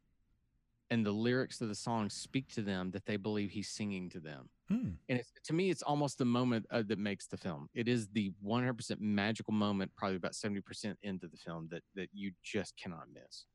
and 0.91 1.05
the 1.05 1.13
lyrics 1.13 1.61
of 1.61 1.69
the 1.69 1.75
song 1.75 2.09
speak 2.11 2.49
to 2.55 2.63
them 2.63 2.91
that 2.93 3.07
they 3.07 3.17
believe 3.17 3.51
he's 3.51 3.69
singing 3.69 4.09
to 4.11 4.21
them. 4.21 4.49
Hmm. 4.69 4.91
And 5.09 5.19
it's, 5.19 5.33
to 5.45 5.53
me, 5.53 5.71
it's 5.71 5.83
almost 5.83 6.19
the 6.19 6.25
moment 6.25 6.67
uh, 6.71 6.83
that 6.89 6.99
makes 6.99 7.27
the 7.27 7.37
film. 7.37 7.69
It 7.75 7.89
is 7.89 8.09
the 8.09 8.33
100% 8.45 9.01
magical 9.01 9.53
moment, 9.53 9.93
probably 9.97 10.17
about 10.17 10.33
70% 10.33 10.95
into 11.03 11.27
the 11.27 11.37
film 11.37 11.69
that 11.71 11.83
that 11.95 12.09
you 12.13 12.33
just 12.43 12.77
cannot 12.77 13.07
miss. 13.13 13.47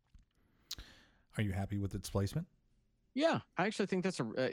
Are 1.38 1.44
you 1.44 1.52
happy 1.52 1.78
with 1.78 1.96
its 1.96 2.10
placement? 2.10 2.48
Yeah, 3.16 3.40
I 3.58 3.68
actually 3.68 3.86
think 3.86 4.04
that's 4.04 4.20
a. 4.20 4.24
Uh, 4.24 4.48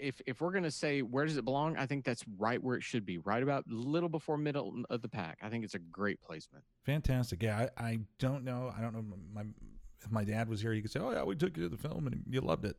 if 0.00 0.20
if 0.26 0.40
we're 0.40 0.52
gonna 0.52 0.70
say 0.70 1.02
where 1.02 1.24
does 1.26 1.36
it 1.36 1.44
belong, 1.44 1.76
I 1.76 1.86
think 1.86 2.04
that's 2.04 2.24
right 2.38 2.62
where 2.62 2.76
it 2.76 2.84
should 2.84 3.04
be, 3.04 3.18
right 3.18 3.42
about 3.42 3.64
little 3.66 4.08
before 4.08 4.38
middle 4.38 4.84
of 4.90 5.02
the 5.02 5.08
pack. 5.08 5.38
I 5.42 5.48
think 5.48 5.64
it's 5.64 5.74
a 5.74 5.80
great 5.80 6.20
placement. 6.22 6.64
Fantastic. 6.84 7.42
Yeah, 7.42 7.66
I, 7.76 7.84
I 7.84 7.98
don't 8.20 8.44
know. 8.44 8.72
I 8.76 8.80
don't 8.80 8.94
know. 8.94 9.04
My 9.34 9.42
if 10.06 10.12
my 10.12 10.24
dad 10.24 10.48
was 10.48 10.60
here, 10.60 10.72
he 10.72 10.80
could 10.80 10.90
say, 10.90 11.00
"Oh 11.00 11.10
yeah, 11.10 11.24
we 11.24 11.34
took 11.34 11.56
you 11.56 11.64
to 11.64 11.68
the 11.68 11.76
film 11.76 12.06
and 12.06 12.22
you 12.30 12.40
loved 12.40 12.64
it," 12.64 12.76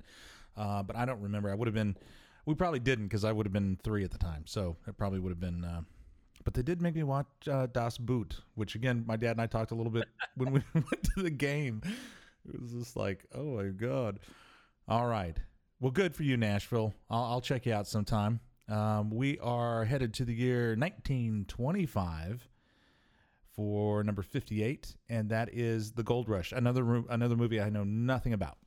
uh, 0.55 0.81
but 0.83 0.95
I 0.95 1.05
don't 1.05 1.21
remember. 1.21 1.51
I 1.51 1.55
would 1.55 1.67
have 1.67 1.75
been. 1.75 1.95
We 2.45 2.55
probably 2.55 2.79
didn't 2.79 3.07
because 3.07 3.25
I 3.25 3.33
would 3.33 3.45
have 3.45 3.53
been 3.53 3.77
three 3.83 4.05
at 4.05 4.11
the 4.11 4.17
time, 4.17 4.43
so 4.45 4.77
it 4.87 4.97
probably 4.97 5.19
would 5.19 5.31
have 5.31 5.39
been. 5.39 5.65
Uh, 5.65 5.81
but 6.45 6.53
they 6.53 6.61
did 6.61 6.81
make 6.81 6.95
me 6.95 7.03
watch 7.03 7.27
uh, 7.51 7.67
Das 7.67 7.97
Boot, 7.97 8.41
which 8.55 8.75
again, 8.75 9.03
my 9.05 9.17
dad 9.17 9.31
and 9.31 9.41
I 9.41 9.47
talked 9.47 9.71
a 9.71 9.75
little 9.75 9.91
bit 9.91 10.05
when 10.35 10.53
we 10.53 10.61
went 10.73 11.03
to 11.15 11.23
the 11.23 11.29
game. 11.29 11.81
It 12.47 12.61
was 12.61 12.71
just 12.71 12.95
like, 12.95 13.25
oh 13.35 13.57
my 13.57 13.65
god. 13.65 14.19
All 14.87 15.07
right. 15.07 15.37
Well, 15.81 15.91
good 15.91 16.15
for 16.15 16.23
you, 16.23 16.37
Nashville. 16.37 16.93
I'll, 17.09 17.23
I'll 17.25 17.41
check 17.41 17.65
you 17.65 17.73
out 17.73 17.85
sometime. 17.85 18.39
Um, 18.69 19.11
we 19.11 19.37
are 19.39 19.83
headed 19.83 20.13
to 20.15 20.25
the 20.25 20.33
year 20.33 20.69
1925 20.77 22.47
for 23.57 24.03
number 24.03 24.21
58, 24.21 24.95
and 25.09 25.29
that 25.29 25.49
is 25.51 25.91
The 25.91 26.03
Gold 26.03 26.29
Rush, 26.29 26.51
another 26.51 26.83
ro- 26.83 27.05
another 27.09 27.35
movie 27.35 27.59
I 27.59 27.69
know 27.69 27.83
nothing 27.83 28.33
about. 28.33 28.57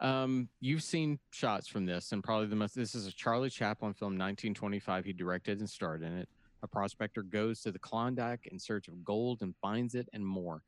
Um, 0.00 0.48
you've 0.58 0.82
seen 0.82 1.18
shots 1.30 1.68
from 1.68 1.84
this, 1.84 2.10
and 2.10 2.24
probably 2.24 2.46
the 2.46 2.56
most. 2.56 2.74
This 2.74 2.94
is 2.94 3.06
a 3.06 3.12
Charlie 3.12 3.50
Chaplin 3.50 3.92
film, 3.92 4.12
1925. 4.12 5.04
He 5.04 5.12
directed 5.12 5.60
and 5.60 5.68
starred 5.68 6.02
in 6.02 6.16
it. 6.16 6.28
A 6.62 6.66
prospector 6.66 7.22
goes 7.22 7.60
to 7.60 7.70
the 7.70 7.78
Klondike 7.78 8.48
in 8.50 8.58
search 8.58 8.88
of 8.88 9.04
gold 9.04 9.42
and 9.42 9.54
finds 9.60 9.94
it, 9.94 10.08
and 10.14 10.26
more. 10.26 10.62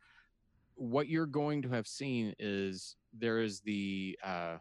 What 0.74 1.08
you're 1.08 1.26
going 1.26 1.62
to 1.62 1.70
have 1.70 1.86
seen 1.86 2.34
is 2.38 2.96
there 3.18 3.40
is 3.40 3.60
the 3.60 4.18
uh, 4.22 4.58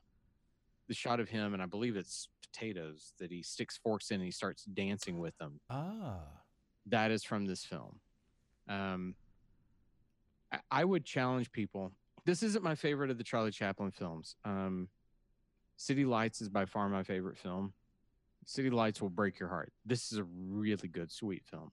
the 0.88 0.93
shot 0.93 1.20
of 1.20 1.28
him, 1.28 1.53
and 1.53 1.62
I 1.62 1.66
believe 1.66 1.97
it's 1.97 2.30
potatoes 2.41 3.12
that 3.20 3.32
he 3.32 3.43
sticks 3.43 3.78
forks 3.78 4.12
in, 4.12 4.16
and 4.16 4.24
he 4.24 4.32
starts 4.32 4.64
dancing 4.64 5.20
with 5.20 5.38
them. 5.39 5.60
Ah. 5.70 6.20
That 6.86 7.12
is 7.12 7.26
from 7.26 7.45
this 7.45 7.66
film. 7.66 7.99
Um, 8.68 9.16
I, 10.51 10.59
I 10.72 10.84
would 10.86 11.05
challenge 11.05 11.51
people. 11.51 11.91
This 12.26 12.43
isn't 12.43 12.63
my 12.63 12.76
favorite 12.76 13.11
of 13.11 13.18
the 13.18 13.24
Charlie 13.24 13.51
Chaplin 13.51 13.91
films. 13.91 14.36
Um, 14.45 14.89
City 15.78 16.05
Lights 16.05 16.41
is 16.41 16.49
by 16.49 16.66
far 16.66 16.89
my 16.89 17.03
favorite 17.03 17.38
film. 17.38 17.74
City 18.45 18.70
Lights 18.70 19.01
will 19.01 19.09
break 19.09 19.39
your 19.39 19.49
heart. 19.49 19.72
This 19.86 20.11
is 20.11 20.18
a 20.18 20.24
really 20.24 20.88
good, 20.88 21.11
sweet 21.11 21.43
film. 21.45 21.72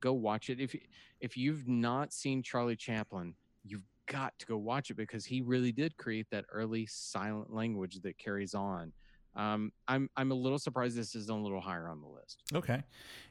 Go 0.00 0.12
watch 0.12 0.50
it. 0.50 0.60
If 0.60 0.74
if 1.20 1.36
you've 1.36 1.66
not 1.68 2.12
seen 2.12 2.42
Charlie 2.42 2.76
Chaplin, 2.76 3.34
you've 3.62 3.84
got 4.06 4.38
to 4.38 4.46
go 4.46 4.58
watch 4.58 4.90
it 4.90 4.94
because 4.94 5.24
he 5.24 5.40
really 5.40 5.72
did 5.72 5.96
create 5.96 6.26
that 6.30 6.44
early 6.52 6.86
silent 6.86 7.52
language 7.52 8.00
that 8.02 8.18
carries 8.18 8.54
on. 8.54 8.92
Um, 9.36 9.72
I'm 9.88 10.08
I'm 10.16 10.30
a 10.30 10.34
little 10.34 10.58
surprised 10.58 10.96
this 10.96 11.14
isn't 11.14 11.34
a 11.34 11.42
little 11.42 11.60
higher 11.60 11.88
on 11.88 12.00
the 12.00 12.06
list. 12.06 12.42
Okay. 12.54 12.82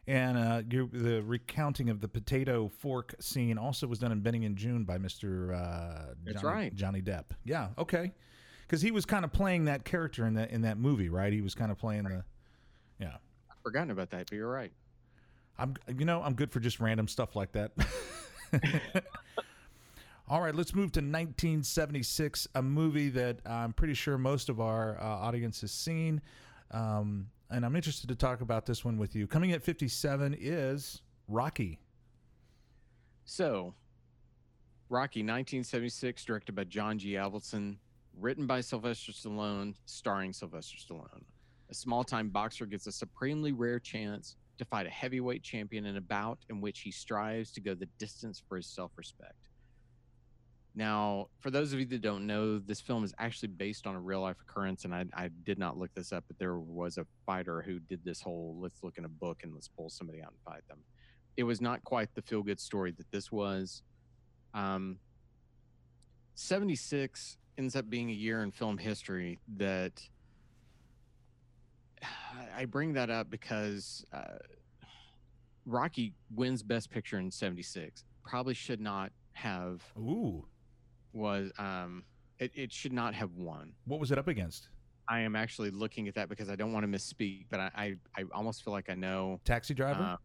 And 0.05 0.37
uh, 0.37 0.61
you 0.69 0.89
the 0.91 1.21
recounting 1.23 1.89
of 1.89 2.01
the 2.01 2.07
potato 2.07 2.67
fork 2.67 3.15
scene 3.19 3.57
also 3.57 3.87
was 3.87 3.99
done 3.99 4.11
in 4.11 4.19
Benny 4.19 4.45
and 4.45 4.57
Joon 4.57 4.83
by 4.83 4.97
Mr. 4.97 5.53
Uh, 5.55 6.13
That's 6.25 6.41
Johnny, 6.41 6.55
right. 6.55 6.75
Johnny 6.75 7.01
Depp. 7.01 7.25
Yeah. 7.45 7.69
Okay. 7.77 8.11
Because 8.67 8.81
he 8.81 8.91
was 8.91 9.05
kind 9.05 9.23
of 9.23 9.31
playing 9.31 9.65
that 9.65 9.85
character 9.85 10.25
in 10.25 10.33
that 10.33 10.51
in 10.51 10.61
that 10.63 10.77
movie, 10.77 11.09
right? 11.09 11.31
He 11.31 11.41
was 11.41 11.55
kind 11.55 11.71
of 11.71 11.77
playing 11.77 12.03
the. 12.03 12.23
Yeah. 12.99 13.15
I've 13.49 13.61
forgotten 13.63 13.91
about 13.91 14.09
that, 14.09 14.29
but 14.29 14.35
you're 14.35 14.51
right. 14.51 14.73
I'm. 15.57 15.75
You 15.87 16.05
know, 16.05 16.21
I'm 16.21 16.33
good 16.33 16.51
for 16.51 16.59
just 16.59 16.79
random 16.79 17.07
stuff 17.07 17.35
like 17.35 17.53
that. 17.53 17.71
All 20.29 20.39
right, 20.39 20.55
let's 20.55 20.73
move 20.73 20.93
to 20.93 20.99
1976, 20.99 22.47
a 22.55 22.61
movie 22.61 23.09
that 23.09 23.39
I'm 23.45 23.73
pretty 23.73 23.93
sure 23.93 24.17
most 24.17 24.47
of 24.47 24.61
our 24.61 24.97
uh, 25.01 25.03
audience 25.03 25.59
has 25.61 25.71
seen. 25.71 26.21
Um, 26.71 27.27
and 27.49 27.65
I'm 27.65 27.75
interested 27.75 28.07
to 28.07 28.15
talk 28.15 28.39
about 28.39 28.65
this 28.65 28.85
one 28.85 28.97
with 28.97 29.15
you. 29.15 29.27
Coming 29.27 29.51
at 29.51 29.61
57 29.61 30.37
is 30.39 31.01
Rocky. 31.27 31.77
So, 33.25 33.73
Rocky, 34.87 35.19
1976, 35.19 36.23
directed 36.23 36.55
by 36.55 36.63
John 36.63 36.97
G. 36.97 37.13
Avildsen, 37.13 37.75
written 38.17 38.47
by 38.47 38.61
Sylvester 38.61 39.11
Stallone, 39.11 39.75
starring 39.85 40.31
Sylvester 40.31 40.77
Stallone. 40.77 41.23
A 41.69 41.73
small 41.73 42.05
time 42.05 42.29
boxer 42.29 42.65
gets 42.65 42.87
a 42.87 42.93
supremely 42.93 43.51
rare 43.51 43.79
chance 43.79 44.37
to 44.57 44.63
fight 44.63 44.87
a 44.87 44.89
heavyweight 44.89 45.43
champion 45.43 45.85
in 45.85 45.97
a 45.97 46.01
bout 46.01 46.39
in 46.49 46.61
which 46.61 46.79
he 46.79 46.91
strives 46.91 47.51
to 47.51 47.61
go 47.61 47.73
the 47.73 47.87
distance 47.97 48.41
for 48.47 48.55
his 48.55 48.67
self 48.67 48.91
respect. 48.95 49.49
Now, 50.75 51.27
for 51.39 51.51
those 51.51 51.71
of 51.71 51.79
you 51.79 51.85
that 51.85 52.01
don't 52.01 52.25
know, 52.25 52.57
this 52.57 52.81
film 52.81 53.03
is 53.03 53.13
actually 53.19 53.49
based 53.49 53.85
on 53.85 53.95
a 53.95 53.99
real 53.99 54.21
life 54.21 54.37
occurrence, 54.41 54.85
and 54.85 54.95
I, 54.95 55.05
I 55.13 55.29
did 55.43 55.59
not 55.59 55.77
look 55.77 55.93
this 55.93 56.11
up, 56.11 56.23
but 56.27 56.39
there 56.39 56.57
was 56.57 56.97
a 56.97 57.05
fighter 57.25 57.61
who 57.61 57.79
did 57.79 58.03
this 58.03 58.21
whole 58.21 58.57
let's 58.59 58.83
look 58.83 58.97
in 58.97 59.05
a 59.05 59.09
book 59.09 59.41
and 59.43 59.53
let's 59.53 59.67
pull 59.67 59.89
somebody 59.89 60.21
out 60.21 60.31
and 60.31 60.39
fight 60.43 60.67
them 60.67 60.79
it 61.37 61.43
was 61.43 61.61
not 61.61 61.83
quite 61.83 62.13
the 62.15 62.21
feel 62.21 62.43
good 62.43 62.59
story 62.59 62.91
that 62.91 63.09
this 63.11 63.31
was. 63.31 63.81
Um, 64.53 64.99
76 66.35 67.37
ends 67.57 67.75
up 67.75 67.89
being 67.89 68.09
a 68.09 68.13
year 68.13 68.43
in 68.43 68.51
film 68.51 68.77
history 68.77 69.39
that 69.57 70.01
I 72.55 72.65
bring 72.65 72.93
that 72.93 73.09
up 73.09 73.29
because 73.29 74.05
uh, 74.13 74.37
Rocky 75.65 76.13
wins 76.35 76.61
Best 76.61 76.91
Picture 76.91 77.19
in 77.19 77.31
76. 77.31 78.03
Probably 78.23 78.53
should 78.53 78.79
not 78.79 79.11
have 79.33 79.81
Ooh. 79.97 80.45
Was 81.13 81.51
um 81.57 82.03
it, 82.39 82.51
it 82.55 82.71
should 82.71 82.93
not 82.93 83.13
have 83.13 83.31
won. 83.35 83.73
What 83.85 83.99
was 83.99 84.11
it 84.11 84.17
up 84.17 84.27
against? 84.27 84.69
I 85.07 85.19
am 85.19 85.35
actually 85.35 85.69
looking 85.71 86.07
at 86.07 86.15
that 86.15 86.29
because 86.29 86.49
I 86.49 86.55
don't 86.55 86.73
want 86.73 86.89
to 86.89 86.97
misspeak, 86.97 87.45
but 87.49 87.59
I 87.59 87.71
I, 87.75 87.95
I 88.17 88.23
almost 88.33 88.63
feel 88.63 88.73
like 88.73 88.89
I 88.89 88.95
know 88.95 89.39
Taxi 89.45 89.73
Driver? 89.73 90.17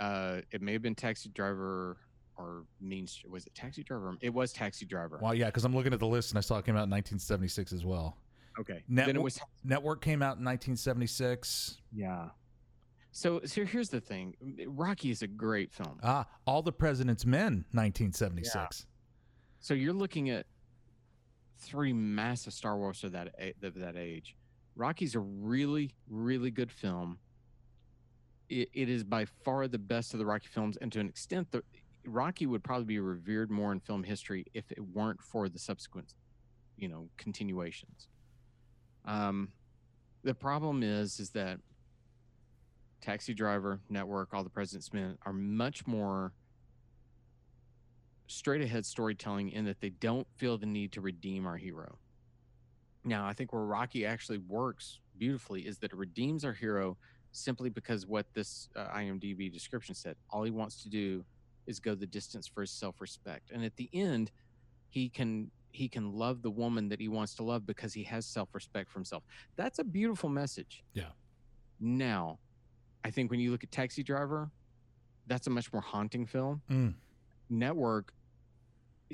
uh, 0.00 0.02
uh, 0.02 0.40
it 0.50 0.60
may 0.62 0.72
have 0.72 0.82
been 0.82 0.94
Taxi 0.94 1.30
Driver 1.30 1.96
or 2.36 2.64
Mean 2.80 3.06
Street. 3.06 3.32
Was 3.32 3.46
it 3.46 3.54
Taxi 3.54 3.82
Driver? 3.82 4.14
It 4.20 4.32
was 4.32 4.52
Taxi 4.52 4.84
Driver. 4.84 5.18
well, 5.22 5.34
yeah, 5.34 5.46
because 5.46 5.64
I'm 5.64 5.74
looking 5.74 5.94
at 5.94 6.00
the 6.00 6.06
list 6.06 6.30
and 6.32 6.38
I 6.38 6.42
saw 6.42 6.58
it 6.58 6.66
came 6.66 6.76
out 6.76 6.84
in 6.84 6.90
1976 6.90 7.72
as 7.72 7.84
well. 7.86 8.18
Okay. 8.60 8.82
Net- 8.88 9.06
then 9.06 9.16
it 9.16 9.22
was 9.22 9.40
Network 9.64 10.02
came 10.02 10.22
out 10.22 10.36
in 10.38 10.44
1976. 10.44 11.78
yeah. 11.92 12.28
So, 13.12 13.40
so 13.46 13.64
here's 13.64 13.88
the 13.88 14.00
thing. 14.00 14.34
Rocky 14.66 15.10
is 15.10 15.22
a 15.22 15.26
great 15.26 15.72
film. 15.72 15.98
Ah, 16.02 16.26
All 16.46 16.60
the 16.60 16.72
President's 16.72 17.24
Men, 17.24 17.64
1976. 17.72 18.84
So 19.66 19.74
you're 19.74 19.92
looking 19.92 20.30
at 20.30 20.46
three 21.58 21.92
massive 21.92 22.52
Star 22.52 22.76
Wars 22.76 23.02
of 23.02 23.10
that 23.10 23.34
of 23.64 23.74
that 23.74 23.96
age. 23.96 24.36
Rocky's 24.76 25.16
a 25.16 25.18
really 25.18 25.92
really 26.08 26.52
good 26.52 26.70
film. 26.70 27.18
It, 28.48 28.68
it 28.72 28.88
is 28.88 29.02
by 29.02 29.24
far 29.24 29.66
the 29.66 29.80
best 29.80 30.12
of 30.12 30.20
the 30.20 30.24
Rocky 30.24 30.46
films, 30.46 30.78
and 30.80 30.92
to 30.92 31.00
an 31.00 31.08
extent, 31.08 31.50
the 31.50 31.64
Rocky 32.04 32.46
would 32.46 32.62
probably 32.62 32.84
be 32.84 33.00
revered 33.00 33.50
more 33.50 33.72
in 33.72 33.80
film 33.80 34.04
history 34.04 34.46
if 34.54 34.70
it 34.70 34.78
weren't 34.78 35.20
for 35.20 35.48
the 35.48 35.58
subsequent, 35.58 36.14
you 36.76 36.86
know, 36.86 37.08
continuations. 37.16 38.06
Um, 39.04 39.48
the 40.22 40.34
problem 40.34 40.84
is, 40.84 41.18
is 41.18 41.30
that 41.30 41.58
Taxi 43.00 43.34
Driver, 43.34 43.80
Network, 43.90 44.32
All 44.32 44.44
the 44.44 44.48
President's 44.48 44.92
Men 44.92 45.18
are 45.26 45.32
much 45.32 45.88
more 45.88 46.34
straight 48.26 48.60
ahead 48.62 48.84
storytelling 48.84 49.50
in 49.50 49.64
that 49.66 49.80
they 49.80 49.90
don't 49.90 50.26
feel 50.36 50.58
the 50.58 50.66
need 50.66 50.92
to 50.92 51.00
redeem 51.00 51.46
our 51.46 51.56
hero. 51.56 51.98
Now, 53.04 53.26
I 53.26 53.32
think 53.32 53.52
where 53.52 53.62
Rocky 53.62 54.04
actually 54.04 54.38
works 54.38 54.98
beautifully 55.16 55.62
is 55.62 55.78
that 55.78 55.92
it 55.92 55.96
redeems 55.96 56.44
our 56.44 56.52
hero 56.52 56.96
simply 57.32 57.68
because 57.70 58.06
what 58.06 58.26
this 58.34 58.68
uh, 58.74 58.86
IMDb 58.88 59.52
description 59.52 59.94
said. 59.94 60.16
All 60.30 60.42
he 60.42 60.50
wants 60.50 60.82
to 60.82 60.88
do 60.88 61.24
is 61.66 61.78
go 61.78 61.94
the 61.94 62.06
distance 62.06 62.46
for 62.46 62.62
his 62.62 62.70
self-respect. 62.70 63.50
And 63.52 63.64
at 63.64 63.76
the 63.76 63.88
end, 63.92 64.30
he 64.88 65.08
can 65.08 65.50
he 65.72 65.88
can 65.88 66.12
love 66.12 66.40
the 66.40 66.50
woman 66.50 66.88
that 66.88 66.98
he 66.98 67.08
wants 67.08 67.34
to 67.34 67.42
love 67.42 67.66
because 67.66 67.92
he 67.92 68.02
has 68.04 68.24
self-respect 68.24 68.90
for 68.90 68.98
himself. 68.98 69.22
That's 69.56 69.78
a 69.78 69.84
beautiful 69.84 70.30
message. 70.30 70.82
Yeah. 70.94 71.10
Now, 71.80 72.38
I 73.04 73.10
think 73.10 73.30
when 73.30 73.40
you 73.40 73.50
look 73.50 73.62
at 73.62 73.70
Taxi 73.70 74.02
Driver, 74.02 74.50
that's 75.26 75.46
a 75.48 75.50
much 75.50 75.70
more 75.74 75.82
haunting 75.82 76.24
film 76.24 76.62
Mm. 76.70 76.94
Network 77.50 78.12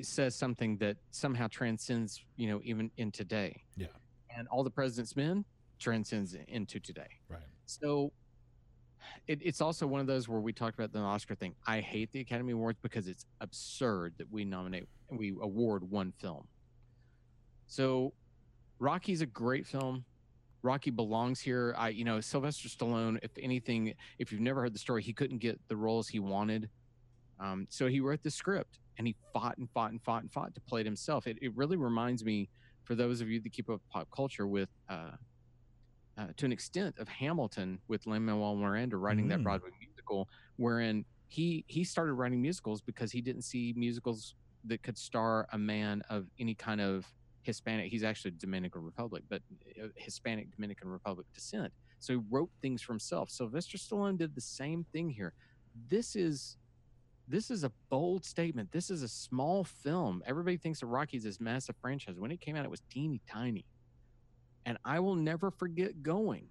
says 0.01 0.35
something 0.35 0.77
that 0.77 0.97
somehow 1.11 1.47
transcends, 1.49 2.23
you 2.35 2.47
know, 2.47 2.59
even 2.63 2.89
in 2.97 3.11
today. 3.11 3.63
Yeah. 3.77 3.87
And 4.35 4.47
all 4.47 4.63
the 4.63 4.71
president's 4.71 5.15
men, 5.15 5.45
transcends 5.79 6.35
into 6.47 6.79
today. 6.79 7.19
Right. 7.29 7.41
So 7.65 8.11
it, 9.27 9.39
it's 9.41 9.61
also 9.61 9.85
one 9.85 10.01
of 10.01 10.07
those 10.07 10.27
where 10.27 10.39
we 10.39 10.53
talked 10.53 10.77
about 10.77 10.91
the 10.91 10.99
Oscar 10.99 11.35
thing. 11.35 11.55
I 11.67 11.81
hate 11.81 12.11
the 12.11 12.21
Academy 12.21 12.53
Awards 12.53 12.79
because 12.81 13.07
it's 13.07 13.25
absurd 13.41 14.15
that 14.17 14.31
we 14.31 14.45
nominate 14.45 14.87
we 15.11 15.35
award 15.41 15.89
one 15.89 16.13
film. 16.19 16.47
So 17.67 18.13
Rocky's 18.79 19.21
a 19.21 19.25
great 19.25 19.67
film. 19.67 20.05
Rocky 20.63 20.91
belongs 20.91 21.39
here. 21.39 21.75
I, 21.77 21.89
you 21.89 22.05
know, 22.05 22.21
Sylvester 22.21 22.69
Stallone, 22.69 23.19
if 23.21 23.31
anything, 23.37 23.93
if 24.17 24.31
you've 24.31 24.41
never 24.41 24.61
heard 24.61 24.73
the 24.73 24.79
story, 24.79 25.03
he 25.03 25.13
couldn't 25.13 25.39
get 25.39 25.59
the 25.67 25.75
roles 25.75 26.07
he 26.07 26.19
wanted. 26.19 26.69
Um, 27.43 27.67
so 27.69 27.87
he 27.87 27.99
wrote 27.99 28.23
the 28.23 28.31
script 28.31 28.79
and 28.97 29.05
he 29.05 29.15
fought 29.33 29.57
and 29.57 29.69
fought 29.71 29.91
and 29.91 30.01
fought 30.01 30.21
and 30.23 30.31
fought 30.31 30.55
to 30.55 30.61
play 30.61 30.81
it 30.81 30.85
himself. 30.85 31.27
It, 31.27 31.37
it 31.41 31.51
really 31.55 31.77
reminds 31.77 32.23
me, 32.23 32.49
for 32.85 32.95
those 32.95 33.21
of 33.21 33.29
you 33.29 33.39
that 33.41 33.51
keep 33.51 33.69
up 33.69 33.81
pop 33.91 34.07
culture, 34.15 34.47
with 34.47 34.69
uh, 34.89 35.11
uh, 36.17 36.27
to 36.37 36.45
an 36.45 36.51
extent 36.51 36.95
of 36.99 37.07
Hamilton 37.07 37.79
with 37.87 38.05
Lin 38.07 38.25
Manuel 38.25 38.55
Miranda 38.55 38.97
writing 38.97 39.27
that 39.27 39.39
Mm. 39.39 39.43
Broadway 39.43 39.69
musical, 39.79 40.29
wherein 40.57 41.05
he 41.27 41.65
he 41.67 41.83
started 41.83 42.13
writing 42.13 42.41
musicals 42.41 42.81
because 42.81 43.11
he 43.11 43.21
didn't 43.21 43.41
see 43.41 43.73
musicals 43.75 44.35
that 44.65 44.81
could 44.83 44.97
star 44.97 45.47
a 45.51 45.57
man 45.57 46.01
of 46.09 46.27
any 46.39 46.55
kind 46.55 46.79
of 46.79 47.05
Hispanic. 47.41 47.91
He's 47.91 48.03
actually 48.03 48.31
Dominican 48.37 48.83
Republic, 48.83 49.23
but 49.27 49.41
uh, 49.81 49.87
Hispanic 49.95 50.51
Dominican 50.55 50.87
Republic 50.87 51.27
descent. 51.33 51.73
So 51.99 52.13
he 52.13 52.19
wrote 52.29 52.49
things 52.61 52.81
for 52.81 52.93
himself. 52.93 53.29
Sylvester 53.29 53.77
Stallone 53.77 54.17
did 54.17 54.35
the 54.35 54.41
same 54.41 54.85
thing 54.93 55.09
here. 55.09 55.33
This 55.89 56.15
is 56.15 56.57
this 57.27 57.49
is 57.49 57.63
a 57.63 57.71
bold 57.89 58.25
statement. 58.25 58.71
This 58.71 58.89
is 58.89 59.01
a 59.01 59.07
small 59.07 59.63
film. 59.63 60.21
Everybody 60.25 60.57
thinks 60.57 60.81
of 60.81 60.89
Rocky 60.89 61.17
as 61.17 61.23
this 61.23 61.39
massive 61.39 61.75
franchise. 61.81 62.15
When 62.19 62.31
it 62.31 62.41
came 62.41 62.55
out, 62.55 62.65
it 62.65 62.71
was 62.71 62.81
teeny 62.89 63.21
tiny. 63.29 63.65
And 64.65 64.77
I 64.85 64.99
will 64.99 65.15
never 65.15 65.51
forget 65.51 66.03
going 66.03 66.47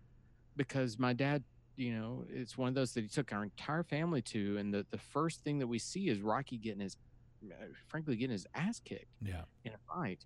because 0.56 0.98
my 0.98 1.12
dad, 1.12 1.42
you 1.76 1.94
know, 1.94 2.24
it's 2.28 2.56
one 2.58 2.68
of 2.68 2.74
those 2.74 2.92
that 2.94 3.02
he 3.02 3.08
took 3.08 3.32
our 3.32 3.42
entire 3.42 3.82
family 3.82 4.22
to. 4.22 4.56
And 4.58 4.72
the, 4.72 4.86
the 4.90 4.98
first 4.98 5.42
thing 5.44 5.58
that 5.58 5.66
we 5.66 5.78
see 5.78 6.08
is 6.08 6.20
Rocky 6.20 6.56
getting 6.58 6.80
his, 6.80 6.96
uh, 7.44 7.54
frankly, 7.88 8.16
getting 8.16 8.32
his 8.32 8.46
ass 8.54 8.80
kicked 8.80 9.06
Yeah. 9.22 9.42
in 9.64 9.72
a 9.72 9.78
fight. 9.94 10.24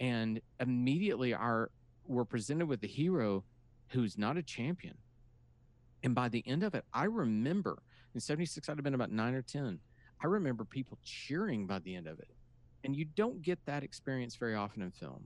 And 0.00 0.40
immediately 0.60 1.34
our 1.34 1.70
we're 2.06 2.24
presented 2.24 2.66
with 2.66 2.80
the 2.80 2.88
hero 2.88 3.44
who's 3.88 4.18
not 4.18 4.36
a 4.36 4.42
champion. 4.42 4.96
And 6.02 6.14
by 6.14 6.28
the 6.28 6.42
end 6.46 6.62
of 6.64 6.74
it, 6.74 6.84
I 6.92 7.04
remember 7.04 7.78
in 8.14 8.20
76, 8.20 8.68
I'd 8.68 8.76
have 8.76 8.84
been 8.84 8.94
about 8.94 9.10
nine 9.10 9.34
or 9.34 9.42
10. 9.42 9.78
I 10.22 10.26
remember 10.26 10.64
people 10.64 10.98
cheering 11.02 11.66
by 11.66 11.78
the 11.80 11.94
end 11.94 12.06
of 12.06 12.18
it. 12.18 12.30
And 12.84 12.96
you 12.96 13.04
don't 13.04 13.42
get 13.42 13.64
that 13.66 13.82
experience 13.82 14.36
very 14.36 14.54
often 14.54 14.82
in 14.82 14.90
film. 14.90 15.24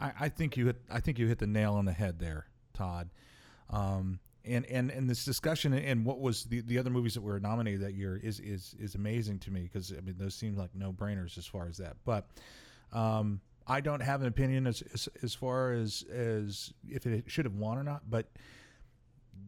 I, 0.00 0.12
I 0.20 0.28
think 0.28 0.56
you 0.56 0.66
hit 0.66 0.76
I 0.90 1.00
think 1.00 1.18
you 1.18 1.26
hit 1.26 1.38
the 1.38 1.46
nail 1.46 1.74
on 1.74 1.84
the 1.84 1.92
head 1.92 2.18
there, 2.18 2.46
Todd. 2.72 3.10
Um, 3.70 4.18
and, 4.44 4.66
and 4.66 4.90
and 4.90 5.08
this 5.08 5.24
discussion 5.24 5.72
and 5.72 6.04
what 6.04 6.20
was 6.20 6.44
the, 6.44 6.60
the 6.62 6.78
other 6.78 6.90
movies 6.90 7.14
that 7.14 7.22
were 7.22 7.40
nominated 7.40 7.82
that 7.82 7.94
year 7.94 8.20
is 8.22 8.40
is 8.40 8.74
is 8.78 8.94
amazing 8.94 9.38
to 9.40 9.50
me 9.50 9.62
because 9.62 9.92
I 9.96 10.00
mean 10.00 10.16
those 10.18 10.34
seem 10.34 10.56
like 10.56 10.70
no 10.74 10.92
brainers 10.92 11.38
as 11.38 11.46
far 11.46 11.66
as 11.68 11.78
that. 11.78 11.96
But 12.04 12.28
um, 12.92 13.40
I 13.66 13.80
don't 13.80 14.00
have 14.00 14.20
an 14.20 14.26
opinion 14.26 14.66
as, 14.66 14.82
as 14.92 15.08
as 15.22 15.34
far 15.34 15.72
as 15.72 16.04
as 16.12 16.72
if 16.88 17.06
it 17.06 17.24
should 17.26 17.46
have 17.46 17.54
won 17.54 17.78
or 17.78 17.84
not. 17.84 18.02
But 18.08 18.26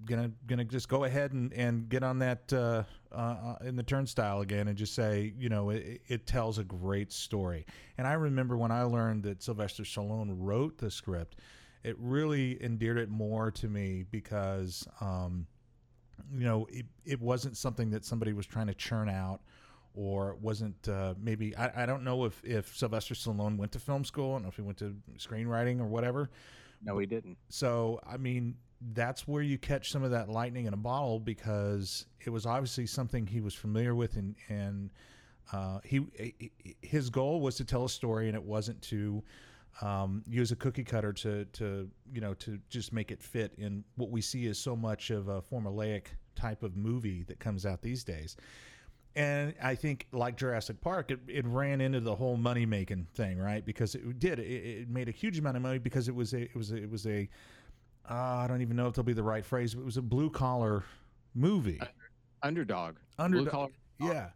gonna 0.06 0.30
gonna 0.46 0.64
just 0.64 0.88
go 0.88 1.04
ahead 1.04 1.32
and, 1.32 1.52
and 1.52 1.88
get 1.88 2.02
on 2.02 2.18
that 2.20 2.52
uh, 2.52 2.84
uh, 3.12 3.56
in 3.64 3.76
the 3.76 3.82
turnstile 3.82 4.40
again 4.40 4.68
and 4.68 4.76
just 4.78 4.94
say 4.94 5.32
you 5.38 5.48
know 5.48 5.70
it, 5.70 6.00
it 6.08 6.26
tells 6.26 6.58
a 6.58 6.64
great 6.64 7.12
story. 7.12 7.66
And 7.98 8.06
I 8.06 8.14
remember 8.14 8.56
when 8.56 8.70
I 8.70 8.82
learned 8.84 9.24
that 9.24 9.42
Sylvester 9.42 9.82
Stallone 9.82 10.34
wrote 10.38 10.78
the 10.78 10.90
script, 10.90 11.36
it 11.84 11.96
really 11.98 12.62
endeared 12.62 12.98
it 12.98 13.08
more 13.10 13.50
to 13.52 13.68
me 13.68 14.04
because 14.10 14.86
um, 15.00 15.46
you 16.32 16.44
know 16.44 16.66
it, 16.70 16.86
it 17.04 17.20
wasn't 17.20 17.56
something 17.56 17.90
that 17.90 18.04
somebody 18.04 18.32
was 18.32 18.46
trying 18.46 18.66
to 18.68 18.74
churn 18.74 19.08
out 19.08 19.40
or 19.94 20.36
wasn't 20.40 20.88
uh, 20.88 21.14
maybe 21.20 21.56
I, 21.56 21.82
I 21.82 21.86
don't 21.86 22.04
know 22.04 22.24
if 22.24 22.42
if 22.44 22.76
Sylvester 22.76 23.14
Stallone 23.14 23.56
went 23.56 23.72
to 23.72 23.78
film 23.78 24.04
school 24.04 24.30
I 24.30 24.34
don't 24.34 24.42
know 24.42 24.48
if 24.48 24.56
he 24.56 24.62
went 24.62 24.78
to 24.78 24.96
screenwriting 25.18 25.80
or 25.80 25.86
whatever 25.86 26.30
No, 26.80 26.98
he 26.98 27.06
didn't. 27.06 27.38
so 27.48 28.00
I 28.06 28.16
mean, 28.16 28.56
that's 28.92 29.26
where 29.26 29.42
you 29.42 29.58
catch 29.58 29.90
some 29.90 30.02
of 30.02 30.10
that 30.10 30.28
lightning 30.28 30.66
in 30.66 30.74
a 30.74 30.78
bottle 30.78 31.18
because 31.18 32.06
it 32.24 32.30
was 32.30 32.46
obviously 32.46 32.86
something 32.86 33.26
he 33.26 33.40
was 33.40 33.54
familiar 33.54 33.94
with, 33.94 34.16
and 34.16 34.34
and 34.48 34.90
uh, 35.52 35.80
he 35.84 36.52
his 36.82 37.10
goal 37.10 37.40
was 37.40 37.56
to 37.56 37.64
tell 37.64 37.84
a 37.84 37.88
story, 37.88 38.28
and 38.28 38.36
it 38.36 38.42
wasn't 38.42 38.80
to 38.82 39.22
um, 39.80 40.22
use 40.28 40.52
a 40.52 40.56
cookie 40.56 40.84
cutter 40.84 41.12
to 41.12 41.44
to 41.46 41.88
you 42.12 42.20
know 42.20 42.34
to 42.34 42.58
just 42.68 42.92
make 42.92 43.10
it 43.10 43.22
fit 43.22 43.52
in 43.58 43.84
what 43.96 44.10
we 44.10 44.20
see 44.20 44.46
is 44.46 44.58
so 44.58 44.76
much 44.76 45.10
of 45.10 45.28
a 45.28 45.40
formulaic 45.40 46.06
type 46.34 46.62
of 46.62 46.76
movie 46.76 47.22
that 47.24 47.38
comes 47.38 47.64
out 47.64 47.82
these 47.82 48.04
days. 48.04 48.36
And 49.14 49.54
I 49.62 49.74
think, 49.74 50.06
like 50.12 50.36
Jurassic 50.36 50.78
Park, 50.82 51.10
it, 51.10 51.20
it 51.26 51.46
ran 51.46 51.80
into 51.80 52.00
the 52.00 52.14
whole 52.14 52.36
money 52.36 52.66
making 52.66 53.06
thing, 53.14 53.38
right? 53.38 53.64
Because 53.64 53.94
it 53.94 54.18
did. 54.18 54.38
It, 54.38 54.42
it 54.42 54.90
made 54.90 55.08
a 55.08 55.12
huge 55.12 55.38
amount 55.38 55.56
of 55.56 55.62
money 55.62 55.78
because 55.78 56.06
it 56.06 56.14
was 56.14 56.34
a 56.34 56.42
it 56.42 56.54
was 56.54 56.70
a, 56.70 56.76
it 56.76 56.90
was 56.90 57.06
a 57.06 57.28
uh, 58.08 58.14
I 58.14 58.46
don't 58.46 58.62
even 58.62 58.76
know 58.76 58.86
if 58.86 58.92
that'll 58.92 59.04
be 59.04 59.12
the 59.12 59.22
right 59.22 59.44
phrase, 59.44 59.74
but 59.74 59.82
it 59.82 59.84
was 59.84 59.96
a 59.96 60.02
blue 60.02 60.30
collar 60.30 60.84
movie. 61.34 61.80
Underdog. 62.42 62.96
Underdog. 63.18 63.50
Collar. 63.50 63.70
Yeah. 64.00 64.28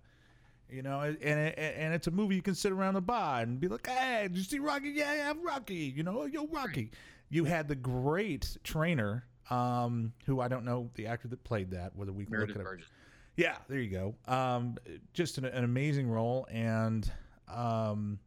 You 0.70 0.82
know, 0.82 1.00
and 1.00 1.18
and 1.20 1.58
and 1.58 1.94
it's 1.94 2.06
a 2.06 2.10
movie 2.10 2.36
you 2.36 2.42
can 2.42 2.54
sit 2.54 2.70
around 2.70 2.94
the 2.94 3.00
bar 3.00 3.42
and 3.42 3.58
be 3.58 3.66
like, 3.66 3.86
"Hey, 3.86 4.28
did 4.28 4.36
you 4.36 4.44
see 4.44 4.60
Rocky? 4.60 4.90
Yeah, 4.90 5.14
yeah, 5.14 5.30
I'm 5.30 5.44
Rocky. 5.44 5.92
You 5.96 6.04
know, 6.04 6.26
yo, 6.26 6.46
Rocky." 6.46 6.92
You 7.28 7.44
had 7.44 7.66
the 7.66 7.74
great 7.74 8.56
trainer, 8.62 9.24
um, 9.50 10.12
who 10.26 10.40
I 10.40 10.48
don't 10.48 10.64
know 10.64 10.90
the 10.94 11.06
actor 11.06 11.26
that 11.28 11.42
played 11.42 11.72
that. 11.72 11.94
Whether 11.96 12.12
we 12.12 12.24
can 12.24 12.38
look 12.38 12.48
Meredith 12.54 12.56
it 12.56 12.84
up. 12.84 12.88
Yeah, 13.36 13.56
there 13.68 13.80
you 13.80 13.90
go. 13.90 14.14
Um, 14.32 14.76
just 15.12 15.38
an, 15.38 15.44
an 15.44 15.64
amazing 15.64 16.08
role, 16.08 16.46
and 16.50 17.10
um, 17.48 18.18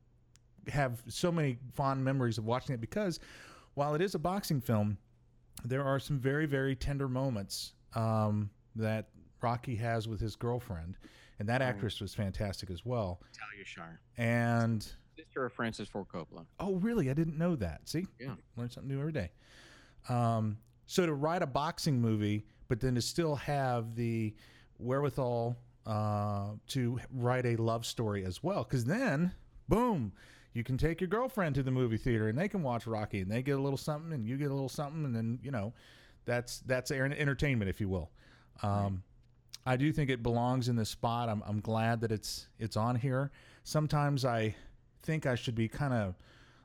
have 0.68 1.02
so 1.08 1.32
many 1.32 1.60
fond 1.74 2.04
memories 2.04 2.38
of 2.38 2.46
watching 2.46 2.74
it 2.74 2.82
because 2.82 3.20
while 3.76 3.96
it 3.96 4.02
is 4.02 4.16
a 4.16 4.20
boxing 4.20 4.60
film, 4.62 4.98
there 5.64 5.84
are 5.84 6.00
some 6.00 6.20
very, 6.20 6.46
very 6.46 6.76
tender 6.76 7.08
moments 7.08 7.74
um, 7.96 8.50
that 8.76 9.10
Rocky 9.42 9.76
has 9.76 10.08
with 10.08 10.20
his 10.20 10.36
girlfriend, 10.36 10.98
and 11.40 11.48
that 11.50 11.62
Oh. 11.62 11.66
actress 11.66 12.00
was 12.02 12.14
fantastic 12.14 12.70
as 12.70 12.86
well. 12.86 13.22
Talia 13.34 13.66
Shire. 13.66 14.00
And 14.18 14.82
Sister 15.16 15.46
of 15.46 15.54
Francis 15.54 15.88
Ford 15.88 16.08
Coppola. 16.08 16.46
oh, 16.60 16.76
really? 16.78 17.10
I 17.10 17.14
didn't 17.14 17.38
know 17.38 17.56
that. 17.58 17.88
See, 17.88 18.08
Yeah. 18.20 18.36
learn 18.58 18.70
something 18.70 18.90
new 18.92 19.00
every 19.00 19.12
day. 19.12 19.32
Um, 20.10 20.58
so 20.86 21.06
to 21.06 21.14
write 21.14 21.42
a 21.42 21.48
boxing 21.48 22.02
movie, 22.02 22.46
but 22.68 22.80
then 22.80 22.96
to 22.96 23.02
still 23.02 23.36
have 23.36 23.96
the 23.96 24.36
wherewithal 24.80 25.56
uh, 25.86 26.54
to 26.68 27.00
write 27.12 27.46
a 27.46 27.56
love 27.58 27.86
story 27.86 28.24
as 28.26 28.42
well, 28.42 28.64
because 28.64 28.86
then, 28.86 29.34
boom, 29.68 30.14
you 30.54 30.64
can 30.64 30.78
take 30.78 31.02
your 31.02 31.08
girlfriend 31.08 31.56
to 31.56 31.64
the 31.64 31.72
movie 31.72 31.98
theater 31.98 32.30
and 32.30 32.38
they 32.38 32.48
can 32.48 32.62
watch 32.62 32.86
Rocky 32.88 33.22
and 33.22 33.32
they 33.32 33.42
get 33.42 33.58
a 33.58 33.62
little 33.62 33.78
something 33.78 34.14
and 34.14 34.26
you 34.26 34.38
get 34.38 34.52
a 34.52 34.54
little 34.54 34.70
something 34.70 35.04
and 35.06 35.16
then 35.16 35.40
you 35.44 35.52
know, 35.52 35.74
that's 36.26 36.60
that's 36.60 36.92
entertainment, 36.92 37.70
if 37.70 37.82
you 37.82 37.90
will. 37.90 38.12
Um, 38.62 39.04
I 39.66 39.78
do 39.78 39.92
think 39.92 40.10
it 40.10 40.22
belongs 40.22 40.70
in 40.70 40.76
this 40.76 40.90
spot. 40.90 41.30
I'm 41.30 41.44
I'm 41.46 41.60
glad 41.60 42.02
that 42.02 42.12
it's 42.12 42.48
it's 42.60 42.78
on 42.78 42.96
here. 42.96 43.32
Sometimes 43.64 44.26
I 44.26 44.56
think 45.02 45.26
I 45.26 45.36
should 45.36 45.56
be 45.56 45.68
kind 45.68 45.94
of 45.94 46.16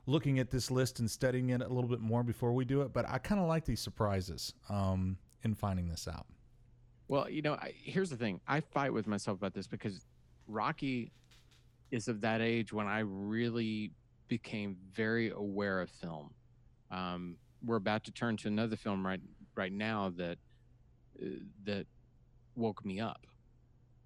looking 0.05 0.39
at 0.39 0.49
this 0.49 0.71
list 0.71 0.99
and 0.99 1.09
studying 1.09 1.49
it 1.49 1.61
a 1.61 1.67
little 1.67 1.89
bit 1.89 1.99
more 1.99 2.23
before 2.23 2.51
we 2.53 2.65
do 2.65 2.81
it, 2.81 2.91
but 2.91 3.07
I 3.07 3.19
kind 3.19 3.39
of 3.39 3.47
like 3.47 3.63
these 3.65 3.79
surprises 3.79 4.53
um, 4.69 5.17
in 5.43 5.53
finding 5.53 5.87
this 5.87 6.07
out. 6.07 6.25
Well, 7.07 7.29
you 7.29 7.41
know, 7.41 7.53
I, 7.53 7.73
here's 7.75 8.09
the 8.09 8.17
thing. 8.17 8.41
I 8.47 8.59
fight 8.59 8.91
with 8.91 9.07
myself 9.07 9.37
about 9.37 9.53
this 9.53 9.67
because 9.67 10.05
Rocky 10.47 11.11
is 11.91 12.07
of 12.07 12.21
that 12.21 12.41
age 12.41 12.71
when 12.71 12.87
I 12.87 12.99
really 12.99 13.91
became 14.27 14.77
very 14.93 15.31
aware 15.31 15.81
of 15.81 15.89
film. 15.89 16.31
Um, 16.91 17.37
we're 17.65 17.75
about 17.75 18.03
to 18.05 18.11
turn 18.11 18.37
to 18.37 18.47
another 18.47 18.75
film 18.75 19.05
right 19.05 19.19
right 19.55 19.73
now 19.73 20.13
that 20.17 20.37
uh, 21.21 21.27
that 21.65 21.85
woke 22.55 22.85
me 22.85 22.99
up. 22.99 23.25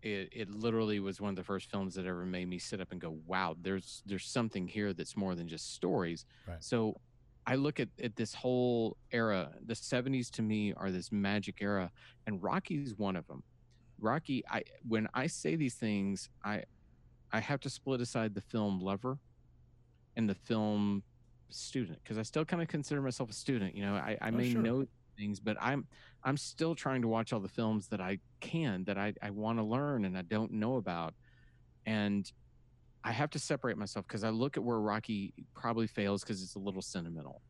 It, 0.01 0.29
it 0.33 0.49
literally 0.49 0.99
was 0.99 1.21
one 1.21 1.29
of 1.29 1.37
the 1.37 1.43
first 1.43 1.71
films 1.71 1.95
that 1.95 2.05
ever 2.05 2.25
made 2.25 2.49
me 2.49 2.59
sit 2.59 2.81
up 2.81 2.91
and 2.91 2.99
go, 2.99 3.17
"Wow, 3.25 3.55
there's 3.61 4.01
there's 4.05 4.25
something 4.25 4.67
here 4.67 4.93
that's 4.93 5.15
more 5.15 5.35
than 5.35 5.47
just 5.47 5.73
stories." 5.73 6.25
Right. 6.47 6.61
So 6.63 6.99
I 7.45 7.55
look 7.55 7.79
at, 7.79 7.89
at 8.01 8.15
this 8.15 8.33
whole 8.33 8.97
era. 9.11 9.51
The 9.65 9.73
70s 9.73 10.29
to 10.31 10.41
me 10.41 10.73
are 10.75 10.91
this 10.91 11.11
magic 11.11 11.57
era, 11.61 11.91
and 12.25 12.41
Rocky's 12.41 12.97
one 12.97 13.15
of 13.15 13.27
them. 13.27 13.43
Rocky, 13.99 14.43
I 14.49 14.63
when 14.87 15.07
I 15.13 15.27
say 15.27 15.55
these 15.55 15.75
things, 15.75 16.29
I 16.43 16.63
I 17.33 17.41
have 17.41 17.61
to 17.61 17.69
split 17.71 18.01
aside 18.01 18.35
the 18.35 18.41
film 18.41 18.79
lover 18.81 19.19
and 20.15 20.29
the 20.29 20.35
film 20.35 21.03
student 21.51 21.99
because 22.03 22.17
I 22.17 22.23
still 22.23 22.45
kind 22.45 22.61
of 22.61 22.69
consider 22.69 23.01
myself 23.01 23.29
a 23.31 23.33
student. 23.33 23.75
You 23.75 23.83
know, 23.83 23.95
I, 23.95 24.17
I 24.21 24.31
Oh, 24.31 24.37
may 24.37 24.43
sure. 24.43 24.61
know 24.61 24.85
things, 25.17 25.39
but 25.41 25.57
I'm 25.61 25.87
I'm 26.23 26.37
still 26.37 26.75
trying 26.75 27.01
to 27.03 27.09
watch 27.09 27.33
all 27.33 27.41
the 27.41 27.49
films 27.49 27.89
that 27.89 28.01
I 28.01 28.19
can 28.41 28.85
that 28.85 28.97
I, 28.97 29.13
I 29.21 29.31
want 29.31 29.59
to 29.59 29.63
learn 29.63 30.05
and 30.05 30.17
I 30.17 30.23
don't 30.23 30.53
know 30.53 30.77
about. 30.77 31.15
And 31.85 32.31
I 33.03 33.11
have 33.13 33.31
to 33.31 33.39
separate 33.39 33.77
myself 33.77 34.07
because 34.07 34.23
I 34.23 34.29
look 34.29 34.57
at 34.57 34.63
where 34.63 34.79
Rocky 34.79 35.33
probably 35.55 35.87
fails 35.87 36.23
because 36.23 36.43
it's 36.43 36.55
a 36.55 36.59
little 36.59 36.81
sentimental. 36.81 37.43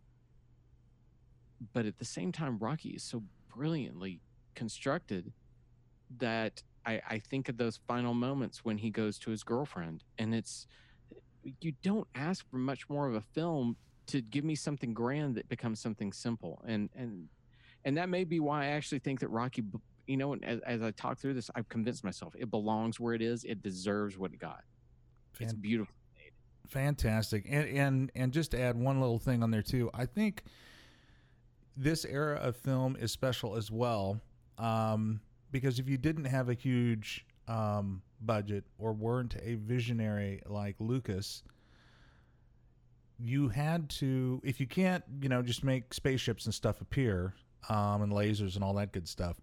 but 1.74 1.86
at 1.86 1.98
the 1.98 2.06
same 2.06 2.32
time, 2.32 2.58
Rocky 2.60 2.90
is 2.92 3.04
so 3.04 3.24
brilliantly 3.56 4.22
constructed 4.56 5.34
that 6.18 6.64
I, 6.86 7.02
I 7.10 7.20
think 7.20 7.50
of 7.50 7.58
those 7.58 7.80
final 7.88 8.14
moments 8.14 8.66
when 8.66 8.78
he 8.78 8.90
goes 8.90 9.18
to 9.20 9.32
his 9.32 9.44
girlfriend, 9.44 10.04
and 10.18 10.34
it's 10.34 10.68
you 11.60 11.74
don't 11.82 12.08
ask 12.16 12.50
for 12.50 12.58
much 12.58 12.90
more 12.90 13.08
of 13.08 13.16
a 13.16 13.22
film 13.22 13.76
to 14.08 14.22
give 14.22 14.44
me 14.44 14.56
something 14.56 14.94
grand 14.94 15.36
that 15.36 15.48
becomes 15.50 15.80
something 15.80 16.12
simple, 16.12 16.62
and 16.68 16.90
and 16.96 17.28
and 17.86 17.98
that 17.98 18.10
may 18.10 18.24
be 18.24 18.40
why 18.40 18.66
I 18.66 18.68
actually 18.68 19.00
think 19.00 19.20
that 19.22 19.30
Rocky, 19.30 19.64
you 20.08 20.18
know, 20.18 20.36
as, 20.36 20.60
as 20.62 20.82
I 20.82 20.92
talk 20.92 21.20
through 21.20 21.34
this, 21.34 21.50
I've 21.56 21.70
convinced 21.70 22.04
myself 22.04 22.34
it 22.38 22.50
belongs 22.50 23.00
where 23.00 23.14
it 23.14 23.22
is. 23.22 23.44
It 23.44 23.62
deserves 23.62 24.18
what 24.18 24.34
it 24.34 24.40
got. 24.40 24.64
It's 25.40 25.52
Fan- 25.52 25.62
beautiful. 25.62 25.94
Fantastic. 26.68 27.46
And 27.50 27.68
and 27.68 28.12
and 28.16 28.34
just 28.34 28.52
to 28.52 28.60
add 28.60 28.78
one 28.78 29.00
little 29.00 29.20
thing 29.20 29.44
on 29.44 29.52
there 29.52 29.62
too, 29.62 29.90
I 29.94 30.06
think 30.06 30.44
this 31.76 32.06
era 32.06 32.36
of 32.38 32.56
film 32.56 32.96
is 32.96 33.12
special 33.12 33.56
as 33.56 33.72
well. 33.72 34.22
Um, 34.58 35.22
because 35.54 35.80
if 35.80 35.88
you 35.88 35.98
didn't 35.98 36.26
have 36.26 36.50
a 36.50 36.54
huge 36.54 37.26
um, 37.48 38.02
budget 38.20 38.66
or 38.78 38.92
weren't 38.92 39.36
a 39.42 39.56
visionary 39.56 40.42
like 40.48 40.76
Lucas, 40.80 41.44
you 43.18 43.48
had 43.48 43.90
to 43.90 44.42
if 44.44 44.60
you 44.60 44.68
can't, 44.68 45.04
you 45.22 45.30
know, 45.30 45.42
just 45.42 45.64
make 45.64 45.94
spaceships 45.94 46.46
and 46.46 46.54
stuff 46.54 46.82
appear, 46.82 47.36
um, 47.70 48.02
and 48.02 48.12
lasers 48.12 48.56
and 48.56 48.64
all 48.64 48.74
that 48.74 48.92
good 48.92 49.08
stuff, 49.08 49.40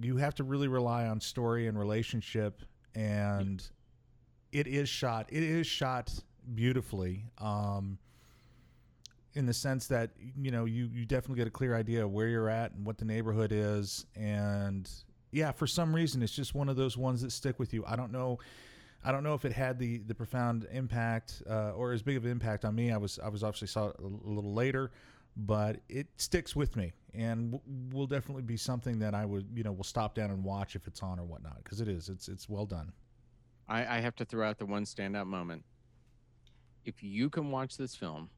you 0.00 0.16
have 0.16 0.34
to 0.36 0.44
really 0.44 0.68
rely 0.68 1.06
on 1.06 1.20
story 1.20 1.66
and 1.66 1.78
relationship. 1.78 2.62
And 2.94 3.62
it 4.52 4.66
is 4.66 4.88
shot 4.88 5.26
it 5.30 5.42
is 5.42 5.66
shot 5.66 6.12
beautifully. 6.54 7.26
Um 7.38 7.98
in 9.34 9.46
the 9.46 9.54
sense 9.54 9.86
that 9.86 10.10
you 10.36 10.50
know 10.50 10.64
you 10.64 10.88
you 10.92 11.06
definitely 11.06 11.36
get 11.36 11.46
a 11.46 11.50
clear 11.50 11.76
idea 11.76 12.04
of 12.04 12.10
where 12.10 12.28
you're 12.28 12.48
at 12.48 12.72
and 12.72 12.84
what 12.84 12.98
the 12.98 13.04
neighborhood 13.04 13.52
is. 13.52 14.06
And 14.16 14.90
yeah 15.32 15.52
for 15.52 15.66
some 15.66 15.94
reason 15.94 16.22
it's 16.22 16.34
just 16.34 16.54
one 16.54 16.68
of 16.68 16.76
those 16.76 16.96
ones 16.96 17.22
that 17.22 17.30
stick 17.30 17.58
with 17.58 17.72
you. 17.72 17.84
I 17.86 17.96
don't 17.96 18.12
know 18.12 18.38
i 19.02 19.10
don't 19.10 19.24
know 19.24 19.32
if 19.32 19.46
it 19.46 19.52
had 19.52 19.78
the 19.78 19.98
the 19.98 20.14
profound 20.14 20.66
impact 20.70 21.42
uh, 21.48 21.70
or 21.70 21.92
as 21.92 22.02
big 22.02 22.16
of 22.16 22.24
an 22.24 22.30
impact 22.30 22.64
on 22.64 22.74
me. 22.74 22.92
I 22.92 22.96
was 22.96 23.18
i 23.18 23.28
was 23.28 23.42
obviously 23.42 23.68
saw 23.68 23.88
it 23.88 23.96
a, 23.98 24.06
little 24.06 24.54
later 24.54 24.90
but 25.36 25.78
it 25.88 26.08
sticks 26.16 26.56
with 26.56 26.76
me. 26.76 26.92
And 27.14 27.52
w- 27.52 27.62
will 27.92 28.06
definitely 28.06 28.42
be 28.42 28.56
something 28.56 28.98
that 28.98 29.14
i 29.14 29.24
would 29.24 29.46
you 29.54 29.62
know 29.62 29.72
will 29.72 29.84
stop 29.84 30.14
down 30.14 30.30
and 30.30 30.44
watch 30.44 30.76
if 30.76 30.86
it's 30.86 31.02
on 31.02 31.18
or 31.18 31.24
whatnot 31.24 31.62
because 31.62 31.80
it 31.80 31.88
is 31.88 32.08
it's 32.08 32.28
it's 32.28 32.48
well 32.48 32.66
done. 32.66 32.92
I, 33.68 33.98
I 33.98 34.00
have 34.00 34.16
to 34.16 34.24
throw 34.24 34.48
out 34.48 34.58
the 34.58 34.66
one 34.66 34.84
standout 34.84 35.26
moment. 35.26 35.64
If 36.84 37.04
you 37.04 37.30
can 37.30 37.52
watch 37.52 37.76
this 37.76 37.94
film 37.94 38.28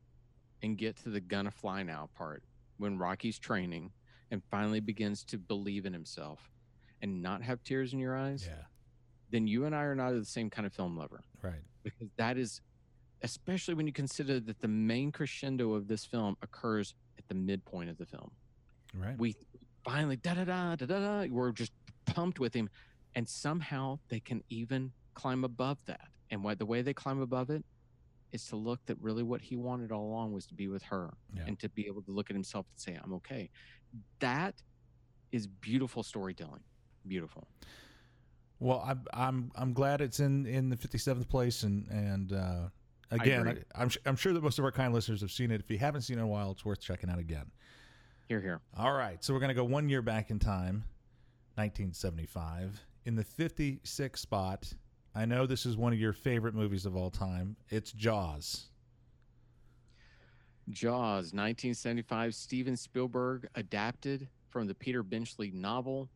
and 0.62 0.78
get 0.78 0.96
to 0.96 1.08
the 1.08 1.20
gonna 1.20 1.50
fly 1.50 1.82
now 1.82 2.08
part 2.16 2.42
when 2.78 2.98
Rocky's 2.98 3.38
training 3.38 3.92
and 4.30 4.42
finally 4.50 4.80
begins 4.80 5.24
to 5.24 5.38
believe 5.38 5.86
in 5.86 5.92
himself 5.92 6.50
and 7.00 7.22
not 7.22 7.42
have 7.42 7.62
tears 7.64 7.92
in 7.92 7.98
your 7.98 8.16
eyes, 8.16 8.46
yeah 8.48 8.64
then 9.30 9.46
you 9.46 9.64
and 9.64 9.74
I 9.74 9.82
are 9.84 9.94
not 9.94 10.12
the 10.12 10.24
same 10.24 10.50
kind 10.50 10.66
of 10.66 10.72
film 10.72 10.96
lover 10.96 11.22
right 11.42 11.62
because 11.82 12.10
that 12.16 12.36
is, 12.36 12.60
especially 13.22 13.74
when 13.74 13.86
you 13.86 13.92
consider 13.92 14.38
that 14.38 14.60
the 14.60 14.68
main 14.68 15.10
crescendo 15.10 15.72
of 15.72 15.88
this 15.88 16.04
film 16.04 16.36
occurs 16.42 16.94
at 17.18 17.26
the 17.28 17.34
midpoint 17.34 17.90
of 17.90 17.96
the 17.98 18.06
film. 18.06 18.30
right 18.94 19.18
We 19.18 19.34
finally 19.84 20.16
da 20.16 20.34
da 20.34 20.44
da 20.44 20.76
da 20.76 20.86
da 20.86 21.00
da. 21.00 21.28
We're 21.30 21.52
just 21.52 21.72
pumped 22.04 22.38
with 22.38 22.54
him, 22.54 22.68
and 23.14 23.28
somehow 23.28 23.98
they 24.08 24.20
can 24.20 24.44
even 24.50 24.92
climb 25.14 25.44
above 25.44 25.78
that. 25.86 26.08
And 26.30 26.44
what 26.44 26.58
the 26.58 26.66
way 26.66 26.82
they 26.82 26.94
climb 26.94 27.20
above 27.20 27.50
it 27.50 27.64
is 28.33 28.47
to 28.47 28.57
look 28.57 28.85
that 28.87 28.97
really 29.01 29.22
what 29.22 29.41
he 29.43 29.57
wanted 29.57 29.93
all 29.93 30.05
along 30.05 30.33
was 30.33 30.47
to 30.47 30.55
be 30.55 30.68
with 30.68 30.83
her 30.85 31.12
Yeah. 31.35 31.45
and 31.47 31.59
to 31.61 31.68
be 31.68 31.87
able 31.87 32.03
to 32.03 32.11
look 32.11 32.30
at 32.30 32.35
himself 32.35 32.66
and 32.72 32.80
say, 32.80 32.99
"I'm 33.03 33.12
okay." 33.14 33.51
That 34.20 34.62
is 35.30 35.47
beautiful 35.47 36.03
storytelling. 36.03 36.62
Beautiful. 37.07 37.47
Well, 38.59 38.83
I'm 38.87 39.05
I'm 39.12 39.53
I'm 39.55 39.72
glad 39.72 40.01
it's 40.01 40.20
in 40.20 40.47
in 40.47 40.68
the 40.70 40.76
57th 40.76 41.28
place, 41.28 41.62
and 41.64 41.89
and 41.91 42.33
uh, 42.33 42.68
again, 43.11 43.64
I 43.74 43.83
am 43.83 43.91
I'm 44.07 44.16
sure 44.16 44.33
that 44.33 44.43
most 44.43 44.59
of 44.59 44.64
our 44.64 44.72
kind 44.72 44.95
listeners 44.95 45.20
have 45.20 45.33
seen 45.33 45.51
it. 45.51 45.61
If 45.61 45.70
you 45.70 45.78
haven't 45.78 46.03
seen 46.03 46.16
it 46.16 46.20
in 46.20 46.24
a 46.24 46.28
while, 46.28 46.53
it's 46.53 46.64
worth 46.64 46.80
checking 46.80 47.11
out 47.11 47.18
again. 47.18 47.51
Here, 48.28 48.41
here. 48.41 48.61
All 48.78 48.93
right, 48.93 49.22
so 49.22 49.35
we're 49.35 49.41
gonna 49.41 49.53
go 49.53 49.64
one 49.64 49.89
year 49.89 50.01
back 50.01 50.30
in 50.30 50.39
time, 50.39 50.85
1975, 51.57 52.80
in 53.05 53.16
the 53.16 53.24
56th 53.24 54.18
spot. 54.18 54.72
I 55.14 55.26
know 55.26 55.46
this 55.46 55.66
is 55.66 55.76
one 55.76 55.92
of 55.92 56.00
your 56.00 56.14
favorite 56.14 56.54
movies 56.54 56.86
of 56.86 56.96
all 56.96 57.10
time. 57.10 57.56
It's 57.68 57.92
Jaws. 57.92 58.68
Jaws, 60.70 61.34
1975, 61.34 62.34
Steven 62.34 62.76
Spielberg 62.76 63.46
adapted 63.54 64.28
from 64.48 64.66
the 64.66 64.74
Peter 64.74 65.02
Benchley 65.02 65.50
novel, 65.50 66.08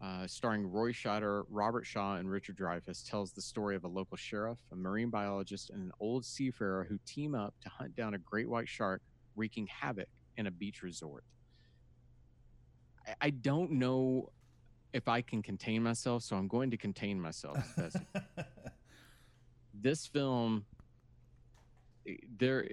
uh, 0.00 0.26
starring 0.26 0.70
Roy 0.70 0.92
Scheider, 0.92 1.44
Robert 1.50 1.84
Shaw, 1.84 2.16
and 2.16 2.30
Richard 2.30 2.56
Dreyfuss, 2.56 3.06
tells 3.06 3.32
the 3.32 3.42
story 3.42 3.76
of 3.76 3.84
a 3.84 3.88
local 3.88 4.16
sheriff, 4.16 4.58
a 4.72 4.76
marine 4.76 5.10
biologist, 5.10 5.68
and 5.68 5.82
an 5.82 5.92
old 6.00 6.24
seafarer 6.24 6.86
who 6.88 6.98
team 7.04 7.34
up 7.34 7.52
to 7.62 7.68
hunt 7.68 7.94
down 7.94 8.14
a 8.14 8.18
great 8.18 8.48
white 8.48 8.68
shark 8.68 9.02
wreaking 9.36 9.66
havoc 9.66 10.08
in 10.38 10.46
a 10.46 10.50
beach 10.50 10.82
resort. 10.82 11.24
I, 13.06 13.14
I 13.20 13.30
don't 13.30 13.72
know 13.72 14.30
if 14.92 15.08
I 15.08 15.22
can 15.22 15.42
contain 15.42 15.82
myself, 15.82 16.22
so 16.22 16.36
I'm 16.36 16.48
going 16.48 16.70
to 16.70 16.76
contain 16.76 17.20
myself. 17.20 17.58
this 19.74 20.06
film 20.06 20.64
there 22.38 22.68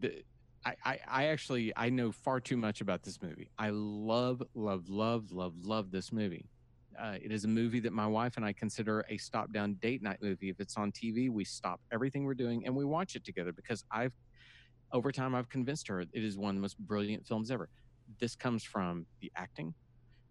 the 0.00 0.22
I, 0.64 0.74
I 0.84 0.98
I 1.08 1.24
actually 1.26 1.72
I 1.76 1.90
know 1.90 2.12
far 2.12 2.40
too 2.40 2.56
much 2.56 2.80
about 2.80 3.02
this 3.02 3.20
movie. 3.22 3.50
I 3.58 3.70
love 3.70 4.42
love 4.54 4.88
love 4.88 5.30
love 5.30 5.54
love 5.62 5.90
this 5.90 6.12
movie. 6.12 6.46
Uh, 6.98 7.16
it 7.22 7.30
is 7.30 7.44
a 7.44 7.48
movie 7.48 7.78
that 7.78 7.92
my 7.92 8.06
wife 8.06 8.36
and 8.36 8.44
I 8.44 8.52
consider 8.52 9.04
a 9.08 9.16
stop 9.18 9.52
down 9.52 9.74
date 9.74 10.02
night 10.02 10.18
movie. 10.20 10.50
If 10.50 10.58
it's 10.58 10.76
on 10.76 10.90
TV, 10.90 11.30
we 11.30 11.44
stop 11.44 11.80
everything 11.92 12.24
we're 12.24 12.34
doing 12.34 12.66
and 12.66 12.74
we 12.74 12.84
watch 12.84 13.14
it 13.14 13.24
together 13.24 13.52
because 13.52 13.84
I've 13.90 14.12
over 14.92 15.12
time 15.12 15.34
I've 15.34 15.48
convinced 15.48 15.86
her 15.88 16.00
it 16.00 16.08
is 16.12 16.36
one 16.36 16.50
of 16.50 16.54
the 16.56 16.62
most 16.62 16.78
brilliant 16.78 17.26
films 17.26 17.50
ever. 17.50 17.68
This 18.18 18.34
comes 18.34 18.64
from 18.64 19.06
the 19.20 19.30
acting, 19.36 19.74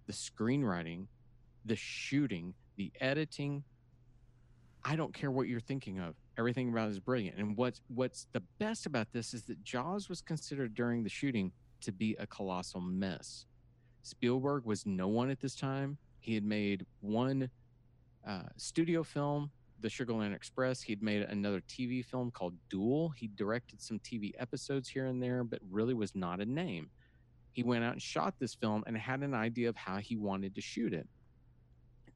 the 0.08 0.14
screenwriting, 0.14 1.08
the 1.68 1.76
shooting, 1.76 2.54
the 2.76 2.92
editing, 3.00 3.64
I 4.84 4.96
don't 4.96 5.14
care 5.14 5.32
what 5.32 5.48
you're 5.48 5.60
thinking 5.60 6.00
of. 6.00 6.16
Everything 6.38 6.70
about 6.70 6.88
it 6.88 6.92
is 6.92 7.00
brilliant. 7.00 7.38
And 7.38 7.58
what's 7.58 7.82
what's 7.88 8.28
the 8.32 8.42
best 8.60 8.86
about 8.86 9.12
this 9.12 9.34
is 9.34 9.44
that 9.44 9.64
Jaws 9.64 10.08
was 10.08 10.22
considered 10.22 10.76
during 10.76 11.04
the 11.04 11.10
shooting 11.10 11.52
to 11.82 11.92
be 11.92 12.16
a 12.20 12.28
colossal 12.28 12.82
mess. 12.82 13.46
Spielberg 14.04 14.66
was 14.66 14.86
no 14.86 15.08
one 15.08 15.30
at 15.30 15.42
this 15.42 15.56
time. 15.56 15.98
He 16.20 16.34
had 16.34 16.46
made 16.46 16.86
one 17.02 17.50
uh, 18.26 18.44
studio 18.56 19.04
film, 19.04 19.52
The 19.82 19.90
Sugarland 19.90 20.34
Express. 20.34 20.82
He'd 20.82 21.04
made 21.04 21.24
another 21.24 21.62
TV 21.62 22.04
film 22.04 22.32
called 22.32 22.54
Duel. 22.70 23.10
He 23.10 23.28
directed 23.28 23.82
some 23.82 24.00
TV 24.00 24.32
episodes 24.38 24.88
here 24.88 25.06
and 25.06 25.22
there, 25.22 25.44
but 25.44 25.60
really 25.70 25.94
was 25.94 26.16
not 26.16 26.40
a 26.40 26.46
name. 26.46 26.90
He 27.52 27.64
went 27.64 27.84
out 27.84 27.94
and 27.94 28.02
shot 28.02 28.36
this 28.40 28.54
film 28.54 28.84
and 28.88 28.98
had 28.98 29.22
an 29.22 29.34
idea 29.34 29.68
of 29.68 29.76
how 29.76 29.98
he 29.98 30.16
wanted 30.16 30.56
to 30.56 30.62
shoot 30.62 30.94
it. 30.94 31.08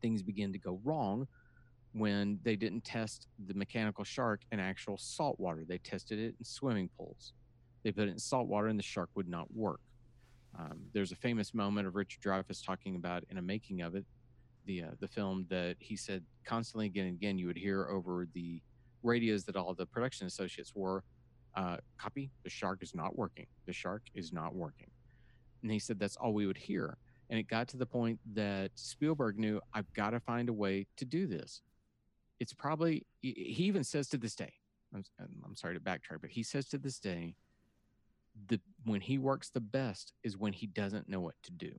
Things 0.01 0.21
began 0.21 0.51
to 0.53 0.59
go 0.59 0.79
wrong 0.83 1.27
when 1.93 2.39
they 2.43 2.55
didn't 2.55 2.83
test 2.83 3.27
the 3.47 3.53
mechanical 3.53 4.03
shark 4.03 4.41
in 4.51 4.59
actual 4.59 4.97
salt 4.97 5.39
water. 5.39 5.63
They 5.67 5.77
tested 5.77 6.19
it 6.19 6.35
in 6.39 6.45
swimming 6.45 6.89
pools. 6.97 7.33
They 7.83 7.91
put 7.91 8.07
it 8.07 8.11
in 8.11 8.19
salt 8.19 8.47
water 8.47 8.67
and 8.67 8.79
the 8.79 8.83
shark 8.83 9.09
would 9.15 9.27
not 9.27 9.53
work. 9.53 9.81
Um, 10.57 10.79
there's 10.93 11.11
a 11.11 11.15
famous 11.15 11.53
moment 11.53 11.87
of 11.87 11.95
Richard 11.95 12.21
Dreyfuss 12.21 12.65
talking 12.65 12.95
about 12.95 13.23
in 13.29 13.37
a 13.37 13.41
making 13.41 13.81
of 13.81 13.95
it, 13.95 14.05
the 14.65 14.83
uh, 14.83 14.87
the 14.99 15.07
film 15.07 15.45
that 15.49 15.75
he 15.79 15.95
said 15.95 16.23
constantly 16.45 16.85
again 16.85 17.07
and 17.07 17.15
again 17.15 17.37
you 17.37 17.47
would 17.47 17.57
hear 17.57 17.87
over 17.87 18.27
the 18.33 18.61
radios 19.03 19.43
that 19.45 19.55
all 19.55 19.73
the 19.73 19.85
production 19.85 20.27
associates 20.27 20.73
were, 20.75 21.03
uh, 21.55 21.77
copy 21.97 22.29
the 22.43 22.49
shark 22.49 22.79
is 22.81 22.93
not 22.93 23.17
working. 23.17 23.47
The 23.65 23.73
shark 23.73 24.03
is 24.13 24.31
not 24.31 24.53
working. 24.53 24.89
And 25.63 25.71
he 25.71 25.79
said 25.79 25.99
that's 25.99 26.17
all 26.17 26.33
we 26.33 26.45
would 26.45 26.57
hear. 26.57 26.97
And 27.31 27.39
it 27.39 27.47
got 27.47 27.67
to 27.69 27.77
the 27.77 27.85
point 27.85 28.19
that 28.33 28.71
Spielberg 28.75 29.39
knew 29.39 29.59
I've 29.73 29.91
got 29.93 30.11
to 30.11 30.19
find 30.19 30.49
a 30.49 30.53
way 30.53 30.85
to 30.97 31.05
do 31.05 31.25
this. 31.25 31.61
It's 32.39 32.53
probably 32.53 33.05
he 33.21 33.63
even 33.63 33.83
says 33.83 34.07
to 34.09 34.17
this 34.17 34.35
day 34.35 34.53
I'm, 34.93 35.05
I'm 35.19 35.55
sorry 35.55 35.75
to 35.75 35.79
backtrack 35.79 36.21
but 36.21 36.31
he 36.31 36.43
says 36.43 36.67
to 36.69 36.77
this 36.77 36.99
day 36.99 37.35
the 38.47 38.59
when 38.83 38.99
he 38.99 39.17
works 39.17 39.49
the 39.49 39.59
best 39.61 40.13
is 40.23 40.37
when 40.37 40.53
he 40.53 40.67
doesn't 40.67 41.07
know 41.07 41.21
what 41.21 41.35
to 41.43 41.51
do. 41.51 41.71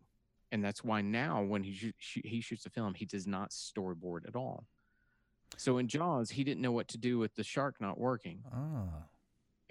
And 0.50 0.64
that's 0.64 0.84
why 0.84 1.00
now 1.00 1.42
when 1.42 1.62
he 1.62 1.72
shoot, 1.72 1.94
shoot, 1.98 2.26
he 2.26 2.40
shoots 2.40 2.66
a 2.66 2.70
film 2.70 2.94
he 2.94 3.04
does 3.04 3.26
not 3.26 3.50
storyboard 3.50 4.26
at 4.26 4.36
all. 4.36 4.64
So 5.58 5.78
in 5.78 5.86
jaws 5.86 6.30
he 6.30 6.44
didn't 6.44 6.62
know 6.62 6.72
what 6.72 6.88
to 6.88 6.98
do 6.98 7.18
with 7.18 7.34
the 7.34 7.44
shark 7.44 7.76
not 7.80 7.98
working. 7.98 8.42
Ah, 8.52 9.04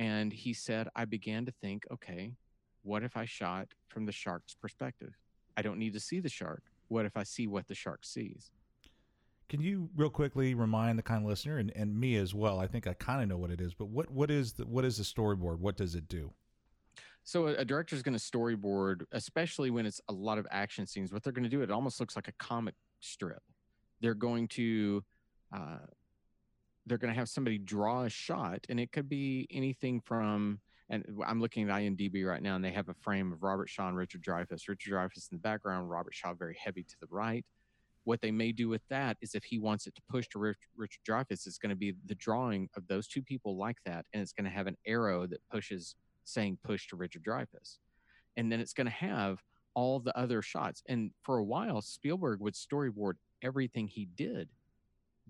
and 0.02 0.34
he 0.34 0.54
said 0.54 0.90
i 0.96 1.06
began 1.06 1.46
to 1.46 1.52
think 1.52 1.86
okay 1.92 2.34
what 2.82 3.04
if 3.04 3.16
i 3.16 3.24
shot 3.24 3.68
from 3.88 4.06
the 4.06 4.12
shark's 4.12 4.56
perspective 4.56 5.14
i 5.62 5.64
don't 5.64 5.78
need 5.78 5.94
to 5.94 6.00
see 6.00 6.20
the 6.20 6.30
shark 6.30 6.64
what 6.88 7.06
if 7.06 7.16
i 7.16 7.24
see 7.24 7.46
what 7.46 7.68
the 7.68 7.76
shark 7.76 8.00
sees 8.04 8.50
can 9.52 9.60
you 9.60 9.90
real 9.98 10.10
quickly 10.10 10.54
remind 10.54 10.98
the 10.98 11.04
kind 11.04 11.24
of 11.24 11.30
listener 11.30 11.58
and, 11.58 11.74
and 11.76 12.00
me 12.00 12.16
as 12.16 12.34
well? 12.34 12.58
I 12.58 12.68
think 12.68 12.88
I 12.88 12.94
kind 12.94 13.22
of 13.22 13.28
know 13.28 13.36
what 13.36 13.52
it 13.52 13.60
is, 13.60 13.74
but 13.74 13.90
what 13.90 14.10
what 14.10 14.32
is 14.32 14.54
the 14.54 14.66
what 14.66 14.86
is 14.86 14.96
the 14.96 15.04
storyboard? 15.04 15.60
What 15.60 15.76
does 15.76 15.94
it 15.94 16.08
do? 16.08 16.32
So 17.26 17.48
a, 17.48 17.66
director 17.66 17.94
is 17.94 18.02
going 18.02 18.18
to 18.18 18.24
storyboard, 18.24 19.04
especially 19.12 19.70
when 19.70 19.86
it's 19.86 20.00
a 20.08 20.14
lot 20.14 20.38
of 20.38 20.48
action 20.52 20.88
scenes. 20.88 21.12
What 21.12 21.24
they're 21.24 21.34
going 21.34 21.44
to 21.44 21.50
do, 21.50 21.62
it 21.62 21.70
almost 21.70 22.00
looks 22.00 22.16
like 22.16 22.30
a 22.30 22.32
comic 22.34 22.76
strip. 23.02 23.44
They're 24.00 24.14
going 24.14 24.48
to, 24.50 25.04
uh, 25.54 25.80
they're 26.86 26.98
going 26.98 27.14
to 27.14 27.20
have 27.20 27.28
somebody 27.28 27.58
draw 27.58 28.04
a 28.04 28.10
shot, 28.10 28.66
and 28.70 28.80
it 28.80 28.94
could 28.94 29.10
be 29.10 29.48
anything 29.52 30.00
from. 30.00 30.62
And 30.92 31.06
I'm 31.26 31.40
looking 31.40 31.70
at 31.70 31.76
IMDb 31.76 32.28
right 32.28 32.42
now, 32.42 32.56
and 32.56 32.64
they 32.64 32.72
have 32.72 32.90
a 32.90 32.94
frame 32.94 33.32
of 33.32 33.44
Robert 33.44 33.70
Shaw 33.70 33.88
and 33.88 33.96
Richard 33.96 34.22
Dreyfuss. 34.22 34.68
Richard 34.68 34.92
Dreyfuss 34.92 35.32
in 35.32 35.38
the 35.38 35.42
background, 35.42 35.90
Robert 35.90 36.14
Shaw 36.14 36.34
very 36.34 36.58
heavy 36.62 36.84
to 36.84 36.96
the 37.00 37.08
right. 37.10 37.46
What 38.04 38.20
they 38.20 38.32
may 38.32 38.52
do 38.52 38.68
with 38.68 38.82
that 38.90 39.16
is 39.22 39.34
if 39.34 39.46
he 39.46 39.58
wants 39.58 39.88
it 39.88 39.96
to 39.96 40.02
push 40.10 40.28
to 40.30 40.40
Rich, 40.40 40.58
Richard 40.76 41.00
Dreyfuss, 41.08 41.48
it's 41.48 41.58
going 41.58 41.70
to 41.70 41.78
be 41.78 41.94
the 42.08 42.16
drawing 42.16 42.68
of 42.76 42.86
those 42.88 43.08
two 43.08 43.22
people 43.22 43.56
like 43.56 43.78
that, 43.86 44.06
and 44.12 44.22
it's 44.22 44.34
going 44.34 44.44
to 44.44 44.52
have 44.52 44.68
an 44.68 44.78
arrow 44.86 45.26
that 45.28 45.40
pushes 45.50 45.96
saying 46.26 46.58
push 46.62 46.88
to 46.90 46.98
Richard 46.98 47.24
Dreyfuss. 47.24 47.78
And 48.36 48.52
then 48.52 48.60
it's 48.60 48.74
going 48.74 48.88
to 48.88 48.92
have 48.92 49.42
all 49.76 50.02
the 50.02 50.18
other 50.18 50.42
shots. 50.42 50.84
And 50.90 51.12
for 51.24 51.38
a 51.38 51.44
while, 51.44 51.82
Spielberg 51.82 52.42
would 52.42 52.56
storyboard 52.56 53.14
everything 53.42 53.88
he 53.88 54.10
did. 54.16 54.50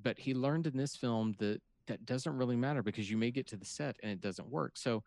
But 0.02 0.18
he 0.18 0.34
learned 0.34 0.66
in 0.66 0.76
this 0.76 0.96
film 0.96 1.36
that 1.38 1.62
that 1.88 2.06
doesn't 2.06 2.38
really 2.38 2.56
matter 2.56 2.82
because 2.82 3.10
you 3.10 3.18
may 3.18 3.32
get 3.32 3.48
to 3.48 3.58
the 3.58 3.66
set 3.66 3.98
and 4.02 4.12
it 4.12 4.22
doesn't 4.22 4.50
work. 4.50 4.78
So 4.78 5.04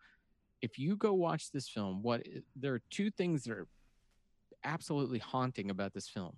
if 0.61 0.79
you 0.79 0.95
go 0.95 1.13
watch 1.13 1.51
this 1.51 1.67
film, 1.67 2.01
what 2.01 2.25
there 2.55 2.73
are 2.73 2.81
two 2.89 3.11
things 3.11 3.43
that 3.43 3.53
are 3.53 3.67
absolutely 4.63 5.19
haunting 5.19 5.69
about 5.69 5.93
this 5.93 6.07
film. 6.07 6.35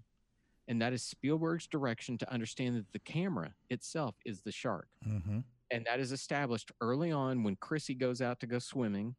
And 0.68 0.82
that 0.82 0.92
is 0.92 1.02
Spielberg's 1.02 1.66
direction 1.68 2.18
to 2.18 2.32
understand 2.32 2.76
that 2.76 2.92
the 2.92 3.00
camera 3.00 3.54
itself 3.70 4.16
is 4.26 4.42
the 4.42 4.52
shark. 4.52 4.88
Mm-hmm. 5.08 5.40
And 5.72 5.86
that 5.86 6.00
is 6.00 6.12
established 6.12 6.72
early 6.82 7.12
on 7.12 7.44
when 7.44 7.56
Chrissy 7.56 7.94
goes 7.94 8.22
out 8.22 8.40
to 8.42 8.48
go 8.48 8.60
swimming 8.60 9.16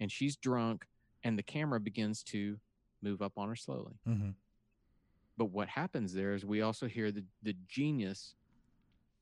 and 0.00 0.10
she's 0.10 0.36
drunk 0.36 0.86
and 1.22 1.38
the 1.38 1.42
camera 1.42 1.78
begins 1.78 2.22
to 2.24 2.58
move 3.02 3.22
up 3.22 3.32
on 3.36 3.48
her 3.48 3.56
slowly. 3.56 3.94
Mm-hmm. 4.08 4.30
But 5.36 5.46
what 5.46 5.68
happens 5.68 6.12
there 6.12 6.34
is 6.34 6.44
we 6.44 6.62
also 6.62 6.88
hear 6.88 7.12
the, 7.12 7.24
the 7.44 7.54
genius 7.68 8.34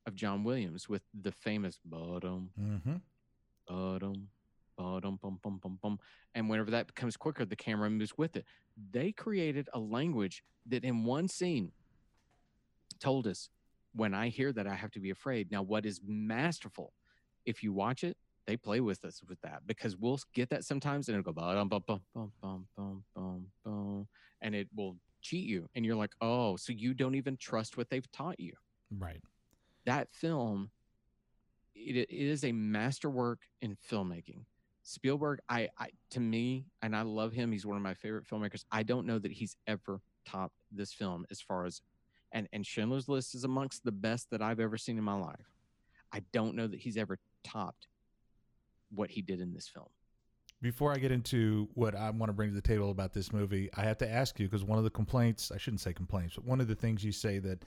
of 0.07 0.15
John 0.15 0.45
Williams 0.45 0.89
with 0.89 1.03
the 1.21 1.33
famous 1.33 1.79
bottom, 1.85 2.51
Mm-hmm. 2.59 2.97
bottom, 3.69 4.29
bottom, 4.77 5.19
bum, 5.23 5.39
bum, 5.43 5.59
bum, 5.63 5.79
bum. 5.83 5.99
And 6.35 6.49
whenever 6.49 6.71
that 6.71 6.87
becomes 6.87 7.17
quicker, 7.17 7.45
the 7.45 7.57
camera 7.57 7.91
moves 7.91 8.17
with 8.17 8.37
it. 8.37 8.45
They 8.91 9.13
created 9.13 9.69
a 9.73 9.79
language 9.79 10.43
that 10.67 10.85
in 10.85 11.05
one 11.05 11.29
scene 11.29 11.73
told 13.01 13.27
us 13.27 13.49
when 13.95 14.15
I 14.15 14.29
hear 14.29 14.53
that, 14.53 14.67
I 14.67 14.75
have 14.75 14.91
to 14.93 15.01
be 15.01 15.11
afraid. 15.11 15.51
Now, 15.51 15.63
what 15.63 15.87
is 15.87 16.01
masterful, 16.07 16.93
if 17.47 17.63
you 17.63 17.73
watch 17.73 18.05
it, 18.05 18.17
they 18.47 18.57
play 18.57 18.81
with 18.81 19.05
us 19.05 19.23
with 19.29 19.41
that 19.41 19.67
because 19.67 19.97
we'll 19.97 20.21
get 20.35 20.51
that 20.51 20.65
sometimes 20.65 21.09
and 21.09 21.19
it'll 21.19 21.33
go 21.33 21.33
bum 21.33 21.69
bum 21.69 21.83
bum 21.87 22.01
bum 22.15 22.33
bum 22.41 22.67
bum 22.77 23.05
bum 23.15 23.47
bum 23.65 24.09
and 24.41 24.55
it 24.55 24.69
will 24.75 24.97
cheat 25.21 25.49
you 25.49 25.69
and 25.75 25.85
you're 25.85 25.97
like 25.97 26.13
oh 26.21 26.55
so 26.57 26.73
you 26.73 26.95
don't 26.95 27.17
even 27.17 27.37
trust 27.37 27.77
what 27.77 27.91
they've 27.91 28.11
taught 28.13 28.39
you 28.39 28.53
Right. 28.97 29.21
that 29.85 30.09
film 30.13 30.71
it, 31.75 31.97
it 31.97 32.09
is 32.11 32.45
a 32.45 32.53
masterwork 32.53 33.41
in 33.61 33.77
filmmaking 33.91 34.45
spielberg 34.87 35.41
I, 35.49 35.69
I 35.79 35.89
to 36.11 36.21
me 36.21 36.67
and 36.81 36.95
i 36.95 37.03
love 37.03 37.33
him 37.33 37.51
he's 37.51 37.67
one 37.67 37.77
of 37.77 37.83
my 37.83 37.95
favorite 37.95 38.25
filmmakers 38.25 38.65
i 38.71 38.83
don't 38.83 39.07
know 39.07 39.19
that 39.19 39.33
he's 39.33 39.57
ever 39.67 40.01
topped 40.25 40.55
this 40.71 40.93
film 40.93 41.27
as 41.31 41.41
far 41.41 41.67
as 41.67 41.83
and 42.33 42.49
and 42.53 42.65
schindler's 42.65 43.09
list 43.09 43.35
is 43.35 43.43
amongst 43.43 43.85
the 43.85 43.93
best 43.93 44.31
that 44.31 44.41
i've 44.41 44.61
ever 44.61 44.77
seen 44.79 44.97
in 44.97 45.03
my 45.03 45.19
life 45.19 45.55
i 46.13 46.21
don't 46.33 46.55
know 46.55 46.69
that 46.69 46.79
he's 46.79 46.97
ever 46.97 47.19
topped 47.43 47.89
what 48.91 49.11
he 49.11 49.23
did 49.23 49.41
in 49.41 49.53
this 49.53 49.67
film 49.67 49.89
Before 50.63 50.93
I 50.93 50.99
get 50.99 51.11
into 51.13 51.69
what 51.75 51.95
I 51.95 52.09
want 52.11 52.31
to 52.31 52.33
bring 52.33 52.51
to 52.51 52.55
the 52.55 52.63
table 52.63 52.91
about 52.91 53.13
this 53.13 53.33
movie, 53.33 53.69
I 53.77 53.83
have 53.83 53.99
to 53.99 54.09
ask 54.11 54.39
you 54.41 54.47
because 54.49 54.65
one 54.65 54.79
of 54.79 54.85
the 54.85 54.91
complaints, 54.91 55.51
I 55.53 55.59
shouldn't 55.59 55.81
say 55.81 55.93
complaints, 55.93 56.37
but 56.37 56.45
one 56.45 56.61
of 56.61 56.69
the 56.69 56.75
things 56.75 57.05
you 57.05 57.13
say 57.13 57.39
that 57.41 57.65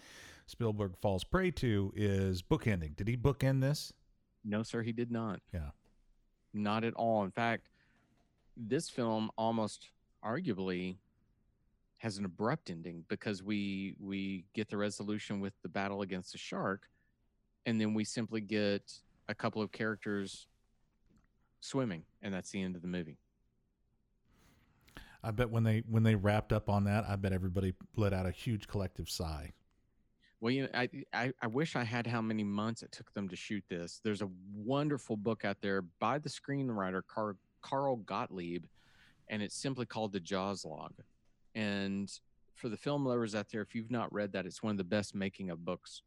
Spielberg 0.48 0.94
falls 1.02 1.24
prey 1.24 1.52
to 1.52 1.94
is 1.96 2.42
bookending. 2.42 2.96
Did 2.96 3.08
he 3.08 3.16
bookend 3.18 3.62
this? 3.62 3.94
no 4.44 4.64
sir 4.64 4.82
he 4.82 4.94
did 4.94 5.12
not 5.12 5.42
Yeah. 5.54 5.70
Not 6.54 6.84
at 6.84 6.94
all 6.96 7.24
in 7.24 7.32
fact 7.32 7.70
this 8.58 8.90
film 8.90 9.30
almost 9.38 9.90
arguably 10.24 10.98
has 11.98 12.18
an 12.18 12.26
abrupt 12.26 12.70
ending 12.70 13.04
because 13.08 13.44
we 13.44 13.96
we 14.00 14.46
get 14.54 14.70
the 14.70 14.78
resolution 14.78 15.40
with 15.40 15.54
the 15.62 15.70
battle 15.70 16.02
against 16.02 16.32
the 16.32 16.38
shark 16.38 16.90
and 17.66 17.80
then 17.80 17.94
we 17.94 18.04
simply 18.04 18.42
get 18.42 18.92
a 19.28 19.36
couple 19.36 19.62
of 19.62 19.72
characters 19.72 20.48
swimming 21.62 22.04
and 22.22 22.34
that's 22.34 22.52
the 22.52 22.62
end 22.62 22.76
of 22.76 22.82
the 22.82 22.88
movie 22.88 23.18
I 25.24 25.32
bet 25.32 25.50
when 25.50 25.64
they 25.64 25.84
when 25.90 26.04
they 26.04 26.16
wrapped 26.16 26.54
up 26.54 26.70
on 26.70 26.86
that, 26.86 27.06
I 27.08 27.16
bet 27.16 27.34
everybody 27.34 27.74
let 27.96 28.14
out 28.14 28.26
a 28.26 28.32
huge 28.32 28.68
collective 28.68 29.10
sigh. 29.10 29.54
Well 30.40 30.52
you 30.52 30.64
know 30.64 30.70
I, 30.74 30.90
I 31.14 31.34
i 31.42 31.48
wish 31.48 31.76
i 31.76 31.84
had 31.84 32.08
how 32.08 32.22
many 32.22 32.44
months 32.44 32.84
it 32.84 32.92
took 32.92 33.14
them 33.14 33.28
to 33.30 33.36
shoot 33.36 33.64
this. 33.70 34.02
There's 34.04 34.22
a 34.22 34.30
wonderful 34.54 35.18
book 35.18 35.46
out 35.46 35.58
there 35.62 35.82
by 36.00 36.20
the 36.20 36.30
screenwriter 36.30 37.02
carl, 37.08 37.36
carl 37.62 37.98
gottlieb 37.98 38.66
and 39.30 39.42
it's 39.42 39.56
simply 39.56 39.86
called 39.86 40.12
the 40.12 40.20
jaws 40.20 40.66
log. 40.66 40.94
And 41.56 42.12
for 42.56 42.70
the 42.70 42.78
film 42.78 43.06
lovers 43.06 43.36
out 43.36 43.48
there 43.52 43.62
if 43.62 43.76
you've 43.76 43.92
not 43.92 44.12
read 44.14 44.32
that 44.34 44.46
it's 44.46 44.64
one 44.64 44.72
of 44.72 44.78
the 44.78 44.84
best 44.84 45.16
making 45.16 45.50
of 45.50 45.64
books 45.64 46.02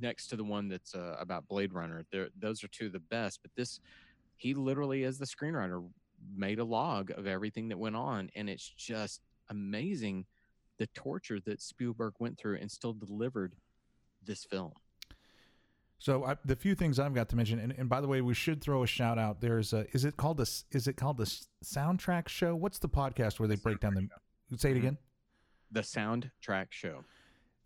next 0.00 0.28
to 0.28 0.36
the 0.36 0.44
one 0.44 0.68
that's 0.68 0.94
uh, 0.94 1.16
about 1.18 1.48
blade 1.48 1.72
runner. 1.72 2.04
There 2.10 2.28
those 2.38 2.62
are 2.64 2.68
two 2.68 2.86
of 2.86 2.92
the 2.92 3.00
best 3.00 3.40
but 3.42 3.50
this 3.56 3.80
he 4.36 4.54
literally 4.54 5.04
as 5.04 5.18
the 5.18 5.26
screenwriter 5.26 5.84
made 6.36 6.58
a 6.58 6.64
log 6.64 7.10
of 7.12 7.26
everything 7.26 7.68
that 7.68 7.78
went 7.78 7.96
on 7.96 8.30
and 8.34 8.48
it's 8.48 8.68
just 8.68 9.20
amazing 9.50 10.24
the 10.78 10.86
torture 10.88 11.38
that 11.44 11.60
spielberg 11.60 12.14
went 12.18 12.38
through 12.38 12.56
and 12.56 12.70
still 12.70 12.92
delivered 12.92 13.54
this 14.24 14.44
film 14.44 14.72
So 15.98 16.24
I, 16.24 16.36
the 16.44 16.54
few 16.56 16.74
things 16.74 16.98
I've 17.00 17.14
got 17.14 17.28
to 17.30 17.36
mention, 17.36 17.58
and, 17.58 17.72
and 17.76 17.88
by 17.88 18.00
the 18.00 18.06
way, 18.06 18.20
we 18.20 18.32
should 18.34 18.60
throw 18.62 18.84
a 18.84 18.86
shout 18.86 19.18
out. 19.18 19.40
There's 19.40 19.72
a 19.72 19.84
is 19.92 20.04
it 20.04 20.16
called 20.16 20.36
the 20.36 20.48
is 20.70 20.86
it 20.86 20.94
called 20.96 21.16
the 21.16 21.24
soundtrack 21.64 22.28
show? 22.28 22.54
What's 22.54 22.78
the 22.78 22.88
podcast 22.88 23.40
where 23.40 23.48
they 23.48 23.56
break 23.56 23.80
down 23.80 23.94
the? 23.94 24.56
Say 24.58 24.70
it 24.70 24.74
Mhm. 24.74 24.78
again. 24.78 24.98
the 25.72 25.80
soundtrack 25.80 26.68
show 26.70 27.04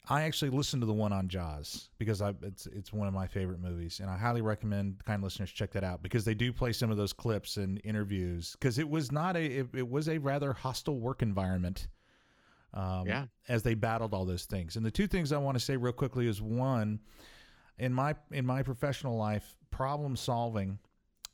I 0.08 0.22
actually 0.22 0.50
listened 0.50 0.82
to 0.82 0.86
the 0.86 0.92
one 0.92 1.12
on 1.12 1.28
Jaws 1.28 1.90
because 1.98 2.20
I 2.22 2.34
it's 2.42 2.66
it's 2.66 2.92
one 2.92 3.06
of 3.06 3.14
my 3.14 3.26
favorite 3.28 3.60
movies, 3.60 4.00
and 4.00 4.10
I 4.10 4.16
highly 4.16 4.40
recommend 4.42 5.04
kind 5.04 5.22
listeners 5.22 5.50
check 5.52 5.70
that 5.72 5.84
out 5.84 6.02
because 6.02 6.24
they 6.24 6.34
do 6.34 6.52
play 6.52 6.72
some 6.72 6.90
of 6.90 6.96
those 6.96 7.12
clips 7.12 7.58
and 7.58 7.80
interviews 7.84 8.56
because 8.58 8.78
it 8.78 8.88
was 8.88 9.12
not 9.12 9.36
a 9.36 9.44
it, 9.60 9.66
it 9.74 9.88
was 9.88 10.08
a 10.08 10.18
rather 10.18 10.52
hostile 10.54 10.98
work 10.98 11.22
environment. 11.22 11.86
Um, 12.74 13.06
Yeah. 13.06 13.26
as 13.48 13.62
they 13.62 13.74
battled 13.74 14.14
all 14.14 14.24
those 14.24 14.46
things, 14.46 14.76
and 14.76 14.84
the 14.86 14.90
two 14.90 15.06
things 15.06 15.32
I 15.32 15.38
want 15.38 15.56
to 15.58 15.64
say 15.64 15.76
real 15.76 15.92
quickly 15.92 16.26
is 16.26 16.40
one, 16.40 17.00
in 17.78 17.92
my 17.92 18.14
in 18.30 18.46
my 18.46 18.62
professional 18.62 19.16
life, 19.16 19.56
problem 19.70 20.16
solving 20.16 20.78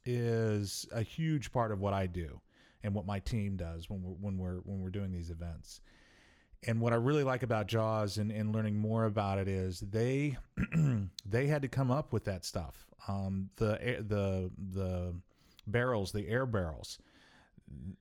is 0.04 0.86
a 0.92 1.02
huge 1.02 1.52
part 1.52 1.70
of 1.72 1.80
what 1.80 1.92
I 1.92 2.06
do 2.06 2.40
and 2.82 2.94
what 2.94 3.06
my 3.06 3.18
team 3.20 3.56
does 3.56 3.88
when 3.90 4.02
we're 4.02 4.12
when 4.14 4.38
we're 4.38 4.58
when 4.60 4.80
we're 4.80 4.90
doing 4.90 5.12
these 5.12 5.30
events. 5.30 5.80
And 6.66 6.80
what 6.80 6.92
I 6.92 6.96
really 6.96 7.22
like 7.22 7.44
about 7.44 7.68
Jaws 7.68 8.18
and, 8.18 8.32
and 8.32 8.52
learning 8.52 8.76
more 8.76 9.04
about 9.04 9.38
it 9.38 9.46
is 9.46 9.78
they 9.80 10.36
they 11.26 11.46
had 11.46 11.62
to 11.62 11.68
come 11.68 11.90
up 11.90 12.12
with 12.12 12.24
that 12.24 12.44
stuff. 12.44 12.86
Um, 13.06 13.50
the 13.56 13.78
the 14.08 14.50
the 14.72 15.14
barrels, 15.66 16.10
the 16.12 16.26
air 16.28 16.46
barrels. 16.46 16.98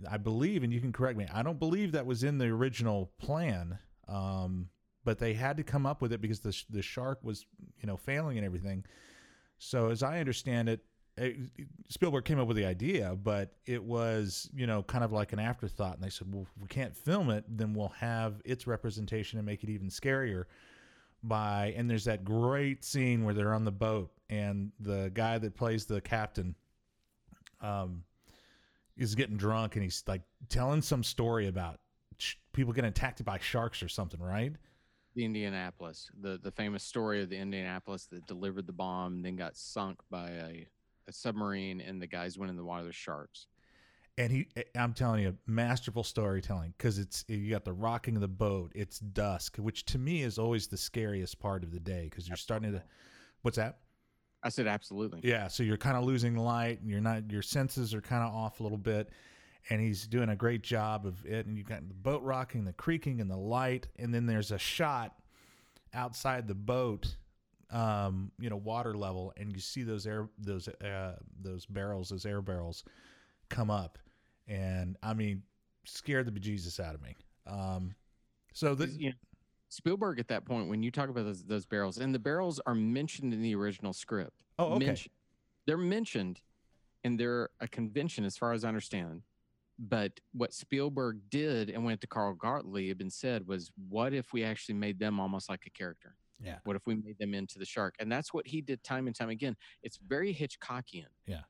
I 0.09 0.17
believe, 0.17 0.63
and 0.63 0.71
you 0.71 0.79
can 0.79 0.91
correct 0.91 1.17
me. 1.17 1.25
I 1.33 1.43
don't 1.43 1.59
believe 1.59 1.91
that 1.93 2.05
was 2.05 2.23
in 2.23 2.37
the 2.37 2.45
original 2.45 3.11
plan, 3.19 3.77
um, 4.07 4.69
but 5.03 5.19
they 5.19 5.33
had 5.33 5.57
to 5.57 5.63
come 5.63 5.85
up 5.85 6.01
with 6.01 6.13
it 6.13 6.21
because 6.21 6.39
the 6.39 6.55
the 6.69 6.81
shark 6.81 7.19
was 7.23 7.45
you 7.79 7.87
know 7.87 7.97
failing 7.97 8.37
and 8.37 8.45
everything. 8.45 8.85
So 9.59 9.89
as 9.89 10.03
I 10.03 10.19
understand 10.19 10.69
it, 10.69 10.81
it, 11.17 11.37
Spielberg 11.89 12.25
came 12.25 12.39
up 12.39 12.47
with 12.47 12.57
the 12.57 12.65
idea, 12.65 13.17
but 13.21 13.55
it 13.65 13.83
was 13.83 14.49
you 14.53 14.67
know 14.67 14.83
kind 14.83 15.03
of 15.03 15.11
like 15.11 15.33
an 15.33 15.39
afterthought. 15.39 15.95
And 15.95 16.03
they 16.03 16.09
said, 16.09 16.31
well, 16.31 16.43
if 16.43 16.61
we 16.61 16.67
can't 16.67 16.95
film 16.95 17.29
it, 17.29 17.45
then 17.47 17.73
we'll 17.73 17.93
have 17.99 18.41
its 18.45 18.67
representation 18.67 19.39
and 19.39 19.45
make 19.45 19.63
it 19.63 19.69
even 19.69 19.89
scarier. 19.89 20.45
By 21.23 21.73
and 21.75 21.89
there's 21.89 22.05
that 22.05 22.23
great 22.23 22.85
scene 22.85 23.23
where 23.23 23.33
they're 23.33 23.53
on 23.53 23.65
the 23.65 23.71
boat 23.71 24.11
and 24.29 24.71
the 24.79 25.11
guy 25.13 25.39
that 25.39 25.55
plays 25.55 25.85
the 25.85 25.99
captain, 25.99 26.55
um, 27.61 28.03
is 28.97 29.15
getting 29.15 29.37
drunk 29.37 29.75
and 29.75 29.83
he's 29.83 30.03
like 30.07 30.21
telling 30.49 30.81
some 30.81 31.03
story 31.03 31.47
about 31.47 31.79
sh- 32.17 32.35
people 32.53 32.73
getting 32.73 32.89
attacked 32.89 33.23
by 33.23 33.37
sharks 33.39 33.81
or 33.83 33.87
something, 33.87 34.19
right? 34.19 34.53
the 35.17 35.25
indianapolis 35.25 36.11
the 36.21 36.39
the 36.43 36.51
famous 36.51 36.83
story 36.83 37.23
of 37.23 37.29
the 37.29 37.35
indianapolis 37.35 38.05
that 38.05 38.25
delivered 38.27 38.67
the 38.67 38.71
bomb 38.71 39.15
and 39.15 39.25
then 39.25 39.35
got 39.35 39.57
sunk 39.57 39.99
by 40.11 40.29
a, 40.29 40.67
a 41.07 41.11
submarine 41.11 41.81
and 41.81 41.99
the 41.99 42.05
guys 42.05 42.37
went 42.37 42.51
in 42.51 42.55
the 42.55 42.63
water 42.63 42.85
the 42.85 42.93
sharks. 42.93 43.47
And 44.19 44.31
he 44.31 44.47
eh, 44.55 44.61
i'm 44.75 44.93
telling 44.93 45.23
you 45.23 45.35
masterful 45.47 46.03
storytelling 46.03 46.75
because 46.77 46.99
it's 46.99 47.25
you 47.27 47.49
got 47.49 47.65
the 47.65 47.73
rocking 47.73 48.13
of 48.13 48.21
the 48.21 48.27
boat 48.27 48.71
it's 48.75 48.99
dusk 48.99 49.57
which 49.57 49.85
to 49.85 49.97
me 49.97 50.21
is 50.21 50.37
always 50.37 50.67
the 50.67 50.77
scariest 50.77 51.39
part 51.39 51.63
of 51.63 51.71
the 51.71 51.79
day 51.79 52.07
because 52.09 52.27
you're 52.27 52.37
starting 52.37 52.71
to 52.71 52.83
what's 53.41 53.57
that 53.57 53.79
i 54.43 54.49
said 54.49 54.67
absolutely 54.67 55.19
yeah 55.23 55.47
so 55.47 55.63
you're 55.63 55.77
kind 55.77 55.97
of 55.97 56.03
losing 56.03 56.35
light 56.35 56.79
and 56.81 56.89
you're 56.89 57.01
not 57.01 57.29
your 57.31 57.41
senses 57.41 57.93
are 57.93 58.01
kind 58.01 58.23
of 58.23 58.33
off 58.33 58.59
a 58.59 58.63
little 58.63 58.77
bit 58.77 59.09
and 59.69 59.81
he's 59.81 60.07
doing 60.07 60.29
a 60.29 60.35
great 60.35 60.63
job 60.63 61.05
of 61.05 61.25
it. 61.25 61.45
And 61.45 61.57
you've 61.57 61.67
got 61.67 61.87
the 61.87 61.93
boat 61.93 62.23
rocking, 62.23 62.65
the 62.65 62.73
creaking, 62.73 63.21
and 63.21 63.29
the 63.29 63.37
light, 63.37 63.87
and 63.97 64.13
then 64.13 64.25
there's 64.25 64.51
a 64.51 64.57
shot 64.57 65.15
outside 65.93 66.47
the 66.47 66.55
boat, 66.55 67.15
um, 67.71 68.31
you 68.39 68.49
know, 68.49 68.55
water 68.55 68.95
level, 68.95 69.33
and 69.37 69.53
you 69.53 69.59
see 69.59 69.83
those 69.83 70.07
air 70.07 70.29
those 70.37 70.67
uh, 70.67 71.15
those 71.41 71.65
barrels, 71.65 72.09
those 72.09 72.25
air 72.25 72.41
barrels, 72.41 72.83
come 73.49 73.69
up, 73.69 73.97
and 74.47 74.95
I 75.03 75.13
mean, 75.13 75.43
scared 75.85 76.25
the 76.25 76.39
bejesus 76.39 76.79
out 76.79 76.95
of 76.95 77.01
me. 77.01 77.15
Um, 77.45 77.93
so 78.53 78.73
know, 79.09 79.15
Spielberg 79.69 80.19
at 80.19 80.27
that 80.29 80.45
point, 80.45 80.69
when 80.69 80.81
you 80.83 80.91
talk 80.91 81.09
about 81.09 81.25
those, 81.25 81.43
those 81.43 81.65
barrels, 81.65 81.97
and 81.97 82.13
the 82.15 82.19
barrels 82.19 82.59
are 82.65 82.75
mentioned 82.75 83.33
in 83.33 83.41
the 83.41 83.55
original 83.55 83.93
script. 83.93 84.43
Oh, 84.57 84.73
okay. 84.75 84.95
They're 85.65 85.77
mentioned, 85.77 86.41
and 87.03 87.19
they're 87.19 87.49
a 87.59 87.67
convention, 87.67 88.23
as 88.23 88.37
far 88.37 88.53
as 88.53 88.63
I 88.63 88.69
understand. 88.69 89.23
But 89.79 90.19
what 90.31 90.53
Spielberg 90.53 91.19
did 91.29 91.69
and 91.69 91.83
went 91.83 92.01
to 92.01 92.07
Carl 92.07 92.33
Gottlieb 92.33 93.01
and 93.01 93.11
said 93.11 93.45
was, 93.45 93.71
"What 93.89 94.13
if 94.13 94.33
we 94.33 94.43
actually 94.43 94.75
made 94.75 94.99
them 94.99 95.19
almost 95.19 95.49
like 95.49 95.65
a 95.67 95.69
character? 95.69 96.15
Yeah. 96.39 96.59
What 96.63 96.75
if 96.75 96.87
we 96.87 96.95
made 96.95 97.19
them 97.19 97.33
into 97.33 97.59
the 97.59 97.65
shark?" 97.65 97.95
And 97.99 98.11
that's 98.11 98.33
what 98.33 98.47
he 98.47 98.61
did 98.61 98.83
time 98.83 99.05
and 99.07 99.15
time 99.15 99.29
again. 99.29 99.55
It's 99.83 99.97
very 99.97 100.33
Hitchcockian. 100.33 101.09
Yeah. 101.27 101.41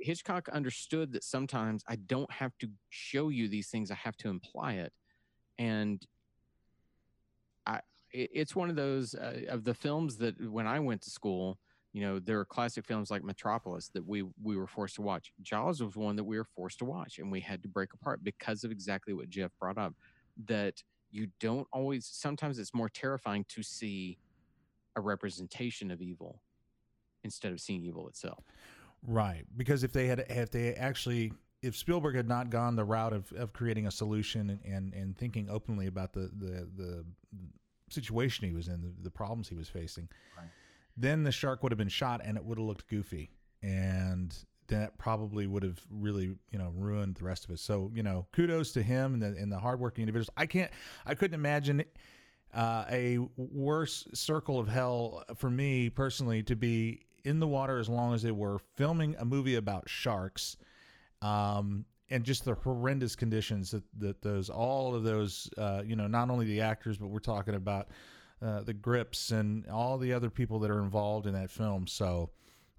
Hitchcock 0.00 0.48
understood 0.48 1.12
that 1.12 1.22
sometimes 1.22 1.84
I 1.86 1.96
don't 1.96 2.30
have 2.30 2.56
to 2.58 2.68
show 2.88 3.28
you 3.28 3.48
these 3.48 3.68
things; 3.68 3.90
I 3.90 3.96
have 3.96 4.16
to 4.18 4.28
imply 4.28 4.74
it, 4.74 4.92
and 5.58 6.04
it, 8.12 8.30
it's 8.32 8.56
one 8.56 8.70
of 8.70 8.76
those 8.76 9.14
uh, 9.14 9.42
of 9.48 9.64
the 9.64 9.74
films 9.74 10.16
that 10.18 10.34
when 10.50 10.66
I 10.66 10.80
went 10.80 11.02
to 11.02 11.10
school, 11.10 11.58
you 11.92 12.02
know, 12.02 12.18
there 12.18 12.38
are 12.38 12.44
classic 12.44 12.84
films 12.84 13.10
like 13.10 13.24
Metropolis 13.24 13.88
that 13.94 14.06
we 14.06 14.24
we 14.42 14.56
were 14.56 14.66
forced 14.66 14.96
to 14.96 15.02
watch. 15.02 15.32
Jaws 15.42 15.82
was 15.82 15.96
one 15.96 16.16
that 16.16 16.24
we 16.24 16.36
were 16.36 16.44
forced 16.44 16.78
to 16.80 16.84
watch, 16.84 17.18
and 17.18 17.32
we 17.32 17.40
had 17.40 17.62
to 17.62 17.68
break 17.68 17.94
apart 17.94 18.22
because 18.22 18.64
of 18.64 18.70
exactly 18.70 19.14
what 19.14 19.30
Jeff 19.30 19.50
brought 19.58 19.78
up. 19.78 19.94
That 20.46 20.82
you 21.10 21.28
don't 21.40 21.66
always. 21.72 22.06
Sometimes 22.06 22.58
it's 22.58 22.74
more 22.74 22.88
terrifying 22.88 23.44
to 23.48 23.62
see 23.62 24.18
a 24.96 25.00
representation 25.00 25.90
of 25.90 26.02
evil 26.02 26.40
instead 27.24 27.52
of 27.52 27.60
seeing 27.60 27.82
evil 27.82 28.08
itself. 28.08 28.44
Right, 29.06 29.44
because 29.56 29.84
if 29.84 29.92
they 29.92 30.06
had, 30.06 30.20
if 30.28 30.50
they 30.50 30.74
actually, 30.74 31.32
if 31.62 31.76
Spielberg 31.76 32.16
had 32.16 32.28
not 32.28 32.50
gone 32.50 32.76
the 32.76 32.84
route 32.84 33.12
of, 33.12 33.32
of 33.32 33.52
creating 33.52 33.86
a 33.86 33.90
solution 33.90 34.50
and, 34.50 34.60
and, 34.64 34.94
and 34.94 35.16
thinking 35.16 35.48
openly 35.48 35.86
about 35.86 36.12
the, 36.12 36.30
the, 36.36 36.68
the 36.76 37.04
situation 37.90 38.46
he 38.48 38.54
was 38.54 38.68
in, 38.68 38.82
the, 38.82 38.92
the 39.02 39.10
problems 39.10 39.48
he 39.48 39.54
was 39.54 39.68
facing, 39.68 40.08
Right. 40.36 40.48
then 40.96 41.22
the 41.24 41.32
shark 41.32 41.62
would 41.62 41.72
have 41.72 41.78
been 41.78 41.88
shot 41.88 42.20
and 42.24 42.36
it 42.36 42.44
would 42.44 42.58
have 42.58 42.66
looked 42.66 42.88
goofy, 42.88 43.30
and 43.62 44.36
that 44.68 44.98
probably 44.98 45.46
would 45.46 45.62
have 45.62 45.80
really 45.90 46.36
you 46.50 46.58
know 46.58 46.72
ruined 46.74 47.14
the 47.16 47.24
rest 47.24 47.44
of 47.44 47.50
it. 47.50 47.60
So 47.60 47.90
you 47.94 48.02
know, 48.02 48.26
kudos 48.32 48.72
to 48.72 48.82
him 48.82 49.14
and 49.14 49.22
the 49.22 49.40
and 49.40 49.50
the 49.52 49.58
hardworking 49.58 50.02
individuals. 50.02 50.30
I 50.36 50.46
can't, 50.46 50.70
I 51.04 51.14
couldn't 51.14 51.34
imagine. 51.34 51.84
Uh, 52.54 52.84
a 52.90 53.18
worse 53.36 54.06
circle 54.14 54.58
of 54.58 54.66
hell 54.66 55.22
for 55.36 55.50
me 55.50 55.90
personally 55.90 56.42
to 56.44 56.56
be 56.56 57.02
in 57.24 57.38
the 57.38 57.46
water 57.46 57.78
as 57.78 57.86
long 57.88 58.14
as 58.14 58.22
they 58.22 58.30
were 58.30 58.58
filming 58.76 59.14
a 59.18 59.24
movie 59.26 59.56
about 59.56 59.86
sharks 59.90 60.56
um, 61.20 61.84
and 62.10 62.24
just 62.24 62.44
the 62.44 62.54
horrendous 62.54 63.16
conditions 63.16 63.70
that, 63.70 63.82
that 63.98 64.22
those 64.22 64.48
all 64.48 64.94
of 64.94 65.02
those 65.02 65.50
uh, 65.58 65.82
you 65.84 65.96
know 65.96 66.06
not 66.06 66.30
only 66.30 66.46
the 66.46 66.60
actors 66.60 66.96
but 66.96 67.08
we're 67.08 67.18
talking 67.18 67.54
about 67.54 67.88
uh, 68.42 68.60
the 68.62 68.74
grips 68.74 69.30
and 69.30 69.66
all 69.68 69.98
the 69.98 70.12
other 70.12 70.30
people 70.30 70.58
that 70.58 70.70
are 70.70 70.82
involved 70.82 71.26
in 71.26 71.32
that 71.32 71.50
film. 71.50 71.86
So 71.86 72.30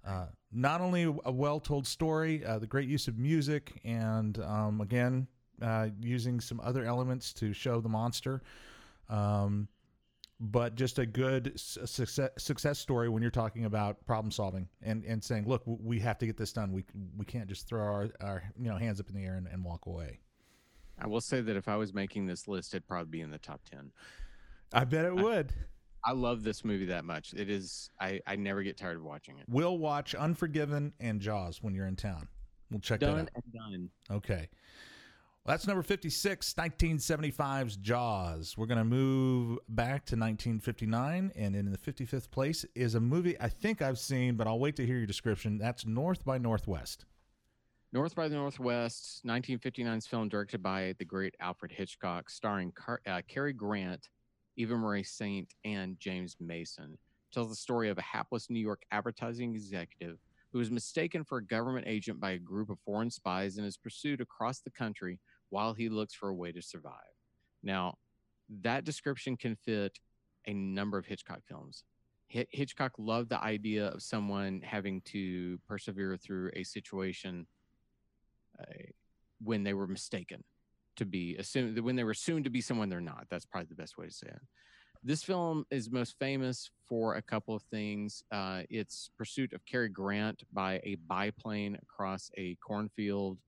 uh, 0.06 0.26
not 0.52 0.80
only 0.80 1.02
a 1.02 1.32
well-told 1.32 1.86
story 1.86 2.44
uh, 2.44 2.58
the 2.58 2.66
great 2.66 2.88
use 2.88 3.08
of 3.08 3.18
music 3.18 3.80
and 3.84 4.38
um, 4.40 4.80
again 4.80 5.26
uh, 5.60 5.88
using 6.00 6.40
some 6.40 6.60
other 6.60 6.84
elements 6.84 7.32
to 7.34 7.52
show 7.52 7.80
the 7.80 7.88
monster 7.88 8.42
um, 9.08 9.68
but 10.40 10.76
just 10.76 10.98
a 10.98 11.06
good 11.06 11.58
success, 11.58 12.30
success 12.38 12.78
story 12.78 13.08
when 13.08 13.22
you're 13.22 13.30
talking 13.30 13.64
about 13.64 14.04
problem 14.06 14.30
solving 14.30 14.68
and, 14.82 15.04
and 15.04 15.22
saying, 15.22 15.48
look, 15.48 15.62
we 15.66 15.98
have 15.98 16.18
to 16.18 16.26
get 16.26 16.36
this 16.36 16.52
done. 16.52 16.72
We 16.72 16.84
we 17.16 17.24
can't 17.24 17.48
just 17.48 17.68
throw 17.68 17.82
our, 17.82 18.08
our 18.20 18.42
you 18.56 18.70
know 18.70 18.76
hands 18.76 19.00
up 19.00 19.08
in 19.08 19.16
the 19.16 19.24
air 19.24 19.34
and, 19.34 19.48
and 19.48 19.64
walk 19.64 19.86
away. 19.86 20.20
I 21.00 21.06
will 21.06 21.20
say 21.20 21.40
that 21.40 21.56
if 21.56 21.68
I 21.68 21.76
was 21.76 21.92
making 21.94 22.26
this 22.26 22.48
list, 22.48 22.74
it'd 22.74 22.86
probably 22.86 23.10
be 23.10 23.20
in 23.20 23.30
the 23.30 23.38
top 23.38 23.60
ten. 23.68 23.90
I 24.72 24.84
bet 24.84 25.04
it 25.04 25.14
would. 25.14 25.52
I 26.04 26.12
love 26.12 26.44
this 26.44 26.64
movie 26.64 26.86
that 26.86 27.04
much. 27.04 27.34
It 27.34 27.50
is. 27.50 27.90
I 28.00 28.20
I 28.26 28.36
never 28.36 28.62
get 28.62 28.76
tired 28.76 28.96
of 28.96 29.04
watching 29.04 29.38
it. 29.38 29.44
We'll 29.48 29.78
watch 29.78 30.14
Unforgiven 30.14 30.92
and 31.00 31.20
Jaws 31.20 31.62
when 31.62 31.74
you're 31.74 31.86
in 31.86 31.96
town. 31.96 32.28
We'll 32.70 32.80
check 32.80 33.00
that 33.00 33.06
Done 33.06 33.20
out. 33.20 33.30
and 33.34 33.52
done. 33.52 33.90
Okay. 34.16 34.48
Well, 35.48 35.54
that's 35.54 35.66
number 35.66 35.82
56, 35.82 36.52
1975's 36.52 37.76
Jaws. 37.76 38.54
We're 38.58 38.66
going 38.66 38.76
to 38.76 38.84
move 38.84 39.58
back 39.70 40.04
to 40.04 40.14
1959. 40.14 41.32
And 41.34 41.56
in 41.56 41.72
the 41.72 41.78
55th 41.78 42.30
place 42.30 42.66
is 42.74 42.96
a 42.96 43.00
movie 43.00 43.34
I 43.40 43.48
think 43.48 43.80
I've 43.80 43.98
seen, 43.98 44.34
but 44.34 44.46
I'll 44.46 44.58
wait 44.58 44.76
to 44.76 44.84
hear 44.84 44.98
your 44.98 45.06
description. 45.06 45.56
That's 45.56 45.86
North 45.86 46.22
by 46.22 46.36
Northwest. 46.36 47.06
North 47.94 48.14
by 48.14 48.28
the 48.28 48.34
Northwest, 48.34 49.22
1959's 49.24 50.06
film 50.06 50.28
directed 50.28 50.62
by 50.62 50.94
the 50.98 51.06
great 51.06 51.34
Alfred 51.40 51.72
Hitchcock, 51.72 52.28
starring 52.28 52.70
Car- 52.72 53.00
uh, 53.06 53.22
Cary 53.26 53.54
Grant, 53.54 54.10
Eva 54.58 54.76
Marie 54.76 55.02
Saint, 55.02 55.54
and 55.64 55.98
James 55.98 56.36
Mason, 56.38 56.98
tells 57.32 57.48
the 57.48 57.56
story 57.56 57.88
of 57.88 57.96
a 57.96 58.02
hapless 58.02 58.50
New 58.50 58.60
York 58.60 58.82
advertising 58.90 59.54
executive 59.54 60.18
who 60.52 60.60
is 60.60 60.70
mistaken 60.70 61.24
for 61.24 61.38
a 61.38 61.44
government 61.44 61.86
agent 61.86 62.20
by 62.20 62.32
a 62.32 62.38
group 62.38 62.70
of 62.70 62.78
foreign 62.80 63.10
spies 63.10 63.58
and 63.58 63.66
is 63.66 63.76
pursued 63.76 64.20
across 64.20 64.60
the 64.60 64.70
country 64.70 65.18
while 65.50 65.72
he 65.72 65.88
looks 65.88 66.14
for 66.14 66.28
a 66.28 66.34
way 66.34 66.52
to 66.52 66.62
survive. 66.62 66.92
Now, 67.62 67.96
that 68.62 68.84
description 68.84 69.36
can 69.36 69.56
fit 69.56 69.98
a 70.46 70.52
number 70.54 70.98
of 70.98 71.06
Hitchcock 71.06 71.40
films. 71.48 71.84
Hitchcock 72.28 72.92
loved 72.98 73.30
the 73.30 73.42
idea 73.42 73.88
of 73.88 74.02
someone 74.02 74.60
having 74.62 75.00
to 75.06 75.58
persevere 75.66 76.16
through 76.16 76.50
a 76.54 76.62
situation 76.62 77.46
uh, 78.60 78.64
when 79.42 79.62
they 79.62 79.72
were 79.72 79.86
mistaken 79.86 80.44
to 80.96 81.06
be 81.06 81.36
assumed 81.36 81.78
when 81.78 81.96
they 81.96 82.04
were 82.04 82.10
assumed 82.10 82.44
to 82.44 82.50
be 82.50 82.60
someone 82.60 82.88
they're 82.88 83.00
not. 83.00 83.26
That's 83.30 83.46
probably 83.46 83.68
the 83.68 83.76
best 83.76 83.96
way 83.96 84.06
to 84.06 84.12
say 84.12 84.26
it. 84.26 84.40
This 85.02 85.22
film 85.22 85.64
is 85.70 85.90
most 85.90 86.16
famous 86.18 86.70
for 86.86 87.14
a 87.14 87.22
couple 87.22 87.54
of 87.54 87.62
things. 87.70 88.22
Uh, 88.32 88.62
its 88.68 89.10
pursuit 89.16 89.52
of 89.52 89.64
Cary 89.64 89.88
Grant 89.88 90.42
by 90.52 90.80
a 90.82 90.96
biplane 91.06 91.78
across 91.80 92.30
a 92.36 92.56
cornfield, 92.56 93.38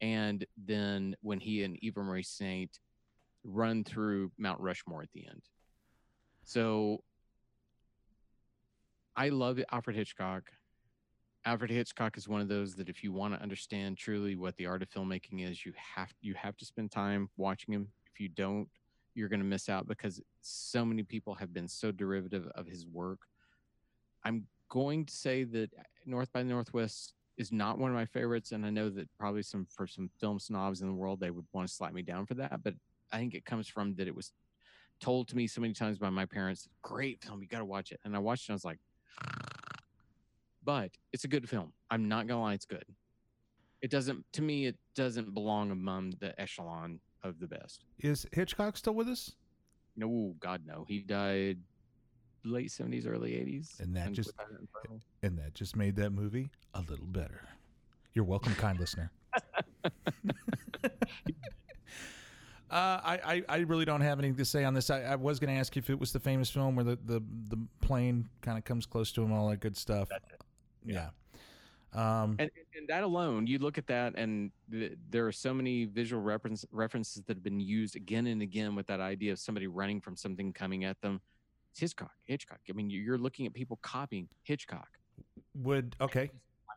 and 0.00 0.44
then 0.56 1.16
when 1.22 1.40
he 1.40 1.62
and 1.62 1.76
Eva 1.82 2.02
Marie 2.02 2.22
Saint 2.22 2.78
run 3.44 3.84
through 3.84 4.32
Mount 4.38 4.60
Rushmore 4.60 5.02
at 5.02 5.12
the 5.12 5.26
end. 5.26 5.42
So 6.44 7.02
I 9.16 9.28
love 9.28 9.60
Alfred 9.72 9.96
Hitchcock. 9.96 10.50
Alfred 11.44 11.70
Hitchcock 11.70 12.16
is 12.18 12.28
one 12.28 12.40
of 12.40 12.48
those 12.48 12.74
that 12.74 12.88
if 12.88 13.02
you 13.02 13.12
want 13.12 13.34
to 13.34 13.42
understand 13.42 13.96
truly 13.96 14.36
what 14.36 14.56
the 14.56 14.66
art 14.66 14.82
of 14.82 14.90
filmmaking 14.90 15.48
is, 15.48 15.64
you 15.64 15.72
have 15.76 16.12
you 16.20 16.34
have 16.34 16.56
to 16.58 16.64
spend 16.64 16.90
time 16.90 17.30
watching 17.36 17.72
him. 17.72 17.88
If 18.12 18.20
you 18.20 18.28
don't, 18.28 18.68
you're 19.14 19.28
going 19.28 19.40
to 19.40 19.46
miss 19.46 19.68
out 19.68 19.86
because 19.86 20.20
so 20.42 20.84
many 20.84 21.02
people 21.02 21.34
have 21.34 21.52
been 21.52 21.68
so 21.68 21.92
derivative 21.92 22.46
of 22.54 22.66
his 22.66 22.86
work. 22.86 23.20
I'm 24.24 24.46
going 24.68 25.06
to 25.06 25.14
say 25.14 25.44
that 25.44 25.70
North 26.04 26.32
by 26.32 26.42
Northwest 26.42 27.14
is 27.40 27.50
not 27.50 27.78
one 27.78 27.90
of 27.90 27.96
my 27.96 28.04
favorites, 28.04 28.52
and 28.52 28.66
I 28.66 28.70
know 28.70 28.90
that 28.90 29.08
probably 29.18 29.42
some 29.42 29.66
for 29.74 29.86
some 29.86 30.10
film 30.20 30.38
snobs 30.38 30.82
in 30.82 30.88
the 30.88 30.94
world 30.94 31.20
they 31.20 31.30
would 31.30 31.46
want 31.54 31.66
to 31.66 31.74
slap 31.74 31.94
me 31.94 32.02
down 32.02 32.26
for 32.26 32.34
that, 32.34 32.62
but 32.62 32.74
I 33.10 33.16
think 33.16 33.34
it 33.34 33.46
comes 33.46 33.66
from 33.66 33.94
that 33.94 34.06
it 34.06 34.14
was 34.14 34.32
told 35.00 35.26
to 35.28 35.36
me 35.36 35.46
so 35.46 35.62
many 35.62 35.72
times 35.72 35.98
by 35.98 36.10
my 36.10 36.26
parents, 36.26 36.68
"Great 36.82 37.24
film, 37.24 37.40
you 37.40 37.48
got 37.48 37.60
to 37.60 37.64
watch 37.64 37.92
it," 37.92 38.00
and 38.04 38.14
I 38.14 38.18
watched 38.18 38.44
it. 38.44 38.52
and 38.52 38.54
I 38.54 38.56
was 38.56 38.64
like, 38.66 38.78
but 40.62 40.90
it's 41.14 41.24
a 41.24 41.28
good 41.28 41.48
film. 41.48 41.72
I'm 41.90 42.08
not 42.08 42.26
gonna 42.26 42.42
lie, 42.42 42.52
it's 42.52 42.66
good. 42.66 42.84
It 43.80 43.90
doesn't 43.90 44.22
to 44.34 44.42
me. 44.42 44.66
It 44.66 44.76
doesn't 44.94 45.32
belong 45.32 45.70
among 45.70 46.16
the 46.20 46.38
echelon 46.38 47.00
of 47.22 47.40
the 47.40 47.46
best. 47.46 47.86
Is 48.00 48.26
Hitchcock 48.32 48.76
still 48.76 48.94
with 48.94 49.08
us? 49.08 49.32
No, 49.96 50.34
God 50.40 50.62
no. 50.66 50.84
He 50.86 50.98
died 51.00 51.58
late 52.44 52.68
70s, 52.70 53.06
early 53.06 53.32
80s. 53.32 53.80
And 53.80 53.94
that 53.96 54.08
with 54.08 54.16
just- 54.16 54.36
that 54.36 54.46
in 54.50 54.66
front 54.66 54.86
of 54.86 54.90
me. 54.90 55.00
And 55.22 55.38
that 55.38 55.54
just 55.54 55.76
made 55.76 55.96
that 55.96 56.10
movie 56.10 56.50
a 56.74 56.80
little 56.80 57.06
better. 57.06 57.48
You're 58.14 58.24
welcome, 58.24 58.54
kind 58.54 58.78
listener. 58.78 59.10
Uh, 62.70 63.00
I, 63.02 63.20
I, 63.24 63.42
I 63.48 63.58
really 63.62 63.84
don't 63.84 64.00
have 64.00 64.20
anything 64.20 64.36
to 64.36 64.44
say 64.44 64.62
on 64.62 64.74
this. 64.74 64.90
I, 64.90 65.02
I 65.02 65.16
was 65.16 65.40
going 65.40 65.52
to 65.52 65.58
ask 65.58 65.74
you 65.74 65.80
if 65.80 65.90
it 65.90 65.98
was 65.98 66.12
the 66.12 66.20
famous 66.20 66.48
film 66.48 66.76
where 66.76 66.84
the, 66.84 66.96
the, 67.04 67.20
the 67.48 67.58
plane 67.80 68.28
kind 68.42 68.56
of 68.56 68.64
comes 68.64 68.86
close 68.86 69.10
to 69.12 69.22
him, 69.22 69.32
all 69.32 69.48
that 69.48 69.58
good 69.58 69.76
stuff. 69.76 70.08
Yeah. 70.84 71.08
Um, 71.92 72.36
and, 72.38 72.48
and 72.76 72.88
that 72.88 73.02
alone, 73.02 73.48
you 73.48 73.58
look 73.58 73.76
at 73.76 73.88
that, 73.88 74.14
and 74.16 74.52
th- 74.70 74.92
there 75.10 75.26
are 75.26 75.32
so 75.32 75.52
many 75.52 75.86
visual 75.86 76.22
reference, 76.22 76.64
references 76.70 77.24
that 77.24 77.36
have 77.36 77.42
been 77.42 77.58
used 77.58 77.96
again 77.96 78.28
and 78.28 78.40
again 78.40 78.76
with 78.76 78.86
that 78.86 79.00
idea 79.00 79.32
of 79.32 79.40
somebody 79.40 79.66
running 79.66 80.00
from 80.00 80.14
something 80.14 80.52
coming 80.52 80.84
at 80.84 81.00
them. 81.00 81.20
It's 81.70 81.80
Hitchcock. 81.80 82.12
Hitchcock. 82.24 82.60
I 82.68 82.72
mean, 82.72 82.90
you- 82.90 83.00
you're 83.00 83.18
looking 83.18 83.46
at 83.46 83.54
people 83.54 83.78
copying 83.82 84.28
Hitchcock. 84.42 84.88
would 85.54 85.96
okay. 86.00 86.30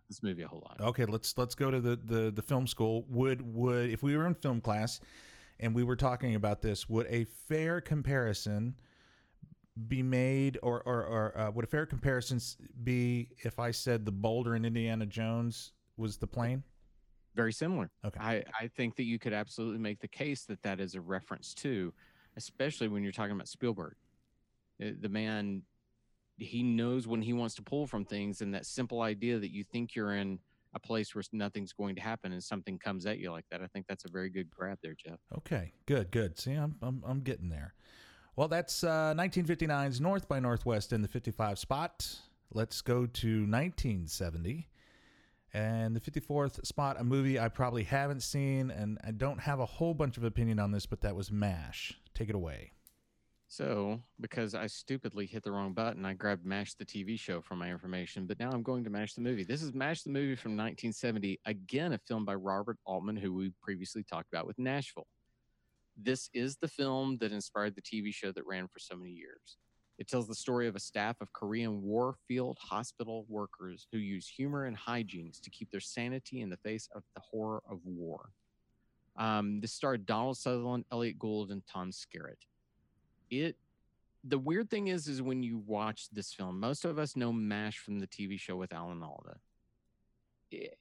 this 0.10 0.22
movie 0.24 0.42
a 0.44 0.48
whole 0.48 0.62
lot. 0.62 0.82
Okay, 0.82 1.06
let's 1.06 1.38
let's 1.38 1.56
go 1.56 1.72
to 1.72 1.80
the, 1.80 1.96
the 1.96 2.32
the 2.32 2.42
film 2.42 2.68
school. 2.68 3.06
Would 3.10 3.42
would 3.42 3.90
if 3.90 4.04
we 4.04 4.18
were 4.18 4.28
in 4.28 4.36
film 4.36 4.62
class 4.62 5.00
and 5.60 5.74
we 5.74 5.84
were 5.84 5.96
talking 5.96 6.36
about 6.36 6.62
this, 6.62 6.90
would 6.90 7.08
a 7.08 7.24
fair 7.24 7.80
comparison 7.82 8.76
be 9.88 10.04
made, 10.04 10.60
or 10.62 10.82
or, 10.84 11.06
or 11.06 11.38
uh, 11.38 11.52
would 11.52 11.66
a 11.66 11.68
fair 11.68 11.86
comparison 11.86 12.40
be 12.84 13.30
if 13.40 13.60
I 13.60 13.72
said 13.72 14.06
the 14.06 14.12
boulder 14.12 14.56
in 14.56 14.66
Indiana 14.66 15.06
Jones 15.06 15.72
was 15.98 16.18
the 16.18 16.28
plane? 16.28 16.64
Very 17.36 17.54
similar. 17.54 17.90
Okay. 18.06 18.20
I, 18.20 18.44
I 18.60 18.68
think 18.68 18.96
that 18.98 19.06
you 19.06 19.18
could 19.18 19.34
absolutely 19.34 19.80
make 19.80 20.00
the 20.00 20.08
case 20.08 20.44
that 20.46 20.62
that 20.62 20.80
is 20.80 20.94
a 20.94 21.02
reference 21.02 21.54
to, 21.56 21.92
especially 22.38 22.88
when 22.88 23.02
you're 23.02 23.12
talking 23.12 23.32
about 23.32 23.48
Spielberg. 23.48 23.96
Uh, 24.84 24.92
The 25.00 25.10
man, 25.10 25.64
he 26.38 26.64
knows 26.64 27.08
when 27.08 27.22
he 27.22 27.34
wants 27.34 27.56
to 27.56 27.62
pull 27.62 27.88
from 27.88 28.06
things, 28.06 28.42
and 28.42 28.54
that 28.54 28.66
simple 28.66 29.02
idea 29.02 29.40
that 29.40 29.52
you 29.52 29.64
think 29.64 29.96
you're 29.96 30.16
in 30.16 30.40
a 30.76 30.80
place 30.80 31.14
where 31.14 31.24
nothing's 31.32 31.72
going 31.72 31.96
to 31.96 32.02
happen 32.02 32.32
and 32.32 32.44
something 32.44 32.80
comes 32.80 33.06
at 33.06 33.20
you 33.20 33.32
like 33.32 33.46
that. 33.52 33.62
I 33.62 33.68
think 33.68 33.86
that's 33.88 34.06
a 34.06 34.10
very 34.10 34.30
good 34.30 34.50
grab 34.50 34.80
there, 34.82 34.96
Jeff. 34.96 35.20
Okay, 35.38 35.72
good, 35.86 36.12
good. 36.12 36.40
See, 36.40 36.54
I'm 36.54 36.76
I'm, 36.82 37.04
I'm 37.06 37.22
getting 37.22 37.50
there. 37.50 37.74
Well, 38.36 38.48
that's 38.48 38.84
uh, 38.84 39.14
1959's 39.16 40.02
North 40.02 40.28
by 40.28 40.40
Northwest 40.40 40.92
in 40.92 41.04
the 41.04 41.08
55 41.08 41.60
spot. 41.60 42.16
Let's 42.52 42.82
go 42.82 43.06
to 43.06 43.28
1970. 43.46 44.68
And 45.54 45.96
the 45.96 46.00
54th 46.00 46.66
spot, 46.66 47.00
a 47.00 47.04
movie 47.04 47.40
I 47.40 47.48
probably 47.48 47.84
haven't 47.84 48.24
seen, 48.24 48.72
and 48.72 48.98
I 49.04 49.12
don't 49.12 49.40
have 49.40 49.60
a 49.60 49.68
whole 49.68 49.94
bunch 49.94 50.18
of 50.18 50.24
opinion 50.24 50.58
on 50.58 50.72
this, 50.72 50.88
but 50.88 51.02
that 51.02 51.16
was 51.16 51.32
MASH. 51.32 51.94
Take 52.16 52.30
it 52.30 52.36
away. 52.36 52.73
So, 53.54 54.02
because 54.20 54.56
I 54.56 54.66
stupidly 54.66 55.28
hit 55.28 55.44
the 55.44 55.52
wrong 55.52 55.74
button, 55.74 56.06
I 56.06 56.14
grabbed 56.14 56.44
MASH 56.44 56.74
the 56.74 56.86
TV 56.86 57.20
show 57.20 57.40
for 57.40 57.56
my 57.56 57.70
information, 57.70 58.26
but 58.26 58.40
now 58.40 58.50
I'm 58.50 58.64
going 58.64 58.84
to 58.84 58.90
MASH 58.90 59.14
the 59.14 59.22
movie. 59.22 59.44
This 59.44 59.62
is 59.62 59.76
MASH 59.76 60.02
the 60.02 60.10
movie 60.10 60.34
from 60.34 60.54
1970, 60.54 61.40
again, 61.46 61.94
a 61.94 62.00
film 62.00 62.26
by 62.26 62.34
Robert 62.34 62.80
Altman, 62.88 63.16
who 63.16 63.32
we 63.32 63.52
previously 63.62 64.02
talked 64.02 64.28
about 64.34 64.48
with 64.48 64.58
Nashville. 64.58 65.06
This 65.96 66.32
is 66.34 66.56
the 66.56 66.68
film 66.68 67.20
that 67.20 67.32
inspired 67.32 67.76
the 67.76 67.84
TV 67.84 68.12
show 68.12 68.32
that 68.32 68.48
ran 68.48 68.68
for 68.68 68.80
so 68.80 68.96
many 68.96 69.12
years. 69.12 69.58
It 70.00 70.08
tells 70.08 70.28
the 70.28 70.34
story 70.34 70.68
of 70.68 70.76
a 70.76 70.80
staff 70.80 71.22
of 71.22 71.32
Korean 71.34 71.84
war 71.84 72.16
field 72.28 72.58
hospital 72.60 73.28
workers 73.30 73.86
who 73.92 74.00
use 74.00 74.28
humor 74.28 74.66
and 74.66 74.76
hijinks 74.76 75.40
to 75.42 75.52
keep 75.52 75.70
their 75.70 75.80
sanity 75.80 76.42
in 76.42 76.50
the 76.50 76.58
face 76.58 76.90
of 76.96 77.04
the 77.14 77.22
horror 77.22 77.62
of 77.70 77.78
war. 77.86 78.32
Um, 79.16 79.62
this 79.62 79.74
starred 79.74 80.08
Donald 80.08 80.40
Sutherland, 80.40 80.86
Elliott 80.92 81.20
Gould, 81.20 81.52
and 81.52 81.62
Tom 81.72 81.92
Skerritt 81.92 82.42
it 83.30 83.56
the 84.24 84.38
weird 84.38 84.70
thing 84.70 84.88
is 84.88 85.08
is 85.08 85.22
when 85.22 85.44
you 85.44 85.58
watch 85.66 86.10
this 86.12 86.34
film 86.34 86.60
most 86.60 86.86
of 86.86 86.98
us 86.98 87.16
know 87.16 87.32
mash 87.32 87.78
from 87.78 88.00
the 88.00 88.08
tv 88.08 88.40
show 88.40 88.56
with 88.56 88.74
alan 88.74 89.04
alda. 89.04 89.38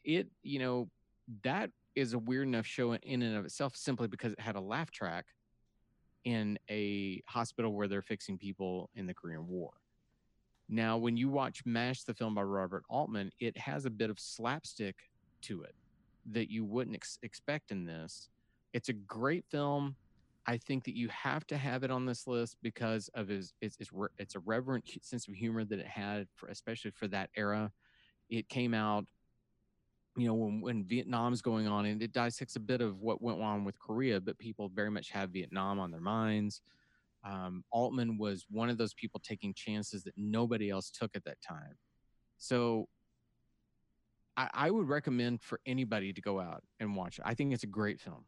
It, 0.05 0.29
you 0.43 0.59
know 0.59 0.91
that 1.43 1.71
is 1.95 2.13
a 2.13 2.19
weird 2.19 2.47
enough 2.47 2.67
show 2.67 2.95
in 2.95 3.23
and 3.23 3.37
of 3.37 3.45
itself 3.45 3.75
simply 3.75 4.07
because 4.07 4.33
it 4.33 4.41
had 4.41 4.57
a 4.57 4.61
laugh 4.61 4.91
track 4.91 5.27
in 6.25 6.59
a 6.71 7.23
hospital 7.27 7.73
where 7.73 7.89
they're 7.89 8.03
fixing 8.03 8.39
people 8.39 8.91
in 8.95 9.07
the 9.07 9.15
korean 9.15 9.49
war. 9.49 9.71
Now 10.69 10.97
when 10.99 11.17
you 11.17 11.29
watch 11.29 11.63
mash 11.65 12.05
the 12.05 12.15
film 12.15 12.35
by 12.35 12.43
robert 12.43 12.85
altman 12.89 13.31
it 13.41 13.57
has 13.57 13.87
a 13.87 13.91
bit 13.91 14.11
of 14.11 14.21
slapstick 14.21 14.97
to 15.43 15.63
it 15.63 15.75
that 16.31 16.51
you 16.51 16.65
wouldn't 16.65 16.97
ex- 16.97 17.19
expect 17.23 17.71
in 17.71 17.85
this. 17.85 18.29
It's 18.73 18.89
a 18.89 18.93
great 18.93 19.45
film 19.51 19.97
I 20.47 20.57
think 20.57 20.85
that 20.85 20.97
you 20.97 21.09
have 21.09 21.47
to 21.49 21.57
have 21.57 21.85
it 21.85 21.91
on 21.91 22.05
this 22.05 22.27
list 22.27 22.57
because 22.63 23.09
of 23.15 23.29
his 23.29 23.53
it's 23.61 23.77
it's, 23.79 23.91
it's 24.19 24.35
a 24.35 24.41
reverent 24.41 24.85
sense 25.03 25.29
of 25.29 25.35
humor 25.35 25.65
that 25.65 25.79
it 25.79 25.87
had 25.87 26.27
for 26.35 26.49
especially 26.49 26.91
for 26.91 27.07
that 27.09 27.31
era. 27.37 27.71
It 28.29 28.49
came 28.49 28.75
out, 28.75 29.05
you 30.17 30.27
know, 30.27 30.35
when 30.35 30.61
when 30.61 30.85
Vietnam's 30.85 31.43
going 31.43 31.69
on, 31.69 31.87
and 31.87 32.03
it 32.03 32.13
dissects 32.13 32.57
a 32.57 32.61
bit 32.61 32.81
of 32.81 33.01
what 33.01 33.23
went 33.23 33.41
on 33.41 33.65
with 33.65 33.79
Korea, 33.79 34.21
but 34.21 34.39
people 34.39 34.69
very 34.69 34.91
much 34.91 35.11
have 35.11 35.31
Vietnam 35.31 35.79
on 35.79 35.91
their 35.91 36.01
minds. 36.01 36.61
Um, 37.25 37.63
Altman 37.71 38.19
was 38.19 38.45
one 38.51 38.69
of 38.69 38.79
those 38.79 38.95
people 38.95 39.21
taking 39.23 39.55
chances 39.55 40.03
that 40.05 40.15
nobody 40.17 40.71
else 40.71 40.91
took 40.91 41.15
at 41.15 41.25
that 41.25 41.41
time. 41.41 41.77
So 42.39 42.89
I, 44.37 44.49
I 44.53 44.71
would 44.71 44.89
recommend 44.89 45.41
for 45.43 45.61
anybody 45.67 46.13
to 46.13 46.21
go 46.21 46.41
out 46.41 46.65
and 46.81 46.97
watch 46.97 47.19
it. 47.19 47.25
I 47.25 47.35
think 47.35 47.53
it's 47.53 47.63
a 47.63 47.69
great 47.69 48.01
film. 48.01 48.25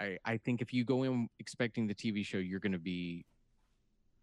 I, 0.00 0.18
I 0.24 0.36
think 0.36 0.60
if 0.60 0.72
you 0.72 0.84
go 0.84 1.02
in 1.04 1.28
expecting 1.38 1.86
the 1.86 1.94
TV 1.94 2.24
show, 2.24 2.38
you're 2.38 2.60
going 2.60 2.72
to 2.72 2.78
be 2.78 3.24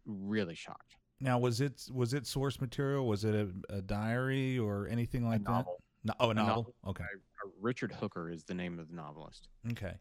really 0.05 0.55
shocked. 0.55 0.95
Now, 1.19 1.39
was 1.39 1.61
it 1.61 1.87
was 1.91 2.13
it 2.13 2.27
source 2.27 2.59
material? 2.59 3.07
Was 3.07 3.23
it 3.23 3.33
a, 3.33 3.75
a 3.77 3.81
diary 3.81 4.59
or 4.59 4.87
anything 4.87 5.25
like 5.25 5.43
that? 5.45 5.49
novel. 5.49 5.81
No, 6.03 6.13
oh, 6.19 6.27
a, 6.27 6.29
A 6.31 6.33
novel. 6.33 6.55
novel. 6.55 6.75
Okay. 6.87 7.03
Uh, 7.03 7.49
Richard 7.61 7.93
Hooker 7.93 8.29
is 8.29 8.43
the 8.43 8.53
name 8.53 8.77
of 8.77 8.89
the 8.89 8.95
novelist. 8.95 9.47
Okay. 9.71 9.93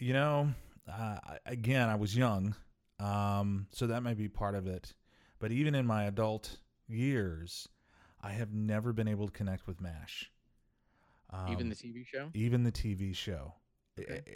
You 0.00 0.12
know, 0.12 0.52
uh, 0.92 1.18
again, 1.46 1.88
I 1.88 1.94
was 1.94 2.16
young, 2.16 2.54
um, 2.98 3.66
so 3.72 3.86
that 3.86 4.02
may 4.02 4.14
be 4.14 4.28
part 4.28 4.54
of 4.54 4.66
it. 4.66 4.94
But 5.38 5.52
even 5.52 5.74
in 5.76 5.86
my 5.86 6.04
adult 6.04 6.58
years, 6.88 7.68
I 8.20 8.30
have 8.32 8.52
never 8.52 8.92
been 8.92 9.06
able 9.06 9.26
to 9.26 9.32
connect 9.32 9.66
with 9.68 9.80
MASH. 9.80 10.30
Um, 11.30 11.52
Even 11.52 11.68
the 11.68 11.76
TV 11.76 12.06
show? 12.06 12.30
even 12.34 12.64
the 12.64 12.72
TV 12.72 13.14
show. 13.14 13.54
It, 13.98 14.28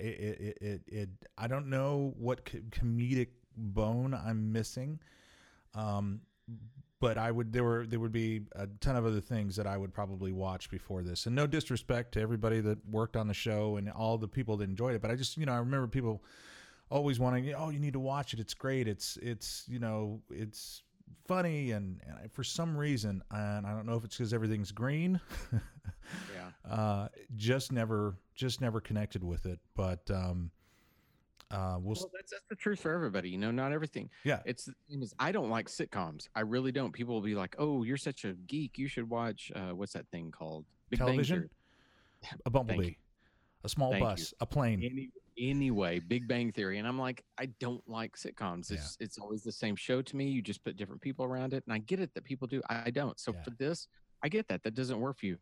it, 0.00 0.58
it, 0.60 0.80
it, 0.86 1.08
I 1.36 1.46
don't 1.46 1.68
know 1.68 2.14
what 2.18 2.44
comedic 2.44 3.28
bone 3.56 4.14
I'm 4.14 4.52
missing, 4.52 5.00
um, 5.74 6.20
but 7.00 7.18
I 7.18 7.30
would 7.30 7.52
there 7.52 7.64
were 7.64 7.86
there 7.86 8.00
would 8.00 8.12
be 8.12 8.42
a 8.54 8.66
ton 8.80 8.96
of 8.96 9.04
other 9.04 9.20
things 9.20 9.56
that 9.56 9.66
I 9.66 9.76
would 9.76 9.92
probably 9.92 10.32
watch 10.32 10.70
before 10.70 11.02
this. 11.02 11.26
And 11.26 11.34
no 11.34 11.46
disrespect 11.46 12.12
to 12.12 12.20
everybody 12.20 12.60
that 12.60 12.78
worked 12.88 13.16
on 13.16 13.28
the 13.28 13.34
show 13.34 13.76
and 13.76 13.90
all 13.90 14.18
the 14.18 14.28
people 14.28 14.56
that 14.58 14.64
enjoyed 14.68 14.94
it, 14.94 15.02
but 15.02 15.10
I 15.10 15.16
just 15.16 15.36
you 15.36 15.46
know 15.46 15.52
I 15.52 15.58
remember 15.58 15.88
people 15.88 16.22
always 16.90 17.18
wanting 17.18 17.52
oh 17.54 17.70
you 17.70 17.78
need 17.78 17.94
to 17.94 18.00
watch 18.00 18.32
it. 18.32 18.40
It's 18.40 18.54
great. 18.54 18.88
It's 18.88 19.18
it's 19.18 19.64
you 19.68 19.78
know 19.78 20.20
it's 20.30 20.82
funny 21.26 21.72
and, 21.72 22.00
and 22.06 22.16
I- 22.24 22.28
for 22.28 22.44
some 22.44 22.76
reason 22.76 23.22
and 23.30 23.66
I 23.66 23.72
don't 23.72 23.86
know 23.86 23.94
if 23.96 24.04
it's 24.04 24.16
because 24.16 24.32
everything's 24.32 24.72
green. 24.72 25.20
Yeah. 25.52 26.70
uh, 26.70 27.08
just 27.36 27.72
never 27.72 28.16
just 28.34 28.60
never 28.60 28.80
connected 28.80 29.24
with 29.24 29.46
it 29.46 29.58
but 29.74 30.08
um 30.10 30.50
uh 31.50 31.76
we'll 31.80 31.94
Well, 31.94 32.10
that's, 32.14 32.32
that's 32.32 32.44
the 32.48 32.56
truth 32.56 32.80
for 32.80 32.92
everybody. 32.92 33.30
You 33.30 33.38
know, 33.38 33.50
not 33.52 33.72
everything. 33.72 34.10
yeah 34.24 34.40
It's 34.44 34.64
the 34.64 34.74
thing 34.88 35.02
is, 35.02 35.14
I 35.18 35.30
don't 35.32 35.48
like 35.50 35.68
sitcoms. 35.68 36.28
I 36.34 36.40
really 36.40 36.72
don't. 36.72 36.92
People 36.92 37.14
will 37.14 37.20
be 37.22 37.36
like, 37.36 37.54
"Oh, 37.58 37.84
you're 37.84 37.96
such 37.96 38.24
a 38.24 38.32
geek. 38.48 38.78
You 38.78 38.88
should 38.88 39.08
watch 39.08 39.52
uh, 39.54 39.72
what's 39.74 39.92
that 39.92 40.08
thing 40.08 40.32
called 40.32 40.64
Big 40.90 40.98
television 40.98 41.48
Theory." 42.22 42.32
a 42.46 42.50
bumblebee 42.50 42.94
a 43.62 43.68
small 43.68 43.92
Thank 43.92 44.02
bus 44.04 44.34
a 44.40 44.46
plane 44.46 44.82
Any, 44.82 45.10
anyway, 45.38 45.98
Big 46.00 46.26
Bang 46.28 46.52
Theory, 46.52 46.78
and 46.78 46.86
I'm 46.88 46.98
like, 46.98 47.24
I 47.38 47.46
don't 47.60 47.82
like 47.88 48.16
sitcoms. 48.16 48.70
It's 48.70 48.96
it's 49.00 49.18
always 49.18 49.42
the 49.42 49.52
same 49.52 49.76
show 49.76 50.02
to 50.02 50.16
me. 50.16 50.28
You 50.28 50.42
just 50.42 50.64
put 50.64 50.76
different 50.76 51.00
people 51.02 51.24
around 51.24 51.52
it, 51.54 51.62
and 51.66 51.72
I 51.74 51.78
get 51.78 52.00
it 52.00 52.12
that 52.14 52.24
people 52.24 52.46
do. 52.46 52.62
I, 52.68 52.90
don't. 52.90 53.18
So 53.20 53.32
Yeah. 53.32 53.42
for 53.42 53.50
this, 53.58 53.88
I 54.22 54.28
get 54.28 54.48
that 54.48 54.62
that 54.64 54.74
doesn't 54.74 54.98
work 55.00 55.18
for 55.18 55.26
you. 55.26 55.38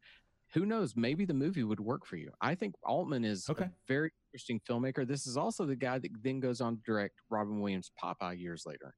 Who 0.52 0.66
knows? 0.66 0.94
Maybe 0.94 1.24
the 1.24 1.34
movie 1.34 1.64
would 1.64 1.80
work 1.80 2.06
for 2.06 2.16
you. 2.16 2.30
I 2.40 2.54
think 2.54 2.74
Altman 2.84 3.24
is 3.24 3.48
Okay. 3.48 3.64
a 3.64 3.72
very 3.88 4.10
interesting 4.32 4.60
filmmaker. 4.68 5.06
This 5.06 5.26
is 5.26 5.36
also 5.36 5.64
the 5.66 5.74
guy 5.76 5.98
that 5.98 6.10
then 6.22 6.38
goes 6.40 6.60
on 6.60 6.76
to 6.76 6.82
direct 6.82 7.14
Robin 7.30 7.60
Williams' 7.60 7.90
Popeye 8.02 8.38
years 8.38 8.64
later. 8.66 8.94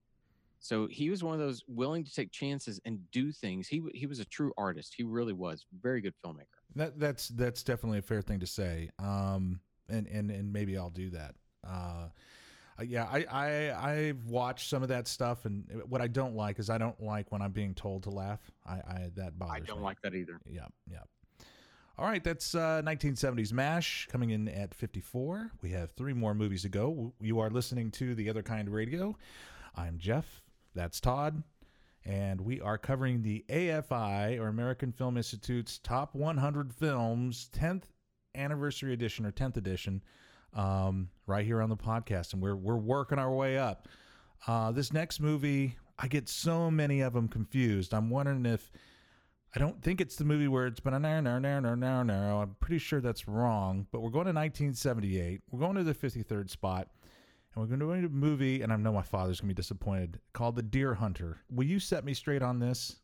So 0.58 0.86
he 0.90 1.10
was 1.10 1.22
one 1.22 1.34
of 1.34 1.40
those 1.40 1.62
willing 1.68 2.02
to 2.04 2.12
take 2.12 2.32
chances 2.32 2.80
and 2.84 2.98
do 3.10 3.30
things. 3.30 3.68
He 3.68 3.82
he 3.94 4.06
was 4.06 4.20
a 4.20 4.24
true 4.24 4.52
artist. 4.56 4.94
He 4.96 5.02
really 5.04 5.32
was 5.34 5.66
very 5.80 6.00
good 6.00 6.14
filmmaker. 6.24 6.60
that 6.74 6.98
that's 6.98 7.28
that's 7.28 7.62
definitely 7.62 7.98
a 7.98 8.02
fair 8.02 8.22
thing 8.22 8.40
to 8.40 8.46
say 8.46 8.90
um 8.98 9.60
and 9.88 10.06
and 10.06 10.30
and 10.30 10.52
maybe 10.52 10.76
I'll 10.76 10.90
do 10.90 11.10
that 11.10 11.34
uh 11.66 12.08
yeah, 12.82 13.04
I, 13.10 13.24
I 13.30 13.90
I've 13.90 14.26
watched 14.26 14.68
some 14.68 14.82
of 14.82 14.90
that 14.90 15.08
stuff, 15.08 15.46
and 15.46 15.64
what 15.88 16.02
I 16.02 16.08
don't 16.08 16.34
like 16.36 16.58
is 16.58 16.68
I 16.68 16.76
don't 16.78 17.00
like 17.02 17.32
when 17.32 17.40
I'm 17.40 17.52
being 17.52 17.74
told 17.74 18.02
to 18.02 18.10
laugh. 18.10 18.40
I, 18.66 18.74
I 18.74 19.10
that 19.16 19.38
bothers 19.38 19.56
I 19.56 19.60
don't 19.60 19.78
me. 19.78 19.84
like 19.84 20.02
that 20.02 20.14
either. 20.14 20.38
Yep, 20.46 20.72
yep. 20.90 21.08
All 21.98 22.06
right, 22.06 22.22
that's 22.22 22.54
uh, 22.54 22.82
1970s 22.84 23.54
MASH 23.54 24.08
coming 24.12 24.30
in 24.30 24.48
at 24.48 24.74
54. 24.74 25.52
We 25.62 25.70
have 25.70 25.92
three 25.92 26.12
more 26.12 26.34
movies 26.34 26.62
to 26.62 26.68
go. 26.68 27.14
You 27.20 27.40
are 27.40 27.48
listening 27.48 27.90
to 27.92 28.14
The 28.14 28.28
Other 28.28 28.42
Kind 28.42 28.68
Radio. 28.68 29.16
I'm 29.74 29.96
Jeff. 29.96 30.42
That's 30.74 31.00
Todd. 31.00 31.42
And 32.04 32.42
we 32.42 32.60
are 32.60 32.76
covering 32.76 33.22
the 33.22 33.46
AFI, 33.48 34.38
or 34.38 34.48
American 34.48 34.92
Film 34.92 35.16
Institute's 35.16 35.78
Top 35.78 36.14
100 36.14 36.74
Films 36.74 37.48
10th 37.54 37.84
Anniversary 38.36 38.92
Edition, 38.92 39.24
or 39.26 39.32
10th 39.32 39.56
edition, 39.56 40.02
um, 40.54 41.08
right 41.26 41.44
here 41.44 41.60
on 41.62 41.68
the 41.68 41.76
podcast. 41.76 42.32
And 42.32 42.42
we're, 42.42 42.56
we're 42.56 42.76
working 42.76 43.18
our 43.18 43.32
way 43.32 43.58
up. 43.58 43.88
Uh, 44.46 44.70
this 44.72 44.92
next 44.92 45.20
movie, 45.20 45.76
I 45.98 46.08
get 46.08 46.28
so 46.28 46.70
many 46.70 47.00
of 47.00 47.12
them 47.14 47.28
confused. 47.28 47.94
I'm 47.94 48.10
wondering 48.10 48.46
if 48.46 48.70
I 49.54 49.58
don't 49.58 49.80
think 49.82 50.00
it's 50.00 50.16
the 50.16 50.24
movie 50.24 50.48
where 50.48 50.66
it's 50.66 50.80
been 50.80 50.92
a 50.94 50.98
narrow, 50.98 51.20
narrow, 51.20 51.38
narrow, 51.38 51.74
narrow, 51.74 52.02
narrow. 52.02 52.42
I'm 52.42 52.56
pretty 52.60 52.78
sure 52.78 53.00
that's 53.00 53.26
wrong. 53.26 53.86
But 53.90 54.00
we're 54.00 54.10
going 54.10 54.26
to 54.26 54.32
1978. 54.32 55.40
We're 55.50 55.60
going 55.60 55.76
to 55.76 55.84
the 55.84 55.94
53rd 55.94 56.50
spot. 56.50 56.88
And 57.54 57.62
we're 57.62 57.74
going 57.74 57.80
to 57.80 58.00
do 58.02 58.06
a 58.06 58.10
movie, 58.10 58.60
and 58.60 58.70
I 58.70 58.76
know 58.76 58.92
my 58.92 59.00
father's 59.00 59.40
going 59.40 59.48
to 59.48 59.54
be 59.54 59.56
disappointed, 59.56 60.20
called 60.34 60.56
The 60.56 60.62
Deer 60.62 60.92
Hunter. 60.94 61.38
Will 61.50 61.64
you 61.64 61.78
set 61.80 62.04
me 62.04 62.12
straight 62.12 62.42
on 62.42 62.58
this? 62.58 62.96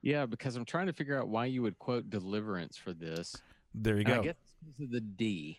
Yeah, 0.00 0.26
because 0.26 0.56
I'm 0.56 0.64
trying 0.64 0.88
to 0.88 0.92
figure 0.92 1.16
out 1.16 1.28
why 1.28 1.44
you 1.46 1.62
would 1.62 1.78
quote 1.78 2.10
Deliverance 2.10 2.76
for 2.76 2.92
this. 2.92 3.36
There 3.72 3.94
you 3.94 4.00
And 4.04 4.08
I 4.14 4.16
go. 4.16 4.22
guess 4.24 4.34
it's 4.42 4.51
because 4.64 4.84
of 4.84 4.90
the 4.90 5.00
D. 5.00 5.58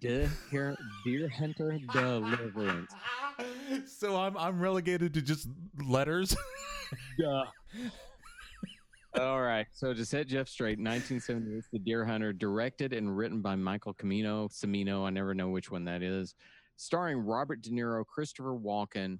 De, 0.00 0.28
here, 0.50 0.76
Deer 1.04 1.28
Hunter 1.28 1.78
Deliverance. 1.92 2.92
so 3.86 4.16
I'm 4.16 4.36
I'm 4.36 4.60
relegated 4.60 5.14
to 5.14 5.22
just 5.22 5.48
letters. 5.86 6.36
Duh. 7.18 7.44
All 9.20 9.40
right. 9.42 9.66
So 9.72 9.94
to 9.94 10.04
set 10.04 10.26
Jeff 10.26 10.48
straight, 10.48 10.78
1978, 10.78 11.64
The 11.72 11.78
Deer 11.78 12.04
Hunter, 12.04 12.32
directed 12.32 12.92
and 12.92 13.16
written 13.16 13.40
by 13.40 13.54
Michael 13.54 13.94
Camino, 13.94 14.48
Cimino, 14.48 15.06
I 15.06 15.10
never 15.10 15.34
know 15.34 15.50
which 15.50 15.70
one 15.70 15.84
that 15.84 16.02
is, 16.02 16.34
starring 16.76 17.18
Robert 17.18 17.62
De 17.62 17.70
Niro, 17.70 18.04
Christopher 18.04 18.54
Walken, 18.54 19.18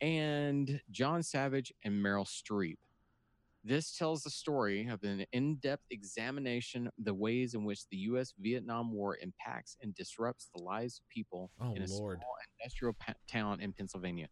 and 0.00 0.80
John 0.90 1.22
Savage 1.22 1.72
and 1.84 1.94
Meryl 1.94 2.26
Streep. 2.26 2.76
This 3.66 3.96
tells 3.96 4.22
the 4.22 4.30
story 4.30 4.86
of 4.86 5.02
an 5.02 5.26
in 5.32 5.56
depth 5.56 5.82
examination 5.90 6.86
of 6.86 6.92
the 7.04 7.12
ways 7.14 7.54
in 7.54 7.64
which 7.64 7.88
the 7.90 7.96
U.S. 8.10 8.32
Vietnam 8.38 8.92
War 8.92 9.18
impacts 9.20 9.76
and 9.82 9.92
disrupts 9.96 10.48
the 10.54 10.62
lives 10.62 11.00
of 11.00 11.08
people 11.08 11.50
Oh, 11.60 11.74
in 11.74 11.82
a 11.82 11.86
Lord. 11.86 12.18
small 12.20 12.34
industrial 12.60 12.94
pa- 13.00 13.14
town 13.28 13.60
in 13.60 13.72
Pennsylvania. 13.72 14.28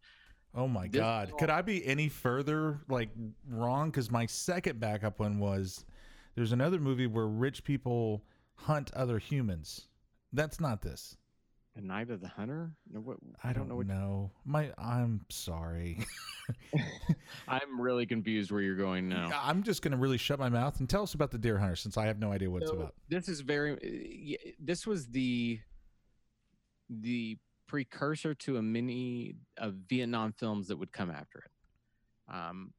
Oh 0.55 0.69
my 0.69 0.87
This 0.87 1.01
God! 1.01 1.29
film- 1.29 1.39
Could 1.41 1.51
I 1.51 1.63
be 1.63 1.85
any 1.85 2.09
further 2.09 2.79
like 2.89 3.09
wrong? 3.49 3.91
Because 3.91 4.09
my 4.09 4.25
second 4.27 4.79
backup 4.79 5.19
one 5.19 5.41
was 5.41 5.85
there's 6.37 6.53
another 6.53 6.79
movie 6.79 7.09
where 7.09 7.27
rich 7.27 7.65
people 7.65 8.23
hunt 8.55 8.93
other 8.95 9.19
humans. 9.19 9.89
That's 10.33 10.61
not 10.61 10.81
this. 10.81 11.17
The 11.75 11.83
Night 11.83 12.11
of 12.11 12.21
the 12.21 12.29
Hunter? 12.29 12.71
No, 12.91 13.01
what, 13.01 13.17
I 13.43 13.53
don't, 13.53 13.69
know. 13.69 13.75
what 13.77 13.87
My 14.45 14.71
I'm 14.79 15.27
sorry. 15.29 15.99
I'm 17.49 17.81
really 17.81 18.07
confused 18.07 18.53
where 18.53 18.61
you're 18.61 18.77
going 18.77 19.09
now. 19.09 19.31
I'm 19.35 19.65
just 19.65 19.83
gonna 19.83 19.97
really 19.97 20.19
shut 20.19 20.39
my 20.39 20.49
mouth 20.49 20.79
and 20.79 20.89
tell 20.89 21.03
us 21.03 21.15
about 21.15 21.33
the 21.33 21.39
Deer 21.39 21.59
Hunter 21.59 21.75
since 21.75 21.97
I 21.97 22.07
have 22.07 22.21
no 22.21 22.31
idea 22.31 22.49
what 22.49 22.63
it's 22.63 22.71
about. 22.71 22.95
This 23.09 23.29
is 23.29 23.41
very. 23.41 23.73
uh, 23.73 24.51
This 24.61 24.87
was 24.87 25.09
the 25.09 25.59
the 26.89 27.39
precursor 27.67 28.35
to 28.35 28.57
a 28.59 28.63
mini 28.63 29.35
of 29.57 29.75
Vietnam 29.89 30.33
films 30.33 30.69
that 30.69 30.77
would 30.77 30.93
come 30.93 31.11
after 31.11 31.39
it. 31.41 32.33
Um, 32.33 32.73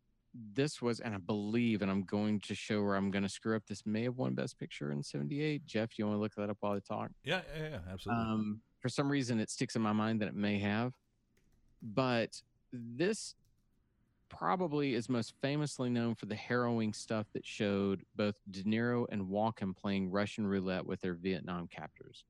this 0.54 0.82
was, 0.82 1.00
and 1.00 1.16
I 1.16 1.18
believe, 1.18 1.82
and 1.82 1.90
I'm 1.90 2.04
going 2.04 2.40
to 2.42 2.56
show 2.56 2.84
where 2.84 2.96
I'm 2.96 3.10
going 3.10 3.24
to 3.24 3.30
screw 3.30 3.56
up. 3.56 3.64
This 3.68 3.86
may 3.86 4.04
have 4.04 4.18
won 4.18 4.36
Best 4.36 4.60
Picture 4.60 4.92
in 4.92 5.02
'78. 5.04 5.66
Jeff, 5.66 5.98
you 5.98 6.06
want 6.06 6.16
to 6.18 6.22
look 6.22 6.36
that 6.36 6.50
up 6.50 6.58
while 6.60 6.74
I 6.74 6.80
talk? 6.80 7.12
Yeah, 7.24 7.42
yeah, 7.58 7.70
yeah 7.70 7.80
absolutely. 7.92 8.24
Um, 8.24 8.62
for 8.86 8.90
some 8.90 9.12
reason, 9.12 9.40
it 9.40 9.50
sticks 9.50 9.76
in 9.76 9.82
my 9.82 9.94
mind 9.94 10.22
that 10.22 10.28
it 10.28 10.36
may 10.36 10.60
have, 10.60 10.94
but 11.82 12.40
this 12.72 13.34
probably 14.30 14.94
is 14.94 15.10
most 15.10 15.34
famously 15.42 15.90
known 15.90 16.14
for 16.14 16.28
the 16.28 16.36
harrowing 16.36 16.94
stuff 16.94 17.26
that 17.34 17.44
showed 17.44 18.04
both 18.16 18.36
De 18.52 18.62
Niro 18.62 19.08
and 19.10 19.24
Walken 19.24 19.76
playing 19.76 20.12
Russian 20.12 20.46
roulette 20.46 20.86
with 20.86 21.02
their 21.02 21.16
Vietnam 21.16 21.68
captors. 21.68 22.26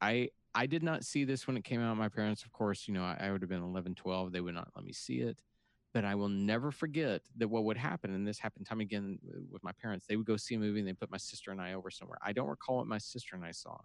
I 0.00 0.28
I 0.54 0.66
did 0.66 0.84
not 0.84 1.02
see 1.02 1.24
this 1.24 1.44
when 1.44 1.56
it 1.56 1.64
came 1.64 1.80
out. 1.80 1.96
My 1.96 2.08
parents, 2.08 2.44
of 2.44 2.52
course, 2.52 2.86
you 2.86 2.94
know, 2.94 3.02
I, 3.02 3.16
I 3.20 3.32
would 3.32 3.42
have 3.42 3.50
been 3.50 3.64
11, 3.64 3.96
12. 3.96 4.30
They 4.30 4.40
would 4.40 4.54
not 4.54 4.68
let 4.76 4.84
me 4.84 4.92
see 4.92 5.22
it. 5.22 5.42
But 5.92 6.04
I 6.04 6.14
will 6.14 6.28
never 6.28 6.70
forget 6.70 7.22
that 7.38 7.48
what 7.48 7.64
would 7.64 7.76
happen, 7.76 8.14
and 8.14 8.24
this 8.24 8.38
happened 8.38 8.66
time 8.66 8.78
again 8.78 9.18
with 9.50 9.64
my 9.64 9.72
parents. 9.72 10.06
They 10.06 10.14
would 10.14 10.26
go 10.26 10.36
see 10.36 10.54
a 10.54 10.58
movie 10.60 10.78
and 10.78 10.86
they 10.86 10.92
put 10.92 11.10
my 11.10 11.18
sister 11.18 11.50
and 11.50 11.60
I 11.60 11.72
over 11.72 11.90
somewhere. 11.90 12.18
I 12.22 12.32
don't 12.32 12.46
recall 12.46 12.76
what 12.76 12.86
my 12.86 12.98
sister 12.98 13.34
and 13.34 13.44
I 13.44 13.50
saw, 13.50 13.76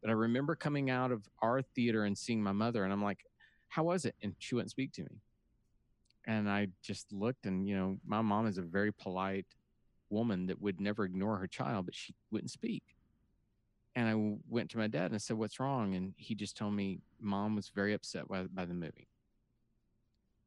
but 0.00 0.10
I 0.10 0.14
remember 0.14 0.54
coming 0.54 0.90
out 0.90 1.12
of 1.12 1.28
our 1.42 1.62
theater 1.62 2.04
and 2.04 2.16
seeing 2.16 2.42
my 2.42 2.52
mother, 2.52 2.84
and 2.84 2.92
I'm 2.92 3.02
like, 3.02 3.24
"How 3.68 3.84
was 3.84 4.04
it?" 4.04 4.14
And 4.22 4.34
she 4.38 4.54
wouldn't 4.54 4.70
speak 4.70 4.92
to 4.92 5.02
me. 5.02 5.20
And 6.26 6.48
I 6.48 6.68
just 6.82 7.12
looked, 7.12 7.46
and 7.46 7.66
you 7.66 7.76
know, 7.76 7.98
my 8.04 8.20
mom 8.20 8.46
is 8.46 8.58
a 8.58 8.62
very 8.62 8.92
polite 8.92 9.46
woman 10.10 10.46
that 10.46 10.60
would 10.60 10.80
never 10.80 11.04
ignore 11.04 11.38
her 11.38 11.46
child, 11.46 11.86
but 11.86 11.94
she 11.94 12.14
wouldn't 12.30 12.50
speak. 12.50 12.82
And 13.94 14.08
I 14.08 14.38
went 14.48 14.70
to 14.70 14.78
my 14.78 14.86
dad 14.86 15.06
and 15.06 15.14
I 15.14 15.18
said, 15.18 15.36
"What's 15.38 15.60
wrong?" 15.60 15.94
And 15.94 16.14
he 16.16 16.34
just 16.34 16.56
told 16.56 16.74
me 16.74 17.00
mom 17.20 17.56
was 17.56 17.68
very 17.70 17.94
upset 17.94 18.28
by, 18.28 18.44
by 18.44 18.64
the 18.64 18.74
movie. 18.74 19.08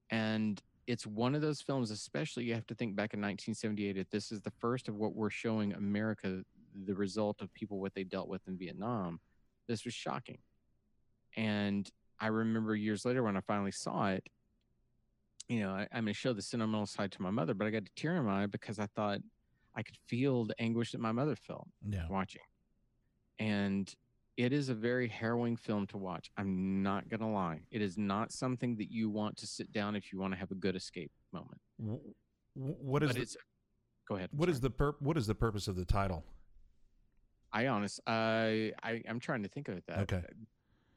And 0.10 0.62
it's 0.88 1.08
one 1.08 1.36
of 1.36 1.42
those 1.42 1.62
films, 1.62 1.92
especially 1.92 2.44
you 2.44 2.54
have 2.54 2.68
to 2.68 2.76
think 2.76 2.96
back 2.96 3.14
in 3.14 3.22
1978. 3.22 3.98
If 3.98 4.10
this 4.10 4.32
is 4.32 4.42
the 4.42 4.52
first 4.52 4.88
of 4.88 4.96
what 4.96 5.16
we're 5.16 5.30
showing 5.30 5.74
America, 5.74 6.44
the 6.86 6.96
result 6.96 7.42
of 7.42 7.54
people 7.54 7.80
what 7.80 7.94
they 7.94 8.04
dealt 8.04 8.28
with 8.28 8.42
in 8.48 8.58
Vietnam, 8.58 9.20
this 9.72 9.86
was 9.86 9.94
shocking. 9.94 10.38
And 11.36 11.90
I 12.20 12.28
remember 12.28 12.76
years 12.76 13.06
later 13.06 13.24
when 13.24 13.38
I 13.38 13.42
finally 13.42 13.72
saw 13.72 14.10
it, 14.10 14.24
you 15.48 15.62
know, 15.62 15.72
I, 15.72 15.88
I'm 15.92 16.04
going 16.04 16.14
to 16.14 16.14
show 16.14 16.34
the 16.34 16.42
sentimental 16.42 16.86
side 16.86 17.12
to 17.14 17.22
my 17.22 17.32
mother, 17.32 17.54
but 17.54 17.68
I 17.68 17.72
got 17.72 17.84
a 17.84 17.92
tear 17.96 18.18
in 18.18 18.26
my 18.26 18.44
eye 18.44 18.46
because 18.48 18.80
I 18.80 18.88
thought 18.96 19.20
I 19.76 19.82
could 19.82 19.98
feel 20.08 20.46
the 20.46 20.60
anguish 20.62 20.92
that 20.92 21.02
my 21.02 21.12
mother 21.12 21.36
felt 21.36 21.68
yeah. 21.88 22.06
watching. 22.10 22.42
And 23.40 23.94
it 24.38 24.54
is 24.54 24.70
a 24.70 24.74
very 24.74 25.08
harrowing 25.08 25.56
film 25.56 25.88
to 25.88 25.98
watch. 25.98 26.30
I'm 26.38 26.84
not 26.84 27.10
going 27.10 27.22
to 27.22 27.28
lie. 27.28 27.62
It 27.72 27.82
is 27.82 27.98
not 27.98 28.32
something 28.32 28.76
that 28.78 28.92
you 28.92 29.10
want 29.10 29.38
to 29.38 29.48
sit 29.48 29.72
down 29.72 29.96
if 29.96 30.12
you 30.12 30.20
want 30.20 30.34
to 30.34 30.40
have 30.40 30.52
a 30.52 30.56
good 30.56 30.76
escape 30.76 31.12
moment. 31.32 31.60
What 32.54 33.04
is 33.04 33.14
But 33.14 33.18
the, 33.18 33.36
go 34.08 34.16
ahead. 34.16 34.30
what 34.32 34.50
is 34.50 34.60
the 34.60 34.70
pur- 34.70 34.96
what 35.00 35.18
is 35.18 35.28
the 35.28 35.36
purpose 35.36 35.68
of 35.68 35.76
the 35.76 35.86
title? 35.86 36.24
I 37.54 37.68
honest 37.68 38.00
I 38.08 38.74
I 38.84 39.02
I'm 39.10 39.20
trying 39.20 39.44
to 39.44 39.50
think 39.50 39.68
of 39.68 39.82
that. 39.88 40.00
Okay. 40.00 40.24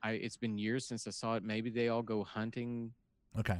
I 0.02 0.12
it's 0.12 0.36
been 0.36 0.58
years 0.58 0.86
since 0.86 1.06
I 1.06 1.10
saw 1.10 1.34
it. 1.36 1.42
Maybe 1.42 1.70
they 1.70 1.88
all 1.88 2.02
go 2.02 2.24
hunting 2.24 2.92
Okay. 3.38 3.58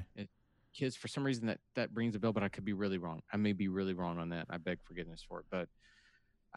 kids 0.73 0.95
for 0.97 1.09
some 1.09 1.25
reason 1.25 1.47
that 1.47 1.59
that 1.75 1.91
rings 1.95 2.15
a 2.15 2.19
bell, 2.21 2.33
but 2.33 2.43
I 2.43 2.49
could 2.49 2.65
be 2.65 2.73
really 2.73 2.99
wrong. 2.99 3.23
I 3.33 3.37
may 3.37 3.53
be 3.53 3.69
really 3.69 3.95
wrong 3.95 4.19
on 4.19 4.29
that. 4.31 4.47
I 4.51 4.59
beg 4.59 4.79
forgiveness 4.83 5.25
for 5.29 5.41
it. 5.41 5.47
But 5.51 5.69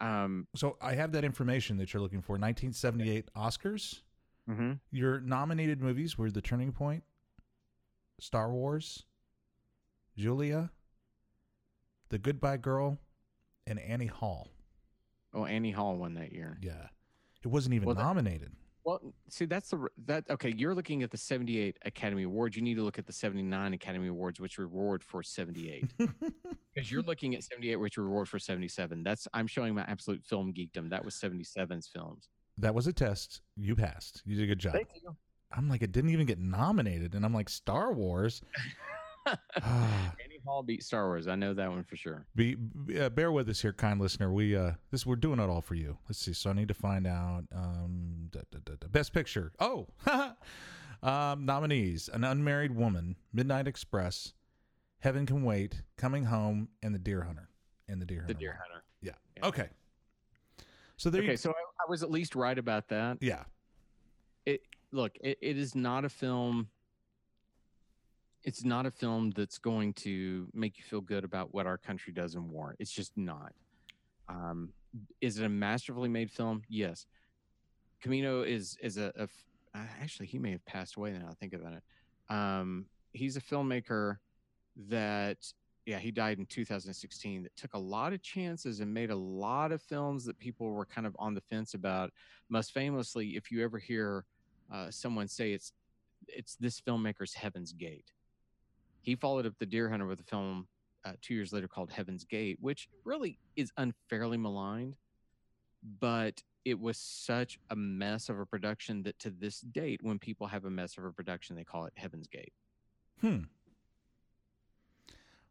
um 0.04 0.46
So 0.54 0.76
I 0.80 0.94
have 0.94 1.12
that 1.12 1.24
information 1.24 1.76
that 1.78 1.92
you're 1.92 2.02
looking 2.02 2.22
for. 2.22 2.34
1978 2.38 3.30
Oscars. 3.34 4.02
mhm. 4.48 4.78
Your 4.92 5.20
nominated 5.20 5.80
movies 5.80 6.16
were 6.16 6.30
The 6.30 6.40
Turning 6.42 6.70
Point, 6.72 7.02
Star 8.20 8.52
Wars, 8.52 9.04
Julia, 10.16 10.70
The 12.10 12.18
Goodbye 12.18 12.56
Girl, 12.58 12.98
and 13.66 13.78
Annie 13.80 14.06
Hall. 14.06 14.48
Oh 15.34 15.44
Annie 15.44 15.70
Hall 15.70 15.96
won 15.96 16.14
that 16.14 16.32
year. 16.32 16.58
Yeah. 16.62 16.88
It 17.44 17.48
wasn't 17.48 17.74
even 17.74 17.86
Well, 17.86 17.94
that- 17.94 18.02
nominated. 18.02 18.52
Well, 18.84 19.12
see, 19.28 19.44
that's 19.44 19.68
the 19.68 19.86
that 20.06 20.24
okay. 20.30 20.54
You're 20.56 20.74
looking 20.74 21.02
at 21.02 21.10
the 21.10 21.18
'78 21.18 21.76
Academy 21.84 22.22
Awards. 22.22 22.56
You 22.56 22.62
need 22.62 22.76
to 22.76 22.82
look 22.82 22.98
at 22.98 23.06
the 23.06 23.12
'79 23.12 23.74
Academy 23.74 24.08
Awards, 24.08 24.40
which 24.40 24.56
reward 24.56 25.04
for 25.04 25.22
'78, 25.22 25.92
because 25.98 26.90
you're 26.90 27.02
looking 27.02 27.34
at 27.34 27.42
'78, 27.44 27.76
which 27.76 27.98
reward 27.98 28.30
for 28.30 28.38
'77. 28.38 29.02
That's 29.02 29.28
I'm 29.34 29.46
showing 29.46 29.74
my 29.74 29.82
absolute 29.82 30.24
film 30.24 30.54
geekdom. 30.54 30.88
That 30.88 31.04
was 31.04 31.14
'77's 31.16 31.86
films. 31.88 32.28
that 32.56 32.74
was 32.74 32.86
a 32.86 32.92
test. 32.94 33.42
You 33.56 33.76
passed. 33.76 34.22
You 34.24 34.36
did 34.36 34.44
a 34.44 34.46
good 34.46 34.58
job. 34.58 34.76
you. 35.02 35.14
I'm 35.52 35.68
like, 35.68 35.82
it 35.82 35.92
didn't 35.92 36.10
even 36.10 36.24
get 36.26 36.38
nominated. 36.38 37.14
And 37.14 37.26
I'm 37.26 37.34
like, 37.34 37.50
Star 37.50 37.92
Wars. 37.92 38.40
Annie 39.56 40.40
Hall 40.44 40.62
beat 40.62 40.82
Star 40.82 41.06
Wars. 41.06 41.28
I 41.28 41.34
know 41.34 41.54
that 41.54 41.70
one 41.70 41.84
for 41.84 41.96
sure. 41.96 42.26
Be, 42.34 42.56
uh, 42.98 43.08
bear 43.10 43.32
with 43.32 43.48
us 43.48 43.60
here, 43.60 43.72
kind 43.72 44.00
listener. 44.00 44.32
We 44.32 44.56
uh, 44.56 44.72
this 44.90 45.04
we're 45.06 45.16
doing 45.16 45.38
it 45.40 45.48
all 45.48 45.60
for 45.60 45.74
you. 45.74 45.98
Let's 46.08 46.18
see. 46.18 46.32
So 46.32 46.50
I 46.50 46.52
need 46.52 46.68
to 46.68 46.74
find 46.74 47.06
out 47.06 47.44
um, 47.54 48.28
da, 48.30 48.40
da, 48.50 48.58
da, 48.64 48.88
best 48.88 49.12
picture. 49.12 49.52
Oh, 49.60 49.88
um, 51.02 51.44
nominees: 51.44 52.08
An 52.12 52.24
Unmarried 52.24 52.74
Woman, 52.74 53.16
Midnight 53.32 53.66
Express, 53.68 54.32
Heaven 55.00 55.26
Can 55.26 55.44
Wait, 55.44 55.82
Coming 55.96 56.24
Home, 56.24 56.68
and 56.82 56.94
The 56.94 56.98
Deer 56.98 57.22
Hunter. 57.22 57.48
And 57.88 58.00
The 58.02 58.06
Deer 58.06 58.24
The 58.26 58.34
Hunter. 58.34 58.38
Deer. 58.40 58.58
Hunter. 58.60 58.84
Yeah. 59.00 59.12
Yeah. 59.36 59.46
Okay. 59.46 59.68
So 60.96 61.10
there 61.10 61.22
Okay, 61.22 61.32
you 61.32 61.36
so 61.36 61.50
I, 61.50 61.84
I 61.86 61.90
was 61.90 62.02
at 62.02 62.10
least 62.10 62.34
right 62.34 62.58
about 62.58 62.88
that. 62.88 63.18
Yeah. 63.20 63.44
It 64.44 64.62
look, 64.90 65.12
it, 65.20 65.38
it 65.40 65.56
is 65.56 65.74
not 65.74 66.04
a 66.04 66.08
film. 66.08 66.68
It's 68.44 68.64
not 68.64 68.86
a 68.86 68.90
film 68.90 69.30
that's 69.30 69.58
going 69.58 69.92
to 69.94 70.48
make 70.54 70.78
you 70.78 70.84
feel 70.84 71.00
good 71.00 71.24
about 71.24 71.52
what 71.52 71.66
our 71.66 71.76
country 71.76 72.12
does 72.12 72.34
in 72.34 72.50
war. 72.50 72.76
It's 72.78 72.92
just 72.92 73.16
not. 73.16 73.52
Um, 74.28 74.70
is 75.20 75.38
it 75.38 75.44
a 75.44 75.48
masterfully 75.48 76.08
made 76.08 76.30
film? 76.30 76.62
Yes. 76.68 77.06
Camino 78.00 78.42
is 78.42 78.78
is 78.80 78.96
a, 78.96 79.12
a 79.16 79.28
uh, 79.74 79.82
actually 80.00 80.26
he 80.26 80.38
may 80.38 80.52
have 80.52 80.64
passed 80.64 80.96
away 80.96 81.12
now. 81.12 81.26
I 81.30 81.34
think 81.34 81.52
about 81.52 81.74
it. 81.74 81.82
Um, 82.34 82.86
he's 83.12 83.36
a 83.36 83.40
filmmaker 83.40 84.18
that 84.88 85.38
yeah 85.86 85.98
he 85.98 86.10
died 86.10 86.38
in 86.38 86.46
2016 86.46 87.42
that 87.42 87.56
took 87.56 87.74
a 87.74 87.78
lot 87.78 88.12
of 88.12 88.22
chances 88.22 88.80
and 88.80 88.92
made 88.92 89.10
a 89.10 89.16
lot 89.16 89.72
of 89.72 89.82
films 89.82 90.24
that 90.24 90.38
people 90.38 90.70
were 90.70 90.86
kind 90.86 91.06
of 91.06 91.16
on 91.18 91.34
the 91.34 91.40
fence 91.40 91.74
about. 91.74 92.12
Most 92.48 92.72
famously, 92.72 93.30
if 93.30 93.50
you 93.50 93.64
ever 93.64 93.78
hear 93.78 94.24
uh, 94.72 94.90
someone 94.90 95.28
say 95.28 95.52
it's 95.52 95.72
it's 96.26 96.56
this 96.56 96.80
filmmaker's 96.80 97.34
Heaven's 97.34 97.72
Gate. 97.72 98.12
He 99.08 99.16
followed 99.16 99.46
up 99.46 99.54
The 99.58 99.64
Deer 99.64 99.88
Hunter 99.88 100.04
with 100.04 100.20
a 100.20 100.24
film 100.24 100.68
uh, 101.02 101.12
two 101.22 101.32
years 101.32 101.50
later 101.50 101.66
called 101.66 101.90
Heaven's 101.90 102.24
Gate, 102.24 102.58
which 102.60 102.90
really 103.06 103.38
is 103.56 103.72
unfairly 103.78 104.36
maligned, 104.36 104.96
but 105.98 106.42
it 106.66 106.78
was 106.78 106.98
such 106.98 107.58
a 107.70 107.76
mess 107.76 108.28
of 108.28 108.38
a 108.38 108.44
production 108.44 109.02
that 109.04 109.18
to 109.20 109.30
this 109.30 109.62
date, 109.62 110.00
when 110.02 110.18
people 110.18 110.46
have 110.48 110.66
a 110.66 110.70
mess 110.70 110.98
of 110.98 111.06
a 111.06 111.10
production, 111.10 111.56
they 111.56 111.64
call 111.64 111.86
it 111.86 111.94
Heaven's 111.96 112.26
Gate. 112.26 112.52
Hmm. 113.22 113.44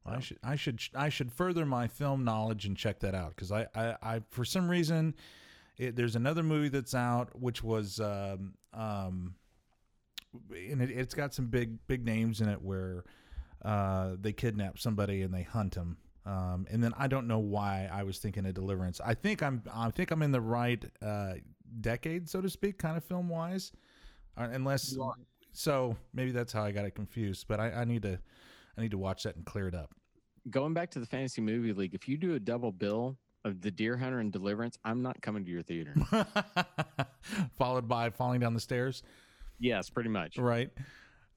Well, 0.05 0.13
I 0.13 0.19
should 0.19 0.37
I 0.43 0.55
should 0.55 0.79
I 0.93 1.09
should 1.09 1.31
further 1.31 1.65
my 1.65 1.87
film 1.87 2.23
knowledge 2.23 2.65
and 2.65 2.77
check 2.77 2.99
that 2.99 3.15
out 3.15 3.29
because 3.29 3.51
I, 3.51 3.65
I 3.73 3.95
I 4.03 4.21
for 4.29 4.45
some 4.45 4.69
reason 4.69 5.15
it, 5.79 5.95
there's 5.95 6.15
another 6.15 6.43
movie 6.43 6.69
that's 6.69 6.93
out 6.93 7.29
which 7.41 7.63
was 7.63 7.99
um 7.99 8.53
um 8.71 9.33
and 10.51 10.79
it, 10.79 10.91
it's 10.91 11.15
got 11.15 11.33
some 11.33 11.47
big 11.47 11.79
big 11.87 12.05
names 12.05 12.39
in 12.39 12.49
it 12.49 12.61
where 12.61 13.03
uh 13.63 14.15
they 14.19 14.33
kidnap 14.33 14.79
somebody 14.79 15.21
and 15.21 15.33
they 15.33 15.43
hunt 15.43 15.75
him 15.75 15.97
um 16.25 16.65
and 16.69 16.83
then 16.83 16.93
I 16.97 17.07
don't 17.07 17.27
know 17.27 17.39
why 17.39 17.89
I 17.91 18.03
was 18.03 18.19
thinking 18.19 18.45
of 18.45 18.53
Deliverance 18.53 19.01
I 19.03 19.13
think 19.13 19.41
I'm 19.41 19.63
I 19.73 19.89
think 19.91 20.11
I'm 20.11 20.21
in 20.21 20.31
the 20.31 20.41
right 20.41 20.83
uh 21.01 21.33
decade 21.81 22.29
so 22.29 22.41
to 22.41 22.49
speak 22.49 22.77
kind 22.77 22.97
of 22.97 23.03
film 23.03 23.29
wise 23.29 23.71
uh, 24.37 24.47
unless 24.51 24.95
so 25.51 25.97
maybe 26.13 26.31
that's 26.31 26.53
how 26.53 26.63
I 26.63 26.71
got 26.71 26.85
it 26.85 26.95
confused 26.95 27.45
but 27.47 27.59
I, 27.59 27.71
I 27.71 27.83
need 27.83 28.03
to 28.03 28.19
I 28.77 28.81
need 28.81 28.91
to 28.91 28.97
watch 28.97 29.23
that 29.23 29.35
and 29.35 29.45
clear 29.45 29.67
it 29.67 29.75
up. 29.75 29.91
Going 30.49 30.73
back 30.73 30.91
to 30.91 30.99
the 30.99 31.05
fantasy 31.05 31.41
movie 31.41 31.73
league, 31.73 31.95
if 31.95 32.07
you 32.07 32.17
do 32.17 32.35
a 32.35 32.39
double 32.39 32.71
bill 32.71 33.17
of 33.43 33.61
the 33.61 33.71
Deer 33.71 33.97
Hunter 33.97 34.19
and 34.19 34.31
Deliverance, 34.31 34.77
I'm 34.85 35.01
not 35.01 35.21
coming 35.21 35.43
to 35.45 35.51
your 35.51 35.63
theater. 35.63 35.95
Followed 37.57 37.87
by 37.87 38.09
falling 38.11 38.39
down 38.39 38.53
the 38.53 38.59
stairs. 38.59 39.03
yes, 39.59 39.89
pretty 39.89 40.09
much. 40.09 40.37
Right. 40.37 40.69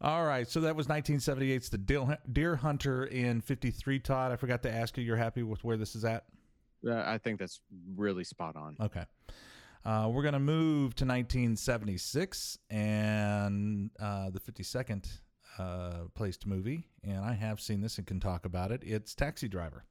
All 0.03 0.25
right. 0.25 0.49
So 0.49 0.61
that 0.61 0.75
was 0.75 0.87
1978's 0.87 1.69
The 1.69 2.19
Deer 2.33 2.57
Hunter 2.57 3.05
in 3.05 3.41
53. 3.41 3.99
Todd, 3.99 4.33
I 4.33 4.37
forgot 4.37 4.63
to 4.63 4.73
ask 4.73 4.97
you. 4.97 5.05
You're 5.05 5.17
happy 5.17 5.43
with 5.43 5.63
where 5.63 5.77
this 5.77 5.95
is 5.95 6.05
at? 6.05 6.25
Uh, 6.87 7.03
I 7.05 7.19
think 7.19 7.39
that's 7.39 7.61
really 7.97 8.25
spot 8.25 8.57
on. 8.57 8.77
Okay. 8.81 9.05
Uh, 9.85 10.09
we're 10.11 10.23
going 10.23 10.35
to 10.35 10.39
move 10.39 10.95
to 10.95 11.05
1976 11.05 12.59
and 12.71 13.91
uh, 14.01 14.31
the 14.31 14.41
52nd 14.41 15.07
uh, 15.59 15.93
placed 16.15 16.47
movie. 16.47 16.87
And 17.05 17.25
I 17.25 17.35
have 17.35 17.61
seen 17.61 17.81
this 17.81 17.99
and 17.99 18.07
can 18.07 18.21
talk 18.21 18.47
about 18.47 18.73
it. 18.73 18.83
It's 18.85 19.15
Taxi 19.15 19.49
Driver. 19.49 19.85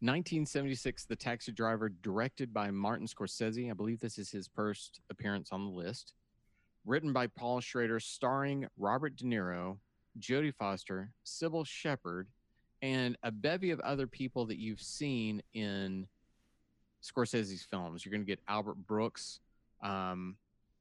1976, 0.00 1.04
The 1.04 1.16
Taxi 1.16 1.52
Driver, 1.52 1.90
directed 1.90 2.54
by 2.54 2.70
Martin 2.70 3.06
Scorsese. 3.06 3.70
I 3.70 3.74
believe 3.74 4.00
this 4.00 4.16
is 4.16 4.30
his 4.30 4.48
first 4.54 5.00
appearance 5.10 5.50
on 5.52 5.66
the 5.66 5.70
list. 5.70 6.14
Written 6.86 7.12
by 7.12 7.26
Paul 7.26 7.60
Schrader, 7.60 8.00
starring 8.00 8.66
Robert 8.78 9.16
De 9.16 9.24
Niro, 9.24 9.78
Jodie 10.18 10.54
Foster, 10.54 11.12
Cybill 11.24 11.66
Shepherd, 11.66 12.28
and 12.82 13.16
a 13.22 13.30
bevy 13.30 13.70
of 13.70 13.80
other 13.80 14.06
people 14.06 14.46
that 14.46 14.58
you've 14.58 14.80
seen 14.80 15.42
in 15.52 16.06
Scorsese's 17.02 17.66
films. 17.70 18.04
You're 18.04 18.12
going 18.12 18.22
to 18.22 18.26
get 18.26 18.40
Albert 18.48 18.86
Brooks. 18.86 19.40
Um, 19.82 20.36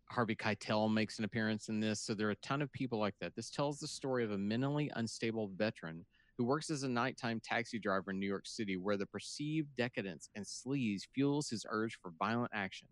Harvey 0.09 0.35
Keitel 0.35 0.91
makes 0.91 1.19
an 1.19 1.25
appearance 1.25 1.69
in 1.69 1.79
this. 1.79 1.99
So 1.99 2.13
there 2.13 2.27
are 2.27 2.31
a 2.31 2.35
ton 2.37 2.61
of 2.61 2.71
people 2.71 2.99
like 2.99 3.15
that. 3.19 3.35
This 3.35 3.49
tells 3.49 3.79
the 3.79 3.87
story 3.87 4.23
of 4.23 4.31
a 4.31 4.37
mentally 4.37 4.91
unstable 4.95 5.51
veteran 5.55 6.05
who 6.37 6.45
works 6.45 6.69
as 6.69 6.83
a 6.83 6.89
nighttime 6.89 7.41
taxi 7.43 7.77
driver 7.77 8.11
in 8.11 8.19
New 8.19 8.27
York 8.27 8.47
City, 8.47 8.77
where 8.77 8.97
the 8.97 9.05
perceived 9.05 9.67
decadence 9.75 10.29
and 10.35 10.45
sleaze 10.45 11.01
fuels 11.13 11.49
his 11.49 11.65
urge 11.69 11.99
for 12.01 12.13
violent 12.17 12.51
action 12.53 12.87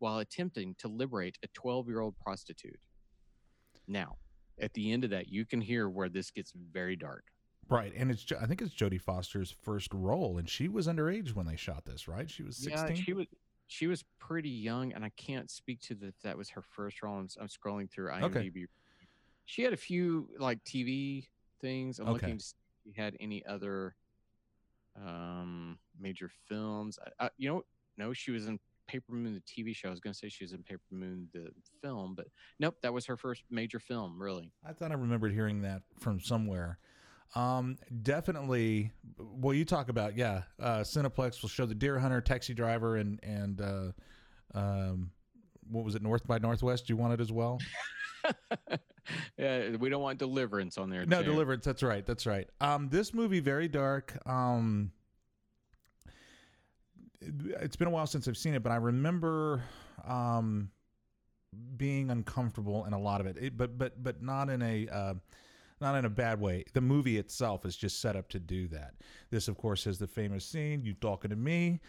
while 0.00 0.18
attempting 0.18 0.74
to 0.78 0.88
liberate 0.88 1.38
a 1.42 1.48
12 1.48 1.88
year 1.88 2.00
old 2.00 2.18
prostitute. 2.18 2.80
Now, 3.86 4.16
at 4.60 4.72
the 4.74 4.92
end 4.92 5.04
of 5.04 5.10
that, 5.10 5.28
you 5.28 5.44
can 5.46 5.60
hear 5.60 5.88
where 5.88 6.08
this 6.08 6.30
gets 6.30 6.52
very 6.52 6.96
dark. 6.96 7.24
Right. 7.68 7.92
And 7.96 8.10
it's 8.10 8.26
I 8.32 8.46
think 8.46 8.60
it's 8.60 8.74
Jodie 8.74 9.00
Foster's 9.00 9.54
first 9.62 9.94
role. 9.94 10.38
And 10.38 10.48
she 10.48 10.68
was 10.68 10.88
underage 10.88 11.34
when 11.34 11.46
they 11.46 11.56
shot 11.56 11.84
this, 11.84 12.08
right? 12.08 12.28
She 12.28 12.42
was 12.42 12.56
16. 12.56 12.96
Yeah, 12.96 13.02
she 13.02 13.12
was 13.12 13.26
she 13.68 13.86
was 13.86 14.04
pretty 14.18 14.48
young, 14.50 14.92
and 14.92 15.04
I 15.04 15.10
can't 15.10 15.48
speak 15.48 15.80
to 15.82 15.94
that. 15.96 16.14
That 16.24 16.36
was 16.36 16.50
her 16.50 16.62
first 16.62 17.00
role. 17.02 17.18
I'm, 17.18 17.28
I'm 17.40 17.46
scrolling 17.46 17.88
through 17.88 18.10
IMDb. 18.10 18.48
Okay. 18.48 18.66
She 19.44 19.62
had 19.62 19.72
a 19.72 19.76
few 19.76 20.28
like 20.38 20.62
TV 20.64 21.28
things. 21.60 22.00
I'm 22.00 22.08
Okay. 22.08 22.12
looking 22.14 22.38
to 22.38 22.44
see 22.44 22.56
if 22.86 22.94
she 22.94 23.00
had 23.00 23.16
any 23.20 23.44
other 23.46 23.94
um 24.96 25.78
major 25.98 26.30
films. 26.48 26.98
I, 27.20 27.26
I, 27.26 27.30
you 27.36 27.48
know, 27.48 27.62
no, 27.96 28.12
she 28.12 28.32
was 28.32 28.46
in 28.46 28.58
Paper 28.90 29.12
Moon, 29.12 29.34
the 29.34 29.40
TV 29.40 29.74
show. 29.74 29.86
I 29.86 29.90
was 29.92 30.00
going 30.00 30.12
to 30.12 30.18
say 30.18 30.28
she 30.28 30.42
was 30.42 30.52
in 30.52 30.64
Paper 30.64 30.82
Moon, 30.90 31.28
the 31.32 31.52
film, 31.80 32.14
but 32.16 32.26
nope, 32.58 32.74
that 32.82 32.92
was 32.92 33.06
her 33.06 33.16
first 33.16 33.44
major 33.48 33.78
film. 33.78 34.20
Really, 34.20 34.50
I 34.66 34.72
thought 34.72 34.90
I 34.90 34.94
remembered 34.94 35.32
hearing 35.32 35.62
that 35.62 35.82
from 36.00 36.18
somewhere. 36.18 36.78
Um, 37.36 37.76
definitely. 38.02 38.90
Well, 39.16 39.54
you 39.54 39.64
talk 39.64 39.90
about 39.90 40.16
yeah. 40.16 40.42
Uh, 40.60 40.80
Cineplex 40.80 41.40
will 41.40 41.48
show 41.48 41.66
the 41.66 41.74
Deer 41.74 42.00
Hunter, 42.00 42.20
Taxi 42.20 42.52
Driver, 42.52 42.96
and 42.96 43.20
and 43.22 43.60
uh, 43.60 43.92
um, 44.54 45.12
what 45.70 45.84
was 45.84 45.94
it? 45.94 46.02
North 46.02 46.26
by 46.26 46.38
Northwest. 46.38 46.88
You 46.88 46.96
want 46.96 47.12
it 47.12 47.20
as 47.20 47.30
well? 47.30 47.60
yeah, 49.38 49.76
we 49.76 49.88
don't 49.88 50.02
want 50.02 50.18
Deliverance 50.18 50.78
on 50.78 50.90
there. 50.90 51.06
No, 51.06 51.22
too. 51.22 51.30
Deliverance. 51.30 51.64
That's 51.64 51.84
right. 51.84 52.04
That's 52.04 52.26
right. 52.26 52.48
Um, 52.60 52.88
this 52.88 53.14
movie 53.14 53.40
very 53.40 53.68
dark. 53.68 54.18
Um, 54.26 54.90
it's 57.20 57.76
been 57.76 57.88
a 57.88 57.90
while 57.90 58.06
since 58.06 58.28
I've 58.28 58.36
seen 58.36 58.54
it, 58.54 58.62
but 58.62 58.72
I 58.72 58.76
remember 58.76 59.62
um, 60.06 60.70
being 61.76 62.10
uncomfortable 62.10 62.84
in 62.86 62.92
a 62.92 62.98
lot 62.98 63.20
of 63.20 63.26
it. 63.26 63.36
it 63.38 63.56
but 63.56 63.76
but 63.78 64.02
but 64.02 64.22
not 64.22 64.48
in 64.48 64.62
a 64.62 64.88
uh, 64.88 65.14
not 65.80 65.96
in 65.96 66.04
a 66.04 66.10
bad 66.10 66.40
way. 66.40 66.64
The 66.72 66.80
movie 66.80 67.18
itself 67.18 67.64
is 67.64 67.76
just 67.76 68.00
set 68.00 68.16
up 68.16 68.28
to 68.30 68.38
do 68.38 68.68
that. 68.68 68.94
This, 69.30 69.48
of 69.48 69.56
course, 69.56 69.84
has 69.84 69.98
the 69.98 70.06
famous 70.06 70.44
scene: 70.44 70.82
"You 70.84 70.94
talking 70.94 71.30
to 71.30 71.36
me." 71.36 71.80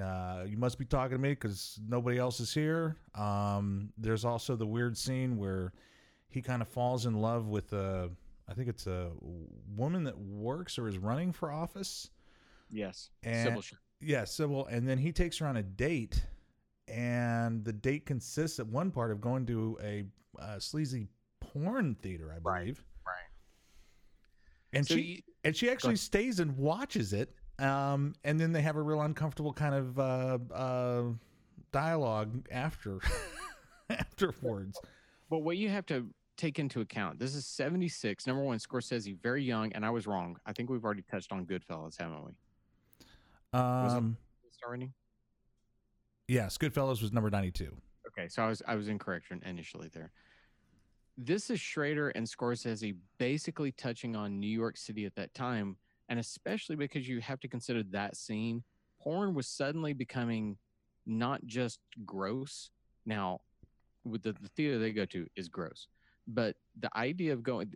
Uh, 0.00 0.44
you 0.46 0.56
must 0.56 0.78
be 0.78 0.84
talking 0.86 1.16
to 1.16 1.20
me 1.20 1.30
because 1.30 1.78
nobody 1.86 2.16
else 2.16 2.40
is 2.40 2.54
here. 2.54 2.96
Um, 3.14 3.92
there's 3.98 4.24
also 4.24 4.56
the 4.56 4.66
weird 4.66 4.96
scene 4.96 5.36
where 5.36 5.72
he 6.30 6.40
kind 6.40 6.62
of 6.62 6.68
falls 6.68 7.04
in 7.04 7.20
love 7.20 7.48
with 7.48 7.72
a, 7.74 8.08
I 8.48 8.54
think 8.54 8.68
it's 8.68 8.86
a 8.86 9.10
woman 9.76 10.04
that 10.04 10.16
works 10.16 10.78
or 10.78 10.88
is 10.88 10.96
running 10.96 11.32
for 11.32 11.52
office. 11.52 12.08
Yes, 12.70 13.10
And- 13.22 13.48
Shepherd. 13.48 13.78
Yeah, 14.00 14.22
Cybill, 14.22 14.66
and 14.70 14.88
then 14.88 14.98
he 14.98 15.12
takes 15.12 15.38
her 15.38 15.46
on 15.46 15.58
a 15.58 15.62
date, 15.62 16.24
and 16.88 17.64
the 17.64 17.72
date 17.72 18.06
consists 18.06 18.58
at 18.58 18.66
one 18.66 18.90
part 18.90 19.10
of 19.10 19.20
going 19.20 19.44
to 19.46 19.78
a 19.82 20.04
uh, 20.40 20.58
sleazy 20.58 21.08
porn 21.40 21.94
theater, 21.96 22.32
I 22.34 22.38
believe. 22.38 22.82
right. 23.06 23.14
And 24.72 24.86
So 24.86 24.94
she 24.94 25.00
you- 25.02 25.22
and 25.44 25.56
she 25.56 25.70
actually 25.70 25.96
stays 25.96 26.38
and 26.40 26.56
watches 26.56 27.12
it. 27.12 27.34
Um, 27.58 28.14
and 28.24 28.38
then 28.40 28.52
they 28.52 28.62
have 28.62 28.76
a 28.76 28.82
real 28.82 29.02
uncomfortable 29.02 29.52
kind 29.52 29.74
of 29.74 29.98
uh, 29.98 30.38
uh, 30.54 31.02
dialogue 31.72 32.46
after 32.50 33.00
afterwards. 33.90 34.78
But 35.28 35.40
what 35.40 35.56
you 35.58 35.68
have 35.68 35.84
to 35.86 36.06
take 36.36 36.58
into 36.58 36.80
account, 36.80 37.18
this 37.18 37.34
is 37.34 37.46
76. 37.46 38.26
Number 38.26 38.42
one, 38.42 38.58
Scorsese, 38.58 39.16
very 39.20 39.42
young, 39.42 39.72
and 39.72 39.84
I 39.84 39.90
was 39.90 40.06
wrong. 40.06 40.36
I 40.46 40.52
think 40.52 40.70
we've 40.70 40.84
already 40.84 41.02
touched 41.02 41.32
on 41.32 41.44
Goodfellas, 41.46 41.98
haven't 42.00 42.24
we? 42.24 42.32
Um, 43.52 44.16
Starting? 44.52 44.92
yes, 46.28 46.56
Goodfellas 46.58 47.02
was 47.02 47.12
number 47.12 47.30
ninety-two. 47.30 47.76
Okay, 48.08 48.28
so 48.28 48.42
I 48.42 48.48
was 48.48 48.62
I 48.66 48.74
was 48.76 48.88
incorrect 48.88 49.26
initially 49.44 49.88
there. 49.92 50.12
This 51.16 51.50
is 51.50 51.60
Schrader 51.60 52.10
and 52.10 52.26
Scorsese 52.26 52.96
basically 53.18 53.72
touching 53.72 54.16
on 54.16 54.38
New 54.38 54.48
York 54.48 54.76
City 54.76 55.04
at 55.04 55.14
that 55.16 55.34
time, 55.34 55.76
and 56.08 56.18
especially 56.18 56.76
because 56.76 57.08
you 57.08 57.20
have 57.20 57.40
to 57.40 57.48
consider 57.48 57.82
that 57.90 58.16
scene. 58.16 58.62
Porn 59.00 59.34
was 59.34 59.48
suddenly 59.48 59.92
becoming 59.94 60.56
not 61.06 61.44
just 61.46 61.80
gross. 62.04 62.70
Now, 63.06 63.40
with 64.04 64.22
the, 64.22 64.32
the 64.34 64.48
theater 64.48 64.78
they 64.78 64.92
go 64.92 65.06
to 65.06 65.26
is 65.36 65.48
gross, 65.48 65.88
but 66.28 66.54
the 66.78 66.90
idea 66.96 67.32
of 67.32 67.42
going 67.42 67.72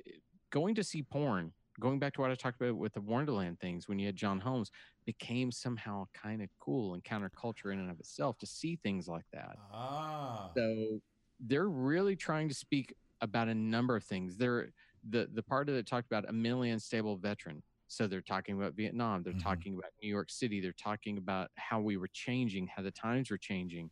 going 0.51 0.74
to 0.74 0.84
see 0.84 1.02
porn, 1.02 1.52
going 1.80 1.98
back 1.98 2.12
to 2.14 2.20
what 2.20 2.30
I 2.30 2.34
talked 2.34 2.60
about 2.60 2.76
with 2.76 2.92
the 2.92 3.01
Wonderland 3.01 3.59
things 3.59 3.88
when 3.88 3.98
you 3.98 4.06
had 4.06 4.16
John 4.16 4.38
Holmes, 4.38 4.70
became 5.06 5.52
somehow 5.52 6.05
kind 6.14 6.43
of 6.43 6.48
cool 6.59 6.94
and 6.94 7.05
counterculture 7.05 7.72
in 7.72 7.78
and 7.78 7.90
of 7.90 8.01
itself 8.01 8.39
to 8.39 8.47
see 8.47 8.76
things 8.76 9.06
like 9.09 9.24
that. 9.32 9.56
Ah, 9.72 10.51
So 10.56 11.01
they're 11.40 11.68
really 11.68 12.16
trying 12.16 12.48
to 12.48 12.55
speak 12.55 12.94
about 13.20 13.48
a 13.48 13.55
number 13.55 13.97
of 13.97 14.05
things. 14.05 14.36
They're 14.36 14.70
the 15.10 15.28
the 15.32 15.43
part 15.43 15.68
of 15.68 15.74
it 15.74 15.86
talked 15.86 16.06
about 16.06 16.28
a 16.28 16.32
mentally 16.32 16.70
unstable 16.70 17.16
veteran. 17.16 17.62
So 17.89 18.06
they're 18.06 18.22
talking 18.22 18.56
about 18.56 18.74
Vietnam. 18.74 19.22
They're 19.22 19.35
Mhm. 19.35 19.43
talking 19.43 19.74
about 19.74 19.90
New 20.02 20.09
York 20.09 20.31
City. 20.31 20.60
They're 20.60 20.72
talking 20.72 21.18
about 21.18 21.51
how 21.56 21.81
we 21.81 21.97
were 21.97 22.09
changing, 22.12 22.66
how 22.68 22.82
the 22.82 22.90
times 22.90 23.31
were 23.31 23.39
changing, 23.39 23.90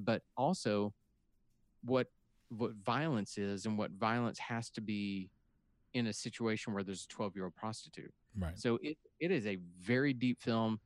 but 0.00 0.22
also 0.36 0.94
what 1.82 2.08
what 2.50 2.72
violence 2.76 3.36
is 3.38 3.66
and 3.66 3.76
what 3.76 3.90
violence 3.92 4.38
has 4.38 4.70
to 4.70 4.80
be 4.80 5.30
in 5.94 6.06
a 6.06 6.12
situation 6.12 6.72
where 6.72 6.84
there's 6.84 7.04
a 7.04 7.08
12 7.08 7.34
year 7.34 7.44
old 7.44 7.54
prostitute. 7.56 8.12
right. 8.38 8.56
So 8.58 8.78
it 8.82 8.98
it 9.24 9.30
is 9.30 9.46
a 9.46 9.58
very 9.80 10.12
deep 10.12 10.40
film. 10.40 10.78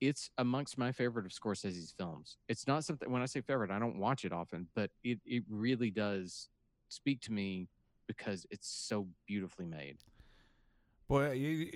It's 0.00 0.30
amongst 0.38 0.76
my 0.76 0.90
favorite 0.90 1.24
of 1.24 1.32
Scorsese's 1.32 1.94
films. 1.96 2.36
It's 2.48 2.66
not 2.66 2.84
something 2.84 3.10
when 3.10 3.22
I 3.22 3.26
say 3.26 3.40
favorite, 3.40 3.70
I 3.70 3.78
don't 3.78 3.98
watch 3.98 4.24
it 4.24 4.32
often, 4.32 4.66
but 4.74 4.90
it 5.04 5.20
it 5.24 5.44
really 5.48 5.90
does 5.90 6.48
speak 6.88 7.20
to 7.22 7.32
me 7.32 7.68
because 8.08 8.44
it's 8.50 8.68
so 8.68 9.06
beautifully 9.26 9.66
made. 9.66 9.98
Boy, 11.08 11.30
you, 11.32 11.70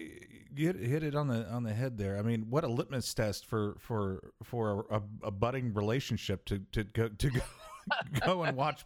you 0.57 0.73
hit, 0.73 1.05
it 1.05 1.15
on 1.15 1.29
the 1.29 1.49
on 1.49 1.63
the 1.63 1.73
head 1.73 1.97
there. 1.97 2.19
I 2.19 2.23
mean, 2.23 2.47
what 2.51 2.65
a 2.65 2.69
litmus 2.69 3.15
test 3.15 3.47
for 3.47 3.77
for 3.79 4.33
for 4.43 4.87
a, 4.91 5.01
a 5.23 5.31
budding 5.31 5.73
relationship 5.73 6.45
to 6.47 6.59
to 6.73 6.83
go 6.83 7.09
to 7.09 7.31
go, 7.31 7.41
go 8.27 8.43
and 8.43 8.57
watch 8.57 8.85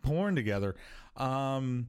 porn 0.00 0.34
together. 0.34 0.76
Um, 1.18 1.88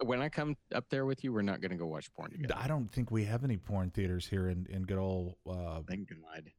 When 0.00 0.22
I 0.22 0.28
come 0.28 0.56
up 0.74 0.88
there 0.90 1.04
with 1.06 1.24
you, 1.24 1.32
we're 1.32 1.42
not 1.42 1.60
going 1.60 1.70
to 1.70 1.76
go 1.76 1.86
watch 1.86 2.12
porn 2.14 2.30
together. 2.30 2.54
I 2.56 2.66
don't 2.66 2.90
think 2.90 3.10
we 3.10 3.24
have 3.24 3.44
any 3.44 3.56
porn 3.56 3.90
theaters 3.90 4.26
here 4.26 4.48
in, 4.48 4.66
in 4.70 4.82
good 4.84 4.98
old 4.98 5.36
uh, 5.48 5.80
Thank 5.88 6.08
God. 6.08 6.50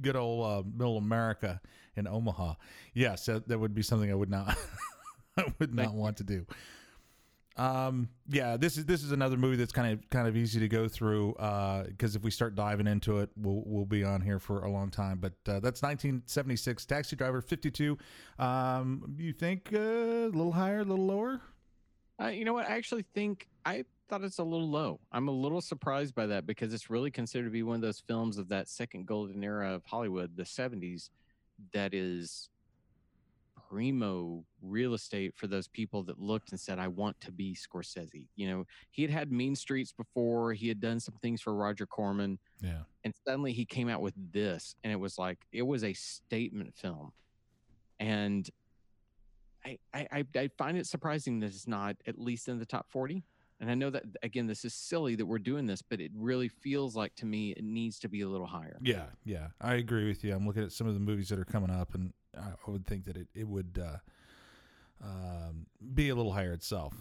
good 0.00 0.16
old 0.16 0.46
uh, 0.46 0.68
middle 0.68 0.96
America 0.96 1.60
in 1.96 2.06
Omaha. 2.06 2.54
Yes, 2.94 3.26
that, 3.26 3.48
that 3.48 3.58
would 3.58 3.74
be 3.74 3.82
something 3.82 4.10
I 4.10 4.14
would 4.14 4.30
not 4.30 4.56
I 5.36 5.44
would 5.58 5.74
not 5.74 5.86
Thank 5.86 5.96
want 5.96 6.16
to 6.18 6.24
do. 6.24 6.46
Um, 7.56 8.08
yeah, 8.28 8.56
this 8.56 8.78
is 8.78 8.86
this 8.86 9.02
is 9.02 9.12
another 9.12 9.36
movie 9.36 9.56
that's 9.56 9.72
kind 9.72 9.92
of 9.92 10.08
kind 10.08 10.26
of 10.26 10.36
easy 10.36 10.60
to 10.60 10.68
go 10.68 10.88
through 10.88 11.34
because 11.88 12.16
if 12.16 12.22
we 12.22 12.30
start 12.30 12.54
diving 12.54 12.86
into 12.86 13.18
it, 13.18 13.28
we'll 13.36 13.62
we'll 13.66 13.84
be 13.84 14.02
on 14.02 14.22
here 14.22 14.38
for 14.38 14.64
a 14.64 14.70
long 14.70 14.90
time. 14.90 15.18
But 15.18 15.32
uh, 15.46 15.60
that's 15.60 15.82
1976, 15.82 16.86
Taxi 16.86 17.16
Driver 17.16 17.42
52. 17.42 17.98
Um, 18.38 19.14
you 19.18 19.32
think 19.32 19.70
uh, 19.74 19.78
a 19.78 20.28
little 20.28 20.52
higher, 20.52 20.80
a 20.80 20.84
little 20.84 21.06
lower? 21.06 21.42
Uh, 22.20 22.28
you 22.28 22.44
know 22.44 22.52
what? 22.52 22.68
I 22.68 22.76
actually 22.76 23.04
think 23.14 23.48
I 23.64 23.84
thought 24.08 24.22
it's 24.22 24.38
a 24.38 24.44
little 24.44 24.68
low. 24.68 25.00
I'm 25.12 25.28
a 25.28 25.32
little 25.32 25.60
surprised 25.60 26.14
by 26.14 26.26
that 26.26 26.46
because 26.46 26.74
it's 26.74 26.90
really 26.90 27.10
considered 27.10 27.44
to 27.44 27.50
be 27.50 27.62
one 27.62 27.76
of 27.76 27.82
those 27.82 28.02
films 28.06 28.38
of 28.38 28.48
that 28.48 28.68
second 28.68 29.06
golden 29.06 29.42
era 29.42 29.72
of 29.72 29.84
Hollywood, 29.84 30.36
the 30.36 30.42
70s, 30.42 31.10
that 31.72 31.94
is 31.94 32.48
primo 33.70 34.44
real 34.62 34.94
estate 34.94 35.32
for 35.36 35.46
those 35.46 35.68
people 35.68 36.02
that 36.02 36.20
looked 36.20 36.50
and 36.50 36.58
said, 36.58 36.78
I 36.78 36.88
want 36.88 37.20
to 37.20 37.32
be 37.32 37.54
Scorsese. 37.54 38.26
You 38.34 38.48
know, 38.48 38.66
he 38.90 39.02
had 39.02 39.10
had 39.10 39.30
Mean 39.30 39.54
Streets 39.54 39.92
before, 39.92 40.52
he 40.52 40.68
had 40.68 40.80
done 40.80 40.98
some 40.98 41.14
things 41.22 41.40
for 41.40 41.54
Roger 41.54 41.86
Corman, 41.86 42.38
Yeah, 42.60 42.82
and 43.04 43.14
suddenly 43.24 43.52
he 43.52 43.64
came 43.64 43.88
out 43.88 44.02
with 44.02 44.14
this, 44.32 44.74
and 44.82 44.92
it 44.92 44.96
was 44.96 45.18
like, 45.18 45.38
it 45.52 45.62
was 45.62 45.84
a 45.84 45.92
statement 45.92 46.74
film. 46.74 47.12
And 48.00 48.48
I, 49.64 49.78
I, 49.94 50.24
I- 50.34 50.50
find 50.56 50.76
it 50.78 50.86
surprising 50.86 51.40
that 51.40 51.46
it's 51.46 51.66
not 51.68 51.96
at 52.06 52.18
least 52.18 52.48
in 52.48 52.58
the 52.58 52.66
top 52.66 52.86
40. 52.90 53.22
And 53.60 53.70
I 53.70 53.74
know 53.74 53.90
that 53.90 54.04
again, 54.22 54.46
this 54.46 54.64
is 54.64 54.72
silly 54.72 55.16
that 55.16 55.26
we're 55.26 55.38
doing 55.38 55.66
this, 55.66 55.82
but 55.82 56.00
it 56.00 56.10
really 56.14 56.48
feels 56.48 56.96
like 56.96 57.14
to 57.16 57.26
me 57.26 57.50
it 57.50 57.62
needs 57.62 57.98
to 57.98 58.08
be 58.08 58.22
a 58.22 58.28
little 58.28 58.46
higher. 58.46 58.78
yeah, 58.82 59.04
yeah. 59.24 59.48
I 59.60 59.74
agree 59.74 60.08
with 60.08 60.24
you. 60.24 60.34
I'm 60.34 60.46
looking 60.46 60.62
at 60.62 60.72
some 60.72 60.86
of 60.86 60.94
the 60.94 61.00
movies 61.00 61.28
that 61.28 61.38
are 61.38 61.44
coming 61.44 61.68
up, 61.70 61.94
and 61.94 62.12
I, 62.38 62.52
would 62.66 62.86
think 62.86 63.04
that 63.04 63.18
it 63.18 63.28
it 63.34 63.46
would 63.46 63.78
uh, 63.82 63.98
um, 65.04 65.66
be 65.94 66.08
a 66.08 66.14
little 66.14 66.32
higher 66.32 66.52
itself. 66.52 66.94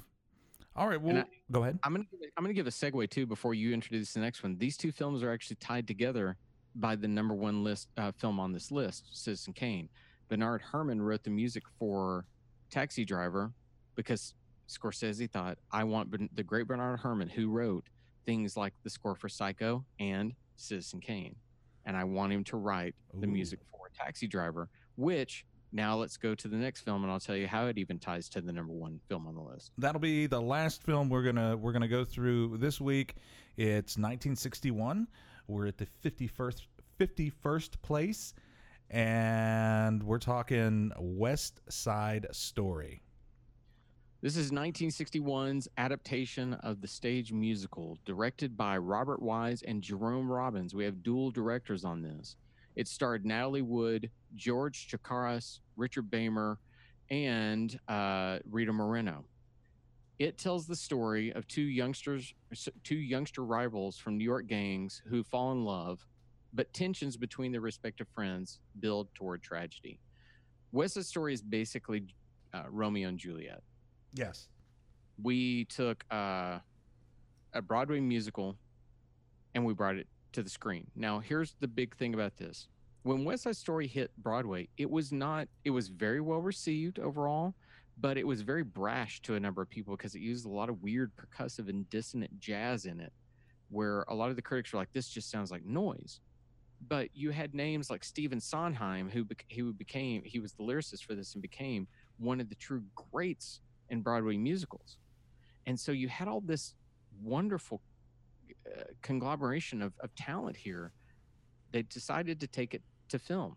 All 0.76 0.88
right, 0.88 1.02
well, 1.02 1.18
I- 1.18 1.26
go 1.52 1.62
ahead. 1.64 1.80
I'm 1.84 1.94
gonna 1.94 2.06
give 2.12 2.20
I'm 2.38 2.44
gonna 2.44 2.54
give 2.54 2.68
a 2.68 2.72
segue 2.72 3.10
too 3.10 3.26
before 3.26 3.54
you 3.54 3.74
introduce 3.74 4.14
the 4.14 4.20
next 4.20 4.44
one. 4.44 4.58
These 4.58 4.76
two 4.78 4.92
films 4.92 5.24
are 5.24 5.32
actually 5.32 5.58
tied 5.58 5.88
together 5.88 6.38
by 6.76 6.96
the 6.96 7.08
number 7.08 7.34
one 7.34 7.64
list 7.64 7.88
uh, 7.98 8.12
film 8.12 8.40
on 8.40 8.52
this 8.52 8.70
list, 8.72 9.06
Citizen 9.14 9.54
Kane. 9.54 9.90
Bernard 10.30 10.62
Herrmann 10.72 11.02
wrote 11.02 11.24
the 11.24 11.30
music 11.32 11.64
for 11.80 12.26
Taxi 12.70 13.06
Driver 13.06 13.52
because 13.96 14.34
Scorsese 14.68 15.30
thought 15.30 15.58
I 15.72 15.84
want 15.84 16.36
the 16.36 16.44
great 16.44 16.68
Bernard 16.68 17.00
Herrmann 17.02 17.30
who 17.30 17.50
wrote 17.50 17.88
things 18.26 18.56
like 18.56 18.74
the 18.84 18.90
score 18.90 19.16
for 19.16 19.28
Psycho 19.28 19.84
and 20.00 20.34
Citizen 20.56 21.00
Kane, 21.00 21.36
and 21.86 21.98
I 21.98 22.04
want 22.04 22.32
him 22.32 22.44
to 22.46 22.58
write 22.58 22.96
the 23.20 23.28
music 23.28 23.60
for 23.72 23.90
Taxi 23.98 24.28
Driver. 24.28 24.70
Which 24.96 25.46
now 25.72 25.96
let's 25.96 26.18
go 26.18 26.36
to 26.36 26.48
the 26.48 26.58
next 26.58 26.82
film, 26.82 27.04
and 27.04 27.12
I'll 27.12 27.20
tell 27.20 27.36
you 27.36 27.48
how 27.48 27.68
it 27.68 27.78
even 27.78 28.00
ties 28.00 28.30
to 28.30 28.42
the 28.42 28.52
number 28.52 28.74
one 28.74 29.00
film 29.08 29.28
on 29.28 29.36
the 29.36 29.42
list. 29.42 29.72
That'll 29.78 30.02
be 30.02 30.28
the 30.28 30.42
last 30.42 30.84
film 30.84 31.10
we're 31.10 31.24
gonna 31.24 31.58
we're 31.58 31.72
gonna 31.72 31.88
go 31.88 32.04
through 32.04 32.58
this 32.58 32.80
week. 32.80 33.16
It's 33.58 33.98
1961. 33.98 35.08
We're 35.48 35.68
at 35.68 35.78
the 35.78 35.88
51st 36.04 36.62
51st 37.00 37.82
place, 37.82 38.34
and 38.90 40.02
we're 40.04 40.18
talking 40.20 40.92
West 40.98 41.62
Side 41.70 42.28
Story. 42.32 43.02
This 44.22 44.36
is 44.36 44.52
1961's 44.52 45.70
adaptation 45.78 46.56
of 46.56 46.82
the 46.82 46.88
stage 46.88 47.32
musical, 47.32 47.98
directed 48.06 48.58
by 48.58 48.78
Robert 48.78 49.22
Wise 49.22 49.62
and 49.62 49.82
Jerome 49.82 50.30
Robbins. 50.30 50.74
We 50.74 50.84
have 50.84 51.04
dual 51.04 51.32
directors 51.32 51.86
on 51.86 52.02
this. 52.02 52.36
It 52.76 52.88
starred 52.88 53.26
Natalie 53.26 53.62
Wood, 53.62 54.10
George 54.36 54.90
Chakiris, 54.90 55.60
Richard 55.78 56.10
Beymer, 56.10 56.58
and 57.10 57.80
uh, 57.88 58.40
Rita 58.50 58.74
Moreno. 58.74 59.24
It 60.18 60.38
tells 60.38 60.68
the 60.68 60.76
story 60.76 61.32
of 61.32 61.48
two 61.48 61.62
youngsters, 61.62 62.34
two 62.84 62.98
youngster 62.98 63.46
rivals 63.46 63.98
from 63.98 64.18
New 64.18 64.26
York 64.26 64.48
gangs 64.48 65.02
who 65.08 65.24
fall 65.24 65.54
in 65.54 65.64
love, 65.64 66.06
but 66.54 66.72
tensions 66.74 67.18
between 67.18 67.52
their 67.52 67.62
respective 67.62 68.08
friends 68.14 68.60
build 68.80 69.14
toward 69.14 69.42
tragedy. 69.42 70.00
West 70.72 70.96
Side 70.96 71.06
Story 71.06 71.34
is 71.34 71.42
basically 71.42 72.04
uh, 72.54 72.64
Romeo 72.70 73.10
and 73.10 73.18
Juliet 73.18 73.62
Yes. 74.14 74.48
we 75.22 75.66
took 75.66 76.04
uh, 76.12 76.60
a 77.54 77.62
Broadway 77.62 78.00
musical 78.00 78.56
and 79.56 79.66
we 79.66 79.74
brought 79.74 79.96
it 79.96 80.08
to 80.34 80.44
the 80.44 80.50
screen. 80.50 80.88
Now, 80.96 81.20
here's 81.20 81.56
the 81.60 81.68
big 81.68 81.96
thing 81.98 82.14
about 82.14 82.38
this. 82.38 82.68
When 83.04 83.24
West 83.26 83.44
Side 83.44 83.56
Story 83.56 83.88
hit 83.88 84.12
Broadway, 84.18 84.68
it 84.78 84.90
was 84.90 85.12
not, 85.12 85.48
it 85.64 85.70
was 85.72 85.88
very 85.90 86.22
well 86.22 86.40
received 86.42 87.00
overall, 87.00 87.54
but 88.00 88.18
it 88.18 88.26
was 88.28 88.42
very 88.42 88.64
brash 88.64 89.22
to 89.24 89.36
a 89.36 89.40
number 89.40 89.62
of 89.62 89.70
people 89.70 89.96
because 89.96 90.16
it 90.16 90.22
used 90.22 90.46
a 90.46 90.50
lot 90.50 90.70
of 90.70 90.82
weird 90.82 91.12
percussive 91.16 91.70
and 91.70 91.90
dissonant 91.90 92.40
jazz 92.40 92.86
in 92.86 93.00
it, 93.00 93.12
where 93.70 94.04
a 94.08 94.14
lot 94.16 94.30
of 94.30 94.36
the 94.36 94.42
critics 94.42 94.74
were 94.74 94.80
like, 94.80 94.92
this 94.94 95.10
just 95.10 95.30
sounds 95.32 95.50
like 95.52 95.66
noise. 95.66 96.20
But 96.88 97.10
you 97.14 97.32
had 97.32 97.54
names 97.54 97.90
like 97.90 98.04
Stephen 98.04 98.40
Sondheim, 98.40 99.10
who, 99.10 99.26
bec- 99.26 99.46
who 99.56 99.74
became, 99.74 100.24
he 100.24 100.40
was 100.40 100.54
the 100.54 100.64
lyricist 100.64 101.04
for 101.04 101.14
this 101.14 101.34
and 101.34 101.42
became 101.42 101.88
one 102.18 102.40
of 102.40 102.50
the 102.50 102.56
true 102.56 102.84
greats 102.96 103.62
in 103.90 104.02
Broadway 104.02 104.38
musicals. 104.38 104.98
And 105.66 105.80
so 105.80 105.92
you 105.92 106.08
had 106.08 106.28
all 106.28 106.42
this 106.42 106.76
wonderful 107.22 107.82
uh, 108.66 108.84
conglomeration 109.02 109.82
of, 109.82 109.94
of 110.00 110.14
talent 110.16 110.56
here. 110.56 110.94
They 111.72 111.84
decided 111.84 112.40
to 112.40 112.48
take 112.48 112.74
it 112.74 112.82
to 113.10 113.20
film. 113.20 113.56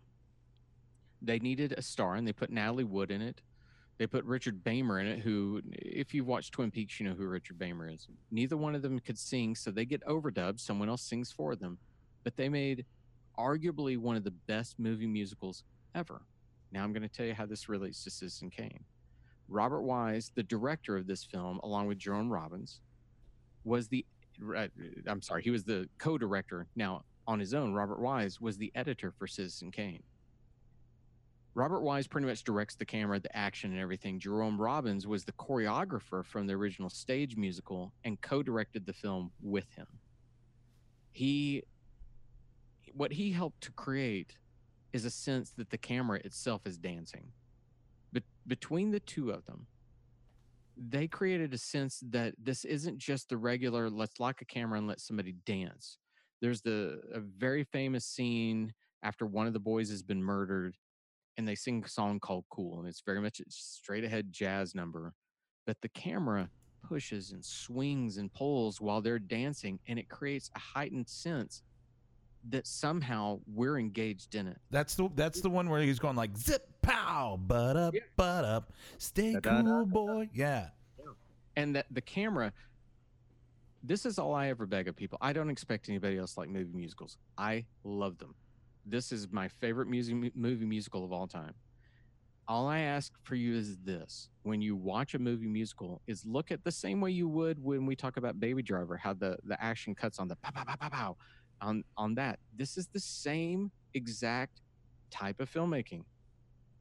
They 1.21 1.39
needed 1.39 1.73
a 1.77 1.81
star 1.81 2.15
and 2.15 2.27
they 2.27 2.33
put 2.33 2.49
Natalie 2.49 2.83
Wood 2.83 3.09
in 3.09 3.21
it. 3.21 3.41
They 3.97 4.07
put 4.07 4.25
Richard 4.25 4.63
Beymer 4.63 4.99
in 4.99 5.07
it, 5.07 5.19
who, 5.19 5.61
if 5.71 6.13
you've 6.13 6.27
watched 6.27 6.51
Twin 6.51 6.71
Peaks, 6.71 6.99
you 6.99 7.07
know 7.07 7.13
who 7.13 7.25
Richard 7.25 7.59
Beymer 7.59 7.93
is. 7.93 8.07
Neither 8.31 8.57
one 8.57 8.75
of 8.75 8.81
them 8.81 8.99
could 8.99 9.17
sing, 9.17 9.55
so 9.55 9.71
they 9.71 9.85
get 9.85 10.03
overdubbed. 10.05 10.59
Someone 10.59 10.89
else 10.89 11.03
sings 11.03 11.31
for 11.31 11.55
them. 11.55 11.77
But 12.23 12.35
they 12.35 12.49
made 12.49 12.85
arguably 13.37 13.97
one 13.97 14.15
of 14.15 14.23
the 14.23 14.31
best 14.31 14.79
movie 14.79 15.07
musicals 15.07 15.63
ever. 15.95 16.21
Now 16.71 16.83
I'm 16.83 16.93
going 16.93 17.03
to 17.03 17.09
tell 17.09 17.25
you 17.25 17.33
how 17.33 17.45
this 17.45 17.69
relates 17.69 18.03
to 18.03 18.09
Citizen 18.09 18.49
Kane. 18.49 18.83
Robert 19.47 19.81
Wise, 19.81 20.31
the 20.35 20.43
director 20.43 20.97
of 20.97 21.05
this 21.05 21.23
film, 21.23 21.59
along 21.63 21.87
with 21.87 21.97
Jerome 21.97 22.31
Robbins, 22.31 22.79
was 23.63 23.87
the 23.87 24.05
uh, 24.55 24.67
I'm 25.07 25.21
sorry, 25.21 25.43
he 25.43 25.51
was 25.51 25.63
the 25.63 25.87
co-director. 25.99 26.67
Now, 26.75 27.03
on 27.27 27.39
his 27.39 27.53
own, 27.53 27.73
Robert 27.73 27.99
Wise 27.99 28.41
was 28.41 28.57
the 28.57 28.71
editor 28.75 29.11
for 29.11 29.27
Citizen 29.27 29.71
Kane. 29.71 30.03
Robert 31.55 31.81
Wise 31.81 32.07
pretty 32.07 32.25
much 32.25 32.43
directs 32.43 32.75
the 32.75 32.85
camera, 32.85 33.19
the 33.19 33.35
action, 33.37 33.71
and 33.71 33.79
everything. 33.79 34.19
Jerome 34.19 34.59
Robbins 34.59 35.05
was 35.05 35.23
the 35.23 35.33
choreographer 35.33 36.25
from 36.25 36.47
the 36.47 36.53
original 36.53 36.89
stage 36.89 37.37
musical 37.37 37.93
and 38.03 38.19
co-directed 38.21 38.87
the 38.87 38.93
film 38.93 39.31
with 39.41 39.69
him. 39.75 39.85
He, 41.11 41.63
what 42.95 43.13
he 43.13 43.31
helped 43.31 43.61
to 43.61 43.71
create, 43.71 44.37
is 44.93 45.05
a 45.05 45.09
sense 45.09 45.51
that 45.51 45.71
the 45.71 45.77
camera 45.77 46.19
itself 46.23 46.61
is 46.65 46.77
dancing. 46.77 47.31
But 48.11 48.23
between 48.45 48.91
the 48.91 48.99
two 48.99 49.31
of 49.31 49.45
them, 49.45 49.65
they 50.77 51.07
created 51.07 51.53
a 51.53 51.57
sense 51.57 52.03
that 52.09 52.35
this 52.41 52.63
isn't 52.65 52.97
just 52.97 53.29
the 53.29 53.37
regular 53.37 53.89
let's 53.89 54.19
lock 54.19 54.41
a 54.41 54.45
camera 54.45 54.77
and 54.77 54.87
let 54.87 54.99
somebody 54.99 55.33
dance. 55.45 55.97
There's 56.41 56.61
the 56.61 57.01
a 57.13 57.19
very 57.19 57.63
famous 57.63 58.05
scene 58.05 58.73
after 59.03 59.25
one 59.25 59.47
of 59.47 59.53
the 59.53 59.59
boys 59.59 59.89
has 59.89 60.01
been 60.01 60.23
murdered 60.23 60.77
and 61.37 61.47
they 61.47 61.55
sing 61.55 61.83
a 61.83 61.89
song 61.89 62.19
called 62.19 62.45
Cool 62.49 62.79
and 62.79 62.87
it's 62.87 63.01
very 63.01 63.21
much 63.21 63.39
a 63.39 63.43
straight 63.49 64.03
ahead 64.03 64.31
jazz 64.31 64.75
number 64.75 65.13
but 65.65 65.77
the 65.81 65.89
camera 65.89 66.49
pushes 66.83 67.31
and 67.31 67.43
swings 67.43 68.17
and 68.17 68.33
pulls 68.33 68.81
while 68.81 69.01
they're 69.01 69.19
dancing 69.19 69.79
and 69.87 69.97
it 69.97 70.09
creates 70.09 70.49
a 70.55 70.59
heightened 70.59 71.07
sense 71.07 71.63
that 72.49 72.67
somehow 72.67 73.39
we're 73.47 73.77
engaged 73.79 74.35
in 74.35 74.47
it. 74.47 74.57
That's 74.69 74.95
the 74.95 75.09
that's 75.15 75.41
the 75.41 75.49
one 75.49 75.69
where 75.69 75.81
he's 75.81 75.99
going 75.99 76.15
like 76.15 76.35
zip 76.37 76.67
pow, 76.81 77.39
but 77.41 77.77
up, 77.77 77.93
Yeah. 77.93 78.01
but 78.17 78.43
up, 78.45 78.73
stay 78.97 79.33
Da-da-da-da-da. 79.33 79.69
cool, 79.69 79.85
boy. 79.85 80.29
Yeah. 80.33 80.67
and 81.55 81.75
that 81.75 81.85
the 81.91 82.01
camera 82.01 82.51
this 83.83 84.05
is 84.05 84.17
all 84.17 84.33
i 84.33 84.47
ever 84.47 84.65
beg 84.65 84.87
of 84.87 84.95
people 84.95 85.17
i 85.21 85.31
don't 85.33 85.49
expect 85.49 85.89
anybody 85.89 86.17
else 86.17 86.37
like 86.37 86.49
movie 86.49 86.73
musicals 86.73 87.17
i 87.37 87.63
love 87.83 88.17
them 88.17 88.33
this 88.85 89.11
is 89.11 89.27
my 89.31 89.47
favorite 89.47 89.87
music 89.87 90.15
movie 90.35 90.65
musical 90.65 91.03
of 91.05 91.11
all 91.11 91.27
time 91.27 91.53
all 92.47 92.65
i 92.67 92.79
ask 92.79 93.11
for 93.23 93.35
you 93.35 93.53
is 93.55 93.77
this 93.83 94.29
when 94.43 94.61
you 94.61 94.75
watch 94.75 95.13
a 95.15 95.19
movie 95.19 95.47
musical 95.47 96.01
is 96.07 96.25
look 96.25 96.49
at 96.51 96.63
the 96.63 96.71
same 96.71 97.01
way 97.01 97.11
you 97.11 97.27
would 97.27 97.61
when 97.63 97.85
we 97.85 97.95
talk 97.95 98.17
about 98.17 98.39
baby 98.39 98.63
driver 98.63 98.95
how 98.97 99.13
the 99.13 99.37
the 99.43 99.61
action 99.61 99.93
cuts 99.93 100.17
on 100.17 100.27
the 100.27 100.35
pow 100.37 100.49
pow 100.51 100.63
pow 100.63 100.75
pow 100.75 100.89
pow 100.89 101.17
on 101.63 101.83
on 101.97 102.15
that 102.15 102.39
this 102.55 102.77
is 102.77 102.87
the 102.87 102.99
same 102.99 103.71
exact 103.93 104.61
type 105.09 105.39
of 105.39 105.49
filmmaking 105.51 106.03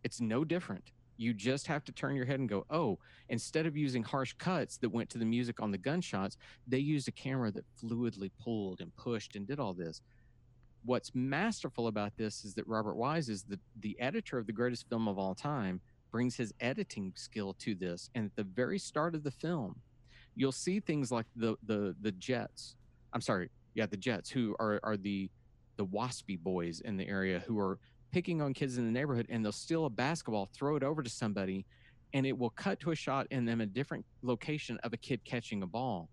it's 0.04 0.20
no 0.20 0.44
different 0.44 0.90
You 1.16 1.32
just 1.34 1.66
have 1.68 1.84
to 1.84 1.92
turn 1.92 2.16
your 2.16 2.26
head 2.26 2.40
and 2.40 2.48
go, 2.48 2.64
oh, 2.70 2.98
instead 3.28 3.66
of 3.66 3.76
using 3.76 4.02
harsh 4.02 4.34
cuts 4.38 4.78
that 4.78 4.90
went 4.90 5.08
to 5.10 5.18
the 5.18 5.24
music 5.24 5.60
on 5.60 5.70
the 5.70 5.78
gunshots, 5.78 6.36
they 6.66 6.78
used 6.78 7.06
a 7.08 7.12
camera 7.12 7.52
that 7.52 7.64
fluidly 7.80 8.30
pulled 8.42 8.80
and 8.80 8.90
pushed 8.96 9.36
and 9.36 9.46
did 9.46 9.60
all 9.60 9.74
this. 9.74 10.00
What's 10.84 11.14
masterful 11.14 11.86
about 11.86 12.16
this 12.16 12.44
is 12.44 12.54
that 12.54 12.66
Robert 12.66 12.96
Wise 12.96 13.28
is 13.28 13.44
the, 13.44 13.60
the 13.80 13.94
editor 14.00 14.38
of 14.38 14.46
the 14.46 14.52
greatest 14.52 14.88
film 14.88 15.06
of 15.06 15.18
all 15.18 15.34
time, 15.34 15.80
brings 16.10 16.36
his 16.36 16.52
editing 16.60 17.12
skill 17.14 17.54
to 17.60 17.74
this. 17.74 18.10
And 18.14 18.26
at 18.26 18.36
the 18.36 18.44
very 18.44 18.78
start 18.78 19.14
of 19.14 19.22
the 19.22 19.30
film, 19.30 19.76
you'll 20.34 20.50
see 20.52 20.80
things 20.80 21.12
like 21.12 21.26
the 21.36 21.56
the 21.62 21.94
the 22.00 22.12
Jets. 22.12 22.74
I'm 23.12 23.20
sorry, 23.20 23.50
yeah, 23.74 23.86
the 23.86 23.96
Jets, 23.96 24.30
who 24.30 24.54
are 24.58 24.80
are 24.82 24.96
the 24.96 25.30
the 25.76 25.86
waspy 25.86 26.38
boys 26.38 26.80
in 26.80 26.96
the 26.96 27.08
area 27.08 27.42
who 27.46 27.58
are 27.58 27.78
picking 28.12 28.42
on 28.42 28.52
kids 28.52 28.76
in 28.76 28.84
the 28.84 28.92
neighborhood 28.92 29.26
and 29.30 29.44
they'll 29.44 29.52
steal 29.52 29.86
a 29.86 29.90
basketball, 29.90 30.48
throw 30.52 30.76
it 30.76 30.82
over 30.82 31.02
to 31.02 31.08
somebody, 31.10 31.64
and 32.12 32.26
it 32.26 32.36
will 32.36 32.50
cut 32.50 32.78
to 32.80 32.90
a 32.90 32.94
shot 32.94 33.26
in 33.30 33.44
them 33.44 33.60
a 33.60 33.66
different 33.66 34.04
location 34.22 34.78
of 34.82 34.92
a 34.92 34.96
kid 34.96 35.24
catching 35.24 35.62
a 35.62 35.66
ball. 35.66 36.08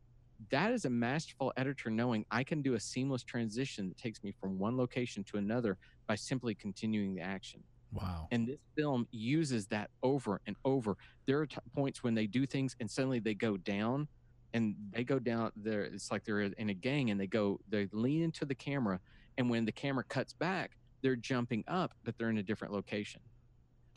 That 0.50 0.72
is 0.72 0.86
a 0.86 0.90
masterful 0.90 1.52
editor 1.58 1.90
knowing 1.90 2.26
I 2.32 2.46
can 2.46 2.62
do 2.62 2.76
a 2.76 2.80
seamless 2.80 3.24
transition 3.24 3.90
that 3.90 3.98
takes 3.98 4.24
me 4.24 4.34
from 4.40 4.58
one 4.58 4.78
location 4.78 5.26
to 5.26 5.38
another 5.38 5.78
by 6.08 6.16
simply 6.16 6.56
continuing 6.56 7.14
the 7.14 7.22
action. 7.22 7.62
Wow. 7.92 8.28
And 8.32 8.48
this 8.48 8.60
film 8.78 9.08
uses 9.12 9.68
that 9.68 9.90
over 10.02 10.40
and 10.48 10.56
over. 10.64 10.96
There 11.26 11.40
are 11.40 11.48
t- 11.48 11.58
points 11.76 12.04
when 12.04 12.14
they 12.14 12.28
do 12.28 12.46
things 12.46 12.76
and 12.80 12.90
suddenly 12.90 13.20
they 13.20 13.34
go 13.34 13.58
down 13.58 14.08
and 14.54 14.76
they 14.92 15.04
go 15.04 15.20
down 15.20 15.52
there. 15.56 15.82
It's 15.82 16.12
like 16.12 16.24
they're 16.26 16.42
in 16.42 16.70
a 16.70 16.74
gang 16.74 17.12
and 17.12 17.20
they 17.20 17.28
go, 17.28 17.60
they 17.70 17.88
lean 17.92 18.24
into 18.24 18.46
the 18.46 18.56
camera. 18.56 19.00
And 19.38 19.50
when 19.50 19.66
the 19.66 19.72
camera 19.72 20.04
cuts 20.04 20.34
back, 20.34 20.72
they're 21.02 21.16
jumping 21.16 21.64
up, 21.68 21.94
but 22.04 22.18
they're 22.18 22.30
in 22.30 22.38
a 22.40 22.44
different 22.44 22.74
location. 22.74 23.22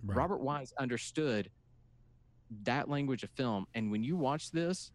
Right. 0.04 0.16
Robert 0.16 0.40
Wise 0.40 0.72
understood 0.78 1.50
that 2.64 2.88
language 2.88 3.22
of 3.22 3.30
film. 3.30 3.66
And 3.74 3.90
when 3.90 4.02
you 4.04 4.16
watch 4.16 4.50
this, 4.50 4.92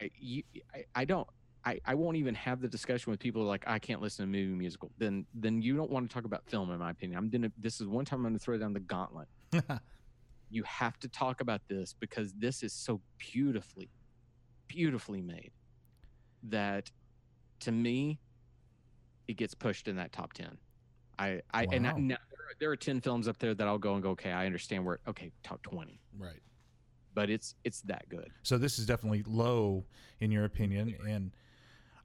I- 0.00 0.10
you, 0.18 0.42
I, 0.74 0.84
I 0.94 1.04
don't, 1.04 1.28
I, 1.64 1.78
I 1.86 1.94
won't 1.94 2.16
even 2.16 2.34
have 2.34 2.60
the 2.60 2.66
discussion 2.66 3.12
with 3.12 3.20
people 3.20 3.44
like 3.44 3.62
I 3.68 3.78
can't 3.78 4.00
listen 4.00 4.24
to 4.26 4.30
movie 4.30 4.52
musical. 4.52 4.90
Then 4.98 5.24
then 5.32 5.62
you 5.62 5.76
don't 5.76 5.90
want 5.92 6.10
to 6.10 6.12
talk 6.12 6.24
about 6.24 6.42
film, 6.50 6.72
in 6.72 6.78
my 6.80 6.90
opinion. 6.90 7.16
I'm 7.18 7.28
gonna. 7.30 7.52
This 7.56 7.80
is 7.80 7.86
one 7.86 8.04
time 8.04 8.18
I'm 8.18 8.32
gonna 8.32 8.40
throw 8.40 8.58
down 8.58 8.72
the 8.72 8.80
gauntlet. 8.80 9.28
you 10.50 10.64
have 10.64 10.98
to 10.98 11.08
talk 11.08 11.40
about 11.40 11.60
this 11.68 11.94
because 12.00 12.32
this 12.32 12.64
is 12.64 12.72
so 12.72 13.00
beautifully, 13.16 13.88
beautifully 14.72 15.20
made 15.20 15.50
that 16.44 16.90
to 17.60 17.70
me, 17.70 18.18
it 19.28 19.36
gets 19.36 19.54
pushed 19.54 19.86
in 19.86 19.96
that 19.96 20.12
top 20.12 20.32
ten. 20.32 20.56
I 21.18 21.42
I 21.52 21.66
and 21.70 21.86
I, 21.86 21.92
now, 21.92 22.16
there, 22.16 22.16
are, 22.16 22.54
there 22.58 22.70
are 22.70 22.76
ten 22.76 23.02
films 23.02 23.28
up 23.28 23.38
there 23.38 23.54
that 23.54 23.68
I'll 23.68 23.76
go 23.78 23.94
and 23.94 24.02
go. 24.02 24.10
Okay, 24.10 24.32
I 24.32 24.46
understand 24.46 24.84
where. 24.86 24.98
Okay, 25.06 25.30
top 25.42 25.62
twenty, 25.62 26.00
right. 26.18 26.40
but 27.14 27.28
it's 27.28 27.54
it's 27.64 27.82
that 27.82 28.08
good. 28.08 28.30
So 28.42 28.56
this 28.56 28.78
is 28.78 28.86
definitely 28.86 29.22
low 29.26 29.84
in 30.20 30.32
your 30.32 30.46
opinion, 30.46 30.96
and 31.06 31.30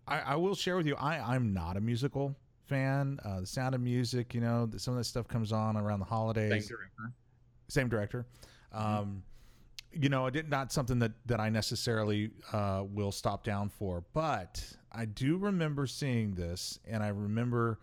I, 0.08 0.20
I 0.20 0.36
will 0.36 0.56
share 0.56 0.76
with 0.76 0.86
you. 0.86 0.96
I 0.96 1.20
I'm 1.20 1.54
not 1.54 1.78
a 1.78 1.82
musical 1.82 2.36
fan. 2.66 3.20
Uh, 3.24 3.40
the 3.42 3.48
Sound 3.48 3.76
of 3.76 3.82
Music, 3.82 4.34
you 4.34 4.42
know, 4.42 4.70
some 4.76 4.94
of 4.94 4.98
that 4.98 5.06
stuff 5.06 5.28
comes 5.28 5.54
on 5.54 5.78
around 5.78 6.00
the 6.00 6.06
holidays. 6.06 6.70
Same 7.70 7.88
director. 7.88 8.26
Um, 8.74 9.24
you 10.00 10.10
know, 10.10 10.26
I 10.26 10.30
did 10.30 10.50
not 10.50 10.72
something 10.72 11.00
that 11.00 11.12
that 11.26 11.40
I 11.40 11.50
necessarily 11.50 12.32
uh, 12.54 12.84
will 12.88 13.12
stop 13.12 13.44
down 13.44 13.70
for, 13.70 14.04
but 14.14 14.64
I 14.92 15.06
do 15.06 15.38
remember 15.38 15.88
seeing 15.88 16.36
this, 16.36 16.80
and 16.88 17.04
I 17.04 17.10
remember 17.10 17.80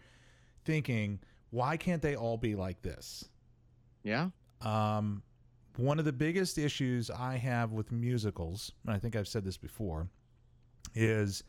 thinking, 0.65 1.21
why 1.51 1.77
can't 1.77 2.01
they 2.03 2.17
all 2.17 2.37
be 2.37 2.55
like 2.55 2.83
this? 2.83 3.29
Yeah. 4.03 4.31
Um, 4.63 5.23
one 5.77 5.99
of 5.99 6.05
the 6.05 6.13
biggest 6.13 6.57
issues 6.59 7.11
I 7.11 7.37
have 7.37 7.73
with 7.73 7.91
musicals, 7.93 8.73
and 8.87 8.95
I 8.95 8.99
think 8.99 9.17
I've 9.17 9.29
said 9.29 9.45
this 9.45 9.57
before, 9.57 10.09
is 10.95 11.43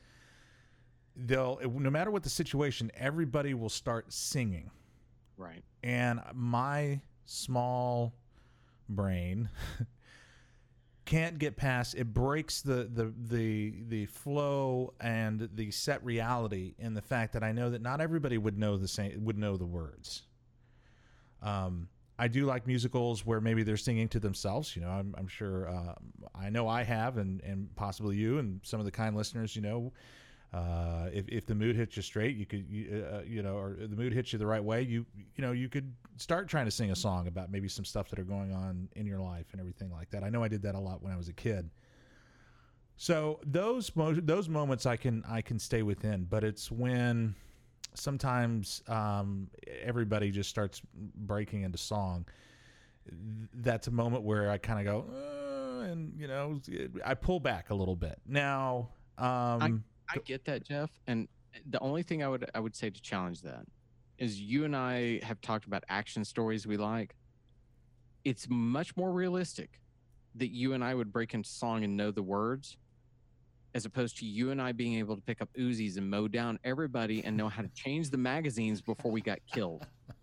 they'll 1.16 1.60
no 1.64 1.90
matter 1.90 2.12
what 2.12 2.24
the 2.24 2.30
situation, 2.30 2.92
everybody 2.96 3.54
will 3.54 3.70
start 3.70 4.12
singing, 4.12 4.72
Right. 5.38 5.64
and 5.84 6.22
my 6.34 7.02
small 7.26 8.14
brain 8.90 9.50
can't 11.06 11.38
get 11.38 11.56
past 11.56 11.96
it 11.96 12.14
breaks 12.14 12.62
the 12.62 12.90
the 12.92 13.14
the 13.30 13.84
the 13.88 14.06
flow 14.08 14.94
and 15.00 15.48
the 15.54 15.70
set 15.72 16.04
reality 16.04 16.74
in 16.80 16.94
the 16.94 17.02
fact 17.02 17.34
that 17.34 17.44
I 17.44 17.52
know 17.52 17.70
that 17.70 17.82
not 17.82 18.02
everybody 18.02 18.38
would 18.38 18.58
know 18.58 18.78
the 18.78 18.88
same 18.88 19.24
would 19.24 19.38
know 19.38 19.56
the 19.56 19.66
words. 19.66 20.24
Um, 21.42 21.90
I 22.18 22.28
do 22.28 22.46
like 22.46 22.66
musicals 22.66 23.26
where 23.26 23.42
maybe 23.42 23.64
they're 23.64 23.78
singing 23.78 24.08
to 24.10 24.20
themselves. 24.20 24.76
You 24.76 24.82
know, 24.82 24.90
I'm, 24.90 25.14
I'm 25.18 25.28
sure 25.28 25.70
uh, 25.70 25.96
I 26.34 26.50
know 26.50 26.68
I 26.68 26.84
have, 26.84 27.18
and 27.18 27.42
and 27.42 27.74
possibly 27.76 28.16
you 28.16 28.40
and 28.40 28.62
some 28.64 28.80
of 28.80 28.86
the 28.86 28.92
kind 28.92 29.16
listeners. 29.16 29.56
You 29.56 29.62
know, 29.62 29.94
uh, 30.54 31.10
if 31.12 31.28
if 31.28 31.46
the 31.46 31.56
mood 31.56 31.76
hits 31.76 31.96
you 31.98 32.02
straight, 32.02 32.38
you 32.38 32.46
could 32.46 32.66
you, 32.70 33.06
uh, 33.12 33.22
you 33.26 33.44
know, 33.44 33.58
or 33.58 33.76
the 33.80 33.96
mood 33.96 34.14
hits 34.14 34.32
you 34.32 34.40
the 34.40 34.46
right 34.46 34.64
way, 34.64 34.82
you 34.82 35.06
you 35.36 35.42
know, 35.42 35.52
you 35.52 35.68
could 35.68 35.94
start 36.18 36.48
trying 36.48 36.66
to 36.66 36.72
sing 36.72 36.92
a 36.92 36.96
song 36.96 37.28
about 37.28 37.52
maybe 37.52 37.68
some 37.68 37.84
stuff 37.84 38.10
that 38.10 38.20
are 38.20 38.24
going 38.24 38.54
on 38.54 38.88
in 38.96 39.06
your 39.06 39.20
life 39.20 39.48
and 39.52 39.60
everything 39.60 39.92
like 39.92 40.10
that. 40.12 40.24
I 40.24 40.30
know 40.30 40.44
I 40.44 40.48
did 40.48 40.62
that 40.62 40.76
a 40.76 40.80
lot 40.80 41.02
when 41.04 41.12
I 41.12 41.18
was 41.18 41.28
a 41.28 41.34
kid. 41.34 41.70
So 42.98 43.40
those 43.46 43.94
mo- 43.96 44.14
those 44.14 44.48
moments 44.48 44.86
I 44.86 44.96
can 44.96 45.24
I 45.28 45.42
can 45.42 45.60
stay 45.60 45.84
within, 45.84 46.24
but 46.24 46.44
it's 46.44 46.72
when 46.72 47.36
sometimes 47.94 48.82
um, 48.88 49.50
everybody 49.84 50.32
just 50.32 50.50
starts 50.50 50.82
breaking 51.16 51.64
into 51.64 51.78
song. 51.78 52.26
That's 53.54 53.88
a 53.88 53.92
moment 53.92 54.24
where 54.24 54.50
I 54.50 54.58
kind 54.58 54.80
of 54.80 54.86
go, 54.86 55.06
uh, 55.14 55.92
and 55.92 56.14
you 56.18 56.28
know, 56.28 56.60
I 57.06 57.14
pull 57.14 57.40
back 57.40 57.70
a 57.70 57.76
little 57.76 57.96
bit. 57.96 58.20
Now, 58.26 58.90
um, 59.18 59.62
I 59.62 59.74
get 60.26 60.46
that, 60.46 60.64
Jeff. 60.64 60.90
And 61.08 61.28
eh, 61.54 61.60
the 61.70 61.80
only 61.80 62.04
thing 62.04 62.24
I 62.24 62.28
would 62.28 62.50
I 62.54 62.60
would 62.60 62.76
say 62.76 62.90
to 62.90 63.02
challenge 63.02 63.42
that 63.42 63.66
is 64.18 64.40
you 64.40 64.66
and 64.66 64.76
I 64.76 65.20
have 65.24 65.42
talked 65.42 65.66
about 65.66 65.84
action 65.90 66.24
stories 66.24 66.66
we 66.66 66.78
like. 66.78 67.16
It's 68.24 68.48
much 68.50 68.96
more 68.96 69.12
realistic 69.12 69.80
that 70.36 70.52
you 70.52 70.74
and 70.74 70.84
I 70.84 70.94
would 70.96 71.12
break 71.12 71.34
into 71.34 71.50
song 71.50 71.84
and 71.84 71.96
know 71.96 72.12
the 72.12 72.24
words, 72.24 72.78
as 73.74 73.86
opposed 73.86 74.18
to 74.20 74.26
you 74.26 74.52
and 74.52 74.62
I 74.62 74.72
being 74.72 74.96
able 74.96 75.16
to 75.16 75.22
pick 75.22 75.42
up 75.42 75.50
Uzis 75.58 75.98
and 75.98 76.10
mow 76.10 76.28
down 76.28 76.60
everybody 76.64 77.24
and 77.24 77.36
know 77.38 77.50
how 77.50 77.62
to 77.62 77.70
change 77.70 78.10
the 78.10 78.18
magazines 78.18 78.82
before 78.82 79.12
we 79.12 79.22
got 79.22 79.40
killed. 79.52 79.86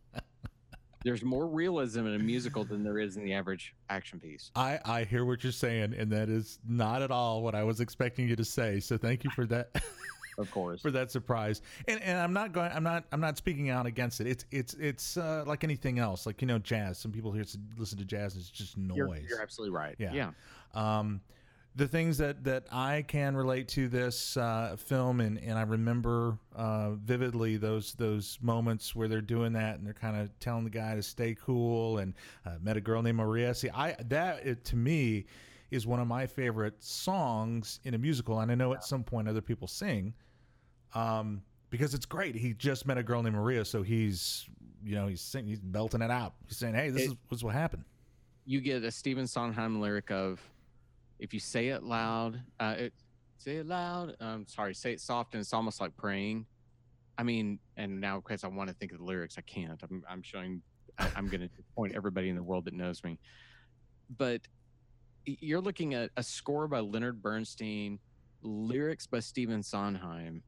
There's 1.05 1.23
more 1.25 1.47
realism 1.47 2.07
in 2.07 2.15
a 2.15 2.19
musical 2.19 2.65
than 2.65 2.85
there 2.85 2.99
is 2.99 3.17
in 3.17 3.25
the 3.25 3.33
average 3.35 3.75
action 3.91 4.21
piece. 4.21 4.51
I, 4.55 4.79
I 4.85 5.05
hear 5.05 5.25
what 5.25 5.43
you're 5.43 5.53
saying, 5.53 5.95
and 5.95 6.11
that 6.13 6.29
is 6.29 6.59
not 6.69 7.03
at 7.03 7.11
all 7.11 7.43
what 7.43 7.55
I 7.55 7.65
was 7.65 7.81
expecting 7.81 8.29
you 8.29 8.37
to 8.37 8.45
say. 8.45 8.81
So 8.81 8.97
thank 8.97 9.25
you 9.25 9.31
for 9.31 9.47
that. 9.47 9.71
Of 10.39 10.51
course. 10.51 10.81
for 10.81 10.91
that 10.93 11.11
surprise. 11.11 11.61
And 11.87 12.01
and 12.01 12.19
I'm 12.19 12.33
not 12.33 12.53
going. 12.53 12.71
I'm 12.73 12.83
not. 12.83 13.05
I'm 13.13 13.21
not 13.21 13.37
speaking 13.37 13.69
out 13.69 13.85
against 13.85 14.19
it. 14.19 14.27
It's 14.27 14.45
it's 14.51 14.75
it's 14.75 15.17
uh, 15.19 15.45
like 15.47 15.63
anything 15.63 15.99
else. 15.99 16.25
Like 16.25 16.41
you 16.41 16.47
know, 16.47 16.59
jazz. 16.59 16.97
Some 16.97 17.13
people 17.13 17.33
here 17.33 17.45
listen 17.77 17.99
to 17.99 18.05
jazz. 18.07 18.33
And 18.35 18.41
it's 18.41 18.51
just 18.51 18.79
noise. 18.79 18.97
You're, 18.97 19.17
you're 19.29 19.43
absolutely 19.43 19.77
right. 19.77 19.95
Yeah. 19.99 20.13
Yeah. 20.15 20.31
um, 20.75 21.21
the 21.75 21.89
things 21.89 22.19
that, 22.19 22.45
that 22.45 22.65
I 22.71 23.03
can 23.09 23.35
relate 23.35 23.69
to 23.69 23.89
this 23.89 24.37
uh, 24.37 24.77
film, 24.79 25.21
and, 25.21 25.39
and 25.39 25.59
I 25.59 25.63
remember 25.63 26.39
uh, 26.55 26.91
vividly 26.93 27.57
those 27.57 27.95
those 27.95 28.39
moments 28.43 28.95
where 28.95 29.09
they're 29.09 29.21
doing 29.23 29.53
that, 29.55 29.79
and 29.79 29.87
they're 29.87 29.95
kind 29.95 30.17
of 30.21 30.39
telling 30.39 30.65
the 30.65 30.71
guy 30.71 30.95
to 30.95 31.03
stay 31.03 31.35
cool, 31.35 31.99
and 31.99 32.15
uh, 32.45 32.53
met 32.61 32.77
a 32.77 32.81
girl 32.81 33.01
named 33.03 33.17
Maria. 33.19 33.55
See, 33.55 33.71
I 33.71 33.97
that 34.09 34.45
it, 34.47 34.65
to 34.67 34.77
me 34.77 35.25
is 35.71 35.87
one 35.87 36.01
of 36.01 36.07
my 36.07 36.27
favorite 36.27 36.75
songs 36.85 37.81
in 37.85 37.95
a 37.95 37.99
musical, 37.99 38.41
and 38.41 38.53
I 38.53 38.55
know 38.55 38.75
at 38.75 38.85
some 38.85 39.03
point 39.03 39.27
other 39.27 39.41
people 39.41 39.67
sing, 39.67 40.13
um, 40.95 41.41
because 41.71 41.95
it's 41.95 42.05
great. 42.05 42.35
He 42.35 42.53
just 42.53 42.87
met 42.87 42.99
a 42.99 43.03
girl 43.03 43.23
named 43.23 43.37
Maria, 43.37 43.65
so 43.65 43.83
he's 43.83 44.47
you 44.85 44.95
know 44.95 45.07
he's 45.07 45.23
singing, 45.23 45.49
he's 45.49 45.61
belting 45.61 46.03
it 46.03 46.11
out. 46.11 46.35
He's 46.47 46.59
saying, 46.59 46.75
"Hey, 46.75 46.91
this 46.91 47.03
It- 47.03 47.11
is 47.13 47.15
what's 47.29 47.43
what 47.43 47.55
happened." 47.55 47.85
you 48.45 48.61
get 48.61 48.83
a 48.83 48.91
Stephen 48.91 49.25
Sondheim 49.25 49.81
lyric 49.81 50.11
of, 50.11 50.41
if 51.23 51.33
you 51.33 51.39
say 51.39 51.69
it 51.69 51.85
loud, 51.85 52.43
uh, 52.59 52.75
it, 52.77 52.93
say 53.39 53.57
it 53.57 53.67
loud. 53.67 54.17
I'm 54.21 54.47
sorry, 54.49 54.75
say 54.75 54.93
it 54.93 55.01
soft, 55.01 55.35
and 55.35 55.41
it's 55.41 55.53
almost 55.53 55.81
like 55.81 55.97
praying. 55.97 56.47
I 57.17 57.23
mean, 57.23 57.61
and 57.77 58.01
now 58.01 58.17
because 58.17 58.43
I 58.43 58.49
want 58.49 58.69
to 58.71 58.75
think 58.75 58.91
of 58.91 58.99
the 58.99 59.05
lyrics, 59.05 59.37
I 59.39 59.43
can't. 59.43 59.81
I'm, 59.85 60.03
I'm 60.11 60.23
showing. 60.23 60.63
I, 60.99 61.09
I'm 61.15 61.29
going 61.29 61.43
to 61.43 61.49
point 61.77 61.95
everybody 61.95 62.29
in 62.29 62.35
the 62.35 62.43
world 62.43 62.65
that 62.65 62.75
knows 62.75 63.05
me. 63.05 63.21
But 64.19 64.41
you're 65.25 65.61
looking 65.61 65.95
at 65.95 66.11
a 66.17 66.25
score 66.25 66.67
by 66.67 66.81
Leonard 66.81 67.23
Bernstein, 67.23 68.01
lyrics 68.43 69.07
by 69.07 69.21
Stephen 69.21 69.63
Sondheim, 69.63 70.43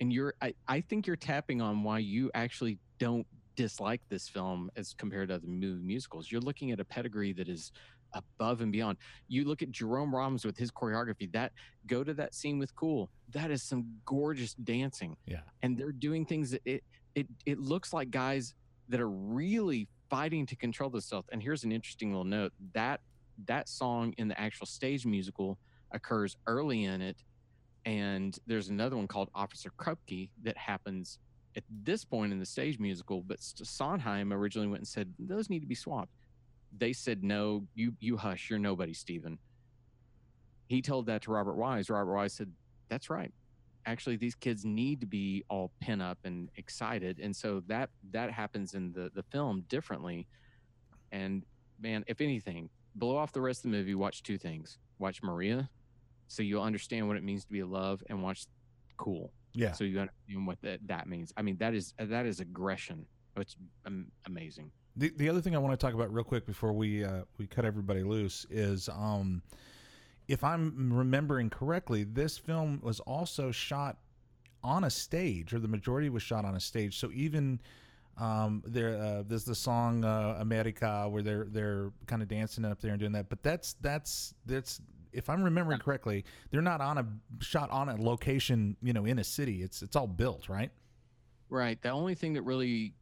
and 0.00 0.10
you're. 0.10 0.32
I, 0.40 0.54
I 0.66 0.80
think 0.80 1.06
you're 1.06 1.16
tapping 1.16 1.60
on 1.60 1.82
why 1.82 1.98
you 1.98 2.30
actually 2.32 2.78
don't 2.98 3.26
dislike 3.54 4.00
this 4.08 4.28
film 4.28 4.70
as 4.76 4.94
compared 4.94 5.28
to 5.28 5.34
other 5.34 5.46
movie 5.46 5.82
musicals. 5.82 6.32
You're 6.32 6.40
looking 6.40 6.70
at 6.72 6.80
a 6.80 6.84
pedigree 6.86 7.34
that 7.34 7.50
is 7.50 7.72
above 8.12 8.60
and 8.60 8.72
beyond. 8.72 8.98
You 9.28 9.44
look 9.44 9.62
at 9.62 9.70
Jerome 9.70 10.14
Robbins 10.14 10.44
with 10.44 10.56
his 10.56 10.70
choreography. 10.70 11.30
That 11.32 11.52
go 11.86 12.04
to 12.04 12.14
that 12.14 12.34
scene 12.34 12.58
with 12.58 12.74
Cool. 12.74 13.10
That 13.30 13.50
is 13.50 13.62
some 13.62 13.86
gorgeous 14.04 14.54
dancing, 14.54 15.16
Yeah. 15.26 15.40
and 15.62 15.76
they're 15.76 15.92
doing 15.92 16.24
things 16.24 16.50
that 16.50 16.62
it 16.64 16.84
it 17.14 17.26
it 17.44 17.58
looks 17.58 17.92
like 17.92 18.10
guys 18.10 18.54
that 18.88 19.00
are 19.00 19.10
really 19.10 19.88
fighting 20.08 20.46
to 20.46 20.56
control 20.56 20.90
themselves. 20.90 21.28
And 21.32 21.42
here's 21.42 21.64
an 21.64 21.72
interesting 21.72 22.10
little 22.10 22.24
note 22.24 22.52
that 22.74 23.00
that 23.46 23.68
song 23.68 24.14
in 24.18 24.28
the 24.28 24.40
actual 24.40 24.66
stage 24.66 25.04
musical 25.04 25.58
occurs 25.92 26.36
early 26.46 26.84
in 26.84 27.02
it. 27.02 27.16
And 27.84 28.36
there's 28.46 28.68
another 28.68 28.96
one 28.96 29.06
called 29.08 29.30
Officer 29.34 29.70
Krupke 29.78 30.30
that 30.42 30.56
happens 30.56 31.18
at 31.56 31.64
this 31.84 32.04
point 32.04 32.32
in 32.32 32.38
the 32.38 32.46
stage 32.46 32.78
musical. 32.78 33.22
But 33.22 33.38
Sondheim 33.40 34.32
originally 34.32 34.68
went 34.68 34.80
and 34.80 34.88
said, 34.88 35.12
those 35.18 35.48
need 35.50 35.60
to 35.60 35.66
be 35.66 35.74
swapped. 35.74 36.10
They 36.76 36.92
said, 36.92 37.22
no, 37.22 37.66
you, 37.74 37.94
you 38.00 38.16
hush, 38.16 38.50
you're 38.50 38.58
nobody, 38.58 38.92
Stephen. 38.94 39.38
He 40.68 40.82
told 40.82 41.06
that 41.06 41.22
to 41.22 41.30
Robert 41.30 41.54
Wise. 41.54 41.90
Robert 41.90 42.14
Wise 42.14 42.32
said, 42.32 42.50
that's 42.88 43.10
right. 43.10 43.32
Actually 43.84 44.16
these 44.16 44.34
kids 44.34 44.64
need 44.64 45.00
to 45.00 45.06
be 45.06 45.44
all 45.48 45.70
pin 45.80 46.00
up 46.00 46.18
and 46.24 46.50
excited. 46.56 47.20
And 47.20 47.34
so 47.34 47.62
that 47.68 47.90
that 48.10 48.32
happens 48.32 48.74
in 48.74 48.92
the 48.92 49.10
the 49.14 49.22
film 49.22 49.64
differently. 49.68 50.26
And 51.12 51.44
man 51.80 52.04
if 52.08 52.20
anything 52.20 52.68
blow 52.96 53.16
off 53.16 53.32
the 53.32 53.40
rest 53.40 53.64
of 53.64 53.70
the 53.70 53.76
movie 53.76 53.94
watch 53.94 54.22
two 54.22 54.38
things. 54.38 54.78
Watch 54.98 55.22
maria 55.22 55.68
so 56.28 56.42
you'll 56.42 56.62
understand 56.62 57.06
what 57.06 57.16
it 57.16 57.22
means 57.22 57.44
to 57.44 57.52
be 57.52 57.60
a 57.60 57.66
love 57.66 58.02
and 58.08 58.22
watch 58.22 58.46
cool. 58.96 59.32
Yeah. 59.52 59.72
so 59.72 59.84
you 59.84 60.00
understand 60.00 60.46
what 60.46 60.60
that 60.62 60.80
that 60.86 61.08
means. 61.08 61.32
I 61.36 61.42
mean 61.42 61.56
that 61.58 61.72
is 61.72 61.94
that 61.98 62.26
is 62.26 62.40
aggression. 62.40 63.06
It's 63.36 63.56
amazing 64.26 64.72
The 64.96 65.10
the 65.16 65.28
other 65.28 65.40
thing 65.40 65.54
I 65.54 65.58
want 65.58 65.78
to 65.78 65.84
talk 65.84 65.94
about 65.94 66.12
real 66.12 66.24
quick 66.24 66.46
before 66.46 66.72
we 66.72 67.04
uh, 67.04 67.22
we 67.38 67.46
cut 67.46 67.64
everybody 67.64 68.02
loose 68.02 68.46
is 68.50 68.88
um, 68.88 69.42
if 70.28 70.42
I'm 70.42 70.92
remembering 70.92 71.50
correctly, 71.50 72.04
this 72.04 72.38
film 72.38 72.80
was 72.82 73.00
also 73.00 73.50
shot 73.50 73.98
on 74.64 74.84
a 74.84 74.90
stage, 74.90 75.54
or 75.54 75.58
the 75.58 75.68
majority 75.68 76.08
was 76.08 76.22
shot 76.22 76.44
on 76.44 76.56
a 76.56 76.60
stage. 76.60 76.98
So 76.98 77.10
even 77.12 77.60
um, 78.18 78.62
there, 78.66 78.96
uh, 78.96 79.22
there's 79.26 79.44
the 79.44 79.54
song 79.54 80.04
uh, 80.04 80.36
"America" 80.38 81.06
where 81.08 81.22
they're 81.22 81.46
they're 81.50 81.92
kind 82.06 82.22
of 82.22 82.28
dancing 82.28 82.64
up 82.64 82.80
there 82.80 82.92
and 82.92 83.00
doing 83.00 83.12
that. 83.12 83.28
But 83.28 83.42
that's 83.42 83.74
that's 83.80 84.34
that's 84.46 84.80
if 85.12 85.30
I'm 85.30 85.42
remembering 85.42 85.78
correctly, 85.78 86.24
they're 86.50 86.62
not 86.62 86.80
on 86.80 86.98
a 86.98 87.06
shot 87.40 87.70
on 87.70 87.88
a 87.88 87.96
location, 87.96 88.76
you 88.82 88.92
know, 88.92 89.04
in 89.04 89.18
a 89.18 89.24
city. 89.24 89.62
It's 89.62 89.82
it's 89.82 89.94
all 89.94 90.06
built, 90.06 90.48
right? 90.48 90.70
Right. 91.48 91.80
The 91.80 91.90
only 91.90 92.14
thing 92.14 92.32
that 92.32 92.42
really 92.42 92.94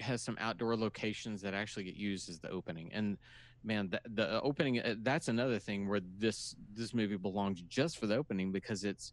has 0.00 0.22
some 0.22 0.36
outdoor 0.40 0.76
locations 0.76 1.42
that 1.42 1.54
actually 1.54 1.84
get 1.84 1.96
used 1.96 2.28
as 2.28 2.38
the 2.38 2.50
opening. 2.50 2.90
And 2.92 3.18
man, 3.64 3.90
the, 3.90 4.00
the 4.14 4.40
opening 4.42 4.80
uh, 4.80 4.94
that's 5.02 5.28
another 5.28 5.58
thing 5.58 5.88
where 5.88 6.00
this 6.18 6.54
this 6.74 6.94
movie 6.94 7.16
belongs 7.16 7.62
just 7.62 7.98
for 7.98 8.06
the 8.06 8.16
opening 8.16 8.52
because 8.52 8.84
it's 8.84 9.12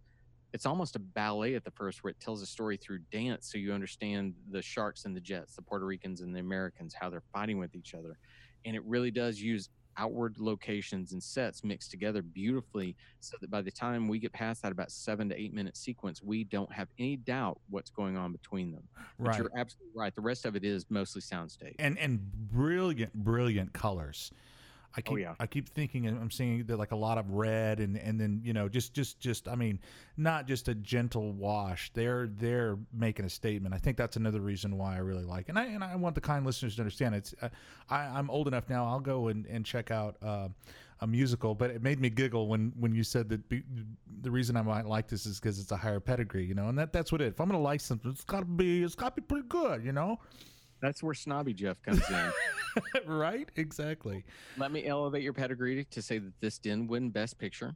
it's 0.51 0.65
almost 0.65 0.95
a 0.95 0.99
ballet 0.99 1.53
at 1.56 1.64
the 1.64 1.72
first 1.72 2.03
where 2.03 2.11
it 2.11 2.19
tells 2.19 2.41
a 2.41 2.45
story 2.45 2.76
through 2.76 2.99
dance 3.11 3.51
so 3.51 3.57
you 3.57 3.72
understand 3.72 4.34
the 4.49 4.61
sharks 4.61 5.06
and 5.06 5.15
the 5.15 5.22
jets, 5.22 5.56
the 5.56 5.61
Puerto 5.61 5.85
Ricans 5.85 6.22
and 6.22 6.35
the 6.35 6.39
Americans, 6.39 6.95
how 6.99 7.10
they're 7.10 7.23
fighting 7.31 7.60
with 7.60 7.76
each 7.76 7.93
other. 7.93 8.18
And 8.65 8.76
it 8.76 8.84
really 8.85 9.11
does 9.11 9.39
use 9.39 9.69
outward 9.99 10.35
locations 10.39 11.11
and 11.11 11.21
sets 11.21 11.63
mixed 11.63 11.91
together 11.91 12.21
beautifully 12.21 12.95
so 13.19 13.35
that 13.41 13.51
by 13.51 13.61
the 13.61 13.71
time 13.71 14.07
we 14.07 14.17
get 14.17 14.31
past 14.31 14.61
that 14.61 14.71
about 14.71 14.91
seven 14.91 15.30
to 15.30 15.39
eight 15.39 15.53
minute 15.53 15.76
sequence, 15.76 16.23
we 16.23 16.43
don't 16.45 16.71
have 16.71 16.88
any 16.97 17.17
doubt 17.17 17.59
what's 17.69 17.89
going 17.89 18.17
on 18.17 18.31
between 18.31 18.71
them. 18.71 18.84
But 19.19 19.38
you're 19.38 19.51
absolutely 19.55 19.91
right. 19.95 20.15
The 20.15 20.21
rest 20.21 20.45
of 20.45 20.55
it 20.55 20.63
is 20.63 20.85
mostly 20.89 21.21
soundstage. 21.21 21.76
and 21.80 21.97
and 21.99 22.19
brilliant 22.49 23.13
brilliant 23.13 23.73
colors 23.73 24.31
i 24.98 25.02
keep 25.02 25.14
Oh, 25.14 25.18
yeah. 25.18 25.36
i 25.40 25.45
keep 25.48 25.70
thinking 25.70 26.07
and 26.07 26.18
i'm 26.20 26.32
seeing 26.32 26.64
that 26.66 26.78
like 26.78 26.91
a 26.91 26.95
lot 26.95 27.18
of 27.18 27.30
red 27.32 27.80
and 27.80 27.98
and 27.98 28.20
then 28.20 28.41
you 28.44 28.53
know 28.53 28.68
just 28.68 28.94
just 28.94 29.20
just 29.20 29.48
i 29.48 29.56
mean 29.56 29.80
not 30.18 30.48
just 30.48 30.68
a 30.68 30.76
gentle 30.76 31.32
wash 31.34 31.91
they're 31.94 32.28
they're 32.38 32.78
making 32.94 33.26
a 33.26 33.30
statement 33.30 33.74
i 33.76 33.78
think 33.78 33.98
that's 33.98 34.16
another 34.18 34.41
reason 34.41 34.78
why 34.78 34.95
i 34.95 34.99
really 34.99 35.26
like 35.26 35.45
it. 35.48 35.49
and 35.49 35.60
i 35.60 35.66
and 35.66 35.84
i 35.84 35.95
want 35.95 36.16
the 36.16 36.22
kind 36.22 36.45
listeners 36.45 36.76
to 36.76 36.82
understand 36.82 37.14
it's 37.16 37.34
uh, 37.41 37.49
i 37.90 37.99
i'm 38.06 38.30
old 38.30 38.48
enough 38.48 38.68
now 38.70 38.86
i'll 38.86 38.99
go 38.99 39.28
and 39.28 39.45
and 39.45 39.66
check 39.66 39.91
out 39.91 40.16
uh 40.24 40.48
a 41.02 41.07
musical, 41.07 41.56
but 41.56 41.70
it 41.72 41.82
made 41.82 41.98
me 42.02 42.10
giggle 42.10 42.49
when 42.49 42.74
when 42.78 42.94
you 42.94 43.06
said 43.06 43.30
that 43.30 43.48
be, 43.48 43.64
the 44.22 44.30
reason 44.30 44.57
I 44.57 44.61
might 44.64 44.86
like 44.86 45.07
this 45.07 45.26
is 45.26 45.40
because 45.40 45.57
it's 45.57 45.72
a 45.72 45.78
higher 45.78 46.02
pedigree, 46.02 46.44
you 46.44 46.53
know, 46.53 46.68
and 46.68 46.78
that 46.78 46.91
that's 46.91 47.10
what 47.10 47.22
it. 47.22 47.28
If 47.28 47.40
I'm 47.40 47.48
gonna 47.48 47.61
like 47.64 47.80
something, 47.80 48.11
it's 48.11 48.26
gotta 48.26 48.45
be 48.45 48.84
it's 48.84 48.95
gotta 48.95 49.16
be 49.16 49.22
pretty 49.22 49.48
good, 49.48 49.86
you 49.86 49.94
know, 49.94 50.20
That's 50.81 51.03
where 51.03 51.14
Snobby 51.14 51.53
Jeff 51.53 51.81
comes 51.81 52.01
in. 52.10 52.31
right? 53.06 53.49
Exactly. 53.56 54.23
Let 54.57 54.72
me 54.72 54.85
elevate 54.85 55.23
your 55.23 55.34
pedigree 55.34 55.85
to 55.85 56.01
say 56.01 56.19
that 56.19 56.34
this 56.39 56.57
didn't 56.60 56.88
win 56.88 57.10
Best 57.10 57.38
Picture. 57.38 57.76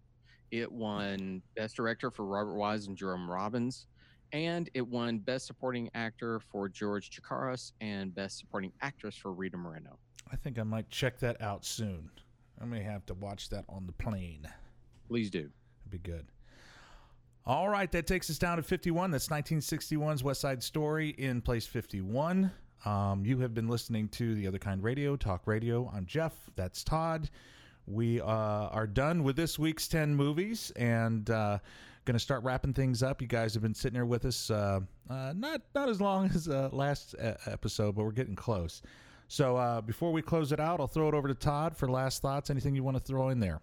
It 0.51 0.71
won 0.71 1.41
Best 1.55 1.75
Director 1.75 2.11
for 2.11 2.25
Robert 2.25 2.55
Wise 2.55 2.88
and 2.88 2.95
Jerome 2.95 3.30
Robbins, 3.30 3.88
and 4.31 4.69
it 4.73 4.88
won 4.88 5.19
Best 5.19 5.47
Supporting 5.47 5.89
Actor 5.95 6.41
for 6.51 6.69
George 6.69 7.09
Chakiris 7.09 7.71
and 7.81 8.13
Best 8.13 8.39
Supporting 8.39 8.71
Actress 8.81 9.15
for 9.15 9.34
Rita 9.34 9.57
Moreno. 9.57 9.97
I 10.31 10.35
think 10.35 10.59
I 10.59 10.63
might 10.63 10.89
check 10.89 11.19
that 11.19 11.41
out 11.41 11.65
soon. 11.65 12.09
I 12.61 12.65
may 12.65 12.84
have 12.84 13.05
to 13.07 13.13
watch 13.15 13.49
that 13.49 13.65
on 13.67 13.88
the 13.88 13.93
plane. 13.93 14.47
Please 15.07 15.30
do. 15.30 15.39
It'd 15.39 15.91
be 15.91 15.97
good. 15.97 16.27
All 17.45 17.67
right, 17.67 17.91
that 17.91 18.07
takes 18.07 18.30
us 18.30 18.38
down 18.38 18.57
to 18.57 18.63
51. 18.63 19.11
That's 19.11 19.27
1961's 19.27 20.23
West 20.23 20.39
Side 20.39 20.63
Story 20.63 21.09
in 21.09 21.41
place 21.41 21.65
51. 21.65 22.49
Um, 22.85 23.26
you 23.26 23.38
have 23.39 23.53
been 23.53 23.69
listening 23.69 24.10
to 24.10 24.35
The 24.35 24.45
Other 24.45 24.60
Kind 24.60 24.84
Radio, 24.84 25.15
Talk 25.15 25.43
Radio. 25.45 25.89
I'm 25.95 26.05
Jeff. 26.05 26.34
That's 26.55 26.84
Todd. 26.84 27.30
We 27.88 28.19
uh, 28.19 28.26
are 28.26 28.88
done 28.88 29.23
with 29.23 29.38
this 29.38 29.57
week's 29.57 29.88
10 29.88 30.14
movies 30.14 30.72
and 30.76 31.30
uh, 31.30 31.60
going 32.03 32.15
to 32.15 32.19
start 32.19 32.43
wrapping 32.43 32.73
things 32.73 33.01
up. 33.01 33.22
You 33.22 33.27
guys 33.27 33.53
have 33.53 33.64
been 33.64 33.73
sitting 33.73 33.95
here 33.95 34.05
with 34.05 34.26
us, 34.26 34.49
uh, 34.51 34.81
uh, 35.10 35.34
not, 35.35 35.61
not 35.73 35.88
as 35.88 36.01
long 36.01 36.26
as 36.35 36.49
uh, 36.49 36.69
last 36.73 37.15
episode, 37.19 37.95
but 37.95 38.03
we're 38.03 38.11
getting 38.11 38.35
close. 38.35 38.81
So 39.30 39.55
uh, 39.55 39.80
before 39.80 40.11
we 40.11 40.22
close 40.22 40.51
it 40.51 40.60
out, 40.60 40.81
I'll 40.81 40.88
throw 40.88 41.07
it 41.07 41.14
over 41.14 41.30
to 41.30 41.35
Todd 41.35 41.77
for 41.77 41.89
last 41.89 42.22
thoughts. 42.22 42.49
Anything 42.49 42.76
you 42.76 42.84
want 42.84 42.97
to 42.97 43.03
throw 43.03 43.30
in 43.30 43.39
there? 43.39 43.61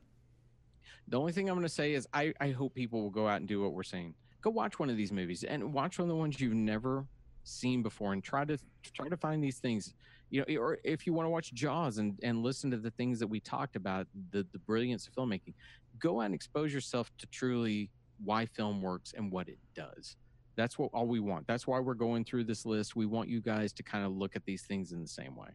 The 1.08 1.18
only 1.18 1.32
thing 1.32 1.50
I'm 1.50 1.56
going 1.56 1.66
to 1.66 1.68
say 1.68 1.92
is 1.92 2.08
I, 2.14 2.32
I 2.40 2.50
hope 2.52 2.74
people 2.74 3.02
will 3.02 3.10
go 3.10 3.28
out 3.28 3.36
and 3.36 3.48
do 3.48 3.60
what 3.60 3.74
we're 3.74 3.82
saying. 3.82 4.14
Go 4.40 4.48
watch 4.50 4.78
one 4.78 4.88
of 4.88 4.96
these 4.96 5.12
movies 5.12 5.44
and 5.44 5.74
watch 5.74 5.98
one 5.98 6.04
of 6.04 6.08
the 6.08 6.16
ones 6.16 6.40
you've 6.40 6.54
never 6.54 7.04
seen 7.50 7.82
before 7.82 8.12
and 8.12 8.22
try 8.22 8.44
to 8.44 8.58
try 8.92 9.08
to 9.08 9.16
find 9.16 9.42
these 9.42 9.58
things. 9.58 9.94
You 10.30 10.44
know, 10.46 10.60
or 10.60 10.78
if 10.84 11.06
you 11.06 11.12
want 11.12 11.26
to 11.26 11.30
watch 11.30 11.52
Jaws 11.52 11.98
and, 11.98 12.18
and 12.22 12.42
listen 12.42 12.70
to 12.70 12.76
the 12.76 12.92
things 12.92 13.18
that 13.18 13.26
we 13.26 13.40
talked 13.40 13.74
about, 13.74 14.06
the, 14.30 14.46
the 14.52 14.60
brilliance 14.60 15.08
of 15.08 15.14
filmmaking, 15.14 15.54
go 15.98 16.20
out 16.20 16.26
and 16.26 16.34
expose 16.34 16.72
yourself 16.72 17.10
to 17.18 17.26
truly 17.26 17.90
why 18.24 18.46
film 18.46 18.80
works 18.80 19.12
and 19.16 19.32
what 19.32 19.48
it 19.48 19.58
does. 19.74 20.16
That's 20.56 20.78
what 20.78 20.90
all 20.92 21.06
we 21.06 21.20
want. 21.20 21.46
That's 21.46 21.66
why 21.66 21.80
we're 21.80 21.94
going 21.94 22.24
through 22.24 22.44
this 22.44 22.64
list. 22.64 22.94
We 22.94 23.06
want 23.06 23.28
you 23.28 23.40
guys 23.40 23.72
to 23.72 23.82
kind 23.82 24.04
of 24.04 24.12
look 24.12 24.36
at 24.36 24.44
these 24.44 24.62
things 24.62 24.92
in 24.92 25.02
the 25.02 25.08
same 25.08 25.34
way. 25.34 25.48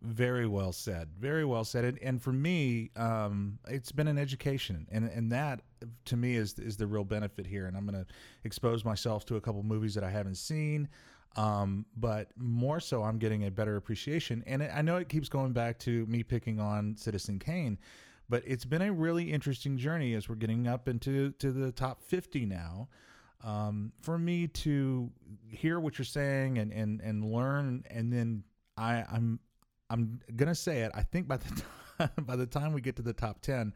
Very 0.00 0.46
well 0.46 0.72
said. 0.72 1.08
Very 1.18 1.44
well 1.44 1.64
said. 1.64 1.84
And, 1.84 1.98
and 2.00 2.22
for 2.22 2.32
me, 2.32 2.90
um, 2.94 3.58
it's 3.66 3.90
been 3.90 4.06
an 4.06 4.18
education, 4.18 4.86
and 4.92 5.10
and 5.10 5.32
that 5.32 5.62
to 6.04 6.16
me 6.16 6.36
is 6.36 6.58
is 6.58 6.76
the 6.76 6.86
real 6.86 7.04
benefit 7.04 7.46
here. 7.46 7.66
And 7.66 7.76
I'm 7.76 7.84
going 7.84 8.04
to 8.04 8.06
expose 8.44 8.84
myself 8.84 9.24
to 9.26 9.36
a 9.36 9.40
couple 9.40 9.62
movies 9.64 9.94
that 9.94 10.04
I 10.04 10.10
haven't 10.10 10.36
seen, 10.36 10.88
um, 11.36 11.84
but 11.96 12.30
more 12.36 12.78
so, 12.78 13.02
I'm 13.02 13.18
getting 13.18 13.46
a 13.46 13.50
better 13.50 13.76
appreciation. 13.76 14.44
And 14.46 14.62
I 14.62 14.82
know 14.82 14.96
it 14.96 15.08
keeps 15.08 15.28
going 15.28 15.52
back 15.52 15.78
to 15.80 16.06
me 16.06 16.22
picking 16.22 16.60
on 16.60 16.96
Citizen 16.96 17.40
Kane, 17.40 17.78
but 18.28 18.42
it's 18.46 18.64
been 18.64 18.82
a 18.82 18.92
really 18.92 19.32
interesting 19.32 19.78
journey 19.78 20.14
as 20.14 20.28
we're 20.28 20.36
getting 20.36 20.68
up 20.68 20.88
into 20.88 21.32
to 21.32 21.50
the 21.50 21.72
top 21.72 22.02
50 22.02 22.46
now. 22.46 22.88
Um, 23.42 23.92
for 24.00 24.18
me 24.18 24.48
to 24.48 25.10
hear 25.48 25.78
what 25.78 25.98
you're 25.98 26.04
saying 26.04 26.58
and 26.58 26.72
and 26.72 27.00
and 27.00 27.24
learn, 27.24 27.84
and 27.90 28.12
then 28.12 28.42
I 28.76 29.04
I'm 29.10 29.38
I'm 29.90 30.20
gonna 30.36 30.54
say 30.54 30.80
it. 30.82 30.92
I 30.94 31.02
think 31.02 31.28
by 31.28 31.38
the 31.38 31.62
time, 31.98 32.10
by 32.24 32.36
the 32.36 32.46
time 32.46 32.72
we 32.72 32.80
get 32.80 32.96
to 32.96 33.02
the 33.02 33.12
top 33.12 33.40
ten, 33.40 33.72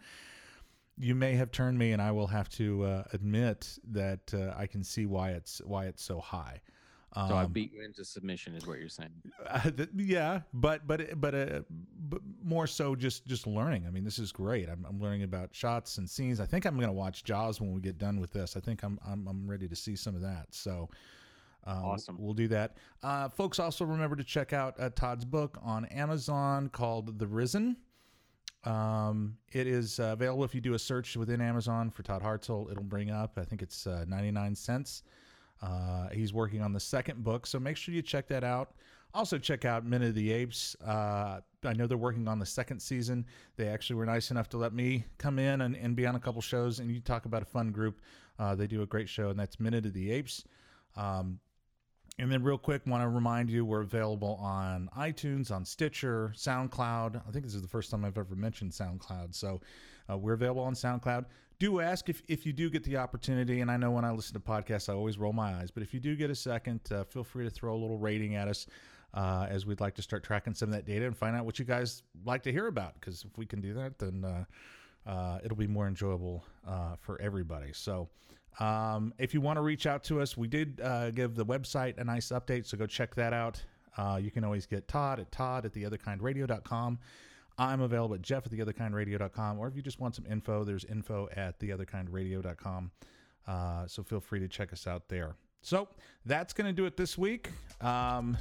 you 0.98 1.14
may 1.14 1.34
have 1.34 1.50
turned 1.50 1.78
me, 1.78 1.92
and 1.92 2.02
I 2.02 2.10
will 2.12 2.26
have 2.26 2.48
to 2.50 2.84
uh, 2.84 3.04
admit 3.12 3.78
that 3.90 4.32
uh, 4.34 4.54
I 4.56 4.66
can 4.66 4.84
see 4.84 5.06
why 5.06 5.30
it's 5.30 5.60
why 5.64 5.86
it's 5.86 6.02
so 6.02 6.20
high. 6.20 6.60
Um, 7.14 7.28
So 7.28 7.36
I 7.36 7.46
beat 7.46 7.72
you 7.72 7.84
into 7.84 8.04
submission, 8.04 8.54
is 8.54 8.66
what 8.66 8.78
you're 8.78 8.88
saying. 8.88 9.10
uh, 9.46 9.70
th- 9.70 9.90
yeah, 9.96 10.40
but 10.54 10.86
but 10.86 11.20
but 11.20 11.34
uh, 11.34 11.60
but 12.08 12.20
more 12.42 12.66
so 12.66 12.94
just 12.94 13.26
just 13.26 13.46
learning. 13.46 13.86
I 13.86 13.90
mean, 13.90 14.04
this 14.04 14.18
is 14.18 14.32
great. 14.32 14.68
I'm, 14.68 14.86
I'm 14.88 15.00
learning 15.00 15.22
about 15.22 15.50
shots 15.54 15.98
and 15.98 16.08
scenes. 16.08 16.40
I 16.40 16.46
think 16.46 16.64
I'm 16.64 16.78
gonna 16.78 16.92
watch 16.92 17.24
Jaws 17.24 17.60
when 17.60 17.72
we 17.72 17.80
get 17.80 17.98
done 17.98 18.20
with 18.20 18.32
this. 18.32 18.56
I 18.56 18.60
think 18.60 18.82
I'm 18.82 18.98
I'm, 19.06 19.26
I'm 19.26 19.48
ready 19.48 19.68
to 19.68 19.76
see 19.76 19.96
some 19.96 20.14
of 20.14 20.22
that. 20.22 20.46
So. 20.50 20.88
Uh, 21.66 21.80
Awesome. 21.84 22.16
We'll 22.18 22.34
do 22.34 22.48
that. 22.48 22.76
Uh, 23.02 23.28
folks, 23.28 23.58
also 23.58 23.84
remember 23.84 24.16
to 24.16 24.24
check 24.24 24.52
out 24.52 24.74
uh, 24.80 24.90
Todd's 24.94 25.24
book 25.24 25.58
on 25.62 25.84
Amazon 25.86 26.68
called 26.68 27.18
The 27.18 27.26
Risen. 27.26 27.76
Um, 28.64 29.36
it 29.52 29.66
is 29.66 29.98
uh, 29.98 30.10
available 30.12 30.44
if 30.44 30.54
you 30.54 30.60
do 30.60 30.74
a 30.74 30.78
search 30.78 31.16
within 31.16 31.40
Amazon 31.40 31.90
for 31.90 32.02
Todd 32.02 32.22
Hartzell. 32.22 32.70
It'll 32.70 32.82
bring 32.82 33.10
up, 33.10 33.36
I 33.36 33.44
think 33.44 33.62
it's 33.62 33.86
uh, 33.86 34.04
99 34.06 34.54
cents. 34.54 35.02
Uh, 35.60 36.08
he's 36.10 36.32
working 36.32 36.62
on 36.62 36.72
the 36.72 36.80
second 36.80 37.22
book, 37.22 37.46
so 37.46 37.58
make 37.58 37.76
sure 37.76 37.94
you 37.94 38.02
check 38.02 38.26
that 38.28 38.44
out. 38.44 38.74
Also, 39.14 39.36
check 39.38 39.64
out 39.64 39.84
Minute 39.84 40.08
of 40.08 40.14
the 40.14 40.32
Apes. 40.32 40.74
Uh, 40.84 41.40
I 41.64 41.72
know 41.74 41.86
they're 41.86 41.98
working 41.98 42.26
on 42.28 42.38
the 42.38 42.46
second 42.46 42.80
season. 42.80 43.26
They 43.56 43.68
actually 43.68 43.96
were 43.96 44.06
nice 44.06 44.30
enough 44.30 44.48
to 44.50 44.56
let 44.56 44.72
me 44.72 45.04
come 45.18 45.38
in 45.38 45.60
and, 45.60 45.76
and 45.76 45.94
be 45.94 46.06
on 46.06 46.14
a 46.14 46.20
couple 46.20 46.40
shows, 46.40 46.78
and 46.78 46.90
you 46.90 46.98
talk 47.00 47.26
about 47.26 47.42
a 47.42 47.46
fun 47.46 47.70
group. 47.72 48.00
Uh, 48.38 48.54
they 48.54 48.66
do 48.66 48.82
a 48.82 48.86
great 48.86 49.08
show, 49.08 49.28
and 49.28 49.38
that's 49.38 49.60
Minute 49.60 49.86
of 49.86 49.92
the 49.92 50.10
Apes. 50.10 50.44
Um, 50.96 51.38
And 52.18 52.30
then, 52.30 52.42
real 52.42 52.58
quick, 52.58 52.82
want 52.86 53.02
to 53.02 53.08
remind 53.08 53.48
you 53.48 53.64
we're 53.64 53.80
available 53.80 54.38
on 54.40 54.90
iTunes, 54.96 55.50
on 55.50 55.64
Stitcher, 55.64 56.32
SoundCloud. 56.36 57.22
I 57.26 57.30
think 57.30 57.44
this 57.44 57.54
is 57.54 57.62
the 57.62 57.68
first 57.68 57.90
time 57.90 58.04
I've 58.04 58.18
ever 58.18 58.36
mentioned 58.36 58.72
SoundCloud. 58.72 59.34
So, 59.34 59.60
uh, 60.10 60.18
we're 60.18 60.34
available 60.34 60.62
on 60.62 60.74
SoundCloud. 60.74 61.24
Do 61.58 61.80
ask 61.80 62.08
if, 62.08 62.22
if 62.28 62.44
you 62.44 62.52
do 62.52 62.68
get 62.68 62.84
the 62.84 62.96
opportunity. 62.96 63.60
And 63.60 63.70
I 63.70 63.76
know 63.76 63.90
when 63.92 64.04
I 64.04 64.10
listen 64.10 64.34
to 64.34 64.40
podcasts, 64.40 64.88
I 64.88 64.94
always 64.94 65.16
roll 65.16 65.32
my 65.32 65.54
eyes. 65.54 65.70
But 65.70 65.82
if 65.82 65.94
you 65.94 66.00
do 66.00 66.14
get 66.16 66.28
a 66.28 66.34
second, 66.34 66.80
uh, 66.90 67.04
feel 67.04 67.24
free 67.24 67.44
to 67.44 67.50
throw 67.50 67.74
a 67.74 67.80
little 67.80 67.98
rating 67.98 68.34
at 68.34 68.48
us 68.48 68.66
uh, 69.14 69.46
as 69.48 69.64
we'd 69.64 69.80
like 69.80 69.94
to 69.94 70.02
start 70.02 70.22
tracking 70.22 70.54
some 70.54 70.68
of 70.68 70.74
that 70.74 70.86
data 70.86 71.06
and 71.06 71.16
find 71.16 71.36
out 71.36 71.44
what 71.44 71.58
you 71.58 71.64
guys 71.64 72.02
like 72.24 72.42
to 72.42 72.52
hear 72.52 72.66
about. 72.66 72.94
Because 72.94 73.24
if 73.24 73.38
we 73.38 73.46
can 73.46 73.60
do 73.60 73.74
that, 73.74 73.98
then 73.98 74.24
uh, 74.24 75.08
uh, 75.08 75.38
it'll 75.44 75.56
be 75.56 75.66
more 75.66 75.86
enjoyable 75.86 76.44
uh, 76.66 76.96
for 77.00 77.20
everybody. 77.20 77.70
So, 77.72 78.08
um, 78.60 79.14
if 79.18 79.32
you 79.32 79.40
want 79.40 79.56
to 79.56 79.62
reach 79.62 79.86
out 79.86 80.04
to 80.04 80.20
us, 80.20 80.36
we 80.36 80.48
did 80.48 80.80
uh, 80.82 81.10
give 81.10 81.34
the 81.34 81.44
website 81.44 81.98
a 81.98 82.04
nice 82.04 82.28
update, 82.28 82.66
so 82.66 82.76
go 82.76 82.86
check 82.86 83.14
that 83.14 83.32
out. 83.32 83.62
Uh, 83.96 84.18
you 84.22 84.30
can 84.30 84.44
always 84.44 84.66
get 84.66 84.88
Todd 84.88 85.20
at 85.20 85.30
Todd 85.32 85.64
at 85.64 85.72
theotherkindradio.com. 85.72 86.98
I'm 87.58 87.80
available 87.82 88.14
at 88.14 88.22
Jeff 88.22 88.46
at 88.46 88.52
theotherkindradio.com, 88.52 89.58
or 89.58 89.68
if 89.68 89.76
you 89.76 89.82
just 89.82 90.00
want 90.00 90.14
some 90.14 90.26
info, 90.30 90.64
there's 90.64 90.84
info 90.84 91.28
at 91.36 91.58
theotherkindradio.com. 91.60 92.90
Uh, 93.46 93.86
so 93.86 94.02
feel 94.02 94.20
free 94.20 94.40
to 94.40 94.48
check 94.48 94.72
us 94.72 94.86
out 94.86 95.08
there. 95.08 95.34
So 95.60 95.88
that's 96.24 96.52
going 96.52 96.66
to 96.66 96.72
do 96.72 96.86
it 96.86 96.96
this 96.96 97.16
week. 97.18 97.50
Um, 97.80 98.36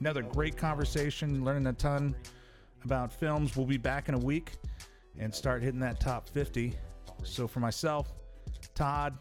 another 0.00 0.22
great 0.22 0.56
conversation, 0.56 1.44
learning 1.44 1.66
a 1.66 1.72
ton 1.72 2.14
about 2.84 3.12
films. 3.12 3.56
We'll 3.56 3.66
be 3.66 3.76
back 3.76 4.08
in 4.08 4.14
a 4.14 4.18
week 4.18 4.52
and 5.18 5.34
start 5.34 5.62
hitting 5.62 5.80
that 5.80 6.00
top 6.00 6.28
50. 6.28 6.74
So 7.22 7.46
for 7.46 7.60
myself, 7.60 8.12
Todd, 8.74 9.16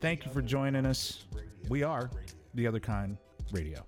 thank 0.00 0.24
you 0.24 0.32
for 0.32 0.40
joining 0.40 0.86
us. 0.86 1.26
We 1.68 1.82
are 1.82 2.10
The 2.54 2.66
Other 2.66 2.80
Kind 2.80 3.18
Radio. 3.52 3.84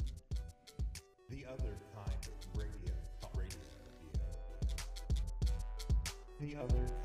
The 1.31 1.47
other 1.47 1.75
kind 1.95 2.29
radio. 2.55 2.95
The 6.39 6.57
other 6.57 6.98